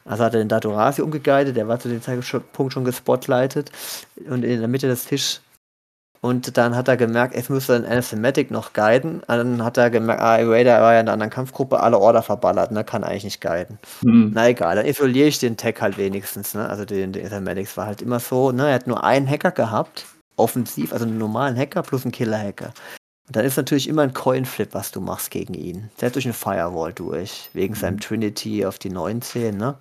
Also 0.05 0.23
hat 0.25 0.35
er 0.35 0.41
den 0.41 0.49
Datorasi 0.49 1.01
umgeguidet, 1.01 1.57
der 1.57 1.67
war 1.67 1.81
zu 1.81 1.89
dem 1.89 2.03
Zeitpunkt 2.03 2.73
schon 2.73 2.85
gespotlightet 2.85 3.73
und 4.29 4.45
in 4.45 4.61
der 4.61 4.69
Mitte 4.69 4.87
des 4.87 5.07
Tisches. 5.07 5.41
Und 6.25 6.57
dann 6.57 6.75
hat 6.75 6.89
er 6.89 6.97
gemerkt, 6.97 7.35
jetzt 7.35 7.51
müsste 7.51 7.79
den 7.79 7.85
Anathematic 7.85 8.51
noch 8.51 8.73
guiden. 8.73 9.17
Und 9.17 9.29
dann 9.29 9.63
hat 9.63 9.77
er 9.77 9.91
gemerkt, 9.91 10.23
ah, 10.23 10.37
Raider 10.37 10.81
war 10.81 10.95
ja 10.95 11.01
in 11.01 11.07
einer 11.07 11.13
anderen 11.13 11.29
Kampfgruppe, 11.29 11.81
alle 11.81 11.99
Order 11.99 12.23
verballert, 12.23 12.73
ne, 12.73 12.83
kann 12.83 13.05
eigentlich 13.05 13.25
nicht 13.25 13.43
guiden. 13.43 13.79
Mhm. 14.01 14.31
Na 14.33 14.49
egal, 14.49 14.77
dann 14.77 14.87
isoliere 14.87 15.29
ich 15.29 15.39
den 15.39 15.59
Tech 15.59 15.83
halt 15.83 15.99
wenigstens, 15.99 16.55
ne? 16.55 16.67
Also 16.67 16.87
den, 16.87 17.13
den 17.13 17.27
Anathematics 17.27 17.77
war 17.77 17.85
halt 17.85 18.01
immer 18.01 18.21
so, 18.21 18.53
ne? 18.53 18.69
Er 18.69 18.75
hat 18.77 18.87
nur 18.87 19.05
einen 19.05 19.29
Hacker 19.29 19.51
gehabt, 19.51 20.07
offensiv, 20.37 20.95
also 20.95 21.05
einen 21.05 21.19
normalen 21.19 21.59
Hacker 21.59 21.83
plus 21.83 22.07
einen 22.07 22.13
Killer-Hacker. 22.13 22.73
Und 23.27 23.37
dann 23.37 23.45
ist 23.45 23.59
natürlich 23.59 23.87
immer 23.87 24.01
ein 24.01 24.15
Coin-Flip, 24.15 24.71
was 24.73 24.93
du 24.93 25.03
machst 25.03 25.31
gegen 25.31 25.53
ihn. 25.53 25.91
Hat 26.01 26.15
durch 26.15 26.25
eine 26.25 26.33
Firewall 26.33 26.95
durch, 26.95 27.51
wegen 27.53 27.75
seinem 27.75 28.01
Trinity 28.01 28.65
auf 28.65 28.79
die 28.79 28.89
19, 28.89 29.59
ne? 29.59 29.75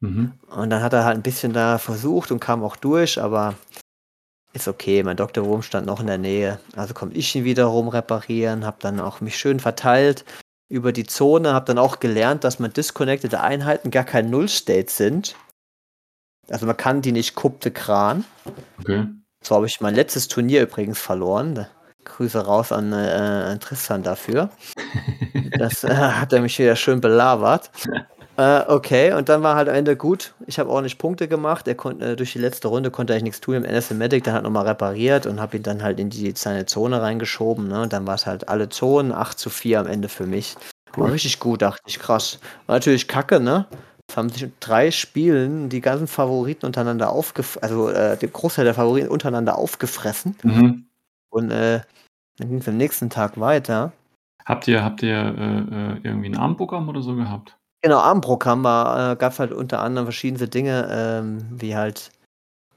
Mhm. 0.00 0.32
Und 0.54 0.68
dann 0.68 0.82
hat 0.82 0.92
er 0.92 1.06
halt 1.06 1.16
ein 1.16 1.22
bisschen 1.22 1.54
da 1.54 1.78
versucht 1.78 2.32
und 2.32 2.40
kam 2.40 2.62
auch 2.62 2.76
durch, 2.76 3.18
aber 3.18 3.54
ist 4.56 4.68
okay. 4.68 5.02
Mein 5.02 5.16
Dr. 5.16 5.44
Wurm 5.44 5.62
stand 5.62 5.86
noch 5.86 6.00
in 6.00 6.06
der 6.06 6.18
Nähe. 6.18 6.58
Also 6.74 6.94
konnte 6.94 7.16
ich 7.16 7.34
ihn 7.34 7.44
wiederum 7.44 7.88
reparieren, 7.88 8.64
habe 8.64 8.78
dann 8.80 9.00
auch 9.00 9.20
mich 9.20 9.36
schön 9.36 9.60
verteilt 9.60 10.24
über 10.68 10.92
die 10.92 11.06
Zone, 11.06 11.52
habe 11.52 11.66
dann 11.66 11.78
auch 11.78 12.00
gelernt, 12.00 12.42
dass 12.42 12.58
man 12.58 12.72
disconnected 12.72 13.34
Einheiten 13.34 13.90
gar 13.90 14.04
kein 14.04 14.30
Null-State 14.30 14.90
sind. 14.90 15.36
Also 16.48 16.66
man 16.66 16.76
kann 16.76 17.02
die 17.02 17.12
nicht 17.12 17.34
kuppte 17.34 17.70
Kran. 17.70 18.24
Okay. 18.80 19.06
So 19.42 19.54
habe 19.54 19.66
ich 19.66 19.80
mein 19.80 19.94
letztes 19.94 20.28
Turnier 20.28 20.62
übrigens 20.62 20.98
verloren. 20.98 21.66
Grüße 22.04 22.44
raus 22.44 22.72
an, 22.72 22.92
äh, 22.92 22.96
an 22.96 23.60
Tristan 23.60 24.02
dafür. 24.02 24.50
Das 25.58 25.84
äh, 25.84 25.94
hat 25.94 26.32
er 26.32 26.40
mich 26.40 26.58
wieder 26.58 26.76
schön 26.76 27.00
belabert. 27.00 27.70
Äh, 28.36 28.64
okay, 28.68 29.14
und 29.14 29.28
dann 29.30 29.42
war 29.42 29.56
halt 29.56 29.68
am 29.68 29.74
Ende 29.74 29.96
gut. 29.96 30.34
Ich 30.46 30.58
habe 30.58 30.68
ordentlich 30.68 30.98
Punkte 30.98 31.26
gemacht. 31.26 31.66
Er 31.68 31.74
konnte 31.74 32.12
äh, 32.12 32.16
durch 32.16 32.32
die 32.32 32.38
letzte 32.38 32.68
Runde 32.68 32.90
konnte 32.90 33.14
eigentlich 33.14 33.24
nichts 33.24 33.40
tun 33.40 33.54
im 33.54 33.62
NSMatic, 33.62 34.24
dann 34.24 34.34
hat 34.34 34.42
nochmal 34.42 34.66
repariert 34.66 35.26
und 35.26 35.40
habe 35.40 35.56
ihn 35.56 35.62
dann 35.62 35.82
halt 35.82 35.98
in 35.98 36.10
die 36.10 36.32
seine 36.36 36.66
Zone 36.66 37.00
reingeschoben. 37.00 37.68
Ne? 37.68 37.82
Und 37.82 37.92
dann 37.92 38.06
war 38.06 38.14
es 38.14 38.26
halt 38.26 38.48
alle 38.48 38.68
Zonen, 38.68 39.12
8 39.12 39.38
zu 39.38 39.48
4 39.48 39.80
am 39.80 39.86
Ende 39.86 40.08
für 40.08 40.26
mich. 40.26 40.56
War 40.96 41.12
richtig 41.12 41.40
gut, 41.40 41.62
dachte 41.62 41.82
ich, 41.86 41.98
krass. 41.98 42.38
War 42.66 42.76
natürlich 42.76 43.08
kacke, 43.08 43.40
ne? 43.40 43.66
Es 44.08 44.16
haben 44.16 44.28
sich 44.28 44.44
in 44.44 44.52
drei 44.60 44.90
Spielen 44.90 45.68
die 45.68 45.80
ganzen 45.80 46.06
Favoriten 46.06 46.64
untereinander 46.64 47.10
aufgefressen, 47.10 47.62
also 47.62 47.88
äh, 47.90 48.16
der 48.16 48.28
Großteil 48.28 48.64
der 48.64 48.74
Favoriten 48.74 49.08
untereinander 49.08 49.58
aufgefressen. 49.58 50.36
Mhm. 50.42 50.86
Und 51.30 51.50
äh, 51.50 51.80
dann 52.38 52.48
ging 52.48 52.58
es 52.58 52.68
am 52.68 52.76
nächsten 52.76 53.10
Tag 53.10 53.40
weiter. 53.40 53.92
Habt 54.44 54.68
ihr, 54.68 54.84
habt 54.84 55.02
ihr 55.02 55.16
äh, 55.16 55.58
äh, 55.58 56.00
irgendwie 56.04 56.28
ein 56.28 56.36
Abendprogramm 56.36 56.88
oder 56.88 57.02
so 57.02 57.16
gehabt? 57.16 57.56
Genau, 57.82 57.98
Abendprogramm 57.98 58.64
war, 58.64 59.12
äh, 59.12 59.16
gab 59.16 59.32
es 59.32 59.38
halt 59.38 59.52
unter 59.52 59.80
anderem 59.80 60.06
verschiedene 60.06 60.48
Dinge, 60.48 60.88
ähm, 60.90 61.46
wie 61.50 61.76
halt 61.76 62.10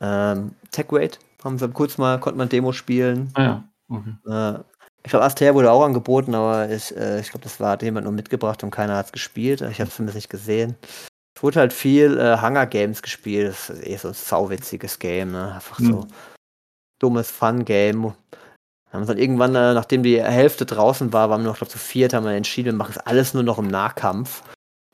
ähm, 0.01 0.55
TechWait, 0.71 1.19
haben 1.43 1.57
sie 1.57 1.69
kurz 1.69 1.97
mal, 1.97 2.19
konnte 2.19 2.37
man 2.37 2.49
Demo 2.49 2.71
spielen. 2.71 3.31
Ah 3.35 3.41
ja, 3.43 3.63
okay. 3.89 4.13
Äh, 4.27 4.59
ich 5.03 5.11
glaube, 5.11 5.25
Aster 5.25 5.55
wurde 5.55 5.71
auch 5.71 5.83
angeboten, 5.83 6.35
aber 6.35 6.69
ich, 6.69 6.95
äh, 6.95 7.19
ich 7.21 7.29
glaube, 7.31 7.43
das 7.43 7.59
war 7.59 7.71
hat 7.71 7.83
jemand 7.83 8.03
nur 8.03 8.13
mitgebracht 8.13 8.63
und 8.63 8.71
keiner 8.71 8.97
hat 8.97 9.07
es 9.07 9.11
gespielt. 9.11 9.61
Ich 9.61 9.79
habe 9.79 9.89
es 9.89 9.95
zumindest 9.95 10.15
nicht 10.17 10.29
gesehen. 10.29 10.75
Es 11.35 11.41
wurde 11.41 11.59
halt 11.61 11.71
viel 11.73 12.17
äh, 12.19 12.37
Hunger 12.41 12.65
Games 12.67 13.01
gespielt. 13.01 13.47
Das 13.47 13.69
ist 13.69 13.87
eh 13.87 13.95
so 13.95 14.09
ein 14.09 14.13
sauwitziges 14.13 14.99
Game, 14.99 15.31
ne? 15.31 15.53
Einfach 15.55 15.79
so 15.79 16.01
Hm. 16.01 16.07
dummes 16.99 17.31
Fun-Game. 17.31 18.13
Haben 18.91 19.05
dann 19.07 19.17
irgendwann, 19.17 19.55
äh, 19.55 19.73
nachdem 19.73 20.03
die 20.03 20.21
Hälfte 20.21 20.65
draußen 20.65 21.13
war, 21.13 21.29
waren 21.29 21.41
wir 21.43 21.47
noch, 21.49 21.57
glaube 21.57 21.71
zu 21.71 21.77
viert, 21.77 22.13
haben 22.13 22.25
wir 22.25 22.33
entschieden, 22.33 22.73
wir 22.73 22.73
machen 22.73 22.95
es 22.97 23.05
alles 23.05 23.33
nur 23.33 23.43
noch 23.43 23.57
im 23.57 23.67
Nahkampf. 23.67 24.43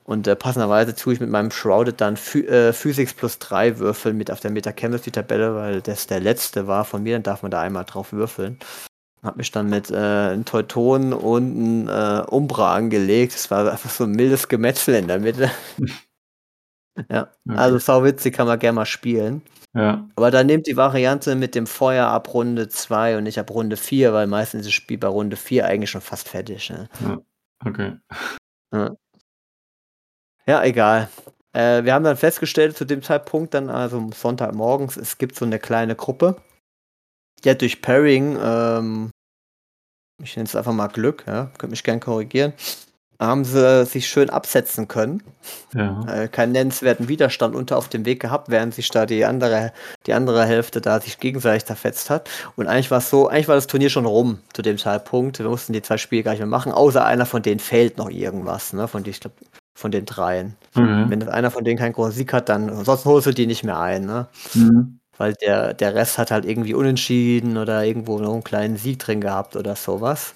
Und 0.06 0.28
äh, 0.28 0.36
passenderweise 0.36 0.94
tue 0.94 1.14
ich 1.14 1.20
mit 1.20 1.30
meinem 1.30 1.50
Shrouded 1.50 2.00
dann 2.00 2.16
Phy 2.16 2.46
äh, 2.46 2.72
Physics 2.72 3.12
plus 3.12 3.40
3 3.40 3.80
Würfel 3.80 4.12
mit 4.12 4.30
auf 4.30 4.38
der 4.38 4.52
Meta-Chemistry-Tabelle, 4.52 5.56
weil 5.56 5.82
das 5.82 6.06
der 6.06 6.20
letzte 6.20 6.68
war 6.68 6.84
von 6.84 7.02
mir, 7.02 7.14
dann 7.16 7.24
darf 7.24 7.42
man 7.42 7.50
da 7.50 7.60
einmal 7.60 7.84
drauf 7.84 8.12
würfeln. 8.12 8.58
Hab 9.24 9.36
mich 9.36 9.50
dann 9.50 9.68
mit 9.68 9.90
äh, 9.90 9.96
einem 9.96 10.44
Teuton 10.44 11.12
und 11.12 11.56
einem 11.56 11.88
äh, 11.88 12.22
Umbra 12.30 12.76
angelegt. 12.76 13.34
Es 13.34 13.50
war 13.50 13.68
einfach 13.70 13.90
so 13.90 14.04
ein 14.04 14.12
mildes 14.12 14.46
Gemetzel 14.46 14.94
in 14.94 15.08
der 15.08 15.18
Mitte. 15.18 15.50
ja, 17.10 17.28
Okay. 17.48 17.58
also 17.58 17.78
sauwitzig 17.78 18.34
kann 18.34 18.46
man 18.46 18.58
gerne 18.60 18.76
mal 18.76 18.86
spielen. 18.86 19.42
Ja, 19.74 20.08
Aber 20.14 20.30
dann 20.30 20.46
nimmt 20.46 20.66
die 20.68 20.76
Variante 20.76 21.34
mit 21.34 21.54
dem 21.54 21.66
Feuer 21.66 22.06
ab 22.06 22.32
Runde 22.32 22.68
2 22.68 23.18
und 23.18 23.24
nicht 23.24 23.38
ab 23.38 23.50
Runde 23.50 23.76
4, 23.76 24.12
weil 24.12 24.26
meistens 24.26 24.60
ist 24.60 24.66
das 24.68 24.74
Spiel 24.74 24.98
bei 24.98 25.08
Runde 25.08 25.36
4 25.36 25.66
eigentlich 25.66 25.90
schon 25.90 26.00
fast 26.00 26.28
fertig. 26.28 26.70
Ne? 26.70 26.88
okay. 27.64 27.96
Ja, 28.72 28.96
egal. 30.62 31.08
Äh, 31.52 31.84
wir 31.84 31.94
haben 31.94 32.04
dann 32.04 32.16
festgestellt, 32.16 32.76
zu 32.76 32.84
dem 32.84 33.02
Zeitpunkt 33.02 33.54
dann, 33.54 33.70
also 33.70 34.10
Sonntagmorgens, 34.14 34.96
es 34.96 35.18
gibt 35.18 35.36
so 35.36 35.44
eine 35.44 35.58
kleine 35.58 35.96
Gruppe. 35.96 36.36
Die 37.44 37.50
hat 37.50 37.62
durch 37.62 37.82
Pairing, 37.82 38.38
ähm, 38.40 39.10
ich 40.22 40.36
nenne 40.36 40.46
es 40.46 40.56
einfach 40.56 40.72
mal 40.72 40.88
Glück, 40.88 41.24
ja, 41.26 41.50
könnt 41.58 41.70
mich 41.70 41.82
gern 41.82 42.00
korrigieren, 42.00 42.52
haben 43.20 43.44
sie 43.44 43.86
sich 43.86 44.08
schön 44.08 44.28
absetzen 44.28 44.88
können. 44.88 45.22
Ja. 45.74 46.04
äh, 46.06 46.28
keinen 46.28 46.52
nennenswerten 46.52 47.08
Widerstand 47.08 47.54
unter 47.54 47.78
auf 47.78 47.88
dem 47.88 48.04
Weg 48.04 48.20
gehabt, 48.20 48.50
während 48.50 48.74
sich 48.74 48.90
da 48.90 49.06
die 49.06 49.24
andere, 49.24 49.72
die 50.06 50.12
andere 50.12 50.44
Hälfte 50.44 50.80
da 50.80 51.00
sich 51.00 51.18
gegenseitig 51.18 51.64
zerfetzt 51.64 52.10
hat. 52.10 52.28
Und 52.56 52.66
eigentlich 52.66 52.90
war 52.90 52.98
es 52.98 53.08
so, 53.08 53.28
eigentlich 53.28 53.48
war 53.48 53.54
das 53.54 53.66
Turnier 53.66 53.90
schon 53.90 54.06
rum 54.06 54.40
zu 54.52 54.60
dem 54.62 54.76
Zeitpunkt. 54.76 55.38
Wir 55.38 55.48
mussten 55.48 55.72
die 55.72 55.82
zwei 55.82 55.96
Spiele 55.96 56.22
gar 56.22 56.32
nicht 56.32 56.40
mehr 56.40 56.48
machen, 56.48 56.72
außer 56.72 57.04
einer 57.04 57.26
von 57.26 57.42
denen 57.42 57.60
fehlt 57.60 57.96
noch 57.96 58.10
irgendwas, 58.10 58.72
ne? 58.74 58.88
Von 58.88 59.02
die, 59.02 59.10
ich 59.10 59.20
glaube, 59.20 59.36
von 59.76 59.90
den 59.92 60.06
dreien. 60.06 60.56
Okay. 60.74 61.04
Wenn 61.08 61.28
einer 61.28 61.50
von 61.50 61.62
denen 61.62 61.78
keinen 61.78 61.92
großen 61.92 62.12
Sieg 62.12 62.32
hat, 62.32 62.48
dann 62.48 62.84
sonst 62.84 63.04
holst 63.04 63.26
du 63.26 63.32
die 63.32 63.46
nicht 63.46 63.62
mehr 63.62 63.78
ein, 63.78 64.06
ne? 64.06 64.26
Mhm. 64.54 64.98
Weil 65.18 65.34
der, 65.34 65.74
der 65.74 65.94
Rest 65.94 66.18
hat 66.18 66.30
halt 66.30 66.44
irgendwie 66.44 66.74
unentschieden 66.74 67.56
oder 67.58 67.84
irgendwo 67.84 68.18
noch 68.18 68.32
einen 68.32 68.44
kleinen 68.44 68.76
Sieg 68.76 68.98
drin 68.98 69.20
gehabt 69.20 69.54
oder 69.56 69.76
sowas. 69.76 70.34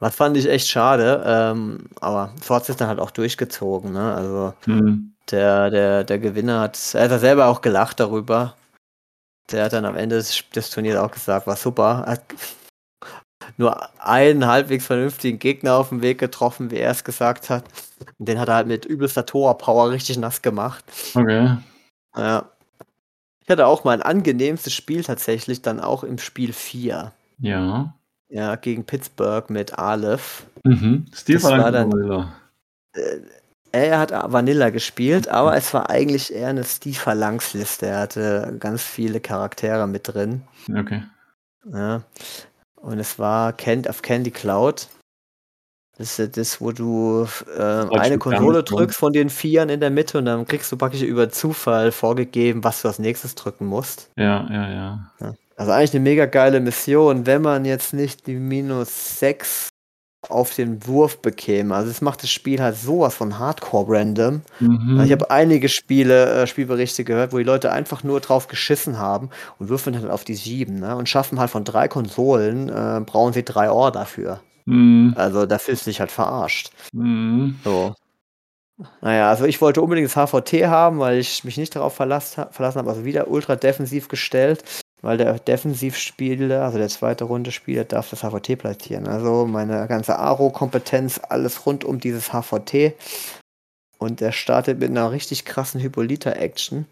Was 0.00 0.16
fand 0.16 0.36
ich 0.36 0.48
echt 0.48 0.68
schade, 0.68 1.22
ähm, 1.26 1.88
aber 2.00 2.34
so 2.42 2.54
hat 2.54 2.68
es 2.68 2.76
dann 2.76 2.88
halt 2.88 3.00
auch 3.00 3.10
durchgezogen, 3.10 3.92
ne? 3.92 4.14
Also 4.14 4.54
Mhm. 4.66 5.14
der, 5.30 5.70
der, 5.70 6.04
der 6.04 6.18
Gewinner 6.18 6.60
hat, 6.60 6.78
er 6.94 7.08
hat 7.08 7.20
selber 7.20 7.46
auch 7.46 7.60
gelacht 7.60 8.00
darüber. 8.00 8.56
Der 9.52 9.64
hat 9.64 9.72
dann 9.72 9.84
am 9.84 9.96
Ende 9.96 10.16
des, 10.16 10.42
des 10.54 10.70
Turniers 10.70 10.98
auch 10.98 11.10
gesagt, 11.10 11.46
war 11.46 11.56
super. 11.56 12.04
Nur 13.56 13.88
einen 14.04 14.46
halbwegs 14.46 14.86
vernünftigen 14.86 15.38
Gegner 15.38 15.74
auf 15.74 15.90
dem 15.90 16.02
Weg 16.02 16.18
getroffen, 16.18 16.70
wie 16.70 16.78
er 16.78 16.90
es 16.90 17.04
gesagt 17.04 17.50
hat. 17.50 17.64
Und 18.18 18.28
den 18.28 18.38
hat 18.38 18.48
er 18.48 18.54
halt 18.56 18.66
mit 18.66 18.84
übelster 18.84 19.26
Tor-Power 19.26 19.90
richtig 19.90 20.18
nass 20.18 20.42
gemacht. 20.42 20.84
Okay. 21.14 21.56
Ja. 22.16 22.46
Ich 23.42 23.48
hatte 23.50 23.66
auch 23.66 23.84
mein 23.84 24.02
angenehmstes 24.02 24.72
Spiel 24.72 25.02
tatsächlich 25.02 25.62
dann 25.62 25.80
auch 25.80 26.04
im 26.04 26.18
Spiel 26.18 26.52
4. 26.52 27.12
Ja. 27.38 27.94
Ja, 28.28 28.54
gegen 28.56 28.84
Pittsburgh 28.84 29.50
mit 29.50 29.78
Aleph. 29.78 30.46
Mhm. 30.64 31.06
Stil 31.12 31.36
Das 31.36 31.44
war 31.44 31.72
dann-. 31.72 31.92
Vanilla. 31.92 32.32
Er 33.72 33.98
hat 34.00 34.12
Vanilla 34.32 34.70
gespielt, 34.70 35.28
aber 35.28 35.56
es 35.56 35.72
war 35.72 35.90
eigentlich 35.90 36.32
eher 36.32 36.48
eine 36.48 36.64
Steve-Verlangsliste. 36.64 37.86
Er 37.86 38.00
hatte 38.00 38.56
ganz 38.58 38.82
viele 38.82 39.20
Charaktere 39.20 39.86
mit 39.86 40.08
drin. 40.08 40.42
Okay. 40.68 41.02
Ja. 41.72 42.02
Und 42.82 42.98
es 42.98 43.18
war 43.18 43.52
Can 43.52 43.86
auf 43.86 44.02
Candy 44.02 44.30
Cloud. 44.30 44.88
Das 45.98 46.18
ist 46.18 46.36
das, 46.38 46.60
wo 46.62 46.72
du 46.72 47.26
ähm, 47.58 47.90
eine 47.92 48.16
Konsole 48.16 48.62
drückst 48.62 48.96
von 48.96 49.12
den 49.12 49.28
Vieren 49.28 49.68
in 49.68 49.80
der 49.80 49.90
Mitte 49.90 50.16
und 50.16 50.24
dann 50.24 50.46
kriegst 50.46 50.72
du 50.72 50.78
praktisch 50.78 51.02
über 51.02 51.28
Zufall 51.28 51.92
vorgegeben, 51.92 52.64
was 52.64 52.80
du 52.80 52.88
als 52.88 52.98
nächstes 52.98 53.34
drücken 53.34 53.66
musst. 53.66 54.10
Ja, 54.16 54.48
ja, 54.50 54.70
ja. 54.70 55.34
Also 55.56 55.72
eigentlich 55.72 55.92
eine 55.92 56.00
mega 56.00 56.24
geile 56.24 56.60
Mission, 56.60 57.26
wenn 57.26 57.42
man 57.42 57.66
jetzt 57.66 57.92
nicht 57.92 58.26
die 58.26 58.36
minus 58.36 59.18
6 59.18 59.68
auf 60.28 60.54
den 60.54 60.86
Wurf 60.86 61.22
bekäme. 61.22 61.74
Also 61.74 61.90
es 61.90 62.00
macht 62.00 62.22
das 62.22 62.30
Spiel 62.30 62.60
halt 62.60 62.76
sowas 62.76 63.14
von 63.14 63.38
Hardcore 63.38 63.98
random. 63.98 64.42
Mhm. 64.60 65.00
Ich 65.04 65.12
habe 65.12 65.30
einige 65.30 65.68
Spiele, 65.68 66.42
äh, 66.42 66.46
Spielberichte 66.46 67.04
gehört, 67.04 67.32
wo 67.32 67.38
die 67.38 67.44
Leute 67.44 67.72
einfach 67.72 68.04
nur 68.04 68.20
drauf 68.20 68.48
geschissen 68.48 68.98
haben 68.98 69.30
und 69.58 69.68
würfeln 69.68 69.96
halt 69.98 70.10
auf 70.10 70.24
die 70.24 70.34
sieben, 70.34 70.80
ne? 70.80 70.96
Und 70.96 71.08
schaffen 71.08 71.40
halt 71.40 71.50
von 71.50 71.64
drei 71.64 71.88
Konsolen, 71.88 72.68
äh, 72.68 73.00
brauchen 73.04 73.32
sie 73.32 73.44
drei 73.44 73.70
Ohr 73.70 73.90
dafür. 73.90 74.40
Mhm. 74.66 75.14
Also 75.16 75.46
da 75.46 75.58
fühlst 75.58 75.86
du 75.86 75.90
dich 75.90 76.00
halt 76.00 76.12
verarscht. 76.12 76.70
Mhm. 76.92 77.58
So. 77.64 77.94
Naja, 79.02 79.28
also 79.28 79.44
ich 79.44 79.60
wollte 79.60 79.82
unbedingt 79.82 80.08
das 80.08 80.16
HVT 80.16 80.66
haben, 80.66 81.00
weil 81.00 81.18
ich 81.18 81.44
mich 81.44 81.58
nicht 81.58 81.76
darauf 81.76 81.94
verlass, 81.94 82.36
verlassen 82.50 82.78
habe. 82.78 82.90
Also 82.90 83.04
wieder 83.04 83.28
ultra 83.28 83.56
defensiv 83.56 84.08
gestellt, 84.08 84.64
weil 85.02 85.16
der 85.16 85.38
Defensivspieler, 85.38 86.62
also 86.62 86.78
der 86.78 86.88
zweite 86.88 87.24
Runde 87.24 87.52
Spieler, 87.52 87.84
darf 87.84 88.10
das 88.10 88.22
HVT 88.22 88.58
platzieren. 88.58 89.06
Also 89.06 89.46
meine 89.46 89.86
ganze 89.88 90.18
Aro-Kompetenz, 90.18 91.20
alles 91.28 91.66
rund 91.66 91.84
um 91.84 92.00
dieses 92.00 92.32
HVT. 92.32 92.94
Und 93.98 94.20
der 94.20 94.32
startet 94.32 94.78
mit 94.78 94.90
einer 94.90 95.10
richtig 95.12 95.44
krassen 95.44 95.80
Hippolyta-Action. 95.80 96.86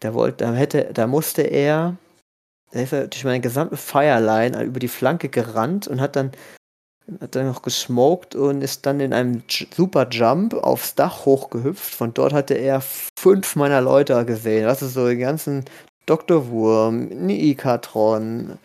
Da 0.00 0.14
wollte, 0.14 0.44
da 0.44 0.54
hätte, 0.54 0.90
da 0.92 1.06
musste 1.06 1.42
er, 1.42 1.96
da 2.72 2.80
ist 2.80 2.92
er 2.92 3.06
durch 3.08 3.24
meine 3.24 3.40
gesamte 3.40 3.76
Fireline 3.76 4.62
über 4.62 4.80
die 4.80 4.88
Flanke 4.88 5.28
gerannt 5.28 5.88
und 5.88 6.00
hat 6.00 6.16
dann 6.16 6.32
hat 7.20 7.34
dann 7.34 7.46
noch 7.46 7.62
gesmoked 7.62 8.34
und 8.34 8.62
ist 8.62 8.86
dann 8.86 8.98
in 8.98 9.12
einem 9.12 9.42
Super 9.48 10.08
Jump 10.10 10.54
aufs 10.54 10.94
Dach 10.94 11.26
hochgehüpft. 11.26 11.94
Von 11.94 12.14
dort 12.14 12.32
hatte 12.32 12.54
er 12.54 12.82
fünf 13.18 13.56
meiner 13.56 13.82
Leute 13.82 14.24
gesehen. 14.24 14.64
Das 14.64 14.80
ist 14.80 14.94
so 14.94 15.06
den 15.06 15.18
ganzen 15.18 15.66
Dr. 16.06 16.48
Wurm, 16.48 17.06
Nikatron, 17.08 18.58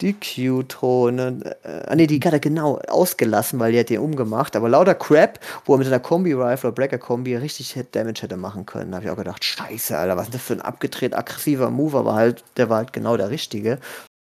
die 0.00 0.14
Q-Tron, 0.14 1.42
äh, 1.42 1.54
ah, 1.86 1.94
nee, 1.94 2.06
die 2.06 2.20
hat 2.20 2.32
er 2.32 2.40
genau 2.40 2.78
ausgelassen, 2.88 3.60
weil 3.60 3.72
die 3.72 3.78
hat 3.78 3.88
den 3.88 4.00
umgemacht. 4.00 4.56
Aber 4.56 4.68
lauter 4.68 4.94
Crap, 4.94 5.38
wo 5.64 5.74
er 5.74 5.78
mit 5.78 5.86
einer 5.86 6.00
Kombi-Rifle 6.00 6.68
oder 6.68 6.74
Breaker-Kombi 6.74 7.36
richtig 7.36 7.72
Hit 7.72 7.94
Damage 7.94 8.22
hätte 8.22 8.36
machen 8.36 8.66
können. 8.66 8.90
Da 8.90 8.96
habe 8.96 9.06
ich 9.06 9.12
auch 9.12 9.16
gedacht, 9.16 9.44
scheiße, 9.44 9.96
Alter, 9.96 10.16
was 10.16 10.26
ist 10.26 10.34
das 10.34 10.42
für 10.42 10.54
ein 10.54 10.60
abgedreht 10.60 11.16
aggressiver 11.16 11.70
Move, 11.70 11.98
aber 11.98 12.14
halt, 12.14 12.44
der 12.56 12.68
war 12.68 12.78
halt 12.78 12.92
genau 12.92 13.16
der 13.16 13.30
richtige. 13.30 13.78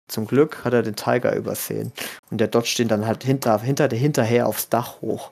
Zum 0.08 0.26
Glück 0.26 0.64
hat 0.64 0.74
er 0.74 0.82
den 0.82 0.96
Tiger 0.96 1.34
übersehen. 1.34 1.92
Und 2.30 2.38
der 2.38 2.48
Dodge 2.48 2.74
den 2.78 2.88
dann 2.88 3.06
halt 3.06 3.24
hinter, 3.24 3.58
hinter, 3.60 3.88
hinterher 3.88 4.46
aufs 4.46 4.68
Dach 4.68 5.00
hoch. 5.00 5.30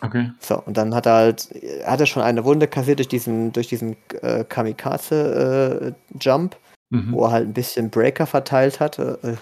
Okay. 0.00 0.30
So, 0.40 0.60
und 0.62 0.76
dann 0.76 0.94
hat 0.94 1.06
er 1.06 1.14
halt, 1.14 1.48
hat 1.84 2.00
er 2.00 2.06
schon 2.06 2.22
eine 2.22 2.44
Wunde 2.44 2.68
kassiert 2.68 2.98
durch 2.98 3.08
diesen, 3.08 3.52
durch 3.52 3.68
diesen 3.68 3.96
äh, 4.22 4.44
Kamikaze-Jump, 4.44 6.56
Mhm. 6.90 7.12
wo 7.12 7.24
er 7.24 7.32
halt 7.32 7.48
ein 7.48 7.54
bisschen 7.54 7.88
Breaker 7.88 8.26
verteilt 8.26 8.78
hat, 8.78 8.98
äh, 8.98 9.36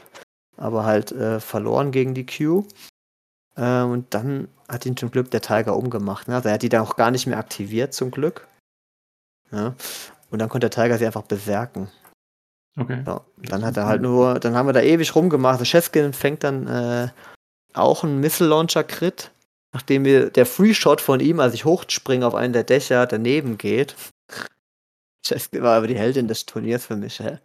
aber 0.56 0.84
halt 0.84 1.10
äh, 1.10 1.40
verloren 1.40 1.90
gegen 1.90 2.14
die 2.14 2.24
Q. 2.24 2.64
Äh, 3.56 3.82
und 3.82 4.14
dann 4.14 4.46
hat 4.68 4.86
ihn 4.86 4.96
zum 4.96 5.10
Glück 5.10 5.32
der 5.32 5.40
Tiger 5.40 5.76
umgemacht. 5.76 6.28
Ne? 6.28 6.36
Also 6.36 6.48
er 6.48 6.54
hat 6.54 6.62
die 6.62 6.68
dann 6.68 6.82
auch 6.82 6.94
gar 6.94 7.10
nicht 7.10 7.26
mehr 7.26 7.38
aktiviert, 7.38 7.92
zum 7.92 8.12
Glück. 8.12 8.46
Ja? 9.50 9.74
Und 10.30 10.38
dann 10.38 10.48
konnte 10.48 10.70
der 10.70 10.84
Tiger 10.84 10.96
sie 10.96 11.06
einfach 11.06 11.22
beserken. 11.22 11.88
Okay. 12.78 13.02
Ja, 13.04 13.22
dann 13.38 13.64
hat 13.64 13.76
er 13.76 13.86
halt 13.86 14.00
nur, 14.00 14.38
dann 14.38 14.54
haben 14.54 14.68
wir 14.68 14.72
da 14.72 14.80
ewig 14.80 15.12
rumgemacht. 15.16 15.58
Der 15.58 15.66
Cheskin 15.66 16.12
fängt 16.12 16.44
dann 16.44 16.68
äh, 16.68 17.08
auch 17.74 18.04
einen 18.04 18.20
Missile 18.20 18.48
Launcher 18.48 18.84
Crit, 18.84 19.32
nachdem 19.72 20.04
wir 20.04 20.30
der 20.30 20.46
Free 20.46 20.74
Shot 20.74 21.00
von 21.00 21.20
ihm, 21.20 21.40
als 21.40 21.54
ich 21.54 21.64
hochspringe 21.64 22.26
auf 22.26 22.34
einen 22.34 22.52
der 22.52 22.64
Dächer, 22.64 23.06
daneben 23.06 23.58
geht. 23.58 23.94
Cheskin 25.26 25.62
war 25.62 25.76
aber 25.76 25.86
die 25.86 25.98
Heldin 25.98 26.28
des 26.28 26.46
Turniers 26.46 26.86
für 26.86 26.96
mich, 26.96 27.20
hä? 27.20 27.38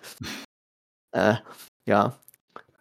äh, 1.12 1.36
ja. 1.86 2.18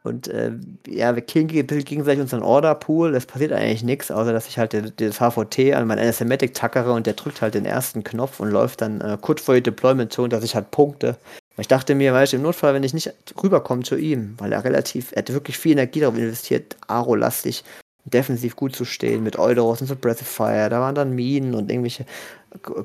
Und 0.03 0.29
äh, 0.29 0.53
ja, 0.87 1.15
wir 1.15 1.23
killen 1.23 1.49
ein 1.49 1.67
bisschen 1.67 1.85
gegenseitig 1.85 2.21
unseren 2.21 2.43
Order 2.43 2.75
Pool. 2.75 3.15
Es 3.15 3.25
passiert 3.25 3.53
eigentlich 3.53 3.83
nichts, 3.83 4.11
außer 4.11 4.35
dass 4.35 4.47
ich 4.47 4.59
halt 4.59 4.75
das 5.01 5.19
HVT 5.19 5.73
an 5.73 5.87
meinen 5.87 6.07
NSMatic 6.07 6.53
tackere 6.53 6.93
und 6.93 7.07
der 7.07 7.15
drückt 7.15 7.41
halt 7.41 7.55
den 7.55 7.65
ersten 7.65 8.05
Knopf 8.05 8.39
und 8.39 8.51
läuft 8.51 8.83
dann 8.83 9.01
äh, 9.01 9.17
kurz 9.19 9.41
vor 9.41 9.55
die 9.55 9.63
Deployment 9.63 10.13
Zone, 10.13 10.29
dass 10.29 10.45
ich 10.45 10.55
halt 10.55 10.71
punkte. 10.71 11.17
Ich 11.57 11.69
dachte 11.69 11.95
mir, 11.95 12.13
weißt 12.13 12.35
du, 12.35 12.37
im 12.37 12.43
Notfall, 12.43 12.75
wenn 12.75 12.83
ich 12.83 12.93
nicht 12.93 13.15
rüberkomme 13.43 13.83
zu 13.83 13.97
ihm, 13.97 14.35
weil 14.39 14.53
er 14.53 14.65
relativ, 14.65 15.13
er 15.13 15.19
hat 15.19 15.33
wirklich 15.33 15.57
viel 15.57 15.73
Energie 15.73 16.01
darauf 16.01 16.19
investiert, 16.19 16.77
Aro-lastig, 16.87 17.65
defensiv 18.05 18.57
gut 18.57 18.77
zu 18.77 18.85
stehen, 18.85 19.23
mit 19.23 19.39
Eudoros 19.39 19.81
und 19.81 19.87
so 19.87 19.97
Breath 19.97 20.21
of 20.21 20.29
Fire, 20.29 20.69
da 20.69 20.81
waren 20.81 20.95
dann 20.95 21.15
Minen 21.15 21.55
und 21.55 21.71
irgendwelche 21.71 22.05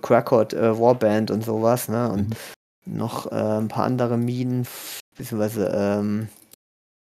Crackot, 0.02 0.54
äh, 0.54 0.80
Warband 0.80 1.32
und 1.32 1.44
sowas, 1.44 1.90
ne, 1.90 2.10
und 2.10 2.36
noch 2.86 3.32
äh, 3.32 3.36
ein 3.36 3.68
paar 3.68 3.86
andere 3.86 4.18
Minen, 4.18 4.66
beziehungsweise, 5.18 5.72
ähm, 5.76 6.30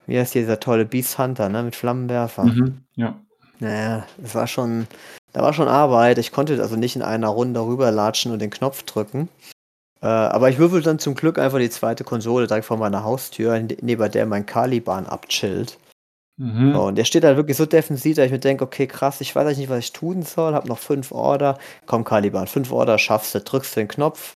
wie 0.07 0.17
heißt 0.17 0.33
hier 0.33 0.41
dieser 0.41 0.59
tolle 0.59 0.85
Beast 0.85 1.17
Hunter, 1.17 1.49
ne, 1.49 1.63
mit 1.63 1.75
Flammenwerfer. 1.75 2.45
Mhm. 2.45 2.81
Ja. 2.95 3.19
Naja, 3.59 4.05
es 4.23 4.35
war 4.35 4.47
schon, 4.47 4.87
da 5.33 5.41
war 5.41 5.53
schon 5.53 5.67
Arbeit. 5.67 6.17
Ich 6.17 6.31
konnte 6.31 6.61
also 6.61 6.75
nicht 6.75 6.95
in 6.95 7.01
einer 7.01 7.29
Runde 7.29 7.59
rüberlatschen 7.65 8.31
und 8.31 8.39
den 8.39 8.49
Knopf 8.49 8.83
drücken. 8.83 9.29
Äh, 10.01 10.07
aber 10.07 10.49
ich 10.49 10.57
würfel 10.57 10.81
dann 10.81 10.99
zum 10.99 11.15
Glück 11.15 11.39
einfach 11.39 11.59
die 11.59 11.69
zweite 11.69 12.03
Konsole 12.03 12.47
direkt 12.47 12.65
vor 12.65 12.77
meiner 12.77 13.03
Haustür, 13.03 13.57
ne- 13.59 13.77
neben 13.81 14.11
der 14.11 14.25
mein 14.25 14.45
Caliban 14.45 15.05
abchillt. 15.05 15.77
Mhm. 16.37 16.73
So, 16.73 16.83
und 16.83 16.95
der 16.95 17.05
steht 17.05 17.23
halt 17.23 17.37
wirklich 17.37 17.57
so 17.57 17.65
defensiv, 17.65 18.17
dass 18.17 18.25
ich 18.25 18.31
mir 18.31 18.39
denke, 18.39 18.65
okay, 18.65 18.87
krass, 18.87 19.21
ich 19.21 19.35
weiß 19.35 19.45
eigentlich 19.45 19.59
nicht, 19.59 19.69
was 19.69 19.79
ich 19.79 19.93
tun 19.93 20.21
soll, 20.23 20.53
hab 20.53 20.65
noch 20.65 20.79
fünf 20.79 21.11
Order. 21.11 21.57
Komm, 21.85 22.03
Caliban, 22.03 22.47
fünf 22.47 22.71
Order 22.71 22.97
schaffst 22.97 23.35
du, 23.35 23.39
drückst 23.39 23.77
den 23.77 23.87
Knopf, 23.87 24.33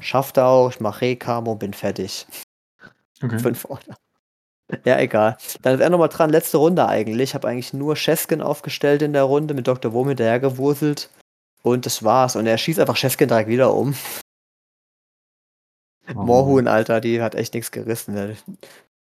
schafft 0.00 0.36
er 0.36 0.46
auch, 0.46 0.70
ich 0.70 0.80
mach 0.80 1.00
Rekamo, 1.00 1.56
bin 1.56 1.74
fertig. 1.74 2.26
Okay. 3.22 3.38
Fünf 3.38 3.64
Order. 3.64 3.96
Ja, 4.84 4.98
egal. 5.00 5.36
Dann 5.62 5.74
ist 5.74 5.80
er 5.80 5.90
nochmal 5.90 6.08
dran, 6.08 6.30
letzte 6.30 6.58
Runde 6.58 6.86
eigentlich. 6.86 7.30
Ich 7.30 7.34
habe 7.34 7.48
eigentlich 7.48 7.72
nur 7.72 7.96
Cheskin 7.96 8.40
aufgestellt 8.40 9.02
in 9.02 9.12
der 9.12 9.24
Runde, 9.24 9.54
mit 9.54 9.66
Dr. 9.66 9.92
Wurm 9.92 10.08
hinterhergewurselt. 10.08 11.10
Und 11.62 11.86
das 11.86 12.04
war's. 12.04 12.36
Und 12.36 12.46
er 12.46 12.56
schießt 12.56 12.78
einfach 12.78 12.96
Cheskin 12.96 13.28
direkt 13.28 13.48
wieder 13.48 13.74
um. 13.74 13.94
Oh. 16.14 16.22
Morhun, 16.22 16.68
Alter, 16.68 17.00
die 17.00 17.20
hat 17.20 17.34
echt 17.34 17.54
nichts 17.54 17.70
gerissen. 17.70 18.36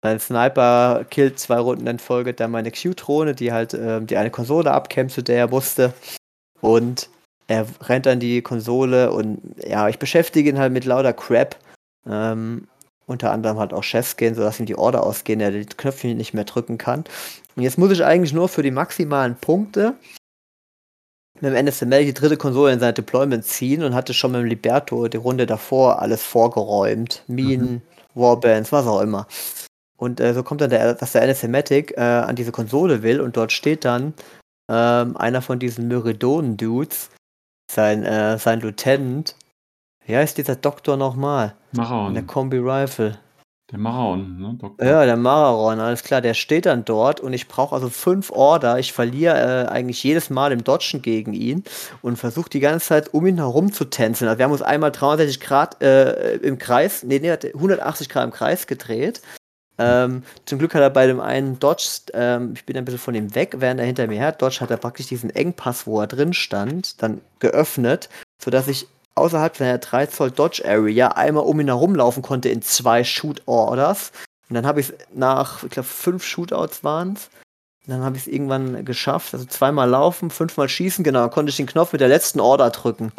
Sein 0.03 0.21
Sniper 0.21 1.05
killt 1.11 1.39
zwei 1.39 1.59
Runden 1.59 1.87
in 1.87 1.99
Folge 1.99 2.33
dann 2.33 2.53
meine 2.53 2.71
Q-Drohne, 2.71 3.35
die 3.35 3.53
halt 3.53 3.75
ähm, 3.75 4.07
die 4.07 4.17
eine 4.17 4.31
Konsole 4.31 4.71
abkämpft, 4.71 5.15
zu 5.15 5.23
der 5.23 5.39
er 5.39 5.49
musste. 5.49 5.93
Und 6.61 7.11
er 7.49 7.67
rennt 7.83 8.07
an 8.07 8.21
die 8.21 8.43
Konsole 8.43 9.11
und 9.11 9.41
ja, 9.67 9.89
ich 9.89 9.99
beschäftige 9.99 10.51
ihn 10.51 10.59
halt 10.59 10.73
mit 10.73 10.85
lauter 10.85 11.13
Crap. 11.13 11.57
Ähm, 12.07 12.69
unter 13.07 13.33
anderem 13.33 13.59
halt 13.59 13.73
auch 13.73 13.83
Chefskin, 13.83 14.35
sodass 14.35 14.61
ihm 14.61 14.67
die 14.67 14.77
Order 14.77 15.03
ausgehen, 15.03 15.41
er 15.41 15.51
die 15.51 15.65
Knöpfe 15.65 16.09
nicht 16.09 16.35
mehr 16.35 16.45
drücken 16.45 16.77
kann. 16.77 17.05
Und 17.57 17.63
jetzt 17.63 17.79
muss 17.79 17.91
ich 17.91 18.05
eigentlich 18.05 18.35
nur 18.35 18.49
für 18.49 18.63
die 18.63 18.71
maximalen 18.71 19.35
Punkte 19.35 19.95
mit 21.41 21.53
dem 21.53 21.67
NSML 21.67 22.05
die 22.05 22.15
dritte 22.15 22.37
Konsole 22.37 22.73
in 22.73 22.81
sein 22.81 22.95
Deployment 22.95 23.45
ziehen 23.45 23.83
und 23.83 23.95
hatte 23.95 24.13
schon 24.13 24.33
mit 24.33 24.41
dem 24.43 24.47
Liberto 24.47 25.09
die 25.09 25.17
Runde 25.17 25.47
davor 25.47 26.03
alles 26.03 26.23
vorgeräumt. 26.23 27.23
Minen, 27.29 27.83
Warbands, 28.15 28.73
was 28.73 28.87
auch 28.87 29.01
immer. 29.01 29.27
Und 29.99 30.21
äh, 30.21 30.33
so 30.33 30.43
kommt 30.43 30.61
dann 30.61 30.71
der, 30.71 30.95
dass 30.95 31.13
der 31.13 31.27
NSMatic 31.27 31.95
äh, 31.97 32.01
an 32.01 32.37
diese 32.37 32.53
Konsole 32.53 33.03
will 33.03 33.21
und 33.21 33.37
dort 33.37 33.53
steht 33.53 33.85
dann 33.85 34.15
ähm, 34.71 35.17
einer 35.17 35.43
von 35.43 35.59
diesen 35.59 35.89
Myridonen-Dudes, 35.89 37.11
sein, 37.71 38.05
äh, 38.05 38.39
sein 38.39 38.61
Lieutenant. 38.61 39.35
Wie 40.07 40.17
heißt 40.17 40.39
dieser 40.39 40.57
Doktor 40.57 40.97
nochmal? 40.97 41.55
In 41.73 41.79
der 41.79 41.85
Maraon. 41.85 42.27
Kombi-Rifle. 42.27 43.19
Der 43.71 43.79
Maraon, 43.79 44.39
ne? 44.39 44.55
Doktor. 44.59 44.87
Ja, 44.87 45.05
der 45.05 45.19
Mararon, 45.19 45.79
alles 45.79 46.03
klar, 46.03 46.23
der 46.23 46.33
steht 46.33 46.65
dann 46.65 46.87
dort 46.87 47.21
und 47.21 47.35
ich 47.35 47.49
brauche 47.49 47.75
also 47.75 47.91
fünf 47.91 48.31
Order. 48.31 48.79
Ich 48.79 48.95
verliere 48.95 49.67
äh, 49.67 49.69
eigentlich 49.69 50.03
jedes 50.03 50.31
Mal 50.31 50.53
im 50.53 50.65
Dodgen 50.65 51.03
gegen 51.03 51.35
ihn 51.35 51.65
und 52.01 52.17
versuche 52.17 52.49
die 52.49 52.61
ganze 52.61 52.87
Zeit 52.87 53.13
um 53.13 53.27
ihn 53.27 53.37
herum 53.37 53.71
zu 53.71 53.85
tänzeln. 53.85 54.29
Also 54.29 54.39
wir 54.39 54.45
haben 54.45 54.53
uns 54.53 54.63
einmal 54.63 54.91
63 54.91 55.41
Grad 55.41 55.83
äh, 55.83 56.37
im 56.37 56.57
Kreis, 56.57 57.03
nee, 57.03 57.19
nee, 57.19 57.31
hat 57.31 57.45
180 57.45 58.09
Grad 58.09 58.25
im 58.25 58.31
Kreis 58.31 58.67
gedreht. 58.67 59.21
Ähm, 59.79 60.23
zum 60.45 60.59
Glück 60.59 60.75
hat 60.75 60.83
er 60.83 60.91
bei 60.91 61.07
dem 61.07 61.21
einen 61.21 61.59
Dodge, 61.61 62.01
ähm, 62.13 62.53
ich 62.55 62.67
bin 62.67 62.77
ein 62.77 62.85
bisschen 62.85 62.99
von 62.99 63.15
ihm 63.15 63.35
weg, 63.35 63.57
während 63.59 63.79
er 63.79 63.87
hinter 63.87 64.07
mir 64.07 64.19
her 64.19 64.33
Dodge, 64.33 64.61
hat 64.61 64.71
er 64.71 64.77
praktisch 64.77 65.07
diesen 65.07 65.31
Engpass, 65.31 65.87
wo 65.87 66.01
er 66.01 66.07
drin 66.07 66.33
stand, 66.33 67.01
dann 67.03 67.21
geöffnet, 67.39 68.09
sodass 68.43 68.67
ich 68.67 68.89
außerhalb 69.15 69.57
seiner 69.57 69.79
3 69.79 70.07
Zoll 70.07 70.31
Dodge 70.31 70.63
Area 70.65 71.09
einmal 71.09 71.45
um 71.45 71.61
ihn 71.61 71.69
herumlaufen 71.69 72.23
konnte 72.23 72.49
in 72.49 72.63
zwei 72.63 73.05
Shoot 73.05 73.43
Orders. 73.47 74.13
Und 74.49 74.55
dann 74.55 74.67
habe 74.67 74.81
ich 74.81 74.91
es 74.91 74.95
nach, 75.13 75.63
ich 75.63 75.71
glaube, 75.71 75.89
fünf 75.89 76.25
Shootouts 76.25 76.83
waren 76.83 77.15
es. 77.15 77.31
Dann 77.87 78.03
habe 78.03 78.17
ich 78.17 78.27
es 78.27 78.33
irgendwann 78.33 78.85
geschafft. 78.85 79.35
Also 79.35 79.47
zweimal 79.47 79.89
laufen, 79.89 80.31
fünfmal 80.31 80.69
schießen, 80.69 81.05
genau. 81.05 81.21
Dann 81.21 81.31
konnte 81.31 81.51
ich 81.51 81.57
den 81.57 81.67
Knopf 81.67 81.93
mit 81.93 82.01
der 82.01 82.09
letzten 82.09 82.41
Order 82.41 82.71
drücken. 82.71 83.13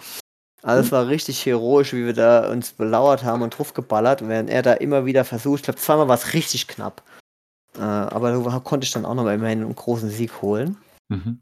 Also 0.61 0.83
es 0.83 0.91
war 0.91 1.07
richtig 1.07 1.45
heroisch, 1.45 1.93
wie 1.93 2.05
wir 2.05 2.13
da 2.13 2.51
uns 2.51 2.71
belauert 2.71 3.23
haben 3.23 3.41
und 3.41 3.57
drauf 3.57 3.73
geballert, 3.73 4.27
während 4.27 4.49
er 4.49 4.61
da 4.61 4.73
immer 4.73 5.05
wieder 5.05 5.23
versucht. 5.23 5.59
Ich 5.59 5.63
glaube, 5.63 5.79
zweimal 5.79 6.07
war 6.07 6.15
es 6.15 6.33
richtig 6.33 6.67
knapp. 6.67 7.01
Äh, 7.77 7.81
aber 7.81 8.31
da 8.31 8.59
konnte 8.59 8.85
ich 8.85 8.91
dann 8.91 9.05
auch 9.05 9.13
noch 9.13 9.23
mal 9.23 9.35
immerhin 9.35 9.63
einen 9.63 9.75
großen 9.75 10.09
Sieg 10.09 10.41
holen. 10.41 10.77
Mhm. 11.07 11.41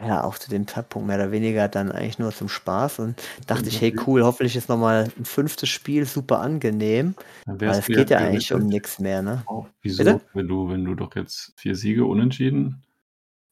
Ja, 0.00 0.22
auch 0.22 0.38
zu 0.38 0.48
dem 0.48 0.68
Zeitpunkt 0.68 1.08
mehr 1.08 1.16
oder 1.16 1.32
weniger 1.32 1.66
dann 1.66 1.90
eigentlich 1.90 2.20
nur 2.20 2.30
zum 2.30 2.48
Spaß 2.48 3.00
und 3.00 3.20
dachte 3.48 3.68
ich, 3.68 3.80
hey 3.80 3.96
cool, 4.06 4.22
hoffentlich 4.22 4.54
ist 4.54 4.68
nochmal 4.68 5.10
ein 5.16 5.24
fünftes 5.24 5.68
Spiel 5.68 6.04
super 6.04 6.38
angenehm, 6.38 7.16
weil 7.46 7.70
es 7.70 7.86
geht 7.86 8.10
ja 8.10 8.18
eigentlich 8.18 8.52
um 8.52 8.66
nichts 8.66 9.00
mehr, 9.00 9.22
ne? 9.22 9.42
Oh, 9.48 9.66
wieso? 9.82 10.04
Bitte? 10.04 10.20
Wenn 10.34 10.46
du, 10.46 10.70
wenn 10.70 10.84
du 10.84 10.94
doch 10.94 11.16
jetzt 11.16 11.52
vier 11.56 11.74
Siege 11.74 12.04
unentschieden, 12.04 12.84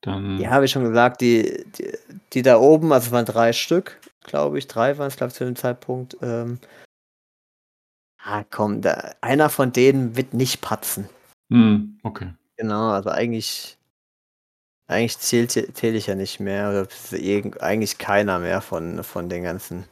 Dann 0.06 0.38
Ja, 0.40 0.50
habe 0.50 0.64
ich 0.64 0.70
schon 0.70 0.84
gesagt, 0.84 1.20
die, 1.20 1.64
die, 1.78 1.92
die 2.32 2.42
da 2.42 2.58
oben, 2.58 2.92
also 2.92 3.06
es 3.08 3.12
waren 3.12 3.24
drei 3.26 3.52
Stück, 3.52 4.00
glaube 4.24 4.58
ich, 4.58 4.66
drei 4.68 4.96
waren 4.98 5.08
es, 5.08 5.16
glaube 5.16 5.30
ich, 5.30 5.36
zu 5.36 5.44
dem 5.44 5.56
Zeitpunkt. 5.56 6.16
Ähm, 6.22 6.58
ah, 8.18 8.44
komm, 8.50 8.82
da, 8.82 9.14
einer 9.22 9.48
von 9.50 9.72
denen 9.72 10.16
wird 10.16 10.34
nicht 10.34 10.60
patzen. 10.60 11.08
hm, 11.50 11.98
okay. 12.02 12.34
Genau, 12.58 12.90
also 12.90 13.10
eigentlich, 13.10 13.78
eigentlich 14.88 15.18
zählt, 15.18 15.50
zähle 15.52 15.96
ich 15.96 16.06
ja 16.06 16.14
nicht 16.14 16.40
mehr, 16.40 16.70
oder 16.70 16.88
irgend, 17.18 17.60
eigentlich 17.60 17.98
keiner 17.98 18.38
mehr 18.38 18.60
von, 18.60 19.02
von 19.04 19.28
den 19.28 19.42
ganzen 19.42 19.84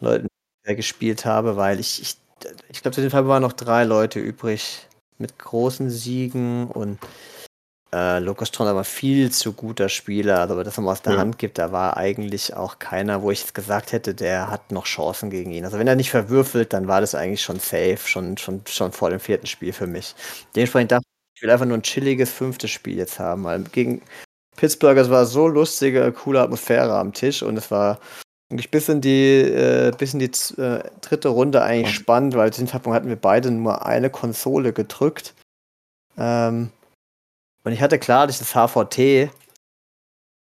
Leuten, 0.00 0.28
die 0.66 0.72
ich 0.72 0.76
gespielt 0.78 1.26
habe, 1.26 1.56
weil 1.56 1.80
ich, 1.80 2.02
ich, 2.02 2.18
ich 2.70 2.82
glaube, 2.82 2.96
zu 2.96 3.02
dem 3.02 3.10
Fall 3.12 3.28
waren 3.28 3.42
noch 3.42 3.54
drei 3.54 3.84
Leute 3.84 4.20
übrig 4.20 4.88
mit 5.18 5.38
großen 5.38 5.90
Siegen 5.90 6.68
und 6.68 6.98
äh, 7.92 8.18
Lukas 8.20 8.50
Tron 8.50 8.68
aber 8.68 8.84
viel 8.84 9.30
zu 9.30 9.52
guter 9.52 9.88
Spieler, 9.88 10.40
also 10.40 10.56
wenn 10.56 10.64
das 10.64 10.76
nochmal 10.76 10.92
aus 10.92 11.02
der 11.02 11.14
Ja. 11.14 11.18
Hand 11.18 11.38
gibt, 11.38 11.58
da 11.58 11.72
war 11.72 11.96
eigentlich 11.96 12.54
auch 12.54 12.78
keiner, 12.78 13.22
wo 13.22 13.30
ich 13.30 13.40
jetzt 13.40 13.54
gesagt 13.54 13.92
hätte, 13.92 14.14
der 14.14 14.50
hat 14.50 14.70
noch 14.70 14.86
Chancen 14.86 15.30
gegen 15.30 15.50
ihn. 15.50 15.64
Also 15.64 15.78
wenn 15.78 15.88
er 15.88 15.96
nicht 15.96 16.10
verwürfelt, 16.10 16.72
dann 16.72 16.86
war 16.88 17.00
das 17.00 17.14
eigentlich 17.14 17.42
schon 17.42 17.58
safe, 17.58 17.98
schon, 18.04 18.36
schon, 18.36 18.62
schon 18.68 18.92
vor 18.92 19.10
dem 19.10 19.20
vierten 19.20 19.46
Spiel 19.46 19.72
für 19.72 19.86
mich. 19.86 20.14
Dementsprechend 20.54 20.92
dachte 20.92 21.04
ich, 21.06 21.38
ich 21.38 21.42
will 21.42 21.50
einfach 21.50 21.66
nur 21.66 21.78
ein 21.78 21.82
chilliges 21.82 22.30
fünftes 22.30 22.70
Spiel 22.70 22.96
jetzt 22.96 23.18
haben, 23.18 23.44
weil 23.44 23.62
gegen 23.64 24.02
Pittsburgh, 24.56 24.96
es 24.98 25.10
war 25.10 25.26
so 25.26 25.48
lustige, 25.48 26.12
coole 26.12 26.40
Atmosphäre 26.40 26.96
am 26.96 27.12
Tisch 27.12 27.42
und 27.42 27.56
es 27.56 27.70
war 27.70 27.98
eigentlich 28.50 28.70
bis 28.70 28.88
in 28.88 29.00
die, 29.00 29.40
äh, 29.40 29.92
bis 29.96 30.12
in 30.12 30.18
die 30.18 30.30
äh, 30.60 30.82
dritte 31.00 31.28
Runde 31.28 31.62
eigentlich 31.62 31.94
spannend, 31.94 32.34
weil 32.34 32.52
zu 32.52 32.60
dem 32.60 32.68
Zeitpunkt 32.68 32.94
hatten 32.94 33.08
wir 33.08 33.16
beide 33.16 33.50
nur 33.50 33.86
eine 33.86 34.10
Konsole 34.10 34.72
gedrückt. 34.72 35.34
Ähm, 36.18 36.70
und 37.64 37.72
ich 37.72 37.82
hatte 37.82 37.98
klar 37.98 38.26
durch 38.26 38.38
das 38.38 38.54
HVT, 38.54 39.30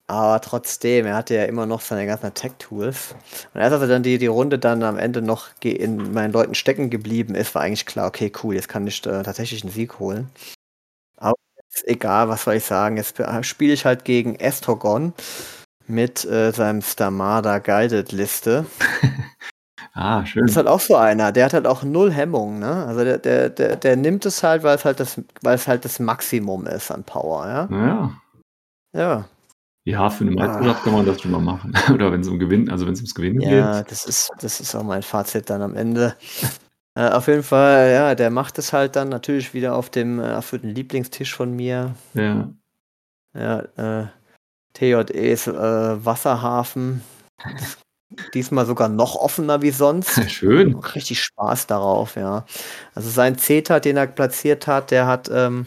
aber 0.08 0.40
trotzdem, 0.40 1.06
er 1.06 1.16
hatte 1.16 1.34
ja 1.34 1.44
immer 1.44 1.66
noch 1.66 1.80
seine 1.80 2.06
ganzen 2.06 2.26
Attack-Tools. 2.26 3.16
Und 3.54 3.60
erst 3.60 3.72
als 3.72 3.82
er 3.82 3.88
dann 3.88 4.04
die, 4.04 4.18
die 4.18 4.26
Runde 4.28 4.58
dann 4.58 4.84
am 4.84 4.98
Ende 4.98 5.20
noch 5.20 5.48
in 5.62 6.12
meinen 6.12 6.32
Leuten 6.32 6.54
stecken 6.54 6.90
geblieben 6.90 7.34
ist, 7.34 7.54
war 7.56 7.62
eigentlich 7.62 7.86
klar, 7.86 8.06
okay, 8.06 8.30
cool, 8.42 8.54
jetzt 8.54 8.68
kann 8.68 8.86
ich 8.86 9.04
äh, 9.04 9.22
tatsächlich 9.24 9.64
einen 9.64 9.72
Sieg 9.72 9.98
holen. 9.98 10.30
Aber 11.16 11.36
ist 11.72 11.88
egal, 11.88 12.28
was 12.28 12.44
soll 12.44 12.54
ich 12.54 12.64
sagen, 12.64 12.96
jetzt 12.96 13.20
spiele 13.42 13.72
ich 13.72 13.84
halt 13.84 14.04
gegen 14.04 14.36
Estogon 14.36 15.12
mit 15.88 16.24
äh, 16.24 16.52
seinem 16.52 16.82
Stamada 16.82 17.58
Guided 17.58 18.12
Liste. 18.12 18.66
Ah, 19.96 20.20
Das 20.20 20.28
schön. 20.28 20.44
ist 20.44 20.56
halt 20.58 20.66
auch 20.66 20.80
so 20.80 20.94
einer, 20.94 21.32
der 21.32 21.46
hat 21.46 21.54
halt 21.54 21.66
auch 21.66 21.82
null 21.82 22.12
Hemmung, 22.12 22.58
ne? 22.58 22.84
Also 22.86 23.02
der, 23.02 23.16
der, 23.18 23.48
der, 23.48 23.76
der 23.76 23.96
nimmt 23.96 24.26
es 24.26 24.42
halt, 24.42 24.62
weil 24.62 24.76
es 24.76 24.84
halt 24.84 25.00
das, 25.00 25.20
weil 25.40 25.54
es 25.54 25.66
halt 25.66 25.86
das 25.86 25.98
Maximum 25.98 26.66
ist 26.66 26.90
an 26.90 27.02
Power, 27.02 27.46
ja? 27.46 27.66
Naja. 27.70 28.10
Ja. 28.92 29.28
Ja, 29.84 30.10
für 30.10 30.24
eine 30.24 30.32
Meisterschaft 30.32 30.80
Ah. 30.80 30.84
kann 30.84 30.92
man 30.92 31.06
das 31.06 31.20
schon 31.22 31.30
mal 31.30 31.40
machen. 31.40 31.72
Oder 31.94 32.12
wenn 32.12 32.20
es 32.20 32.28
um 32.28 32.38
Gewinn, 32.38 32.68
also 32.70 32.86
wenn 32.86 32.92
es 32.92 32.98
ums 33.00 33.14
Gewinnen 33.14 33.40
Ja, 33.40 33.80
geht. 33.80 33.90
das 33.90 34.04
ist, 34.04 34.30
das 34.40 34.60
ist 34.60 34.74
auch 34.74 34.82
mein 34.82 35.02
Fazit 35.02 35.48
dann 35.48 35.62
am 35.62 35.74
Ende. 35.74 36.14
Äh, 36.98 37.10
auf 37.10 37.26
jeden 37.28 37.42
Fall, 37.42 37.90
ja, 37.90 38.14
der 38.14 38.30
macht 38.30 38.56
es 38.56 38.72
halt 38.72 38.96
dann 38.96 39.10
natürlich 39.10 39.52
wieder 39.52 39.74
auf 39.76 39.90
dem, 39.90 40.18
äh, 40.18 40.40
den 40.50 40.74
Lieblingstisch 40.74 41.34
von 41.34 41.54
mir. 41.54 41.94
Ja. 42.14 42.48
Ja, 43.34 43.58
äh, 43.76 44.06
TJEs 44.72 45.46
äh, 45.48 45.52
Wasserhafen. 46.06 47.02
Diesmal 48.34 48.66
sogar 48.66 48.88
noch 48.88 49.14
offener 49.16 49.62
wie 49.62 49.70
sonst. 49.70 50.20
Schön. 50.30 50.74
Richtig 50.76 51.22
Spaß 51.22 51.66
darauf, 51.66 52.16
ja. 52.16 52.44
Also 52.94 53.10
sein 53.10 53.38
Zeta, 53.38 53.80
den 53.80 53.96
er 53.96 54.06
platziert 54.06 54.66
hat, 54.66 54.90
der 54.90 55.06
hat, 55.06 55.28
ähm, 55.32 55.66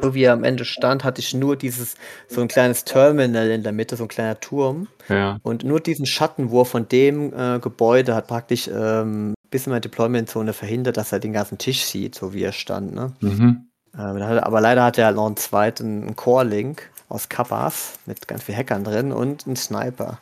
so 0.00 0.14
wie 0.14 0.22
er 0.24 0.32
am 0.32 0.44
Ende 0.44 0.64
stand, 0.64 1.04
hatte 1.04 1.20
ich 1.20 1.34
nur 1.34 1.56
dieses, 1.56 1.94
so 2.28 2.40
ein 2.40 2.48
kleines 2.48 2.84
Terminal 2.84 3.50
in 3.50 3.62
der 3.62 3.72
Mitte, 3.72 3.96
so 3.96 4.04
ein 4.04 4.08
kleiner 4.08 4.40
Turm. 4.40 4.88
Ja. 5.08 5.38
Und 5.42 5.64
nur 5.64 5.80
diesen 5.80 6.06
Schattenwurf 6.06 6.70
von 6.70 6.88
dem 6.88 7.32
äh, 7.34 7.58
Gebäude 7.58 8.14
hat 8.14 8.26
praktisch 8.28 8.68
ähm, 8.72 9.34
bis 9.50 9.66
in 9.66 9.70
meine 9.70 9.80
Deployment-Zone 9.82 10.52
verhindert, 10.52 10.96
dass 10.96 11.12
er 11.12 11.18
den 11.18 11.32
ganzen 11.32 11.58
Tisch 11.58 11.84
sieht, 11.84 12.14
so 12.14 12.32
wie 12.32 12.42
er 12.42 12.52
stand. 12.52 12.94
Ne? 12.94 13.12
Mhm. 13.20 13.66
Ähm, 13.98 14.16
er- 14.16 14.46
aber 14.46 14.60
leider 14.60 14.84
hat 14.84 14.96
er 14.96 15.06
halt 15.06 15.16
noch 15.16 15.26
einen 15.26 15.36
zweiten 15.36 16.14
Core-Link 16.16 16.88
aus 17.08 17.28
Kappas 17.28 17.98
mit 18.06 18.28
ganz 18.28 18.44
viel 18.44 18.54
Hackern 18.56 18.84
drin 18.84 19.10
und 19.12 19.46
einen 19.46 19.56
Sniper. 19.56 20.20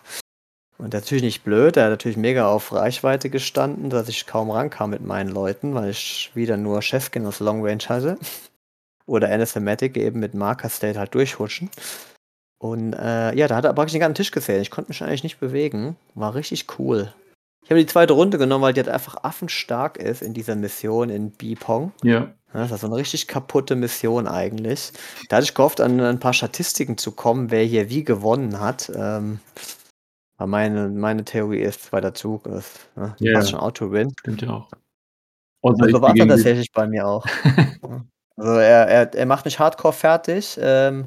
Und 0.79 0.95
natürlich 0.95 1.25
nicht 1.25 1.43
blöd, 1.43 1.77
er 1.77 1.85
hat 1.85 1.91
natürlich 1.91 2.17
mega 2.17 2.49
auf 2.49 2.73
Reichweite 2.73 3.31
gestanden, 3.31 3.91
dass 3.91 4.09
ich 4.09 4.27
kaum 4.27 4.51
rankam 4.51 4.91
mit 4.91 5.05
meinen 5.05 5.29
Leuten, 5.29 5.75
weil 5.75 5.91
ich 5.91 6.31
wieder 6.35 6.57
nur 6.57 6.83
Chefkin 6.83 7.27
aus 7.27 7.41
Long 7.41 7.65
Range 7.67 7.83
hatte. 7.89 8.17
Oder 9.07 9.33
Anathematic 9.33 9.97
eben 9.97 10.21
mit 10.21 10.35
Marker 10.35 10.69
State 10.69 10.99
halt 10.99 11.15
durchhuschen. 11.15 11.71
Und 12.59 12.93
äh, 12.93 13.35
ja, 13.35 13.49
da 13.49 13.57
hat 13.57 13.65
er 13.65 13.73
praktisch 13.73 13.93
den 13.93 14.01
ganzen 14.01 14.17
Tisch 14.17 14.31
gefehlt. 14.31 14.63
Ich 14.63 14.71
konnte 14.71 14.91
mich 14.91 15.03
eigentlich 15.03 15.23
nicht 15.23 15.41
bewegen. 15.41 15.97
War 16.15 16.35
richtig 16.35 16.67
cool. 16.79 17.13
Ich 17.65 17.71
habe 17.71 17.81
die 17.81 17.87
zweite 17.87 18.13
Runde 18.13 18.39
genommen, 18.39 18.63
weil 18.63 18.73
die 18.73 18.81
halt 18.81 18.89
einfach 18.89 19.17
affenstark 19.23 19.97
ist 19.97 20.23
in 20.23 20.35
dieser 20.35 20.57
Mission 20.57 21.11
in 21.11 21.33
Bipong. 21.33 21.93
Ja. 22.03 22.33
Ja, 22.55 22.61
Das 22.61 22.71
war 22.71 22.79
so 22.79 22.87
eine 22.87 22.97
richtig 22.97 23.29
kaputte 23.29 23.77
Mission 23.77 24.27
eigentlich. 24.27 24.93
Da 25.29 25.37
hatte 25.37 25.45
ich 25.45 25.55
gehofft, 25.55 25.81
an 25.81 26.01
ein 26.01 26.19
paar 26.21 26.33
Statistiken 26.33 26.97
zu 26.97 27.13
kommen, 27.13 27.51
wer 27.51 27.65
hier 27.65 27.91
wie 27.91 28.05
gewonnen 28.05 28.61
hat. 28.61 28.91
Ähm, 28.95 29.41
aber 30.39 30.47
meine, 30.47 30.89
meine 30.89 31.25
Theorie 31.25 31.59
ist 31.61 31.83
zweiter 31.85 32.15
Zug. 32.15 32.45
Das, 32.45 32.73
ne, 32.97 33.15
Ja, 33.19 33.35
fast 33.35 33.51
schon 33.51 33.61
Auto-Win. 33.61 34.13
Stimmt 34.21 34.41
ja 34.43 34.51
auch. 34.51 34.69
Und 35.61 35.83
Also 35.83 36.01
war 36.01 36.15
die- 36.15 36.27
tatsächlich 36.27 36.73
bei 36.73 36.87
mir 36.87 37.07
auch. 37.07 37.27
Also 38.41 38.53
er, 38.53 38.87
er, 38.87 39.15
er 39.17 39.27
macht 39.27 39.47
mich 39.47 39.59
hardcore 39.59 39.93
fertig. 39.93 40.57
Ähm, 40.63 41.07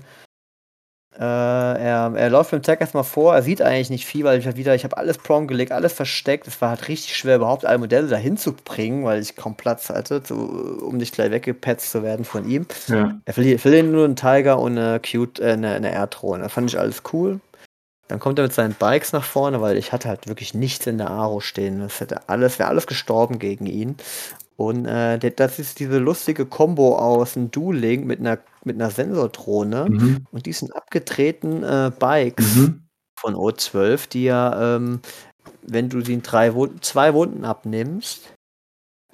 äh, 1.17 1.23
er, 1.23 2.13
er 2.13 2.29
läuft 2.29 2.51
mit 2.51 2.61
dem 2.61 2.65
Tag 2.65 2.81
erstmal 2.81 3.05
vor. 3.05 3.33
Er 3.33 3.41
sieht 3.41 3.61
eigentlich 3.61 3.89
nicht 3.89 4.05
viel, 4.05 4.25
weil 4.25 4.37
ich 4.37 4.45
halt 4.45 4.57
wieder, 4.57 4.75
ich 4.75 4.83
habe 4.83 4.97
alles 4.97 5.17
Prong 5.17 5.47
gelegt, 5.47 5.71
alles 5.71 5.93
versteckt. 5.93 6.45
Es 6.47 6.59
war 6.61 6.71
halt 6.71 6.89
richtig 6.89 7.15
schwer, 7.15 7.37
überhaupt 7.37 7.63
alle 7.65 7.77
Modelle 7.77 8.07
dahin 8.09 8.35
zu 8.35 8.51
bringen, 8.53 9.05
weil 9.05 9.21
ich 9.21 9.37
kaum 9.37 9.55
Platz 9.55 9.89
hatte, 9.89 10.21
zu, 10.23 10.35
um 10.35 10.97
nicht 10.97 11.13
gleich 11.13 11.31
weggepetzt 11.31 11.91
zu 11.91 12.03
werden 12.03 12.25
von 12.25 12.49
ihm. 12.49 12.65
Ja. 12.87 13.17
Er 13.23 13.33
verliert, 13.33 13.61
verliert 13.61 13.85
nur 13.87 14.03
einen 14.03 14.17
Tiger 14.17 14.59
und 14.59 14.77
eine 14.77 14.99
Cute, 14.99 15.39
äh, 15.39 15.53
eine, 15.53 15.69
eine 15.73 15.91
Erdrohne. 15.93 16.43
Das 16.43 16.51
fand 16.51 16.69
ich 16.69 16.77
alles 16.77 17.01
cool. 17.13 17.39
Dann 18.11 18.19
kommt 18.19 18.37
er 18.37 18.43
mit 18.43 18.51
seinen 18.51 18.73
Bikes 18.73 19.13
nach 19.13 19.23
vorne, 19.23 19.61
weil 19.61 19.77
ich 19.77 19.93
hatte 19.93 20.09
halt 20.09 20.27
wirklich 20.27 20.53
nichts 20.53 20.85
in 20.85 20.97
der 20.97 21.09
Aro 21.09 21.39
stehen. 21.39 21.79
Das 21.79 22.01
hätte 22.01 22.27
alles, 22.27 22.59
wäre 22.59 22.67
alles 22.67 22.85
gestorben 22.85 23.39
gegen 23.39 23.67
ihn. 23.67 23.95
Und 24.57 24.85
äh, 24.85 25.17
das 25.31 25.59
ist 25.59 25.79
diese 25.79 25.97
lustige 25.97 26.45
Combo 26.45 26.97
aus 26.97 27.37
einem 27.37 27.51
Dueling 27.51 28.05
mit 28.05 28.19
einer, 28.19 28.39
mit 28.65 28.75
einer 28.75 28.91
Sensordrohne 28.91 29.87
Mhm. 29.89 30.25
und 30.29 30.45
diesen 30.45 30.73
abgedrehten 30.73 31.63
äh, 31.63 31.89
Bikes 31.97 32.55
Mhm. 32.57 32.81
von 33.17 33.33
O12, 33.33 34.09
die 34.09 34.25
ja, 34.25 34.75
ähm, 34.75 34.99
wenn 35.61 35.87
du 35.87 36.01
den 36.01 36.21
drei 36.21 36.53
Wunden, 36.53 36.81
zwei 36.81 37.13
Wunden 37.13 37.45
abnimmst, 37.45 38.33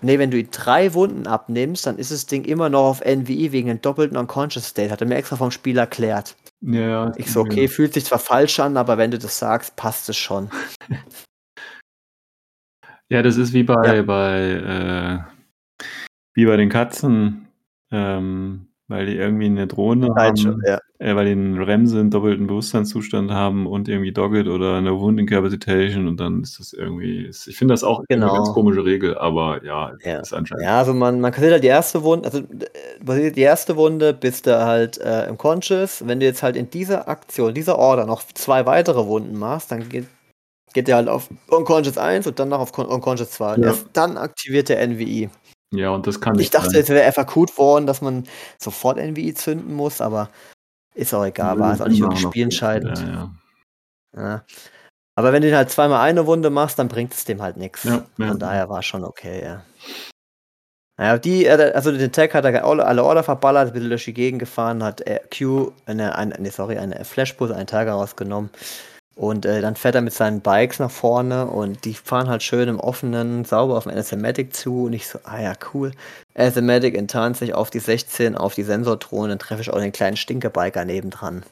nee, 0.02 0.18
wenn 0.18 0.32
du 0.32 0.40
ihn 0.40 0.50
drei 0.50 0.96
Wunden 0.96 1.28
abnimmst, 1.28 1.86
dann 1.86 2.00
ist 2.00 2.12
das 2.12 2.26
Ding 2.26 2.46
immer 2.46 2.70
noch 2.70 2.86
auf 2.86 3.02
NVI 3.06 3.52
wegen 3.52 3.70
einem 3.70 3.80
doppelten 3.82 4.18
Unconscious 4.18 4.70
State. 4.70 4.90
Hat 4.90 5.02
er 5.02 5.08
mir 5.08 5.18
extra 5.18 5.36
vom 5.36 5.52
Spiel 5.52 5.78
erklärt. 5.78 6.36
Ja, 6.62 6.82
ja. 6.82 7.12
Ich 7.18 7.32
so, 7.32 7.42
okay, 7.42 7.68
fühlt 7.68 7.94
sich 7.94 8.06
zwar 8.06 8.20
falsch 8.20 8.60
an, 8.60 8.78
aber 8.78 8.98
wenn 8.98 9.12
du 9.12 9.20
das 9.20 9.38
sagst, 9.38 9.76
passt 9.76 10.10
es 10.10 10.18
schon. 10.18 10.50
Ja, 13.10 13.22
das 13.22 13.38
ist 13.38 13.54
wie 13.54 13.64
bei, 13.64 13.96
Ja. 13.96 14.02
bei, 14.04 14.40
äh, 14.52 15.20
wie 16.34 16.46
bei 16.46 16.58
den 16.58 16.68
Katzen, 16.68 17.48
ähm, 17.90 18.67
weil 18.90 19.06
die 19.06 19.16
irgendwie 19.16 19.46
eine 19.48 19.68
Drohne 19.68 20.08
Nein, 20.16 20.34
haben, 20.38 20.62
ja. 20.66 20.80
äh, 21.00 21.16
weil 21.16 21.26
die 21.26 21.32
einen 21.34 21.62
Remse, 21.62 22.00
einen 22.00 22.10
doppelten 22.10 22.48
Bewusstseinszustand 22.48 23.32
haben 23.32 23.68
und 23.68 23.90
irgendwie 23.90 24.12
Dogged 24.14 24.48
oder 24.48 24.76
eine 24.76 24.98
Wound 25.00 25.20
Incapacitation 25.20 26.08
und 26.08 26.20
dann 26.20 26.42
ist 26.42 26.60
das 26.60 26.72
irgendwie, 26.74 27.26
ist, 27.26 27.48
ich 27.48 27.58
finde 27.58 27.74
das 27.74 27.84
auch 27.84 28.02
Genau. 28.08 28.28
eine 28.30 28.38
ganz 28.38 28.54
komische 28.54 28.86
Regel, 28.86 29.18
aber 29.18 29.64
ja, 29.66 29.92
Ja. 30.04 30.20
ist 30.20 30.34
anscheinend. 30.34 30.64
Ja, 30.64 30.80
also 30.80 30.94
man, 30.94 31.20
man 31.20 31.32
kassiert 31.32 31.52
halt 31.54 31.64
die 31.64 31.68
erste 31.68 32.04
Wunde, 32.04 32.26
also 32.30 32.40
äh, 32.40 33.32
die 33.32 33.42
erste 33.42 33.76
Wunde, 33.76 34.14
bist 34.14 34.48
du 34.48 34.58
halt 34.66 34.98
äh, 35.00 35.28
im 35.28 35.38
Conscious. 35.38 36.04
Wenn 36.08 36.20
du 36.20 36.26
jetzt 36.26 36.42
halt 36.44 36.56
in 36.56 36.70
dieser 36.70 37.08
Aktion, 37.10 37.54
dieser 37.54 37.78
Order 37.78 38.06
noch 38.06 38.24
zwei 38.34 38.66
weitere 38.66 39.06
Wunden 39.06 39.38
machst, 39.38 39.72
dann 39.72 39.88
geht, 39.90 40.08
geht 40.74 40.88
der 40.88 40.96
halt 40.98 41.10
auf 41.10 41.30
Unconscious 41.50 41.98
1 41.98 42.28
und 42.28 42.40
dann 42.40 42.50
noch 42.50 42.60
auf 42.60 42.72
Con 42.72 42.86
Unconscious 42.86 43.32
2. 43.32 43.56
Und 43.56 43.62
Ja. 43.64 43.68
Erst 43.70 43.88
dann 43.94 44.18
aktiviert 44.18 44.70
der 44.70 44.80
NVI. 44.88 45.30
Ja, 45.72 45.90
und 45.90 46.08
das 46.08 46.22
kann 46.22 46.36
Ich 46.36 46.40
nicht 46.40 46.54
dachte, 46.54 46.80
es 46.80 46.90
wäre 46.90 47.06
einfach 47.06 47.28
gut 47.28 47.58
worden, 47.58 47.88
dass 47.88 48.02
man 48.02 48.24
sofort 48.58 48.98
NVI 48.98 49.34
zünden 49.34 49.74
muss, 49.74 50.02
aber 50.02 50.30
ist 50.96 51.14
auch 51.14 51.26
egal, 51.26 51.60
war 51.60 51.74
es 51.74 51.82
auch 51.82 51.88
nicht 51.88 52.02
wirklich 52.02 52.22
spielentscheidend. 52.22 53.00
Ja, 53.00 53.08
ja. 53.08 53.32
Ja. 54.16 54.46
Aber 55.16 55.34
wenn 55.34 55.42
du 55.42 55.56
halt 55.56 55.70
zweimal 55.70 56.02
eine 56.02 56.26
Wunde 56.28 56.50
machst, 56.50 56.80
dann 56.80 56.88
bringt 56.88 57.14
es 57.14 57.26
dem 57.26 57.42
halt 57.42 57.58
nichts. 57.58 57.84
Ja. 57.84 58.06
Von 58.18 58.40
daher 58.40 58.70
war 58.70 58.84
schon 58.84 59.04
okay, 59.04 59.44
ja. 59.44 59.64
Naja, 60.98 61.18
die, 61.18 61.46
äh, 61.46 61.72
also 61.74 61.92
den 61.92 62.12
Tag 62.12 62.34
hat 62.34 62.46
er 62.46 62.66
alle, 62.66 63.04
Order 63.04 63.24
verballert, 63.24 63.68
ein 63.68 63.74
bisschen 63.74 63.90
durch 63.90 64.06
die 64.06 64.14
Gegend 64.14 64.40
gefahren, 64.40 64.84
hat 64.84 65.02
äh, 65.02 65.20
Q 65.36 65.72
eine, 65.86 66.16
eine, 66.16 66.36
nee, 66.40 66.50
sorry, 66.50 66.78
eine 66.78 67.04
Flashbus, 67.06 67.52
einen 67.52 67.68
Tiger 67.68 67.94
rausgenommen. 67.94 68.50
Und 69.18 69.48
äh, 69.48 69.62
dann 69.62 69.76
fährt 69.76 69.96
er 69.96 70.02
mit 70.02 70.14
seinen 70.14 70.42
Bikes 70.42 70.78
nach 70.78 70.92
vorne 70.92 71.48
und 71.48 71.86
die 71.86 71.96
fahren 71.96 72.30
halt 72.30 72.44
schön 72.44 72.70
im 72.70 72.80
offenen, 72.80 73.46
sauber 73.46 73.76
auf 73.76 73.86
den 73.86 73.98
NSMatic 73.98 74.54
zu. 74.54 74.84
Und 74.86 74.94
ich 74.94 75.08
so, 75.08 75.18
ah 75.24 75.42
ja, 75.42 75.54
cool. 75.74 75.92
NSMatic 76.38 76.96
enttarnt 76.96 77.36
sich 77.36 77.56
auf 77.56 77.72
die 77.72 77.80
16, 77.80 78.36
auf 78.36 78.54
die 78.54 78.62
Sensordrohne, 78.62 79.30
dann 79.30 79.40
treffe 79.40 79.64
ich 79.64 79.72
auch 79.72 79.80
den 79.80 79.92
kleinen 79.92 80.18
Stinkebiker 80.18 80.86
nebendran. 80.86 81.44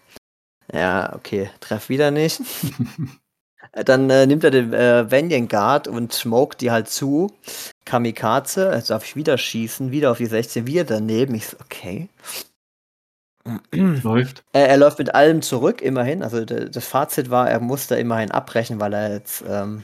Ja, 0.72 1.16
okay, 1.16 1.50
treff 1.60 1.90
wieder 1.90 2.12
nicht. 2.12 2.40
dann 3.72 4.12
äh, 4.12 4.28
nimmt 4.28 4.44
er 4.44 4.52
den 4.52 4.72
äh, 4.72 5.10
Vanyan 5.10 5.48
Guard 5.48 5.88
und 5.88 6.14
smoked 6.14 6.62
die 6.62 6.70
halt 6.70 6.88
zu. 6.88 7.34
Kamikaze, 7.84 8.74
jetzt 8.76 8.92
darf 8.92 9.06
ich 9.06 9.16
wieder 9.16 9.40
schießen, 9.40 9.90
wieder 9.90 10.12
auf 10.12 10.20
die 10.20 10.28
16, 10.28 10.68
wieder 10.68 10.84
daneben. 10.84 11.34
Ich 11.34 11.48
so, 11.48 11.58
okay. 11.64 12.10
Läuft. 13.72 14.44
Er, 14.54 14.70
er 14.70 14.78
läuft 14.78 14.98
mit 15.00 15.14
allem 15.14 15.42
zurück, 15.42 15.82
immerhin. 15.82 16.24
Also 16.24 16.46
de, 16.46 16.70
das 16.70 16.88
Fazit 16.88 17.30
war, 17.30 17.50
er 17.50 17.60
musste 17.60 17.96
immerhin 17.96 18.32
abbrechen, 18.32 18.80
weil 18.80 18.94
er 18.94 19.14
jetzt, 19.14 19.44
ähm, 19.48 19.84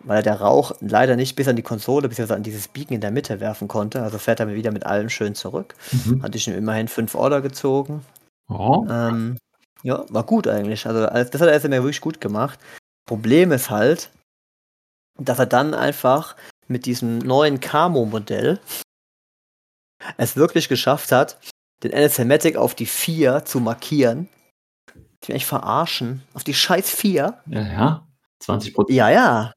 weil 0.00 0.18
er 0.18 0.22
der 0.22 0.40
Rauch 0.40 0.72
leider 0.80 1.16
nicht 1.16 1.36
bis 1.36 1.48
an 1.48 1.56
die 1.56 1.62
Konsole, 1.62 2.08
beziehungsweise 2.08 2.36
an 2.36 2.42
dieses 2.42 2.68
Beacon 2.68 2.94
in 2.94 3.00
der 3.00 3.10
Mitte 3.10 3.40
werfen 3.40 3.68
konnte. 3.68 4.02
Also 4.02 4.18
fährt 4.18 4.40
er 4.40 4.48
wieder 4.54 4.72
mit 4.72 4.86
allem 4.86 5.10
schön 5.10 5.34
zurück. 5.34 5.74
Mhm. 5.92 6.22
Hatte 6.22 6.38
ich 6.38 6.48
ihm 6.48 6.54
immerhin 6.54 6.88
fünf 6.88 7.14
Order 7.14 7.42
gezogen. 7.42 8.02
Oh. 8.48 8.86
Ähm, 8.88 9.36
ja, 9.82 10.04
war 10.08 10.24
gut 10.24 10.48
eigentlich. 10.48 10.86
Also 10.86 11.06
das 11.06 11.40
hat 11.40 11.48
er 11.48 11.68
mir 11.68 11.82
wirklich 11.82 12.00
gut 12.00 12.20
gemacht. 12.20 12.58
Problem 13.06 13.52
ist 13.52 13.68
halt, 13.68 14.10
dass 15.18 15.38
er 15.38 15.46
dann 15.46 15.74
einfach 15.74 16.36
mit 16.68 16.86
diesem 16.86 17.18
neuen 17.18 17.60
Camo-Modell 17.60 18.58
es 20.16 20.36
wirklich 20.36 20.68
geschafft 20.68 21.12
hat, 21.12 21.38
den 21.82 21.92
NSMatic 21.92 22.56
auf 22.56 22.74
die 22.74 22.86
4 22.86 23.44
zu 23.44 23.60
markieren. 23.60 24.28
Ich 25.20 25.28
will 25.28 25.34
mich 25.34 25.46
verarschen. 25.46 26.22
Auf 26.34 26.44
die 26.44 26.54
scheiß 26.54 26.90
4? 26.90 27.42
Ja, 27.46 27.60
ja. 27.60 28.06
20 28.40 28.74
Prozent. 28.74 28.96
Ja, 28.96 29.10
ja. 29.10 29.52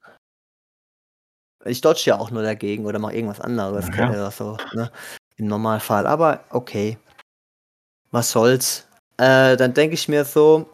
Ich 1.66 1.82
dodge 1.82 2.04
ja 2.06 2.18
auch 2.18 2.32
nur 2.32 2.44
dagegen 2.44 2.86
oder 2.86 3.00
mache 3.00 3.16
irgendwas 3.16 3.42
anderes. 3.42 3.88
Ja, 3.96 4.14
ja. 4.14 4.32
So, 4.32 4.58
ne? 4.74 4.92
Im 5.36 5.48
Normalfall. 5.48 6.08
Aber 6.08 6.46
okay. 6.50 6.98
Was 8.12 8.32
soll's. 8.32 8.88
Äh, 9.18 9.58
dann 9.58 9.74
denke 9.74 9.96
ich 9.96 10.08
mir 10.08 10.24
so, 10.24 10.70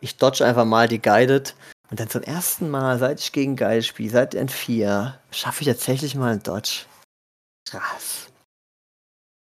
ich 0.00 0.16
dodge 0.16 0.44
einfach 0.44 0.64
mal 0.64 0.88
die 0.88 1.00
Guided. 1.00 1.54
Und 1.90 1.98
dann 1.98 2.08
zum 2.08 2.22
ersten 2.22 2.70
Mal, 2.70 2.98
seit 2.98 3.20
ich 3.20 3.32
gegen 3.32 3.56
Guided 3.56 3.84
spiele, 3.84 4.10
seit 4.10 4.34
N4, 4.34 5.14
schaffe 5.30 5.62
ich 5.62 5.68
tatsächlich 5.68 6.14
mal 6.14 6.32
einen 6.32 6.42
Dodge. 6.42 6.86
Krass. 7.68 8.28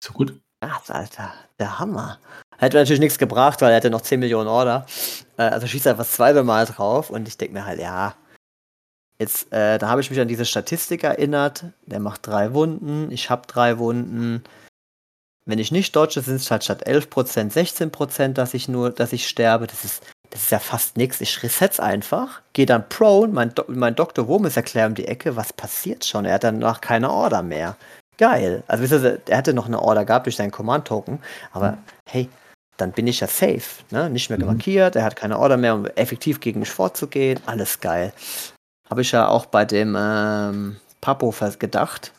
So 0.02 0.12
gut. 0.12 0.40
Krass, 0.68 0.90
Alter. 0.90 1.32
Der 1.58 1.78
Hammer. 1.78 2.18
Hätte 2.58 2.76
natürlich 2.76 3.00
nichts 3.00 3.18
gebracht, 3.18 3.60
weil 3.60 3.70
er 3.70 3.76
hatte 3.76 3.90
noch 3.90 4.00
10 4.00 4.20
Millionen 4.20 4.48
Order. 4.48 4.86
Äh, 5.36 5.42
also 5.42 5.66
schießt 5.66 5.86
er 5.86 5.94
das 5.94 6.12
zweite 6.12 6.42
Mal 6.42 6.66
drauf 6.66 7.10
und 7.10 7.28
ich 7.28 7.36
denke 7.36 7.54
mir 7.54 7.66
halt, 7.66 7.80
ja. 7.80 8.14
Jetzt, 9.18 9.52
äh, 9.52 9.78
da 9.78 9.88
habe 9.88 10.00
ich 10.00 10.10
mich 10.10 10.20
an 10.20 10.28
diese 10.28 10.44
Statistik 10.44 11.04
erinnert. 11.04 11.66
Der 11.86 12.00
macht 12.00 12.26
drei 12.26 12.52
Wunden, 12.52 13.10
ich 13.10 13.30
habe 13.30 13.46
drei 13.46 13.78
Wunden. 13.78 14.42
Wenn 15.46 15.58
ich 15.58 15.72
nicht 15.72 15.94
dodge, 15.94 16.22
sind 16.22 16.36
es 16.36 16.50
halt 16.50 16.64
statt 16.64 16.86
11% 16.86 17.52
16%, 17.52 18.32
dass 18.32 18.54
ich 18.54 18.68
nur, 18.68 18.90
dass 18.90 19.12
ich 19.12 19.28
sterbe. 19.28 19.66
Das 19.66 19.84
ist, 19.84 20.02
das 20.30 20.44
ist 20.44 20.50
ja 20.50 20.58
fast 20.58 20.96
nichts. 20.96 21.20
Ich 21.20 21.42
reset's 21.42 21.78
einfach, 21.78 22.40
gehe 22.54 22.66
dann 22.66 22.88
prone, 22.88 23.32
mein, 23.32 23.54
Do 23.54 23.64
mein 23.68 23.94
Dr. 23.94 24.26
Wurm 24.26 24.46
ist 24.46 24.56
erklärt 24.56 24.88
um 24.88 24.94
die 24.94 25.06
Ecke, 25.06 25.36
was 25.36 25.52
passiert 25.52 26.04
schon? 26.04 26.24
Er 26.24 26.34
hat 26.34 26.44
danach 26.44 26.80
keine 26.80 27.10
Order 27.10 27.42
mehr. 27.42 27.76
Geil. 28.16 28.62
Also 28.66 28.82
wisst 28.82 28.92
ihr, 28.92 29.20
er 29.28 29.36
hatte 29.38 29.54
noch 29.54 29.66
eine 29.66 29.80
Order 29.80 30.04
gehabt 30.04 30.26
durch 30.26 30.36
seinen 30.36 30.50
Command-Token, 30.52 31.18
aber 31.52 31.78
hey, 32.08 32.28
dann 32.76 32.92
bin 32.92 33.06
ich 33.06 33.20
ja 33.20 33.26
safe, 33.26 33.84
ne? 33.90 34.10
Nicht 34.10 34.30
mehr 34.30 34.38
Mhm. 34.38 34.46
markiert, 34.46 34.96
er 34.96 35.04
hat 35.04 35.16
keine 35.16 35.38
Order 35.38 35.56
mehr, 35.56 35.74
um 35.74 35.86
effektiv 35.86 36.40
gegen 36.40 36.60
mich 36.60 36.70
vorzugehen. 36.70 37.40
Alles 37.46 37.80
geil. 37.80 38.12
Habe 38.90 39.02
ich 39.02 39.12
ja 39.12 39.28
auch 39.28 39.46
bei 39.46 39.64
dem 39.64 39.96
ähm, 39.98 40.76
Papo 41.00 41.34
gedacht. 41.58 42.12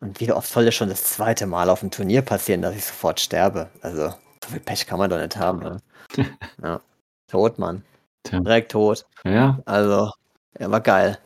Und 0.00 0.20
wie 0.20 0.30
oft 0.32 0.48
soll 0.48 0.64
das 0.64 0.74
schon 0.74 0.88
das 0.88 1.04
zweite 1.04 1.46
Mal 1.46 1.70
auf 1.70 1.80
dem 1.80 1.90
Turnier 1.90 2.22
passieren, 2.22 2.62
dass 2.62 2.74
ich 2.76 2.84
sofort 2.84 3.18
sterbe? 3.20 3.70
Also, 3.82 4.10
so 4.44 4.50
viel 4.50 4.60
Pech 4.60 4.86
kann 4.86 4.98
man 4.98 5.10
doch 5.10 5.18
nicht 5.18 5.36
haben. 5.36 5.60
Ne? 5.60 5.82
ja. 6.62 6.80
Tot, 7.28 7.58
Mann. 7.58 7.82
Direkt 8.30 8.72
tot. 8.72 9.06
Ja, 9.24 9.30
ja. 9.32 9.58
Also, 9.64 10.12
er 10.54 10.70
war 10.70 10.80
geil. 10.80 11.18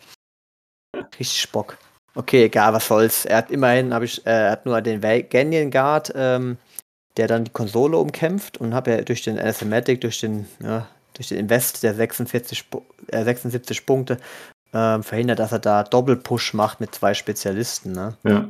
Richtig 1.19 1.41
Spock. 1.41 1.77
Okay, 2.15 2.45
egal, 2.45 2.73
was 2.73 2.87
soll's. 2.87 3.25
Er 3.25 3.39
hat 3.39 3.51
immerhin, 3.51 3.95
habe 3.95 4.05
ich, 4.05 4.27
äh, 4.27 4.31
er 4.47 4.51
hat 4.53 4.67
nur 4.67 4.81
den 4.81 5.01
Ganyan 5.01 5.71
Guard, 5.71 6.13
ähm, 6.15 6.59
der 7.17 7.29
dann 7.29 7.45
die 7.45 7.51
Konsole 7.53 7.97
umkämpft 7.99 8.59
und 8.59 8.75
habe 8.75 8.91
ja 8.91 9.01
durch 9.03 9.23
den 9.23 9.39
Asthmatic, 9.39 10.01
durch 10.01 10.21
den, 10.21 10.47
ja, 10.63 10.87
durch 11.15 11.29
den 11.29 11.39
Invest 11.39 11.83
der 11.83 11.95
46, 11.95 12.65
Pu- 12.71 12.83
äh, 13.09 13.25
76 13.25 13.87
Punkte 13.87 14.19
ähm, 14.73 15.03
verhindert, 15.03 15.39
dass 15.39 15.53
er 15.53 15.59
da 15.59 15.83
Doppelpush 15.83 16.55
macht 16.55 16.81
mit 16.81 16.95
zwei 16.95 17.15
Spezialisten. 17.15 17.93
Ne? 17.93 18.15
ja. 18.25 18.49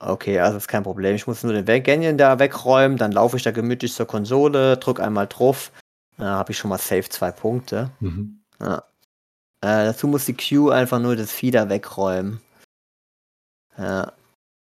Okay, 0.00 0.38
also 0.40 0.58
ist 0.58 0.68
kein 0.68 0.82
Problem. 0.82 1.14
Ich 1.14 1.26
muss 1.26 1.44
nur 1.44 1.52
den 1.54 1.82
Ganyan 1.82 2.18
da 2.18 2.38
wegräumen, 2.38 2.98
dann 2.98 3.12
laufe 3.12 3.36
ich 3.36 3.42
da 3.42 3.52
gemütlich 3.52 3.94
zur 3.94 4.06
Konsole, 4.06 4.76
drück 4.76 5.00
einmal 5.00 5.26
drauf, 5.28 5.70
dann 6.18 6.26
habe 6.28 6.52
ich 6.52 6.58
schon 6.58 6.68
mal 6.68 6.78
safe 6.78 7.08
zwei 7.08 7.30
Punkte. 7.30 7.90
Mhm. 8.00 8.40
Ja. 8.60 8.78
Äh, 9.62 9.86
dazu 9.86 10.06
muss 10.08 10.26
die 10.26 10.36
Q 10.36 10.70
einfach 10.70 10.98
nur 10.98 11.16
das 11.16 11.30
Fieder 11.30 11.70
wegräumen. 11.70 12.40
Ja. 13.78 14.12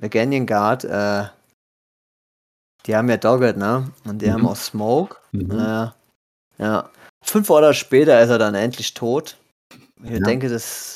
Der 0.02 0.10
Ganyan 0.10 0.46
Guard, 0.46 0.84
äh, 0.84 1.26
die 2.86 2.96
haben 2.96 3.10
ja 3.10 3.18
Dogged, 3.18 3.58
ne? 3.58 3.92
Und 4.06 4.22
die 4.22 4.28
Mhm. 4.28 4.34
haben 4.34 4.48
auch 4.48 4.56
Smoke. 4.56 5.18
Mhm. 5.32 5.52
Äh, 5.52 5.88
ja. 6.58 6.90
Fünf 7.24 7.50
Order 7.50 7.74
später 7.74 8.20
ist 8.22 8.30
er 8.30 8.40
dann 8.40 8.56
endlich 8.56 8.94
tot. 8.94 9.38
Ich 10.04 10.10
Ja. 10.12 10.20
denke, 10.20 10.50
das. 10.50 10.96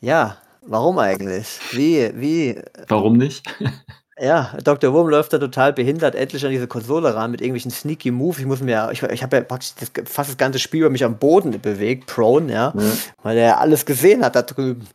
Ja, 0.00 0.38
warum 0.62 0.98
eigentlich? 0.98 1.60
Wie, 1.70 2.10
wie, 2.16 2.60
Warum 2.88 3.16
nicht? 3.16 3.44
ja, 4.18 4.52
Dr. 4.64 4.92
Wurm 4.92 5.08
läuft 5.08 5.32
da 5.32 5.38
total 5.38 5.72
behindert 5.72 6.16
endlich 6.16 6.44
an 6.44 6.50
diese 6.50 6.66
Konsole 6.66 7.14
ran 7.14 7.30
mit 7.30 7.40
irgendwelchen 7.40 7.70
sneaky 7.70 8.10
Moves. 8.10 8.40
Ich 8.40 8.46
muss 8.46 8.60
mir 8.60 8.72
ja, 8.72 8.90
ich, 8.90 9.00
ich 9.04 9.22
habe 9.22 9.36
ja 9.36 9.42
praktisch 9.44 9.74
das, 9.78 9.92
fast 10.10 10.30
das 10.30 10.36
ganze 10.36 10.58
Spiel 10.58 10.80
über 10.80 10.90
mich 10.90 11.04
am 11.04 11.18
Boden 11.18 11.60
bewegt, 11.60 12.06
prone, 12.06 12.52
ja, 12.52 12.72
Ja. 12.76 12.92
weil 13.22 13.38
er 13.38 13.60
alles 13.60 13.86
gesehen 13.86 14.24
hat 14.24 14.34
da 14.34 14.42
drüben. 14.42 14.88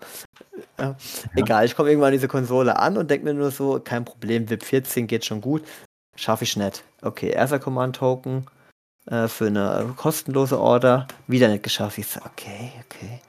Ja. 0.79 0.95
Egal, 1.35 1.65
ich 1.65 1.75
komme 1.75 1.89
irgendwann 1.89 2.09
an 2.09 2.13
diese 2.13 2.27
Konsole 2.27 2.77
an 2.77 2.97
und 2.97 3.09
denke 3.09 3.25
mir 3.25 3.33
nur 3.33 3.51
so, 3.51 3.79
kein 3.79 4.05
Problem, 4.05 4.49
VIP 4.49 4.63
14 4.63 5.07
geht 5.07 5.25
schon 5.25 5.41
gut. 5.41 5.63
Schaffe 6.15 6.43
ich 6.43 6.55
nicht. 6.55 6.83
Okay, 7.01 7.29
erster 7.29 7.59
Command-Token 7.59 8.45
äh, 9.07 9.27
für 9.27 9.47
eine 9.47 9.93
kostenlose 9.95 10.59
Order. 10.59 11.07
Wieder 11.27 11.47
nicht 11.47 11.63
geschafft. 11.63 11.97
Ich 11.97 12.07
so, 12.07 12.19
okay, 12.21 12.71
okay. 12.85 13.21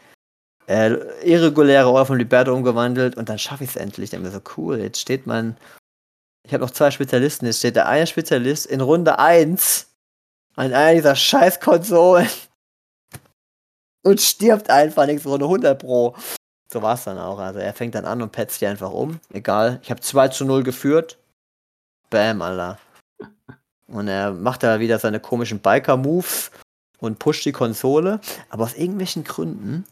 Äh, 0.66 0.99
irreguläre 1.24 1.88
Order 1.88 2.07
von 2.07 2.18
Liberto 2.18 2.55
umgewandelt 2.55 3.16
und 3.16 3.28
dann 3.28 3.38
schaffe 3.38 3.64
ich 3.64 3.70
es 3.70 3.76
endlich. 3.76 4.05
Ich 4.05 4.11
denke 4.11 4.26
mir 4.26 4.32
so, 4.32 4.40
cool, 4.57 4.78
jetzt 4.78 5.01
steht 5.01 5.26
mein. 5.26 5.57
Ich 6.46 6.53
habe 6.53 6.64
noch 6.64 6.70
zwei 6.70 6.90
Spezialisten. 6.90 7.46
Jetzt 7.46 7.59
steht 7.59 7.76
der 7.76 7.88
eine 7.88 8.07
Spezialist 8.07 8.66
in 8.66 8.80
Runde 8.80 9.18
1 9.18 9.86
an 10.57 10.72
einer 10.72 10.94
dieser 10.94 11.16
scheiß 11.16 11.61
Konsolen 11.61 12.28
und 14.03 14.20
stirbt 14.20 14.68
einfach 14.68 15.07
nichts 15.07 15.24
Runde 15.24 15.46
100 15.46 15.78
Pro. 15.78 16.14
So 16.71 16.83
war 16.83 16.95
es 16.95 17.05
dann 17.05 17.19
auch. 17.19 17.39
Also 17.39 17.61
er 17.61 17.73
fängt 17.73 17.95
dann 17.95 18.05
an 18.05 18.21
und 18.23 18.33
petzt 18.33 18.61
die 18.61 18.66
einfach 18.66 18.91
um. 18.91 19.21
Egal. 19.33 19.81
Ich 19.83 19.91
habe 19.91 20.01
2 20.01 20.29
zu 20.29 20.45
0 20.45 20.62
geführt. 20.62 21.19
Bam, 22.11 22.43
Alter. 22.43 22.79
Und 23.87 24.09
er 24.09 24.33
macht 24.33 24.62
da 24.62 24.81
wieder 24.81 24.99
seine 24.99 25.19
komischen 25.19 25.61
Biker-Moves 25.61 26.51
und 26.99 27.19
pusht 27.19 27.45
die 27.47 27.53
Konsole. 27.53 28.21
Aber 28.51 28.64
aus 28.64 28.75
irgendwelchen 28.75 29.25
Gründen, 29.25 29.85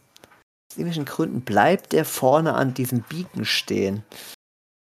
aus 0.71 0.77
irgendwelchen 0.77 1.07
Gründen 1.07 1.41
bleibt 1.41 1.95
er 1.95 2.05
vorne 2.05 2.55
an 2.55 2.75
diesem 2.75 3.03
Beacon 3.03 3.47
stehen. 3.47 4.05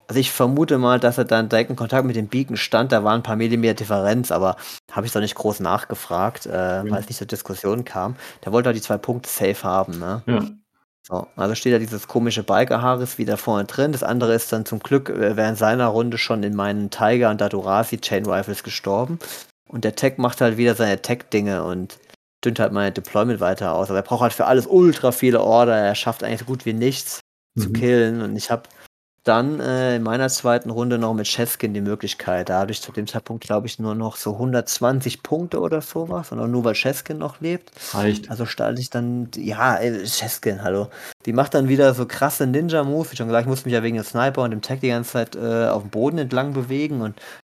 Also 0.08 0.20
ich 0.20 0.30
vermute 0.30 0.78
mal, 0.78 1.00
dass 1.00 1.18
er 1.18 1.24
dann 1.24 1.48
direkt 1.48 1.70
in 1.70 1.76
Kontakt 1.76 2.06
mit 2.06 2.16
dem 2.16 2.28
Beacon 2.28 2.56
stand. 2.56 2.92
Da 2.92 3.02
waren 3.02 3.20
ein 3.20 3.24
paar 3.24 3.36
Millimeter 3.36 3.74
Differenz, 3.74 4.30
aber 4.30 4.56
habe 4.90 5.06
ich 5.06 5.12
doch 5.12 5.20
nicht 5.20 5.34
groß 5.34 5.60
nachgefragt, 5.60 6.46
äh, 6.46 6.90
weil 6.90 7.00
es 7.00 7.08
nicht 7.08 7.18
zur 7.18 7.26
Diskussion 7.26 7.84
kam. 7.84 8.16
Der 8.44 8.52
wollte 8.52 8.68
halt 8.68 8.76
die 8.76 8.82
zwei 8.82 8.98
Punkte 8.98 9.28
safe 9.28 9.62
haben, 9.64 9.98
ne? 9.98 10.22
Ja. 10.26 10.42
So, 11.08 11.28
also 11.36 11.54
steht 11.54 11.72
da 11.72 11.78
dieses 11.78 12.08
komische 12.08 12.42
Biker-Haares 12.42 13.16
wieder 13.16 13.36
vorne 13.36 13.64
drin. 13.64 13.92
Das 13.92 14.02
andere 14.02 14.34
ist 14.34 14.52
dann 14.52 14.66
zum 14.66 14.80
Glück 14.80 15.08
äh, 15.08 15.36
während 15.36 15.56
seiner 15.56 15.86
Runde 15.86 16.18
schon 16.18 16.42
in 16.42 16.56
meinen 16.56 16.90
Tiger 16.90 17.30
und 17.30 17.40
Dadurasi 17.40 17.98
Chain 17.98 18.26
Rifles 18.26 18.64
gestorben. 18.64 19.20
Und 19.68 19.84
der 19.84 19.94
Tech 19.94 20.14
macht 20.18 20.40
halt 20.40 20.56
wieder 20.56 20.74
seine 20.74 21.00
Tech-Dinge 21.00 21.62
und 21.62 21.98
dünnt 22.44 22.58
halt 22.58 22.72
meine 22.72 22.90
Deployment 22.92 23.38
weiter 23.40 23.72
aus. 23.74 23.88
Aber 23.88 24.00
er 24.00 24.02
braucht 24.02 24.22
halt 24.22 24.32
für 24.32 24.46
alles 24.46 24.66
ultra 24.66 25.12
viele 25.12 25.40
Order. 25.42 25.76
Er 25.76 25.94
schafft 25.94 26.24
eigentlich 26.24 26.40
so 26.40 26.44
gut 26.46 26.66
wie 26.66 26.72
nichts 26.72 27.20
zu 27.56 27.68
Mhm. 27.68 27.72
killen. 27.72 28.22
Und 28.22 28.34
ich 28.36 28.50
habe 28.50 28.64
dann 29.26 29.58
äh, 29.58 29.96
in 29.96 30.02
meiner 30.02 30.28
zweiten 30.28 30.70
Runde 30.70 30.98
noch 30.98 31.12
mit 31.12 31.26
Cheskin 31.26 31.74
die 31.74 31.80
Möglichkeit. 31.80 32.48
Da 32.48 32.60
habe 32.60 32.70
ich 32.70 32.80
zu 32.80 32.92
dem 32.92 33.06
Zeitpunkt, 33.06 33.42
glaube 33.44 33.66
ich, 33.66 33.78
nur 33.78 33.94
noch 33.94 34.16
so 34.16 34.34
120 34.34 35.22
Punkte 35.22 35.60
oder 35.60 35.80
sowas. 35.80 36.30
Und 36.30 36.38
auch 36.38 36.46
nur 36.46 36.64
weil 36.64 36.74
Cheskin 36.74 37.18
noch 37.18 37.40
lebt. 37.40 37.72
Reicht. 37.92 38.30
Also 38.30 38.46
starte 38.46 38.80
ich 38.80 38.90
dann, 38.90 39.28
ja, 39.36 39.74
ey, 39.76 40.04
Cheskin, 40.04 40.62
hallo. 40.62 40.88
Die 41.26 41.32
macht 41.32 41.54
dann 41.54 41.68
wieder 41.68 41.92
so 41.94 42.06
krasse 42.06 42.46
Ninja-Moves. 42.46 43.12
Wie 43.12 43.16
schon 43.16 43.26
gesagt, 43.26 43.46
ich 43.46 43.48
musste 43.48 43.66
mich 43.66 43.74
ja 43.74 43.82
wegen 43.82 43.96
dem 43.96 44.04
Sniper 44.04 44.42
und 44.42 44.52
dem 44.52 44.62
Tag 44.62 44.80
die 44.80 44.88
ganze 44.88 45.12
Zeit 45.12 45.34
äh, 45.34 45.66
auf 45.66 45.82
dem 45.82 45.90
Boden 45.90 46.18
entlang 46.18 46.52
bewegen 46.52 47.00
und 47.00 47.14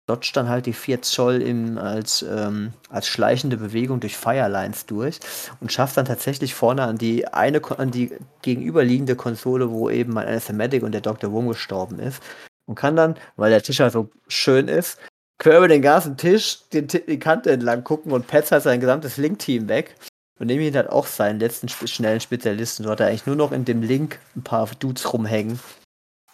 dodgt 0.06 0.36
dann 0.36 0.48
halt 0.48 0.66
die 0.66 0.72
4 0.72 1.02
Zoll 1.02 1.42
im, 1.42 1.78
als, 1.78 2.22
ähm, 2.22 2.72
als 2.90 3.08
schleichende 3.08 3.56
Bewegung 3.56 4.00
durch 4.00 4.16
Firelines 4.16 4.86
durch 4.86 5.18
und 5.60 5.72
schafft 5.72 5.96
dann 5.96 6.04
tatsächlich 6.06 6.54
vorne 6.54 6.82
an 6.82 6.96
die 6.96 7.26
eine 7.26 7.60
an 7.78 7.90
die 7.90 8.12
gegenüberliegende 8.42 9.16
Konsole, 9.16 9.70
wo 9.70 9.90
eben 9.90 10.12
mein 10.12 10.28
Anathematic 10.28 10.82
und 10.82 10.92
der 10.92 11.00
Dr. 11.00 11.32
Wurm 11.32 11.48
gestorben 11.48 11.98
ist. 11.98 12.22
Und 12.68 12.76
kann 12.76 12.96
dann, 12.96 13.16
weil 13.36 13.50
der 13.50 13.62
Tisch 13.62 13.80
halt 13.80 13.92
so 13.92 14.10
schön 14.28 14.68
ist, 14.68 14.98
quer 15.38 15.58
über 15.58 15.68
den 15.68 15.82
ganzen 15.82 16.16
Tisch 16.16 16.60
den, 16.72 16.88
die 16.88 17.18
Kante 17.18 17.52
entlang 17.52 17.84
gucken 17.84 18.12
und 18.12 18.26
petzt 18.26 18.52
halt 18.52 18.62
sein 18.62 18.80
gesamtes 18.80 19.16
Link-Team 19.16 19.68
weg. 19.68 19.94
Und 20.38 20.48
neben 20.48 20.62
ihn 20.62 20.76
hat 20.76 20.88
auch 20.88 21.06
seinen 21.06 21.40
letzten 21.40 21.68
schnellen 21.68 22.20
Spezialisten. 22.20 22.84
So 22.84 22.90
hat 22.90 23.00
er 23.00 23.06
eigentlich 23.06 23.26
nur 23.26 23.36
noch 23.36 23.52
in 23.52 23.64
dem 23.64 23.82
Link 23.82 24.18
ein 24.34 24.42
paar 24.42 24.68
Dudes 24.78 25.12
rumhängen. 25.12 25.58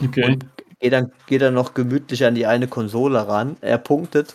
Okay. 0.02 0.24
Und 0.24 0.46
geht 0.82 0.92
dann, 0.92 1.12
geht 1.26 1.42
dann 1.42 1.54
noch 1.54 1.74
gemütlich 1.74 2.24
an 2.24 2.34
die 2.34 2.46
eine 2.46 2.66
Konsole 2.66 3.26
ran. 3.28 3.56
Er 3.60 3.78
punktet. 3.78 4.34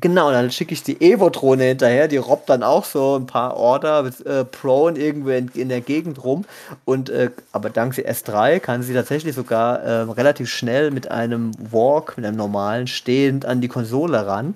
Genau, 0.00 0.30
dann 0.30 0.52
schicke 0.52 0.74
ich 0.74 0.84
die 0.84 1.00
Evo-Drohne 1.00 1.64
hinterher, 1.64 2.06
die 2.06 2.18
robbt 2.18 2.48
dann 2.48 2.62
auch 2.62 2.84
so 2.84 3.16
ein 3.16 3.26
paar 3.26 3.56
Order 3.56 4.04
mit 4.04 4.24
äh, 4.24 4.44
Prone 4.44 4.96
irgendwo 4.96 5.30
in, 5.30 5.48
in, 5.54 5.68
der 5.68 5.80
Gegend 5.80 6.22
rum. 6.22 6.44
Und 6.84 7.10
äh, 7.10 7.30
aber 7.50 7.68
dank 7.70 7.94
sie 7.94 8.06
S3 8.06 8.60
kann 8.60 8.84
sie 8.84 8.94
tatsächlich 8.94 9.34
sogar 9.34 9.80
äh, 9.80 10.02
relativ 10.02 10.48
schnell 10.50 10.92
mit 10.92 11.10
einem 11.10 11.50
Walk, 11.72 12.16
mit 12.16 12.26
einem 12.26 12.36
normalen, 12.36 12.86
stehend 12.86 13.44
an 13.44 13.60
die 13.60 13.66
Konsole 13.66 14.24
ran. 14.24 14.54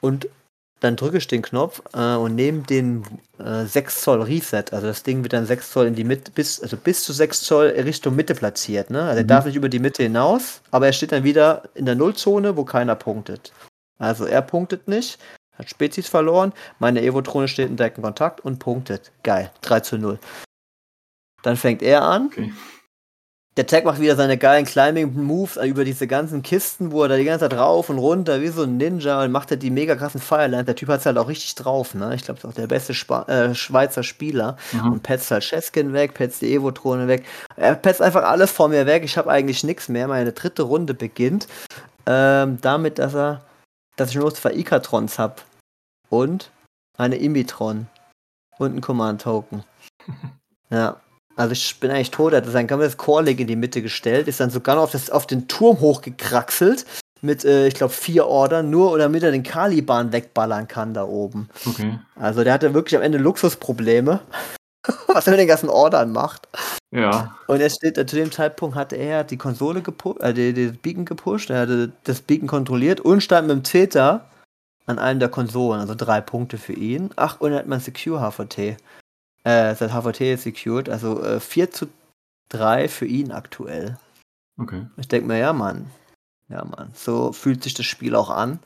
Und 0.00 0.28
dann 0.82 0.96
drücke 0.96 1.18
ich 1.18 1.28
den 1.28 1.42
Knopf 1.42 1.80
äh, 1.94 2.16
und 2.16 2.34
nehme 2.34 2.62
den 2.62 3.04
äh, 3.38 3.64
6 3.64 4.02
Zoll 4.02 4.22
Reset. 4.22 4.64
Also 4.72 4.88
das 4.88 5.04
Ding 5.04 5.22
wird 5.22 5.32
dann 5.32 5.46
6 5.46 5.70
Zoll 5.70 5.86
in 5.86 5.94
die 5.94 6.02
Mitte, 6.04 6.32
bis, 6.32 6.60
also 6.60 6.76
bis 6.76 7.04
zu 7.04 7.12
6 7.12 7.40
Zoll 7.42 7.66
Richtung 7.68 8.16
Mitte 8.16 8.34
platziert. 8.34 8.90
Ne? 8.90 9.00
Also 9.02 9.18
er 9.18 9.22
Mhm. 9.22 9.28
darf 9.28 9.44
nicht 9.46 9.54
über 9.54 9.68
die 9.68 9.78
Mitte 9.78 10.02
hinaus, 10.02 10.60
aber 10.72 10.86
er 10.86 10.92
steht 10.92 11.12
dann 11.12 11.22
wieder 11.22 11.62
in 11.74 11.86
der 11.86 11.94
Nullzone, 11.94 12.56
wo 12.56 12.64
keiner 12.64 12.96
punktet. 12.96 13.52
Also 13.98 14.24
er 14.24 14.42
punktet 14.42 14.88
nicht, 14.88 15.20
hat 15.56 15.70
Spezies 15.70 16.08
verloren, 16.08 16.52
meine 16.80 17.00
Evotrone 17.02 17.46
steht 17.46 17.68
in 17.68 17.76
direkten 17.76 18.02
Kontakt 18.02 18.40
und 18.40 18.58
punktet. 18.58 19.12
Geil, 19.22 19.52
3 19.60 19.80
zu 19.80 19.98
0. 19.98 20.18
Dann 21.44 21.56
fängt 21.56 21.82
er 21.82 22.02
an. 22.02 22.26
Okay. 22.26 22.52
Der 23.58 23.66
Tag 23.66 23.84
macht 23.84 24.00
wieder 24.00 24.16
seine 24.16 24.38
geilen 24.38 24.64
Climbing-Moves 24.64 25.58
über 25.58 25.84
diese 25.84 26.06
ganzen 26.06 26.42
Kisten, 26.42 26.90
wo 26.90 27.02
er 27.02 27.10
da 27.10 27.16
die 27.18 27.24
ganze 27.24 27.50
Zeit 27.50 27.58
rauf 27.58 27.90
und 27.90 27.98
runter 27.98 28.40
wie 28.40 28.48
so 28.48 28.62
ein 28.62 28.78
Ninja 28.78 29.22
und 29.22 29.30
macht 29.30 29.50
er 29.50 29.58
die 29.58 29.70
mega 29.70 29.94
krassen 29.94 30.22
Firelines. 30.22 30.64
Der 30.64 30.74
Typ 30.74 30.88
hat 30.88 31.00
es 31.00 31.06
halt 31.06 31.18
auch 31.18 31.28
richtig 31.28 31.54
drauf, 31.56 31.94
ne? 31.94 32.14
Ich 32.14 32.24
glaube, 32.24 32.38
ist 32.38 32.46
auch 32.46 32.54
der 32.54 32.66
beste 32.66 32.94
Spa 32.94 33.24
äh, 33.24 33.54
Schweizer 33.54 34.04
Spieler. 34.04 34.56
Aha. 34.74 34.88
Und 34.88 35.02
petzt 35.02 35.30
halt 35.30 35.44
Cheskin 35.44 35.92
weg, 35.92 36.14
petzt 36.14 36.40
die 36.40 36.54
Evo-Throne 36.54 37.08
weg. 37.08 37.26
Er 37.56 37.74
petzt 37.74 38.00
einfach 38.00 38.22
alles 38.24 38.50
vor 38.50 38.68
mir 38.68 38.86
weg. 38.86 39.04
Ich 39.04 39.18
habe 39.18 39.30
eigentlich 39.30 39.64
nichts 39.64 39.90
mehr. 39.90 40.08
Meine 40.08 40.32
dritte 40.32 40.62
Runde 40.62 40.94
beginnt 40.94 41.46
ähm, 42.06 42.58
damit, 42.62 42.98
dass 42.98 43.14
er, 43.14 43.42
dass 43.96 44.10
ich 44.10 44.16
nur 44.16 44.34
zwei 44.34 44.54
Ikatrons 44.54 45.18
habe. 45.18 45.36
Und 46.08 46.50
eine 46.96 47.16
Imitron. 47.16 47.86
Und 48.58 48.70
einen 48.72 48.80
Command-Token. 48.80 49.64
Ja. 50.70 51.02
Also 51.42 51.54
ich 51.54 51.80
bin 51.80 51.90
eigentlich 51.90 52.12
tot, 52.12 52.32
er 52.32 52.36
hat 52.36 52.46
sein 52.46 52.68
ganzes 52.68 52.96
Core-Leg 52.96 53.40
in 53.40 53.48
die 53.48 53.56
Mitte 53.56 53.82
gestellt, 53.82 54.28
ist 54.28 54.38
dann 54.38 54.50
sogar 54.50 54.76
noch 54.76 54.84
auf, 54.84 54.92
das, 54.92 55.10
auf 55.10 55.26
den 55.26 55.48
Turm 55.48 55.80
hochgekraxelt 55.80 56.86
mit, 57.20 57.44
äh, 57.44 57.66
ich 57.66 57.74
glaube, 57.74 57.92
vier 57.92 58.26
Ordern, 58.26 58.70
nur 58.70 58.96
damit 58.96 59.24
er 59.24 59.32
den 59.32 59.42
Caliban 59.42 60.12
wegballern 60.12 60.68
kann 60.68 60.94
da 60.94 61.02
oben. 61.02 61.48
Okay. 61.66 61.98
Also 62.14 62.44
der 62.44 62.52
hatte 62.52 62.74
wirklich 62.74 62.96
am 62.96 63.02
Ende 63.02 63.18
Luxusprobleme, 63.18 64.20
was 65.08 65.26
er 65.26 65.32
mit 65.32 65.40
den 65.40 65.48
ganzen 65.48 65.68
Ordern 65.68 66.12
macht. 66.12 66.46
Ja. 66.92 67.36
Und 67.48 67.60
er 67.60 67.70
steht, 67.70 67.98
äh, 67.98 68.06
zu 68.06 68.14
dem 68.14 68.30
Zeitpunkt 68.30 68.76
hatte 68.76 68.94
er 68.94 69.24
die 69.24 69.36
Konsole 69.36 69.82
gepusht, 69.82 70.20
äh, 70.20 70.32
die, 70.32 70.52
die 70.52 70.68
Beacon 70.68 71.04
gepusht, 71.04 71.50
er 71.50 71.62
hatte 71.62 71.90
das 72.04 72.20
Beacon 72.20 72.46
kontrolliert 72.46 73.00
und 73.00 73.20
stand 73.20 73.48
mit 73.48 73.56
dem 73.56 73.64
Zeta 73.64 74.26
an 74.86 75.00
einem 75.00 75.18
der 75.18 75.28
Konsolen, 75.28 75.80
also 75.80 75.96
drei 75.96 76.20
Punkte 76.20 76.56
für 76.56 76.72
ihn. 76.72 77.10
Ach, 77.16 77.40
und 77.40 77.50
er 77.50 77.58
hat 77.58 77.66
mein 77.66 77.80
Secure 77.80 78.20
HVT. 78.20 78.76
Äh, 79.44 79.74
sein 79.74 79.92
HVT 79.92 80.20
ist 80.20 80.44
secured, 80.44 80.88
also 80.88 81.22
äh, 81.22 81.40
4 81.40 81.70
zu 81.70 81.86
3 82.50 82.88
für 82.88 83.06
ihn 83.06 83.32
aktuell. 83.32 83.98
Okay. 84.58 84.86
Ich 84.96 85.08
denke 85.08 85.26
mir, 85.26 85.38
ja, 85.38 85.52
Mann. 85.52 85.90
Ja, 86.48 86.64
Mann. 86.64 86.90
So 86.94 87.32
fühlt 87.32 87.62
sich 87.62 87.74
das 87.74 87.86
Spiel 87.86 88.14
auch 88.14 88.30
an. 88.30 88.60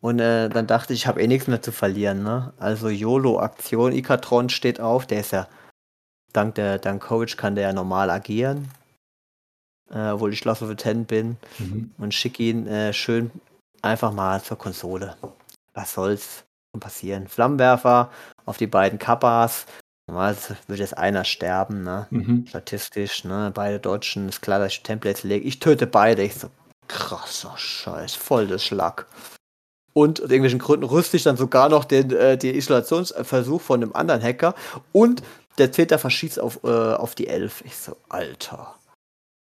Und 0.00 0.20
äh, 0.20 0.48
dann 0.48 0.66
dachte 0.66 0.92
ich, 0.92 1.00
ich 1.00 1.06
habe 1.06 1.22
eh 1.22 1.26
nichts 1.26 1.48
mehr 1.48 1.62
zu 1.62 1.72
verlieren, 1.72 2.22
ne? 2.22 2.52
Also 2.58 2.88
YOLO-Aktion, 2.88 3.92
Ikatron 3.92 4.48
steht 4.48 4.80
auf, 4.80 5.06
der 5.06 5.20
ist 5.20 5.32
ja, 5.32 5.48
dank 6.32 6.54
der, 6.54 6.78
dank 6.78 7.02
Coach 7.02 7.36
kann 7.36 7.56
der 7.56 7.68
ja 7.68 7.72
normal 7.72 8.10
agieren. 8.10 8.70
Äh, 9.90 10.10
obwohl 10.10 10.32
ich 10.32 10.44
Lost 10.44 10.62
of 10.62 10.74
10 10.76 11.04
bin. 11.06 11.36
Mhm. 11.58 11.92
Und 11.98 12.14
schicke 12.14 12.42
ihn 12.42 12.66
äh, 12.66 12.92
schön 12.92 13.30
einfach 13.82 14.12
mal 14.12 14.42
zur 14.42 14.58
Konsole. 14.58 15.16
Was 15.74 15.94
soll's 15.94 16.44
schon 16.78 16.80
passieren? 16.80 17.28
Flammenwerfer 17.28 18.10
auf 18.46 18.56
die 18.56 18.66
beiden 18.66 18.98
Kappas. 18.98 19.66
Normalerweise 20.08 20.56
würde 20.66 20.82
jetzt 20.82 20.96
einer 20.96 21.24
sterben, 21.24 21.82
ne? 21.82 22.06
Mhm. 22.10 22.46
statistisch, 22.46 23.24
ne, 23.24 23.50
beide 23.54 23.78
Deutschen, 23.78 24.28
ist 24.28 24.40
klar, 24.40 24.58
dass 24.58 24.72
ich 24.72 24.82
Templates 24.82 25.22
lege. 25.22 25.46
Ich 25.46 25.58
töte 25.58 25.86
beide. 25.86 26.22
Ich 26.22 26.34
so, 26.34 26.48
krasser 26.88 27.54
Scheiß, 27.56 28.14
voll 28.14 28.46
der 28.46 28.58
Schlag. 28.58 29.06
Und 29.92 30.20
aus 30.20 30.30
irgendwelchen 30.30 30.60
Gründen 30.60 30.86
rüste 30.86 31.16
ich 31.16 31.24
dann 31.24 31.36
sogar 31.36 31.68
noch 31.68 31.84
den 31.84 32.10
äh, 32.12 32.38
den 32.38 32.54
Isolationsversuch 32.54 33.60
von 33.60 33.82
einem 33.82 33.92
anderen 33.92 34.22
Hacker 34.22 34.54
und 34.92 35.22
der 35.58 35.72
Täter 35.72 35.98
verschießt 35.98 36.38
auf, 36.38 36.60
äh, 36.62 36.68
auf 36.68 37.14
die 37.14 37.26
Elf. 37.26 37.62
Ich 37.66 37.76
so, 37.76 37.96
Alter. 38.08 38.77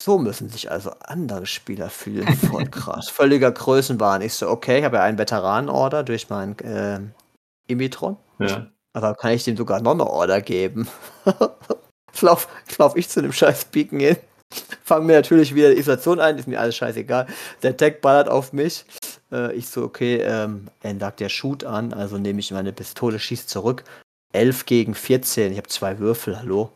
So 0.00 0.18
müssen 0.18 0.48
sich 0.48 0.70
also 0.70 0.92
andere 1.00 1.46
Spieler 1.46 1.90
fühlen. 1.90 2.28
Voll 2.36 2.66
krass. 2.70 3.08
Völliger 3.08 3.50
Größenwahn. 3.50 4.22
Ich 4.22 4.34
so, 4.34 4.48
okay, 4.48 4.78
ich 4.78 4.84
habe 4.84 4.96
ja 4.96 5.02
einen 5.02 5.18
Veteranenorder 5.18 6.04
durch 6.04 6.30
meinen 6.30 6.58
äh, 6.60 7.00
Imitron. 7.66 8.16
Ja. 8.38 8.68
Aber 8.92 9.14
kann 9.14 9.32
ich 9.32 9.44
dem 9.44 9.56
sogar 9.56 9.80
noch 9.80 9.92
eine 9.92 10.06
Order 10.06 10.40
geben? 10.40 10.88
Lauf, 12.20 12.48
lauf 12.78 12.96
ich 12.96 13.08
zu 13.08 13.22
dem 13.22 13.32
scheiß 13.32 13.66
Beacon 13.66 14.00
hin. 14.00 14.16
Fangen 14.82 15.06
mir 15.06 15.16
natürlich 15.16 15.54
wieder 15.54 15.70
die 15.70 15.78
Isolation 15.78 16.20
ein, 16.20 16.38
ist 16.38 16.48
mir 16.48 16.58
alles 16.58 16.74
scheißegal. 16.76 17.26
Der 17.62 17.76
Tag 17.76 18.00
ballert 18.00 18.28
auf 18.28 18.52
mich. 18.52 18.84
Äh, 19.30 19.54
ich 19.54 19.68
so, 19.68 19.84
okay, 19.84 20.16
ähm, 20.16 20.68
er 20.80 20.98
sagt 20.98 21.20
der 21.20 21.28
Shoot 21.28 21.64
an, 21.64 21.92
also 21.92 22.18
nehme 22.18 22.40
ich 22.40 22.50
meine 22.50 22.72
Pistole, 22.72 23.18
schieß 23.18 23.46
zurück. 23.46 23.84
11 24.32 24.66
gegen 24.66 24.94
14, 24.94 25.52
ich 25.52 25.58
habe 25.58 25.68
zwei 25.68 25.98
Würfel, 25.98 26.38
hallo. 26.38 26.72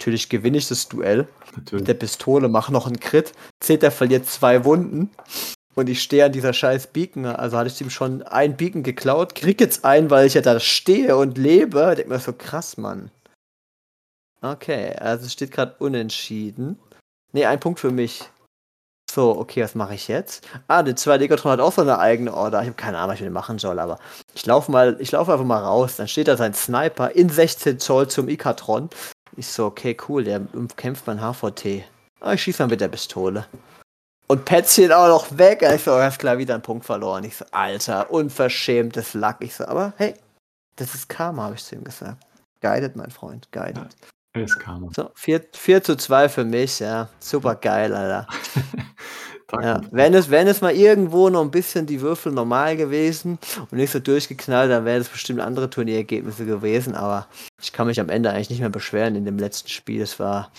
Natürlich 0.00 0.30
gewinne 0.30 0.56
ich 0.56 0.66
das 0.66 0.88
Duell 0.88 1.28
mit 1.44 1.56
Natürlich. 1.56 1.84
der 1.84 1.92
Pistole, 1.92 2.48
mache 2.48 2.72
noch 2.72 2.86
einen 2.86 3.00
Crit. 3.00 3.34
Zeter 3.62 3.90
verliert 3.90 4.24
zwei 4.24 4.64
Wunden. 4.64 5.10
Und 5.74 5.90
ich 5.90 6.02
stehe 6.02 6.24
an 6.24 6.32
dieser 6.32 6.54
scheiß 6.54 6.86
Beacon. 6.86 7.26
Also 7.26 7.58
hatte 7.58 7.68
ich 7.68 7.78
ihm 7.82 7.90
schon 7.90 8.22
einen 8.22 8.56
Beacon 8.56 8.82
geklaut. 8.82 9.34
Krieg 9.34 9.60
jetzt 9.60 9.84
einen, 9.84 10.08
weil 10.08 10.26
ich 10.26 10.32
ja 10.32 10.40
da 10.40 10.58
stehe 10.58 11.18
und 11.18 11.36
lebe. 11.36 11.94
Denk 11.94 12.08
mir 12.08 12.18
so 12.18 12.32
krass, 12.32 12.78
Mann. 12.78 13.10
Okay, 14.40 14.94
also 14.94 15.26
es 15.26 15.34
steht 15.34 15.50
gerade 15.50 15.74
unentschieden. 15.78 16.78
Ne, 17.32 17.44
ein 17.44 17.60
Punkt 17.60 17.78
für 17.78 17.90
mich. 17.90 18.24
So, 19.12 19.36
okay, 19.36 19.62
was 19.62 19.74
mache 19.74 19.94
ich 19.94 20.08
jetzt? 20.08 20.48
Ah, 20.66 20.82
der 20.82 20.96
zwei 20.96 21.18
Legatron 21.18 21.52
hat 21.52 21.60
auch 21.60 21.72
so 21.72 21.82
eine 21.82 21.98
eigene 21.98 22.32
Order. 22.32 22.62
Ich 22.62 22.68
habe 22.68 22.76
keine 22.76 22.96
Ahnung, 22.96 23.10
was 23.10 23.16
ich 23.16 23.24
mit 23.24 23.34
machen 23.34 23.58
soll, 23.58 23.78
aber 23.78 23.98
ich 24.34 24.46
laufe 24.46 24.72
mal, 24.72 24.96
ich 24.98 25.10
laufe 25.10 25.30
einfach 25.30 25.44
mal 25.44 25.62
raus. 25.62 25.96
Dann 25.96 26.08
steht 26.08 26.28
da 26.28 26.38
sein 26.38 26.54
Sniper 26.54 27.10
in 27.10 27.28
16 27.28 27.78
Zoll 27.80 28.08
zum 28.08 28.30
Ikatron. 28.30 28.88
Ich 29.36 29.46
so, 29.46 29.66
okay, 29.66 29.96
cool, 30.08 30.24
der 30.24 30.40
kämpft 30.76 31.06
mein 31.06 31.20
HVT. 31.20 31.84
Ah, 32.20 32.34
ich 32.34 32.42
schieße 32.42 32.62
mal 32.62 32.68
mit 32.68 32.80
der 32.80 32.88
Pistole. 32.88 33.46
Und 34.26 34.44
Pätzchen 34.44 34.92
auch 34.92 35.08
noch 35.08 35.38
weg. 35.38 35.62
Ich 35.62 35.82
so, 35.82 35.92
ganz 35.92 36.18
klar, 36.18 36.38
wieder 36.38 36.54
einen 36.54 36.62
Punkt 36.62 36.84
verloren. 36.84 37.24
Ich 37.24 37.36
so, 37.36 37.44
Alter, 37.50 38.10
unverschämtes 38.10 39.14
Lack. 39.14 39.38
Ich 39.40 39.54
so, 39.54 39.64
aber 39.64 39.92
hey, 39.96 40.14
das 40.76 40.94
ist 40.94 41.08
Karma, 41.08 41.44
habe 41.44 41.54
ich 41.54 41.64
zu 41.64 41.74
ihm 41.74 41.84
gesagt. 41.84 42.22
Guided, 42.60 42.94
mein 42.96 43.10
Freund, 43.10 43.50
guided. 43.52 43.88
Es 44.32 44.56
kam. 44.56 44.88
So, 44.94 45.10
4, 45.14 45.46
4 45.52 45.82
zu 45.82 45.96
2 45.96 46.28
für 46.28 46.44
mich, 46.44 46.78
ja. 46.78 47.08
Super 47.18 47.56
geil, 47.56 47.94
Alter. 47.94 48.28
Ja, 49.52 49.80
wenn 49.90 50.14
es, 50.14 50.30
wenn 50.30 50.46
es 50.46 50.60
mal 50.60 50.74
irgendwo 50.74 51.28
noch 51.28 51.42
ein 51.42 51.50
bisschen 51.50 51.86
die 51.86 52.00
Würfel 52.00 52.32
normal 52.32 52.76
gewesen 52.76 53.38
und 53.70 53.78
nicht 53.78 53.90
so 53.90 53.98
durchgeknallt, 53.98 54.70
dann 54.70 54.84
wäre 54.84 54.98
das 54.98 55.08
bestimmt 55.08 55.40
andere 55.40 55.70
Turnierergebnisse 55.70 56.46
gewesen, 56.46 56.94
aber 56.94 57.26
ich 57.60 57.72
kann 57.72 57.86
mich 57.86 58.00
am 58.00 58.08
Ende 58.08 58.30
eigentlich 58.30 58.50
nicht 58.50 58.60
mehr 58.60 58.70
beschweren 58.70 59.16
in 59.16 59.24
dem 59.24 59.38
letzten 59.38 59.68
Spiel. 59.68 60.02
Es 60.02 60.18
war. 60.18 60.50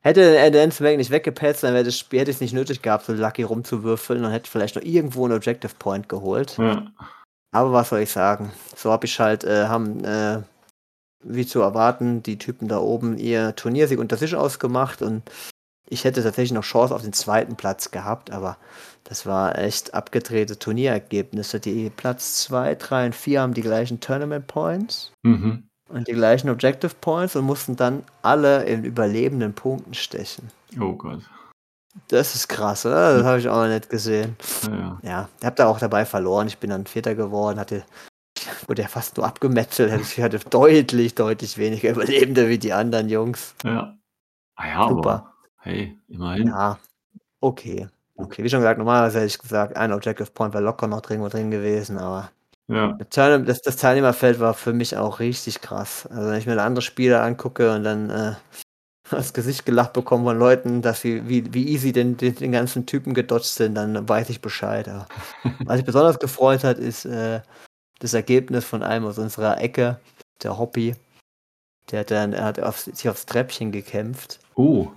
Hätte 0.00 0.20
der 0.20 0.50
Dancemack 0.50 0.96
nicht 0.96 1.10
weggepetzt, 1.10 1.64
dann 1.64 1.74
wäre 1.74 1.84
das 1.84 1.98
Spiel, 1.98 2.20
hätte 2.20 2.30
ich 2.30 2.36
es 2.36 2.40
nicht 2.40 2.54
nötig 2.54 2.82
gehabt, 2.82 3.06
so 3.06 3.12
Lucky 3.12 3.42
rumzuwürfeln 3.42 4.24
und 4.24 4.30
hätte 4.30 4.50
vielleicht 4.50 4.76
noch 4.76 4.82
irgendwo 4.82 5.24
einen 5.24 5.34
Objective 5.34 5.72
Point 5.78 6.08
geholt. 6.08 6.56
Ja. 6.56 6.86
Aber 7.50 7.72
was 7.72 7.88
soll 7.88 8.00
ich 8.00 8.10
sagen? 8.10 8.52
So 8.76 8.92
habe 8.92 9.06
ich 9.06 9.18
halt, 9.18 9.42
äh, 9.44 9.66
haben, 9.66 10.04
äh, 10.04 10.42
wie 11.24 11.46
zu 11.46 11.60
erwarten, 11.60 12.22
die 12.22 12.38
Typen 12.38 12.68
da 12.68 12.78
oben 12.78 13.18
ihr 13.18 13.56
Turniersieg 13.56 13.98
unter 13.98 14.16
sich 14.16 14.36
ausgemacht 14.36 15.02
und 15.02 15.22
ich 15.90 16.04
hätte 16.04 16.22
tatsächlich 16.22 16.52
noch 16.52 16.62
Chance 16.64 16.94
auf 16.94 17.02
den 17.02 17.12
zweiten 17.12 17.56
Platz 17.56 17.90
gehabt, 17.90 18.30
aber 18.30 18.56
das 19.04 19.24
war 19.26 19.56
echt 19.58 19.94
abgedrehte 19.94 20.58
Turnierergebnisse. 20.58 21.60
Die 21.60 21.90
Platz 21.90 22.42
2, 22.44 22.74
3 22.74 23.06
und 23.06 23.14
4 23.14 23.40
haben 23.40 23.54
die 23.54 23.62
gleichen 23.62 24.00
Tournament 24.00 24.46
Points 24.46 25.12
Mhm. 25.22 25.64
und 25.88 26.06
die 26.08 26.12
gleichen 26.12 26.50
Objective 26.50 26.94
Points 27.00 27.34
und 27.36 27.44
mussten 27.44 27.76
dann 27.76 28.04
alle 28.22 28.64
in 28.64 28.84
überlebenden 28.84 29.54
Punkten 29.54 29.94
stechen. 29.94 30.50
Oh 30.80 30.92
Gott. 30.92 31.20
Das 32.08 32.34
ist 32.34 32.48
krass, 32.48 32.84
oder? 32.86 33.16
Das 33.16 33.24
habe 33.24 33.38
ich 33.40 33.48
auch 33.48 33.62
noch 33.62 33.68
nicht 33.68 33.90
gesehen. 33.90 34.36
Ja, 34.70 34.98
ja. 35.02 35.28
Ich 35.40 35.46
habe 35.46 35.56
da 35.56 35.66
auch 35.66 35.78
dabei 35.80 36.04
verloren. 36.04 36.46
Ich 36.46 36.58
bin 36.58 36.70
dann 36.70 36.86
Vierter 36.86 37.14
geworden, 37.14 37.58
hatte, 37.58 37.82
wurde 38.68 38.82
ja 38.82 38.88
fast 38.88 39.16
nur 39.16 39.26
abgemetzelt. 39.26 39.98
Ich 40.00 40.20
hatte 40.20 40.38
deutlich, 40.38 41.14
deutlich 41.14 41.56
weniger 41.58 41.90
Überlebende 41.90 42.48
wie 42.48 42.58
die 42.58 42.72
anderen 42.74 43.08
Jungs. 43.08 43.54
ja. 43.64 43.94
Ah 44.60 44.66
ja, 44.68 44.88
Super. 44.88 45.10
aber 45.10 45.34
hey, 45.58 45.98
immerhin. 46.08 46.48
Ja, 46.48 46.78
okay. 47.40 47.88
Okay, 48.16 48.44
wie 48.44 48.50
schon 48.50 48.60
gesagt, 48.60 48.78
normalerweise 48.78 49.18
hätte 49.18 49.28
ich 49.28 49.38
gesagt, 49.38 49.76
ein 49.76 49.92
Objective 49.92 50.30
Point 50.32 50.52
wäre 50.54 50.64
locker 50.64 50.88
noch 50.88 51.08
irgendwo 51.08 51.28
drin 51.28 51.50
gewesen, 51.52 51.98
aber 51.98 52.30
Ja, 52.68 52.98
das, 53.10 53.62
das 53.62 53.76
Teilnehmerfeld 53.76 54.40
war 54.40 54.54
für 54.54 54.72
mich 54.72 54.96
auch 54.96 55.20
richtig 55.20 55.60
krass. 55.60 56.06
Also 56.10 56.30
wenn 56.30 56.38
ich 56.38 56.46
mir 56.46 56.60
andere 56.62 56.82
Spiele 56.82 57.20
angucke 57.22 57.72
und 57.74 57.84
dann 57.84 58.10
äh, 58.10 58.34
das 59.10 59.32
Gesicht 59.32 59.66
gelacht 59.66 59.92
bekomme 59.94 60.24
von 60.24 60.38
Leuten, 60.38 60.82
dass 60.82 61.00
sie, 61.02 61.28
wie, 61.28 61.54
wie 61.54 61.68
easy 61.68 61.92
den, 61.92 62.16
den, 62.16 62.34
den 62.34 62.52
ganzen 62.52 62.86
Typen 62.86 63.14
gedodged 63.14 63.46
sind, 63.46 63.74
dann 63.76 64.08
weiß 64.08 64.30
ich 64.30 64.40
Bescheid. 64.42 64.88
Aber 64.88 65.06
was 65.64 65.76
mich 65.76 65.86
besonders 65.86 66.18
gefreut 66.18 66.64
hat, 66.64 66.78
ist 66.78 67.04
äh, 67.06 67.40
das 68.00 68.14
Ergebnis 68.14 68.64
von 68.64 68.82
einem 68.82 69.06
aus 69.06 69.18
unserer 69.18 69.60
Ecke, 69.60 70.00
der 70.42 70.58
Hobby. 70.58 70.94
Der 71.90 72.00
hat 72.00 72.10
dann, 72.10 72.32
er 72.32 72.44
hat 72.44 72.60
auf, 72.60 72.80
sich 72.80 73.08
aufs 73.08 73.26
Treppchen 73.26 73.72
gekämpft. 73.72 74.40
Oh, 74.54 74.88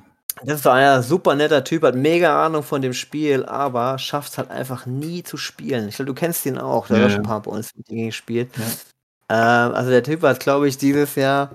Das 0.44 0.58
ist 0.58 0.64
so 0.64 0.70
ein 0.70 1.04
super 1.04 1.36
netter 1.36 1.64
Typ, 1.64 1.84
hat 1.84 1.96
mega 1.96 2.46
Ahnung 2.46 2.64
von 2.64 2.82
dem 2.82 2.94
Spiel, 2.94 3.46
aber 3.46 3.98
schafft 3.98 4.32
es 4.32 4.38
halt 4.38 4.50
einfach 4.50 4.86
nie 4.86 5.24
zu 5.24 5.38
spielen. 5.38 5.88
Ich 5.90 5.96
glaube, 5.96 6.08
du 6.08 6.14
kennst 6.14 6.46
ihn 6.46 6.58
auch, 6.58 6.88
der 6.88 6.98
Ja, 6.98 7.04
hat 7.04 7.12
schon 7.12 7.22
ein 7.22 7.28
paar 7.28 7.42
bei 7.42 7.52
uns 7.52 7.72
gespielt. 7.88 8.50
Ja. 8.58 9.68
Ähm, 9.68 9.76
also 9.76 9.90
der 9.90 10.04
Typ 10.04 10.22
hat, 10.24 10.40
glaube 10.40 10.68
ich, 10.68 10.78
dieses 10.78 11.16
Jahr 11.16 11.52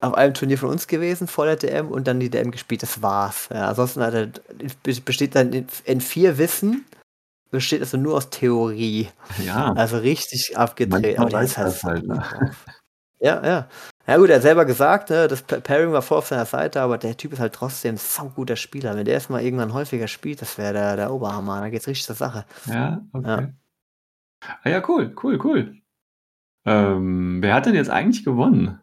auf 0.00 0.14
einem 0.14 0.34
Turnier 0.34 0.58
von 0.58 0.68
uns 0.70 0.86
gewesen, 0.86 1.26
vor 1.26 1.46
der 1.46 1.56
DM, 1.56 1.88
und 1.88 2.06
dann 2.06 2.20
die 2.20 2.30
DM 2.30 2.50
gespielt. 2.50 2.82
Das 2.82 3.00
war's. 3.02 3.48
Ja, 3.52 3.68
ansonsten 3.68 4.02
hat 4.02 4.14
er, 4.14 4.28
besteht 4.82 5.34
dann 5.34 5.52
in, 5.52 6.00
vier 6.00 6.38
Wissen, 6.38 6.84
besteht 7.50 7.80
also 7.80 7.96
nur 7.96 8.16
aus 8.16 8.30
Theorie. 8.30 9.08
ja. 9.44 9.72
Also 9.72 9.98
richtig 9.98 10.56
abgedreht. 10.56 11.18
Aber 11.18 11.30
der 11.30 11.40
ist 11.40 11.56
halt 11.56 11.82
halt, 11.82 12.06
ne? 12.06 12.22
Ja, 13.20 13.44
ja. 13.44 13.68
Ja 14.06 14.16
gut, 14.18 14.28
er 14.28 14.36
hat 14.36 14.42
selber 14.42 14.64
gesagt, 14.64 15.10
ne, 15.10 15.26
das 15.26 15.42
Pa- 15.42 15.58
Pairing 15.60 15.92
war 15.92 16.02
voll 16.02 16.18
auf 16.18 16.28
seiner 16.28 16.46
Seite, 16.46 16.80
aber 16.80 16.96
der 16.96 17.16
Typ 17.16 17.32
ist 17.32 17.40
halt 17.40 17.54
trotzdem 17.54 17.94
ein 17.94 17.98
sauguter 17.98 18.54
Spieler. 18.56 18.94
Wenn 18.94 19.04
der 19.04 19.14
erstmal 19.14 19.42
irgendwann 19.42 19.72
häufiger 19.72 20.06
spielt, 20.06 20.40
das 20.42 20.58
wäre 20.58 20.72
der, 20.72 20.96
der 20.96 21.12
Oberhammer. 21.12 21.60
Da 21.60 21.70
geht's 21.70 21.88
richtig 21.88 22.06
zur 22.06 22.14
Sache. 22.14 22.44
Ja, 22.66 23.04
okay. 23.12 23.52
Ah 24.62 24.68
ja, 24.68 24.82
cool, 24.88 25.14
cool, 25.22 25.40
cool. 25.44 25.76
Ähm, 26.64 27.42
wer 27.42 27.54
hat 27.54 27.66
denn 27.66 27.74
jetzt 27.74 27.90
eigentlich 27.90 28.24
gewonnen? 28.24 28.80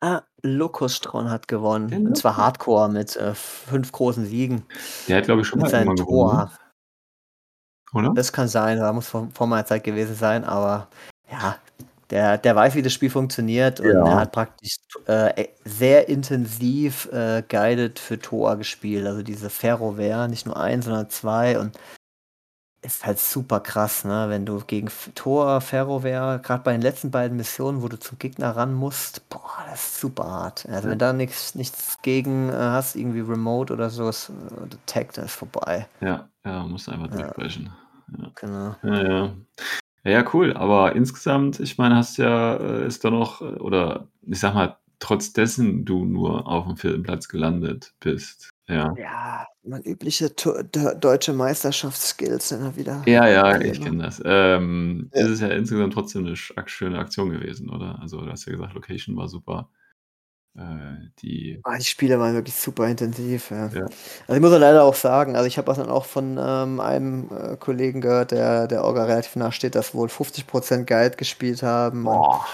Ah, 0.00 0.22
Lokostron 0.42 1.30
hat 1.30 1.48
gewonnen. 1.48 1.88
Der 1.88 1.98
Und 1.98 2.16
zwar. 2.16 2.36
Hardcore 2.36 2.88
mit 2.90 3.16
äh, 3.16 3.34
fünf 3.34 3.90
großen 3.90 4.26
Siegen. 4.26 4.64
Der 5.08 5.18
hat, 5.18 5.24
glaube 5.24 5.40
ich, 5.40 5.48
schon 5.48 5.60
mal 5.60 5.70
gewonnen, 5.70 5.96
Tor. 5.96 6.34
ne? 6.34 6.50
oder? 7.92 8.14
Das 8.14 8.32
kann 8.32 8.46
sein, 8.48 8.78
da 8.78 8.92
muss 8.92 9.08
vor, 9.08 9.28
vor 9.32 9.46
meiner 9.46 9.64
Zeit 9.64 9.84
gewesen 9.84 10.14
sein, 10.14 10.44
aber 10.44 10.88
ja, 11.30 11.56
der, 12.10 12.38
der 12.38 12.54
weiß, 12.56 12.74
wie 12.74 12.82
das 12.82 12.92
Spiel 12.92 13.10
funktioniert 13.10 13.80
und 13.80 13.86
Ja. 13.92 14.04
er 14.06 14.16
hat 14.16 14.32
praktisch 14.32 14.76
äh, 15.06 15.46
sehr 15.64 16.08
intensiv 16.08 17.06
äh, 17.12 17.42
Guided 17.48 17.98
für 17.98 18.18
Tor 18.18 18.56
gespielt. 18.56 19.06
Also 19.06 19.22
diese 19.22 19.50
Ferrowehr, 19.50 20.28
nicht 20.28 20.46
nur 20.46 20.56
ein, 20.56 20.82
sondern 20.82 21.10
zwei 21.10 21.58
und 21.58 21.78
ist 22.82 23.04
halt 23.04 23.18
super 23.18 23.58
krass, 23.60 24.04
ne? 24.04 24.26
Wenn 24.28 24.46
du 24.46 24.60
gegen 24.60 24.88
Tor, 25.16 25.60
Ferrowehr, 25.60 26.38
gerade 26.42 26.62
bei 26.62 26.72
den 26.72 26.82
letzten 26.82 27.10
beiden 27.10 27.36
Missionen, 27.36 27.82
wo 27.82 27.88
du 27.88 27.98
zum 27.98 28.18
Gegner 28.18 28.54
ran 28.54 28.74
musst, 28.74 29.28
boah, 29.28 29.64
das 29.68 29.80
ist 29.80 30.00
super 30.00 30.24
hart. 30.30 30.66
Also 30.68 30.86
Ja. 30.86 30.92
wenn 30.92 30.98
da 30.98 31.12
nichts 31.12 31.56
nichts 31.56 31.98
gegen 32.02 32.48
äh, 32.48 32.52
hast, 32.52 32.94
irgendwie 32.94 33.20
Remote 33.20 33.72
oder 33.72 33.90
so, 33.90 34.08
ist, 34.08 34.28
äh, 34.28 34.68
der 34.68 34.86
Tag, 34.86 35.14
das 35.14 35.24
ist 35.26 35.34
vorbei. 35.34 35.88
Ja, 36.00 36.28
ja, 36.44 36.62
muss 36.64 36.88
einfach 36.88 37.08
Ja. 37.08 37.22
durchbrechen. 37.22 37.72
Genau. 38.36 38.76
Ja, 38.84 39.02
ja. 39.02 39.34
Ja, 40.06 40.12
ja, 40.12 40.24
cool. 40.32 40.52
Aber 40.52 40.94
insgesamt, 40.94 41.58
ich 41.58 41.78
meine, 41.78 41.96
hast 41.96 42.16
ja, 42.16 42.56
äh, 42.56 42.86
ist 42.86 43.04
da 43.04 43.10
noch, 43.10 43.42
äh, 43.42 43.56
oder 43.56 44.08
ich 44.22 44.38
sag 44.38 44.54
mal, 44.54 44.76
trotz 45.00 45.32
dessen 45.32 45.84
du 45.84 46.04
nur 46.04 46.46
auf 46.46 46.66
dem 46.66 46.76
vierten 46.76 47.02
Platz 47.02 47.26
gelandet 47.26 47.92
bist. 47.98 48.50
Ja. 48.68 48.94
Ja, 48.96 49.46
man 49.64 49.82
übliche 49.82 50.30
deutsche 50.30 51.32
Meisterschaftsskills 51.32 52.48
sind 52.48 52.62
ja 52.62 52.76
wieder. 52.76 53.02
Ja, 53.06 53.28
ja, 53.28 53.60
ich 53.60 53.80
kenne 53.80 54.04
das. 54.04 54.22
Ähm, 54.24 55.10
Ja. 55.12 55.22
Ist 55.24 55.30
es 55.32 55.40
ja 55.40 55.48
insgesamt 55.48 55.92
trotzdem 55.92 56.24
eine 56.24 56.36
schöne 56.36 56.98
Aktion 56.98 57.30
gewesen, 57.30 57.68
oder? 57.68 57.98
Also, 58.00 58.20
du 58.20 58.30
hast 58.30 58.46
ja 58.46 58.52
gesagt, 58.52 58.74
Location 58.74 59.16
war 59.16 59.28
super. 59.28 59.70
Äh, 60.56 61.08
die, 61.20 61.60
Ah, 61.64 61.76
die 61.78 61.84
Spiele 61.84 62.18
waren 62.18 62.34
wirklich 62.34 62.54
super 62.54 62.86
intensiv. 62.88 63.50
Ja. 63.50 63.68
Ja. 63.68 63.82
Also 63.82 64.34
ich 64.34 64.40
muss 64.40 64.50
ja 64.52 64.58
leider 64.58 64.84
auch 64.84 64.94
sagen, 64.94 65.36
also 65.36 65.46
ich 65.46 65.58
habe 65.58 65.72
dann 65.74 65.88
auch 65.88 66.04
von 66.06 66.38
ähm, 66.40 66.80
einem 66.80 67.28
äh, 67.30 67.56
Kollegen 67.56 68.00
gehört, 68.00 68.30
der 68.30 68.66
der 68.66 68.84
Orga 68.84 69.04
relativ 69.04 69.36
nah 69.36 69.52
steht, 69.52 69.74
dass 69.74 69.94
wohl 69.94 70.08
50% 70.08 70.84
Guide 70.86 71.16
gespielt 71.16 71.62
haben. 71.62 72.04
boah, 72.04 72.44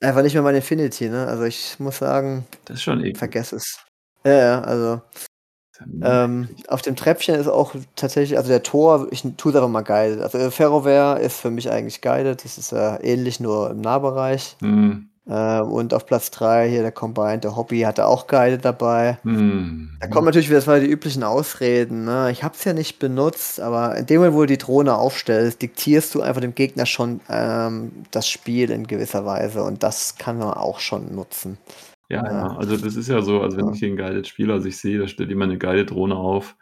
einfach 0.00 0.22
nicht 0.22 0.34
mehr 0.34 0.42
mein 0.42 0.54
Infinity, 0.54 1.08
ne? 1.08 1.26
Also 1.26 1.44
ich 1.44 1.80
muss 1.80 1.98
sagen, 1.98 2.46
das 2.66 2.76
ist 2.76 2.82
schon 2.82 3.14
vergess 3.14 3.52
es. 3.52 3.80
Ja, 4.24 4.32
ja, 4.32 4.60
also 4.60 5.00
ähm, 6.02 6.48
auf 6.68 6.82
dem 6.82 6.96
Treppchen 6.96 7.34
ist 7.34 7.48
auch 7.48 7.74
tatsächlich, 7.96 8.36
also 8.38 8.48
der 8.48 8.62
Tor, 8.62 9.08
ich 9.10 9.22
tue 9.36 9.50
es 9.50 9.56
einfach 9.56 9.68
mal 9.68 9.82
guided. 9.82 10.20
Also 10.20 10.50
Ferrowehr 10.50 11.18
ist 11.20 11.40
für 11.40 11.50
mich 11.50 11.70
eigentlich 11.70 12.00
guided. 12.00 12.44
Das 12.44 12.58
ist 12.58 12.72
äh, 12.72 12.96
ähnlich 13.02 13.40
nur 13.40 13.70
im 13.70 13.80
Nahbereich. 13.80 14.56
Hm, 14.60 14.68
Ähm, 14.68 15.10
und 15.24 15.94
auf 15.94 16.06
Platz 16.06 16.30
3 16.32 16.68
hier 16.68 16.82
der 16.82 16.90
Combined, 16.92 17.44
der 17.44 17.54
Hobby, 17.56 17.80
hatte 17.80 18.06
auch 18.06 18.26
guided 18.26 18.64
dabei. 18.64 19.18
hm, 19.22 19.90
Da 20.00 20.08
kommen 20.08 20.26
natürlich 20.26 20.48
wieder 20.50 20.60
das 20.60 20.80
die 20.80 20.90
üblichen 20.90 21.22
Ausreden. 21.22 22.04
Ne? 22.04 22.30
Ich 22.32 22.42
habe 22.42 22.54
es 22.54 22.64
ja 22.64 22.72
nicht 22.72 22.98
benutzt, 22.98 23.60
aber 23.60 23.96
in 23.96 24.06
dem 24.06 24.16
Moment, 24.18 24.34
wo 24.34 24.40
du 24.40 24.46
die 24.46 24.58
Drohne 24.58 24.96
aufstellst, 24.96 25.62
diktierst 25.62 26.14
du 26.14 26.22
einfach 26.22 26.40
dem 26.40 26.54
Gegner 26.56 26.86
schon 26.86 27.20
ähm, 27.28 27.92
das 28.10 28.28
Spiel 28.28 28.70
in 28.70 28.86
gewisser 28.86 29.24
Weise 29.24 29.62
und 29.62 29.82
das 29.84 30.16
kann 30.16 30.38
man 30.38 30.54
auch 30.54 30.80
schon 30.80 31.14
nutzen. 31.14 31.56
Ja, 32.08 32.24
Ja. 32.24 32.56
also 32.56 32.76
das 32.76 32.96
ist 32.96 33.08
ja 33.08 33.22
so, 33.22 33.40
also 33.40 33.56
wenn 33.56 33.66
Ja. 33.66 33.72
ich 33.72 33.80
gegen 33.80 33.96
Guided 33.96 34.26
spiele, 34.26 34.52
also 34.52 34.66
ich 34.66 34.76
sehe, 34.76 34.98
da 34.98 35.06
stellt 35.06 35.28
jemand 35.30 35.50
eine 35.50 35.58
Guided-Drohne 35.58 36.16
auf, 36.16 36.56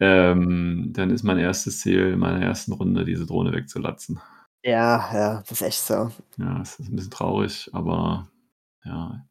ähm, 0.00 0.88
dann 0.94 1.10
ist 1.10 1.22
mein 1.22 1.38
erstes 1.38 1.80
Ziel 1.80 2.14
in 2.14 2.18
meiner 2.18 2.40
ersten 2.42 2.72
Runde, 2.72 3.04
diese 3.04 3.26
Drohne 3.26 3.52
wegzulatzen. 3.52 4.20
Ja, 4.62 5.08
ja, 5.14 5.34
das 5.40 5.52
ist 5.52 5.62
echt 5.62 5.80
so. 5.80 6.10
Ja, 6.38 6.60
es 6.62 6.78
ist 6.78 6.88
ein 6.90 6.96
bisschen 6.96 7.10
traurig, 7.10 7.70
aber 7.72 8.28
ja. 8.84 9.24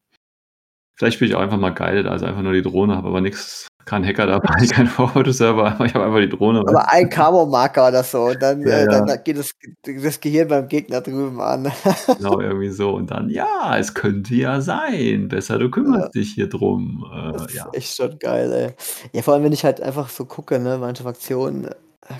Vielleicht 0.96 1.14
spiele 1.16 1.30
ich 1.30 1.36
auch 1.36 1.40
einfach 1.40 1.56
mal 1.58 1.70
Guided, 1.70 2.06
also 2.06 2.26
einfach 2.26 2.42
nur 2.42 2.52
die 2.52 2.60
Drohne, 2.62 2.94
habe 2.94 3.08
aber 3.08 3.22
nichts, 3.22 3.68
kein 3.86 4.04
Hacker 4.04 4.26
dabei, 4.26 4.66
kein 4.70 4.86
Forward-Server, 4.86 5.82
ich 5.86 5.94
habe 5.94 6.04
einfach 6.04 6.18
die 6.18 6.28
Drohne. 6.28 6.60
Aber 6.60 6.90
ein 6.90 7.08
Camo-Marker 7.08 7.88
oder 7.88 8.02
so, 8.02 8.24
und 8.24 8.42
dann, 8.42 8.60
Ja, 8.62 8.68
äh, 8.68 8.84
ja. 8.84 9.04
dann 9.06 9.24
geht 9.24 9.38
das, 9.38 9.52
das 9.82 10.20
Gehirn 10.20 10.48
beim 10.48 10.68
Gegner 10.68 11.00
drüben 11.00 11.40
an. 11.40 11.72
Genau, 12.18 12.38
irgendwie 12.40 12.68
so. 12.68 12.90
Und 12.96 13.10
dann, 13.10 13.30
ja, 13.30 13.78
es 13.78 13.94
könnte 13.94 14.34
ja 14.34 14.60
sein. 14.60 15.28
Besser, 15.28 15.58
du 15.58 15.70
kümmerst 15.70 16.14
dich 16.14 16.32
hier 16.34 16.48
drum. 16.50 17.06
Das 17.32 17.42
Äh, 17.42 17.46
ist 17.46 17.54
ja. 17.54 17.68
echt 17.72 17.96
schon 17.96 18.18
geil, 18.18 18.52
ey. 18.52 18.74
Ja, 19.14 19.22
vor 19.22 19.32
allem, 19.34 19.44
wenn 19.44 19.52
ich 19.52 19.64
halt 19.64 19.80
einfach 19.80 20.10
so 20.10 20.26
gucke, 20.26 20.58
ne, 20.58 20.76
manche 20.78 21.02
Fraktionen, 21.02 21.70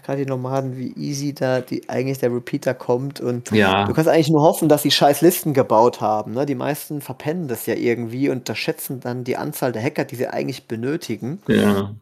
gerade 0.04 0.24
die 0.24 0.30
Nomaden, 0.30 0.76
wie 0.76 0.92
easy 0.96 1.34
da 1.34 1.60
die, 1.60 1.88
eigentlich 1.88 2.18
der 2.18 2.32
Repeater 2.32 2.74
kommt 2.74 3.20
und 3.20 3.50
Ja, 3.50 3.86
du 3.86 3.94
kannst 3.94 4.08
eigentlich 4.08 4.28
nur 4.30 4.42
hoffen, 4.42 4.68
dass 4.68 4.82
sie 4.82 4.90
scheiß 4.90 5.20
Listen 5.22 5.54
gebaut 5.54 6.00
haben. 6.00 6.32
Ne? 6.32 6.46
Die 6.46 6.54
meisten 6.54 7.00
verpennen 7.00 7.48
das 7.48 7.66
ja 7.66 7.74
irgendwie 7.74 8.28
und 8.28 8.38
unterschätzen 8.38 9.00
dann 9.00 9.24
die 9.24 9.36
Anzahl 9.36 9.72
der 9.72 9.82
Hacker, 9.82 10.04
die 10.04 10.16
sie 10.16 10.28
eigentlich 10.28 10.66
benötigen. 10.68 11.40
ja. 11.48 11.94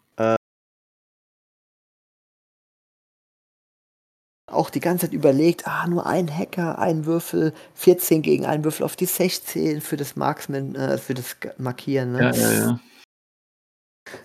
Auch 4.50 4.70
die 4.70 4.80
ganze 4.80 5.06
Zeit 5.06 5.12
überlegt, 5.12 5.66
ah, 5.66 5.86
nur 5.86 6.06
ein 6.06 6.34
Hacker, 6.34 6.78
ein 6.78 7.05
Würfel, 7.05 7.52
14 7.74 8.22
gegen 8.22 8.46
einen 8.46 8.64
Würfel 8.64 8.84
auf 8.84 8.96
die 8.96 9.05
16 9.05 9.82
für 9.82 9.98
das 9.98 10.16
Marksman, 10.16 10.74
äh, 10.74 10.96
für 10.96 11.12
das 11.12 11.36
Markieren. 11.59 12.12
Ne? 12.12 12.20
Ja, 12.20 12.32
ja, 12.32 12.52
ja. 12.52 12.80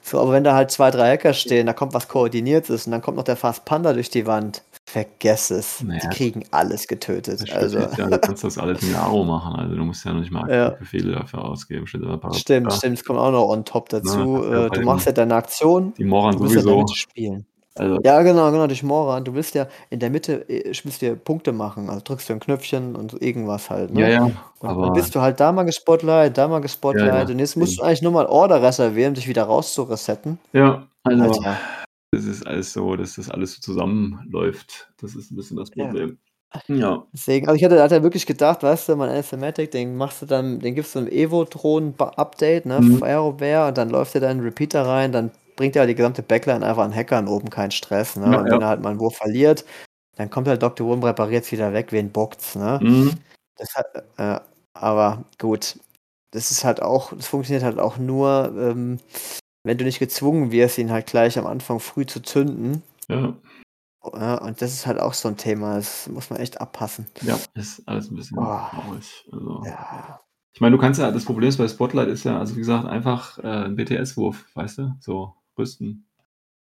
So, 0.01 0.19
aber 0.19 0.31
wenn 0.34 0.43
da 0.43 0.55
halt 0.55 0.72
zwei, 0.72 0.91
drei 0.91 1.11
Hacker 1.11 1.34
stehen, 1.34 1.68
da 1.68 1.73
kommt 1.73 1.93
was 1.93 2.07
Koordiniertes 2.07 2.85
und 2.85 2.91
dann 2.91 3.01
kommt 3.01 3.18
noch 3.18 3.23
der 3.23 3.35
Fast 3.35 3.65
Panda 3.65 3.93
durch 3.93 4.10
die 4.10 4.26
Wand, 4.26 4.64
vergess 4.85 5.49
es. 5.51 5.81
Naja. 5.81 5.99
Die 6.03 6.07
kriegen 6.15 6.43
alles 6.51 6.88
getötet. 6.88 7.51
Also, 7.53 7.80
stimmt, 7.81 7.97
ja, 7.97 8.05
du 8.10 8.19
kannst 8.19 8.43
das 8.43 8.57
alles 8.57 8.81
in 8.88 8.95
Aro 8.95 9.23
machen. 9.23 9.55
Also 9.55 9.76
du 9.76 9.84
musst 9.84 10.03
ja 10.05 10.14
noch 10.14 10.19
nicht 10.19 10.31
mal 10.31 10.49
Ja. 10.53 10.69
Befehle 10.72 11.14
dafür 11.14 11.43
ausgeben. 11.45 11.88
Steht 11.88 12.03
aber 12.03 12.18
Parappa. 12.18 12.38
stimmt, 12.38 12.73
stimmt, 12.73 12.97
es 12.99 13.05
kommt 13.05 13.19
auch 13.19 13.31
noch 13.31 13.47
on 13.47 13.65
top 13.65 13.89
dazu. 13.89 14.43
Ja, 14.43 14.51
ja, 14.51 14.65
äh, 14.65 14.69
du 14.69 14.81
machst 14.81 15.05
ja 15.05 15.11
deine 15.11 15.35
Aktion, 15.35 15.93
Die 15.97 16.03
Moran 16.03 16.34
ja 16.34 16.39
sowieso. 16.39 16.69
damit 16.69 16.91
spielen. 16.91 17.45
Also, 17.75 17.99
Ja, 18.03 18.21
genau, 18.21 18.51
genau, 18.51 18.67
durch 18.67 18.83
Moran. 18.83 19.23
Du 19.23 19.33
willst 19.33 19.55
ja 19.55 19.67
in 19.89 19.99
der 19.99 20.09
Mitte, 20.09 20.47
äh, 20.49 20.73
willst 20.83 21.01
dir 21.01 21.15
Punkte 21.15 21.51
machen, 21.51 21.89
also 21.89 22.01
drückst 22.03 22.29
du 22.29 22.33
ein 22.33 22.39
Knöpfchen 22.39 22.95
und 22.95 23.19
irgendwas 23.21 23.69
halt, 23.69 23.91
ne? 23.93 24.01
ja, 24.01 24.07
ja. 24.09 24.19
Und 24.59 24.69
Aber 24.69 24.85
dann 24.85 24.93
bist 24.93 25.15
du 25.15 25.21
halt 25.21 25.39
da 25.39 25.51
mal 25.51 25.63
gespotlight, 25.63 26.37
da 26.37 26.47
mal 26.47 26.59
gespotlight 26.61 27.07
Ja, 27.07 27.21
ja, 27.21 27.27
und 27.27 27.39
jetzt 27.39 27.55
musst 27.57 27.79
du 27.79 27.83
eigentlich 27.83 28.01
nur 28.03 28.11
mal 28.11 28.25
Order 28.27 28.61
reservieren, 28.61 29.09
um 29.09 29.15
dich 29.15 29.27
wieder 29.27 29.43
rauszuresetten. 29.43 30.37
ja, 30.53 30.87
also 31.03 31.23
Alter. 31.23 31.57
das 32.11 32.25
ist 32.25 32.45
alles 32.47 32.73
so, 32.73 32.95
dass 32.95 33.15
das 33.15 33.29
alles 33.29 33.55
so 33.55 33.61
zusammenläuft. 33.61 34.91
Das 35.01 35.15
ist 35.15 35.31
ein 35.31 35.35
bisschen 35.35 35.57
das 35.57 35.71
Ja. 35.75 35.85
Problem. 35.85 36.19
Ja. 36.67 37.03
Deswegen, 37.13 37.47
also 37.47 37.57
ich 37.57 37.63
hatte, 37.63 37.81
hatte 37.81 38.03
wirklich 38.03 38.25
gedacht, 38.27 38.61
weißt 38.63 38.89
du, 38.89 38.95
mein 38.95 39.09
Anathematic, 39.09 39.71
den 39.71 39.97
machst 39.97 40.21
du 40.21 40.25
dann, 40.27 40.59
den 40.59 40.75
gibst 40.75 40.93
du 40.95 40.99
ein 40.99 41.11
Evo-Drohnen-Update, 41.11 42.65
ne, 42.67 42.81
Mhm. 42.81 42.99
Fireware, 42.99 43.67
und 43.69 43.77
dann 43.77 43.89
läuft 43.89 44.13
dir 44.13 44.19
da 44.19 44.29
ein 44.29 44.39
Repeater 44.39 44.85
rein, 44.85 45.11
dann 45.11 45.31
bringt 45.55 45.75
ja 45.75 45.85
die 45.85 45.95
gesamte 45.95 46.23
Backline 46.23 46.65
einfach 46.65 46.84
an 46.84 46.95
Hackern 46.95 47.27
oben 47.27 47.49
keinen 47.49 47.71
Stress. 47.71 48.15
Ne? 48.15 48.25
Ja, 48.31 48.39
und 48.39 48.47
ja. 48.47 48.53
wenn 48.53 48.61
er 48.61 48.67
halt 48.67 48.81
mal 48.81 48.89
einen 48.89 48.99
Wurf 48.99 49.17
verliert, 49.17 49.65
dann 50.15 50.30
kommt 50.30 50.47
halt 50.47 50.61
Dr. 50.61 50.88
Wurm, 50.88 51.03
repariert 51.03 51.45
es 51.45 51.51
wieder 51.51 51.73
weg, 51.73 51.91
wen 51.91 52.11
bockt's. 52.11 52.55
Ne? 52.55 52.80
Mhm. 52.81 53.13
Das 53.57 53.75
hat, 53.75 53.88
äh, 54.17 54.39
aber 54.73 55.23
gut, 55.39 55.80
das 56.31 56.51
ist 56.51 56.63
halt 56.63 56.81
auch, 56.81 57.13
das 57.13 57.27
funktioniert 57.27 57.63
halt 57.63 57.80
auch 57.80 57.97
nur, 57.97 58.53
ähm, 58.57 58.99
wenn 59.63 59.77
du 59.77 59.85
nicht 59.85 59.99
gezwungen 59.99 60.51
wirst, 60.51 60.77
ihn 60.77 60.91
halt 60.91 61.07
gleich 61.07 61.38
am 61.38 61.45
Anfang 61.47 61.80
früh 61.80 62.05
zu 62.05 62.21
zünden. 62.21 62.84
Ja. 63.07 63.35
Ja, 64.13 64.35
und 64.39 64.61
das 64.61 64.73
ist 64.73 64.85
halt 64.85 64.99
auch 64.99 65.13
so 65.13 65.30
ein 65.30 65.38
Thema, 65.38 65.75
das 65.75 66.09
muss 66.09 66.30
man 66.30 66.39
echt 66.39 66.59
abpassen. 66.59 67.07
ja, 67.21 67.39
ist 67.53 67.88
alles 67.88 68.11
ein 68.11 68.15
bisschen 68.15 68.38
Oh. 68.38 68.43
traurig. 68.43 69.25
Also, 69.31 69.63
Ja, 69.65 70.19
ich 70.53 70.59
meine, 70.59 70.75
du 70.75 70.81
kannst 70.81 70.99
ja, 70.99 71.09
das 71.09 71.23
Problem 71.23 71.47
ist 71.47 71.57
bei 71.57 71.67
Spotlight 71.69 72.09
ist 72.09 72.25
ja, 72.25 72.38
also 72.38 72.55
wie 72.55 72.59
gesagt, 72.59 72.85
einfach 72.85 73.38
äh, 73.39 73.47
ein 73.65 73.75
BTS-Wurf, 73.77 74.45
weißt 74.55 74.77
du? 74.80 74.95
So, 74.99 75.34
rüsten. 75.57 76.07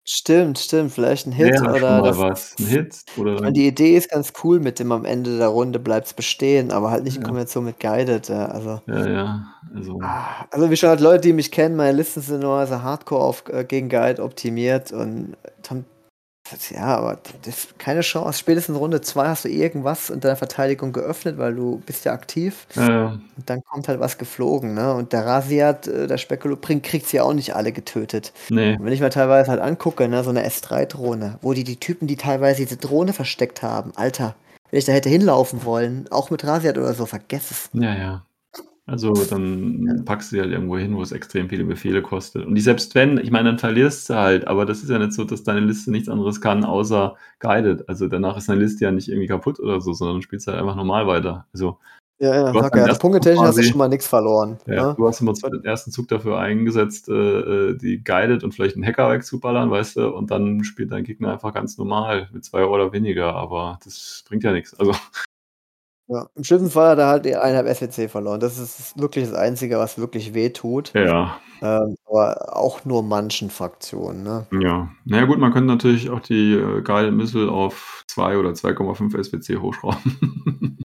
stimmt, 0.05 0.59
stimmt, 0.59 0.91
vielleicht 0.91 1.27
ein 1.27 1.31
Hit 1.31 1.59
schon 1.59 1.67
oder 1.69 2.01
das, 2.01 2.17
was. 2.17 2.55
Ein 2.59 2.65
Hit 2.67 3.05
oder 3.15 3.39
meine, 3.39 3.53
die 3.53 3.67
Idee 3.67 3.95
ist 3.97 4.09
ganz 4.09 4.33
cool 4.43 4.59
mit 4.59 4.79
dem 4.79 4.91
am 4.91 5.05
Ende 5.05 5.37
der 5.37 5.47
Runde 5.47 5.79
bleibt's 5.79 6.13
bestehen, 6.13 6.71
aber 6.71 6.91
halt 6.91 7.03
nicht 7.03 7.17
in 7.17 7.21
Ja. 7.21 7.23
Kombination 7.23 7.65
mit 7.65 7.79
Guided. 7.79 8.29
Ja, 8.29 8.45
also, 8.47 8.81
Ja, 8.87 9.07
ja. 9.09 9.45
Also, 9.73 9.99
ah, 10.01 10.45
also 10.51 10.69
wie 10.69 10.75
schon 10.77 10.89
halt 10.89 10.99
Leute, 11.01 11.21
die 11.21 11.33
mich 11.33 11.51
kennen, 11.51 11.75
meine 11.75 11.95
Listen 11.97 12.21
sind 12.21 12.41
normalerweise 12.41 12.83
Hardcore 12.83 13.23
auf, 13.23 13.43
äh, 13.49 13.63
gegen 13.65 13.89
Guide 13.89 14.21
optimiert 14.23 14.91
und 14.91 15.37
haben, 15.69 15.85
ja, 16.69 16.97
aber 16.97 17.19
das 17.43 17.65
ist 17.65 17.79
keine 17.79 18.01
Chance. 18.01 18.39
Spätestens 18.39 18.77
Runde 18.77 19.01
2 19.01 19.27
hast 19.27 19.45
du 19.45 19.49
irgendwas 19.49 20.09
in 20.09 20.19
deiner 20.19 20.35
Verteidigung 20.35 20.93
geöffnet, 20.93 21.37
weil 21.37 21.55
du 21.55 21.81
bist 21.85 22.05
ja 22.05 22.13
aktiv 22.13 22.67
äh, 22.75 22.79
und 22.79 23.23
dann 23.45 23.63
kommt 23.63 23.87
halt 23.87 23.99
was 23.99 24.17
geflogen, 24.17 24.73
ne? 24.73 24.93
Und 24.93 25.13
der 25.13 25.25
Rasiat, 25.25 25.87
äh, 25.87 26.07
der 26.07 26.17
Spekulo 26.17 26.55
bringt, 26.55 26.83
kriegt 26.83 27.07
sie 27.07 27.17
ja 27.17 27.23
auch 27.23 27.33
nicht 27.33 27.55
alle 27.55 27.71
getötet. 27.71 28.33
nee. 28.49 28.75
Und 28.75 28.85
wenn 28.85 28.93
ich 28.93 29.01
mir 29.01 29.09
teilweise 29.09 29.51
halt 29.51 29.61
angucke, 29.61 30.07
ne, 30.07 30.23
so 30.23 30.29
eine 30.29 30.47
S3-Drohne, 30.47 31.39
wo 31.41 31.53
die, 31.53 31.63
die 31.63 31.79
Typen, 31.79 32.07
die 32.07 32.17
teilweise 32.17 32.63
diese 32.63 32.77
Drohne 32.77 33.13
versteckt 33.13 33.61
haben, 33.61 33.91
Alter, 33.95 34.35
wenn 34.69 34.79
ich 34.79 34.85
da 34.85 34.91
hätte 34.91 35.09
hinlaufen 35.09 35.65
wollen, 35.65 36.07
auch 36.11 36.29
mit 36.29 36.43
Rasiat 36.43 36.77
oder 36.77 36.93
so, 36.93 37.05
vergess 37.05 37.51
es. 37.51 37.69
Ja, 37.73 37.95
ja. 37.95 38.25
Also 38.85 39.13
dann 39.13 40.03
packst 40.05 40.31
du 40.31 40.35
die 40.35 40.41
halt 40.41 40.51
irgendwo 40.51 40.77
hin, 40.77 40.95
wo 40.97 41.01
es 41.01 41.13
extrem 41.13 41.47
viele 41.47 41.63
Befehle 41.63 42.01
kostet. 42.01 42.45
Und 42.45 42.55
die 42.55 42.61
selbst 42.61 42.95
wenn, 42.95 43.17
ich 43.17 43.31
meine, 43.31 43.49
dann 43.49 43.59
verlierst 43.59 44.09
du 44.09 44.15
halt, 44.15 44.45
aber 44.45 44.65
das 44.65 44.83
ist 44.83 44.89
ja 44.89 44.99
nicht 44.99 45.13
so, 45.13 45.23
dass 45.23 45.43
deine 45.43 45.61
Liste 45.61 45.89
nichts 45.89 46.09
anderes 46.09 46.41
kann, 46.41 46.65
außer 46.65 47.15
guided. 47.39 47.87
Also 47.87 48.09
danach 48.09 48.35
ist 48.35 48.49
deine 48.49 48.59
Liste 48.59 48.83
ja 48.83 48.91
nicht 48.91 49.07
irgendwie 49.07 49.27
kaputt 49.27 49.59
oder 49.61 49.79
so, 49.79 49.93
sondern 49.93 50.17
du 50.17 50.21
spielst 50.21 50.47
halt 50.47 50.59
einfach 50.59 50.75
normal 50.75 51.07
weiter. 51.07 51.47
Also 51.53 51.79
Ja, 52.19 52.35
ja, 52.35 52.53
sag 52.53 52.75
ja, 52.75 52.87
ersten 52.87 53.01
punktetechnisch 53.01 53.47
hast 53.47 53.57
du 53.57 53.63
schon 53.63 53.77
mal 53.77 53.87
nichts 53.87 54.07
verloren. 54.07 54.57
ja, 54.67 54.89
ne? 54.89 54.95
du 54.97 55.07
hast 55.07 55.21
immer 55.21 55.31
den 55.31 55.63
ersten 55.63 55.91
Zug 55.91 56.09
dafür 56.09 56.39
eingesetzt, 56.39 57.07
äh, 57.07 57.13
äh, 57.13 57.77
die 57.77 58.03
guided 58.03 58.43
und 58.43 58.53
vielleicht 58.53 58.75
einen 58.75 58.85
Hacker 58.85 59.09
wegzuballern, 59.11 59.71
weißt 59.71 59.95
du, 59.95 60.09
und 60.09 60.29
dann 60.29 60.65
spielt 60.65 60.91
dein 60.91 61.05
Gegner 61.05 61.31
einfach 61.31 61.53
ganz 61.53 61.77
normal 61.77 62.27
mit 62.33 62.43
zwei 62.43 62.65
oder 62.65 62.91
weniger, 62.91 63.33
aber 63.33 63.79
das 63.85 64.25
bringt 64.27 64.43
ja 64.43 64.51
nichts. 64.51 64.77
Also 64.77 64.91
Ja. 66.13 66.27
Im 66.35 66.43
schlimmsten 66.43 66.69
Fall 66.71 66.89
hat 66.91 66.99
er 66.99 67.07
halt 67.07 67.25
die 67.25 67.35
eineinhalb 67.35 67.67
SWC 67.75 68.07
verloren. 68.09 68.39
Das 68.39 68.57
ist 68.57 68.99
wirklich 68.99 69.25
das 69.29 69.33
Einzige, 69.35 69.77
was 69.79 69.97
wirklich 69.97 70.33
weh 70.33 70.49
tut. 70.49 70.93
ja, 70.93 71.39
Ähm, 71.61 71.95
aber 72.05 72.55
auch 72.57 72.85
nur 72.85 73.03
manchen 73.03 73.49
Fraktionen. 73.49 74.23
Ne? 74.23 74.45
Ja, 74.59 74.89
naja 75.05 75.25
gut, 75.25 75.39
man 75.39 75.53
könnte 75.53 75.67
natürlich 75.67 76.09
auch 76.09 76.19
die 76.19 76.53
äh, 76.53 76.81
Guided 76.81 77.13
Missile 77.13 77.49
auf 77.51 78.03
2 78.07 78.37
oder 78.37 78.49
2,5 78.51 79.23
SWC 79.23 79.61
hochschrauben. 79.61 80.79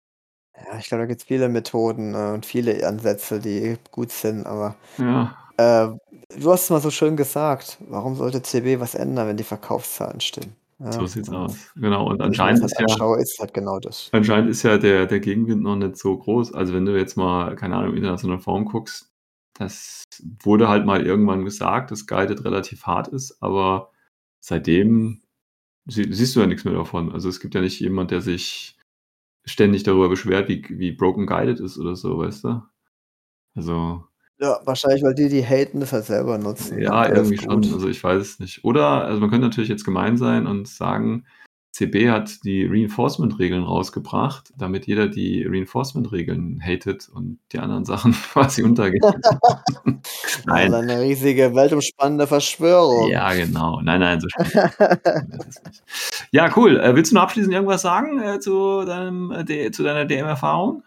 Ja, 0.70 0.78
ich 0.78 0.88
glaube, 0.88 1.02
da 1.02 1.06
gibt 1.06 1.20
es 1.22 1.26
viele 1.26 1.48
Methoden 1.48 2.14
äh, 2.14 2.32
und 2.34 2.44
viele 2.44 2.86
Ansätze, 2.86 3.40
die 3.40 3.76
gut 3.90 4.10
sind. 4.12 4.46
Aber 4.46 4.74
ja, 4.98 5.34
äh, 5.56 5.88
du 6.38 6.52
hast 6.52 6.64
es 6.64 6.70
mal 6.70 6.80
so 6.80 6.90
schön 6.90 7.16
gesagt. 7.16 7.78
Warum 7.88 8.16
sollte 8.16 8.42
CB 8.42 8.78
was 8.80 8.94
ändern, 8.94 9.28
wenn 9.28 9.36
die 9.36 9.44
Verkaufszahlen 9.44 10.20
stimmen? 10.20 10.54
Ja, 10.80 10.92
so 10.92 11.06
sieht's 11.06 11.28
und 11.28 11.34
aus. 11.34 11.72
Genau, 11.74 12.08
und 12.08 12.20
anscheinend 12.22 12.64
ist 12.64 12.78
halt 12.78 12.90
ja, 12.90 13.16
ist 13.16 13.38
halt 13.40 13.52
genau 13.52 13.80
das. 13.80 14.10
anscheinend 14.12 14.48
ist 14.48 14.62
ja 14.62 14.78
der, 14.78 15.06
der 15.06 15.18
Gegenwind 15.18 15.62
noch 15.62 15.74
nicht 15.74 15.96
so 15.96 16.16
groß. 16.16 16.54
Also 16.54 16.72
wenn 16.72 16.84
du 16.84 16.96
jetzt 16.96 17.16
mal, 17.16 17.56
keine 17.56 17.76
Ahnung, 17.76 17.90
im 17.90 17.96
internationalen 17.96 18.40
Form 18.40 18.64
guckst, 18.64 19.10
das 19.54 20.04
wurde 20.42 20.68
halt 20.68 20.86
mal 20.86 21.04
irgendwann 21.04 21.44
gesagt, 21.44 21.90
dass 21.90 22.06
Guided 22.06 22.44
relativ 22.44 22.84
hart 22.84 23.08
ist, 23.08 23.42
aber 23.42 23.90
seitdem 24.40 25.22
sie, 25.86 26.12
siehst 26.12 26.36
du 26.36 26.40
ja 26.40 26.46
nichts 26.46 26.64
mehr 26.64 26.74
davon. 26.74 27.10
Also 27.10 27.28
es 27.28 27.40
gibt 27.40 27.56
ja 27.56 27.60
nicht 27.60 27.80
jemand, 27.80 28.12
der 28.12 28.20
sich 28.20 28.78
ständig 29.44 29.82
darüber 29.82 30.08
beschwert, 30.08 30.48
wie, 30.48 30.64
wie 30.68 30.92
broken 30.92 31.26
Guided 31.26 31.58
ist 31.58 31.76
oder 31.78 31.96
so, 31.96 32.18
weißt 32.18 32.44
du? 32.44 32.62
Also 33.56 34.04
Ja, 34.40 34.60
wahrscheinlich, 34.64 35.02
weil 35.02 35.14
die, 35.14 35.28
die 35.28 35.44
haten, 35.44 35.80
das 35.80 35.92
halt 35.92 36.04
selber 36.04 36.38
nutzen. 36.38 36.80
Ja, 36.80 37.08
irgendwie 37.08 37.36
gut. 37.36 37.64
schon. 37.64 37.74
Also 37.74 37.88
ich 37.88 38.02
weiß 38.02 38.20
es 38.20 38.38
nicht. 38.38 38.64
Oder, 38.64 39.04
also 39.04 39.20
man 39.20 39.30
könnte 39.30 39.46
natürlich 39.46 39.68
jetzt 39.68 39.84
gemein 39.84 40.16
sein 40.16 40.46
und 40.46 40.68
sagen, 40.68 41.24
CB 41.72 42.10
hat 42.10 42.44
die 42.44 42.66
Reinforcement-Regeln 42.66 43.62
rausgebracht, 43.62 44.52
damit 44.56 44.86
jeder 44.86 45.06
die 45.06 45.44
Reinforcement-Regeln 45.44 46.60
hatet 46.60 47.08
und 47.08 47.38
die 47.52 47.58
anderen 47.58 47.84
Sachen 47.84 48.12
quasi 48.32 48.62
untergehen. 48.62 49.02
Also 49.04 49.20
nein. 50.46 50.74
eine 50.74 51.02
riesige 51.02 51.54
weltumspannende 51.54 52.26
Verschwörung. 52.26 53.10
Ja, 53.10 53.32
genau. 53.32 53.80
Nein, 53.80 54.00
nein, 54.00 54.20
so 54.20 54.26
ist 54.26 54.54
es 54.54 54.54
nicht. 54.54 55.82
Ja, 56.32 56.50
cool. 56.56 56.80
Äh, 56.80 56.96
willst 56.96 57.12
du 57.12 57.16
noch 57.16 57.22
abschließend 57.22 57.54
irgendwas 57.54 57.82
sagen 57.82 58.20
äh, 58.20 58.40
zu, 58.40 58.84
deinem, 58.84 59.30
äh, 59.30 59.70
zu 59.70 59.82
deiner 59.82 60.04
DM-Erfahrung? 60.04 60.82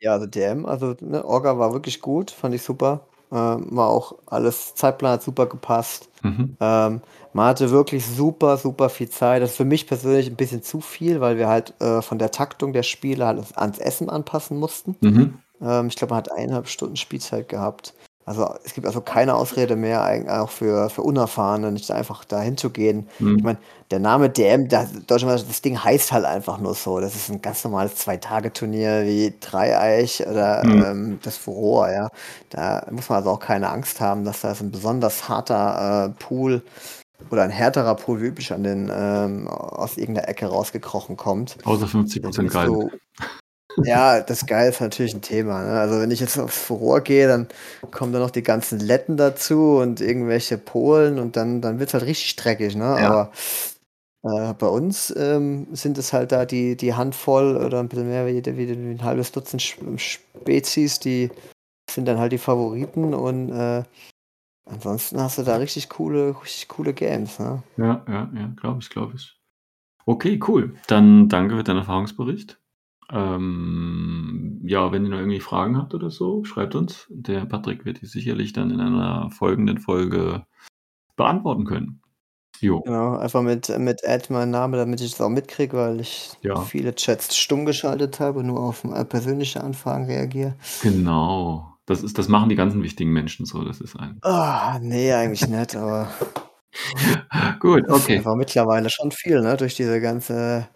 Ja, 0.00 0.12
also 0.12 0.26
DM, 0.26 0.66
also 0.66 0.94
ne, 1.00 1.24
Orga 1.24 1.58
war 1.58 1.72
wirklich 1.72 2.00
gut, 2.00 2.30
fand 2.30 2.54
ich 2.54 2.62
super. 2.62 3.06
Ähm, 3.32 3.68
war 3.70 3.88
auch 3.88 4.14
alles, 4.26 4.74
Zeitplan 4.74 5.12
hat 5.12 5.22
super 5.22 5.46
gepasst. 5.46 6.08
Mhm. 6.22 6.56
Ähm, 6.60 7.00
man 7.32 7.46
hatte 7.46 7.70
wirklich 7.70 8.04
super, 8.04 8.56
super 8.56 8.88
viel 8.88 9.08
Zeit. 9.08 9.42
Das 9.42 9.50
ist 9.50 9.56
für 9.56 9.64
mich 9.64 9.86
persönlich 9.86 10.26
ein 10.26 10.36
bisschen 10.36 10.62
zu 10.62 10.80
viel, 10.80 11.20
weil 11.20 11.36
wir 11.38 11.48
halt 11.48 11.74
äh, 11.80 12.02
von 12.02 12.18
der 12.18 12.32
Taktung 12.32 12.72
der 12.72 12.82
Spiele 12.82 13.26
halt 13.26 13.56
ans 13.56 13.78
Essen 13.78 14.10
anpassen 14.10 14.58
mussten. 14.58 14.96
Mhm. 15.00 15.38
Ähm, 15.60 15.86
ich 15.88 15.96
glaube, 15.96 16.12
man 16.14 16.18
hat 16.18 16.32
eineinhalb 16.32 16.68
Stunden 16.68 16.96
Spielzeit 16.96 17.48
gehabt. 17.48 17.94
Also 18.26 18.54
es 18.64 18.74
gibt 18.74 18.86
also 18.86 19.00
keine 19.00 19.34
Ausrede 19.34 19.76
mehr, 19.76 20.04
eigentlich 20.04 20.30
auch 20.30 20.50
für, 20.50 20.88
für 20.90 21.02
Unerfahrene, 21.02 21.72
nicht 21.72 21.90
einfach 21.90 22.24
dahin 22.24 22.56
zu 22.56 22.70
gehen. 22.70 23.08
Ich 23.18 23.20
Mhm. 23.20 23.40
meine, 23.42 23.58
der 23.90 23.98
Name 23.98 24.28
DM, 24.30 24.68
da, 24.68 24.86
Deutschland, 25.06 25.44
das 25.48 25.62
Ding 25.62 25.82
heißt 25.82 26.12
halt 26.12 26.24
einfach 26.26 26.58
nur 26.58 26.74
so. 26.74 27.00
Das 27.00 27.16
ist 27.16 27.30
ein 27.30 27.42
ganz 27.42 27.64
normales 27.64 27.96
Zwei-Tage-Turnier 27.96 29.04
wie 29.04 29.34
Dreieich 29.40 30.24
oder 30.28 30.64
Mhm. 30.64 30.84
ähm, 30.84 31.18
das 31.22 31.38
Furore, 31.38 31.92
ja. 31.92 32.08
Da 32.50 32.86
muss 32.90 33.08
man 33.08 33.18
also 33.18 33.30
auch 33.30 33.40
keine 33.40 33.70
Angst 33.70 34.00
haben, 34.00 34.24
dass 34.24 34.42
da 34.42 34.52
ein 34.52 34.70
besonders 34.70 35.28
harter 35.28 36.06
äh, 36.06 36.22
Pool 36.22 36.62
oder 37.30 37.42
ein 37.42 37.50
härterer 37.50 37.96
Pool 37.96 38.20
wie 38.20 38.26
üblich 38.26 38.52
an 38.52 38.62
den 38.62 38.90
ähm, 38.94 39.48
aus 39.48 39.96
irgendeiner 39.96 40.28
Ecke 40.28 40.46
rausgekrochen 40.46 41.16
kommt. 41.16 41.56
Außer 41.64 41.86
50% 41.88 42.36
Dann 42.38 42.44
bist 42.44 42.54
geil. 42.54 42.66
du- 42.68 42.90
Ja, 43.84 44.20
das 44.20 44.46
Geil 44.46 44.70
ist 44.70 44.80
natürlich 44.80 45.14
ein 45.14 45.22
Thema. 45.22 45.62
Ne? 45.62 45.80
Also 45.80 46.00
wenn 46.00 46.10
ich 46.10 46.20
jetzt 46.20 46.38
aufs 46.38 46.58
Furor 46.58 47.00
gehe, 47.00 47.28
dann 47.28 47.48
kommen 47.90 48.12
da 48.12 48.18
noch 48.18 48.30
die 48.30 48.42
ganzen 48.42 48.80
Letten 48.80 49.16
dazu 49.16 49.78
und 49.78 50.00
irgendwelche 50.00 50.58
Polen 50.58 51.18
und 51.18 51.36
dann, 51.36 51.60
dann 51.60 51.78
wird 51.78 51.90
es 51.90 51.94
halt 51.94 52.06
richtig 52.06 52.36
dreckig. 52.36 52.76
Ne? 52.76 52.84
Ja. 52.84 52.96
Aber 52.96 53.32
äh, 54.22 54.54
bei 54.54 54.66
uns 54.66 55.14
ähm, 55.16 55.68
sind 55.72 55.98
es 55.98 56.12
halt 56.12 56.32
da 56.32 56.44
die, 56.44 56.76
die 56.76 56.94
Handvoll 56.94 57.56
oder 57.56 57.80
ein 57.80 57.88
bisschen 57.88 58.08
mehr 58.08 58.26
wie, 58.26 58.44
wie, 58.44 58.68
wie 58.68 58.90
ein 58.90 59.04
halbes 59.04 59.32
Dutzend 59.32 59.62
Spezies, 59.62 60.98
die 60.98 61.30
sind 61.90 62.06
dann 62.06 62.18
halt 62.18 62.32
die 62.32 62.38
Favoriten 62.38 63.14
und 63.14 63.50
äh, 63.50 63.82
ansonsten 64.66 65.20
hast 65.20 65.38
du 65.38 65.42
da 65.42 65.56
richtig 65.56 65.88
coole, 65.88 66.36
richtig 66.42 66.68
coole 66.68 66.92
Games. 66.92 67.38
Ne? 67.38 67.62
Ja, 67.78 68.04
ja, 68.06 68.30
ja, 68.34 68.52
glaube 68.56 68.80
ich, 68.82 68.90
glaube 68.90 69.14
ich. 69.16 69.36
Okay, 70.06 70.38
cool. 70.46 70.74
Dann 70.86 71.28
danke 71.28 71.56
für 71.56 71.64
deinen 71.64 71.78
Erfahrungsbericht. 71.78 72.59
Ähm, 73.12 74.60
ja, 74.64 74.92
wenn 74.92 75.04
ihr 75.04 75.10
noch 75.10 75.18
irgendwie 75.18 75.40
Fragen 75.40 75.76
habt 75.76 75.94
oder 75.94 76.10
so, 76.10 76.44
schreibt 76.44 76.74
uns. 76.74 77.06
Der 77.10 77.44
Patrick 77.46 77.84
wird 77.84 78.00
die 78.02 78.06
sicherlich 78.06 78.52
dann 78.52 78.70
in 78.70 78.80
einer 78.80 79.30
folgenden 79.30 79.78
Folge 79.78 80.44
beantworten 81.16 81.64
können. 81.64 82.00
Jo, 82.60 82.80
Genau, 82.82 83.16
einfach 83.16 83.42
mit, 83.42 83.68
mit 83.78 84.06
Add 84.06 84.30
meinen 84.32 84.50
Namen, 84.50 84.74
damit 84.74 85.00
ich 85.00 85.12
das 85.12 85.20
auch 85.20 85.30
mitkriege, 85.30 85.76
weil 85.76 86.00
ich 86.00 86.32
Ja. 86.42 86.56
viele 86.60 86.94
Chats 86.94 87.34
stumm 87.36 87.64
geschaltet 87.64 88.20
habe 88.20 88.40
und 88.40 88.46
nur 88.48 88.60
auf 88.60 88.84
äh, 88.84 89.04
persönliche 89.04 89.62
Anfragen 89.64 90.04
reagiere. 90.04 90.54
genau. 90.82 91.66
Das 91.86 92.04
ist, 92.04 92.18
das 92.18 92.28
machen 92.28 92.48
die 92.50 92.54
ganzen 92.54 92.82
wichtigen 92.84 93.10
Menschen 93.12 93.46
so. 93.46 93.64
Das 93.64 93.80
ist 93.80 93.96
ein. 93.96 94.18
Ah, 94.22 94.78
nee, 94.80 95.12
eigentlich 95.12 95.48
nicht, 95.48 95.74
aber 95.74 96.08
Gut, 97.60 97.82
das 97.88 97.98
ist 98.08 98.26
okay. 98.26 98.36
mittlerweile 98.36 98.88
schon 98.90 99.10
viel, 99.10 99.40
ne? 99.40 99.56
Durch 99.56 99.74
diese 99.74 100.00
ganze 100.00 100.68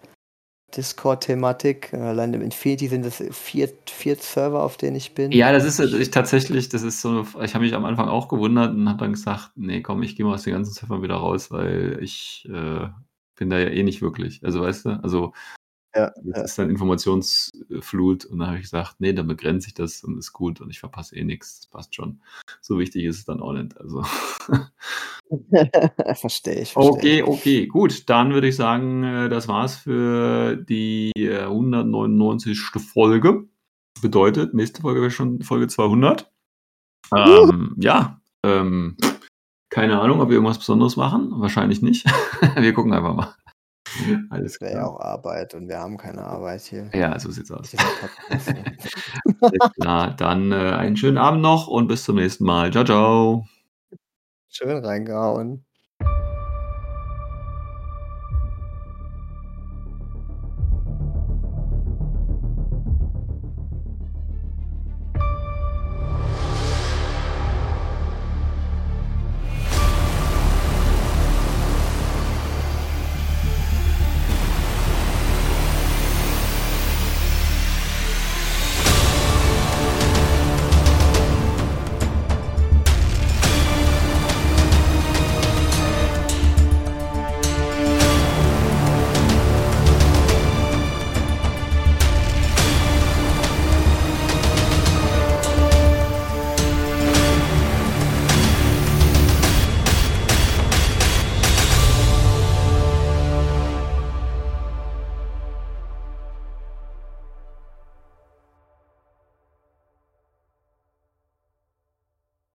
Discord-Thematik. 0.77 1.93
Äh, 1.93 1.97
Allein 1.97 2.35
im 2.35 2.43
Infinity 2.43 2.89
sind 2.89 3.05
es 3.05 3.23
vier, 3.33 3.69
vier 3.87 4.17
Server, 4.17 4.63
auf 4.63 4.77
denen 4.77 4.97
ich 4.97 5.15
bin. 5.15 5.33
Ja, 5.33 5.53
das 5.53 5.65
ist 5.65 5.81
ich, 5.81 6.11
tatsächlich, 6.11 6.69
das 6.69 6.83
ist 6.83 7.01
so, 7.01 7.27
ich 7.43 7.55
habe 7.55 7.65
mich 7.65 7.75
am 7.75 7.85
Anfang 7.85 8.09
auch 8.09 8.29
gewundert 8.29 8.75
und 8.75 8.89
habe 8.89 8.99
dann 8.99 9.13
gesagt, 9.13 9.53
nee, 9.57 9.83
komm, 9.83 10.03
ich 10.03 10.17
gehe 10.17 10.25
mal 10.27 10.35
aus 10.35 10.43
den 10.43 10.55
ganzen 10.55 10.73
Ziffern 10.73 11.03
wieder 11.03 11.17
raus, 11.17 11.51
weil 11.51 11.99
ich 12.01 12.49
äh, 12.53 12.89
bin 13.37 13.51
da 13.51 13.59
ja 13.59 13.69
eh 13.69 13.83
nicht 13.83 14.03
wirklich. 14.03 14.45
Also 14.45 14.63
weißt 14.63 14.87
du, 14.87 14.91
also 15.03 15.33
Ja, 15.95 16.13
das 16.25 16.37
ja. 16.37 16.43
ist 16.43 16.59
dann 16.59 16.71
Informationsflut 16.71 18.25
und 18.25 18.39
dann 18.39 18.49
habe 18.49 18.57
ich 18.57 18.65
gesagt, 18.65 18.97
nee, 18.99 19.13
dann 19.13 19.29
begrenze 19.29 19.69
ich 19.69 19.75
das 19.75 20.03
und 20.03 20.19
ist 20.19 20.33
gut 20.33 20.61
und 20.61 20.71
ich 20.71 20.81
verpasse 20.81 21.15
eh 21.17 21.23
nichts, 21.23 21.61
das 21.61 21.67
passt 21.69 21.95
schon. 21.95 22.21
So 22.61 22.79
wichtig 22.79 23.05
ist 23.05 23.19
es 23.19 23.25
dann 23.25 23.41
auch 23.41 23.53
nicht. 23.53 23.79
Also 23.79 24.03
verstehe 26.15 26.63
ich, 26.63 26.73
verstehe 26.73 26.93
Okay, 26.93 27.23
okay, 27.23 27.67
gut. 27.67 28.09
Dann 28.11 28.33
würde 28.33 28.49
ich 28.49 28.57
sagen, 28.57 29.05
äh, 29.05 29.29
das 29.29 29.47
war's 29.47 29.77
für 29.77 30.57
die 30.57 31.13
äh, 31.17 31.43
199. 31.43 32.59
Folge. 32.93 33.49
Bedeutet, 34.03 34.53
nächste 34.53 34.83
Folge 34.83 35.01
wäre 35.01 35.11
schon 35.13 35.43
Folge 35.43 35.69
200. 35.69 36.31
Ähm, 37.15 37.77
ja, 37.79 38.21
ähm, 38.45 38.97
keine 39.71 40.01
Ahnung, 40.01 40.21
ob 40.21 40.29
wir 40.29 40.35
irgendwas 40.35 40.59
Besonderes 40.59 40.97
machen. 40.97 41.31
Wahrscheinlich 41.37 41.83
nicht. 41.83 42.07
wir 42.57 42.73
gucken 42.73 42.93
einfach 42.93 43.15
mal. 43.15 43.35
Alles 44.31 44.53
Das 44.55 44.61
wäre 44.61 44.73
ja 44.73 44.79
klar. 44.81 44.91
auch 44.91 45.01
Arbeit 45.01 45.55
und 45.55 45.69
wir 45.69 45.79
haben 45.79 45.97
keine 45.97 46.25
Arbeit 46.25 46.63
hier. 46.63 46.91
Ja, 46.95 47.19
so 47.19 47.31
sieht's 47.31 47.51
aus. 47.51 47.73
Ne? 47.73 47.81
Alles 49.41 49.73
klar. 49.75 50.15
Dann 50.17 50.53
äh, 50.53 50.57
einen 50.57 50.97
schönen 50.97 51.19
Abend 51.19 51.43
noch 51.43 51.69
und 51.69 51.89
bis 51.89 52.05
zum 52.05 52.17
nächsten 52.17 52.45
Mal. 52.45 52.73
Ciao, 52.73 52.85
ciao. 52.85 53.47
Schön 54.49 54.83
reingehauen. 54.83 55.67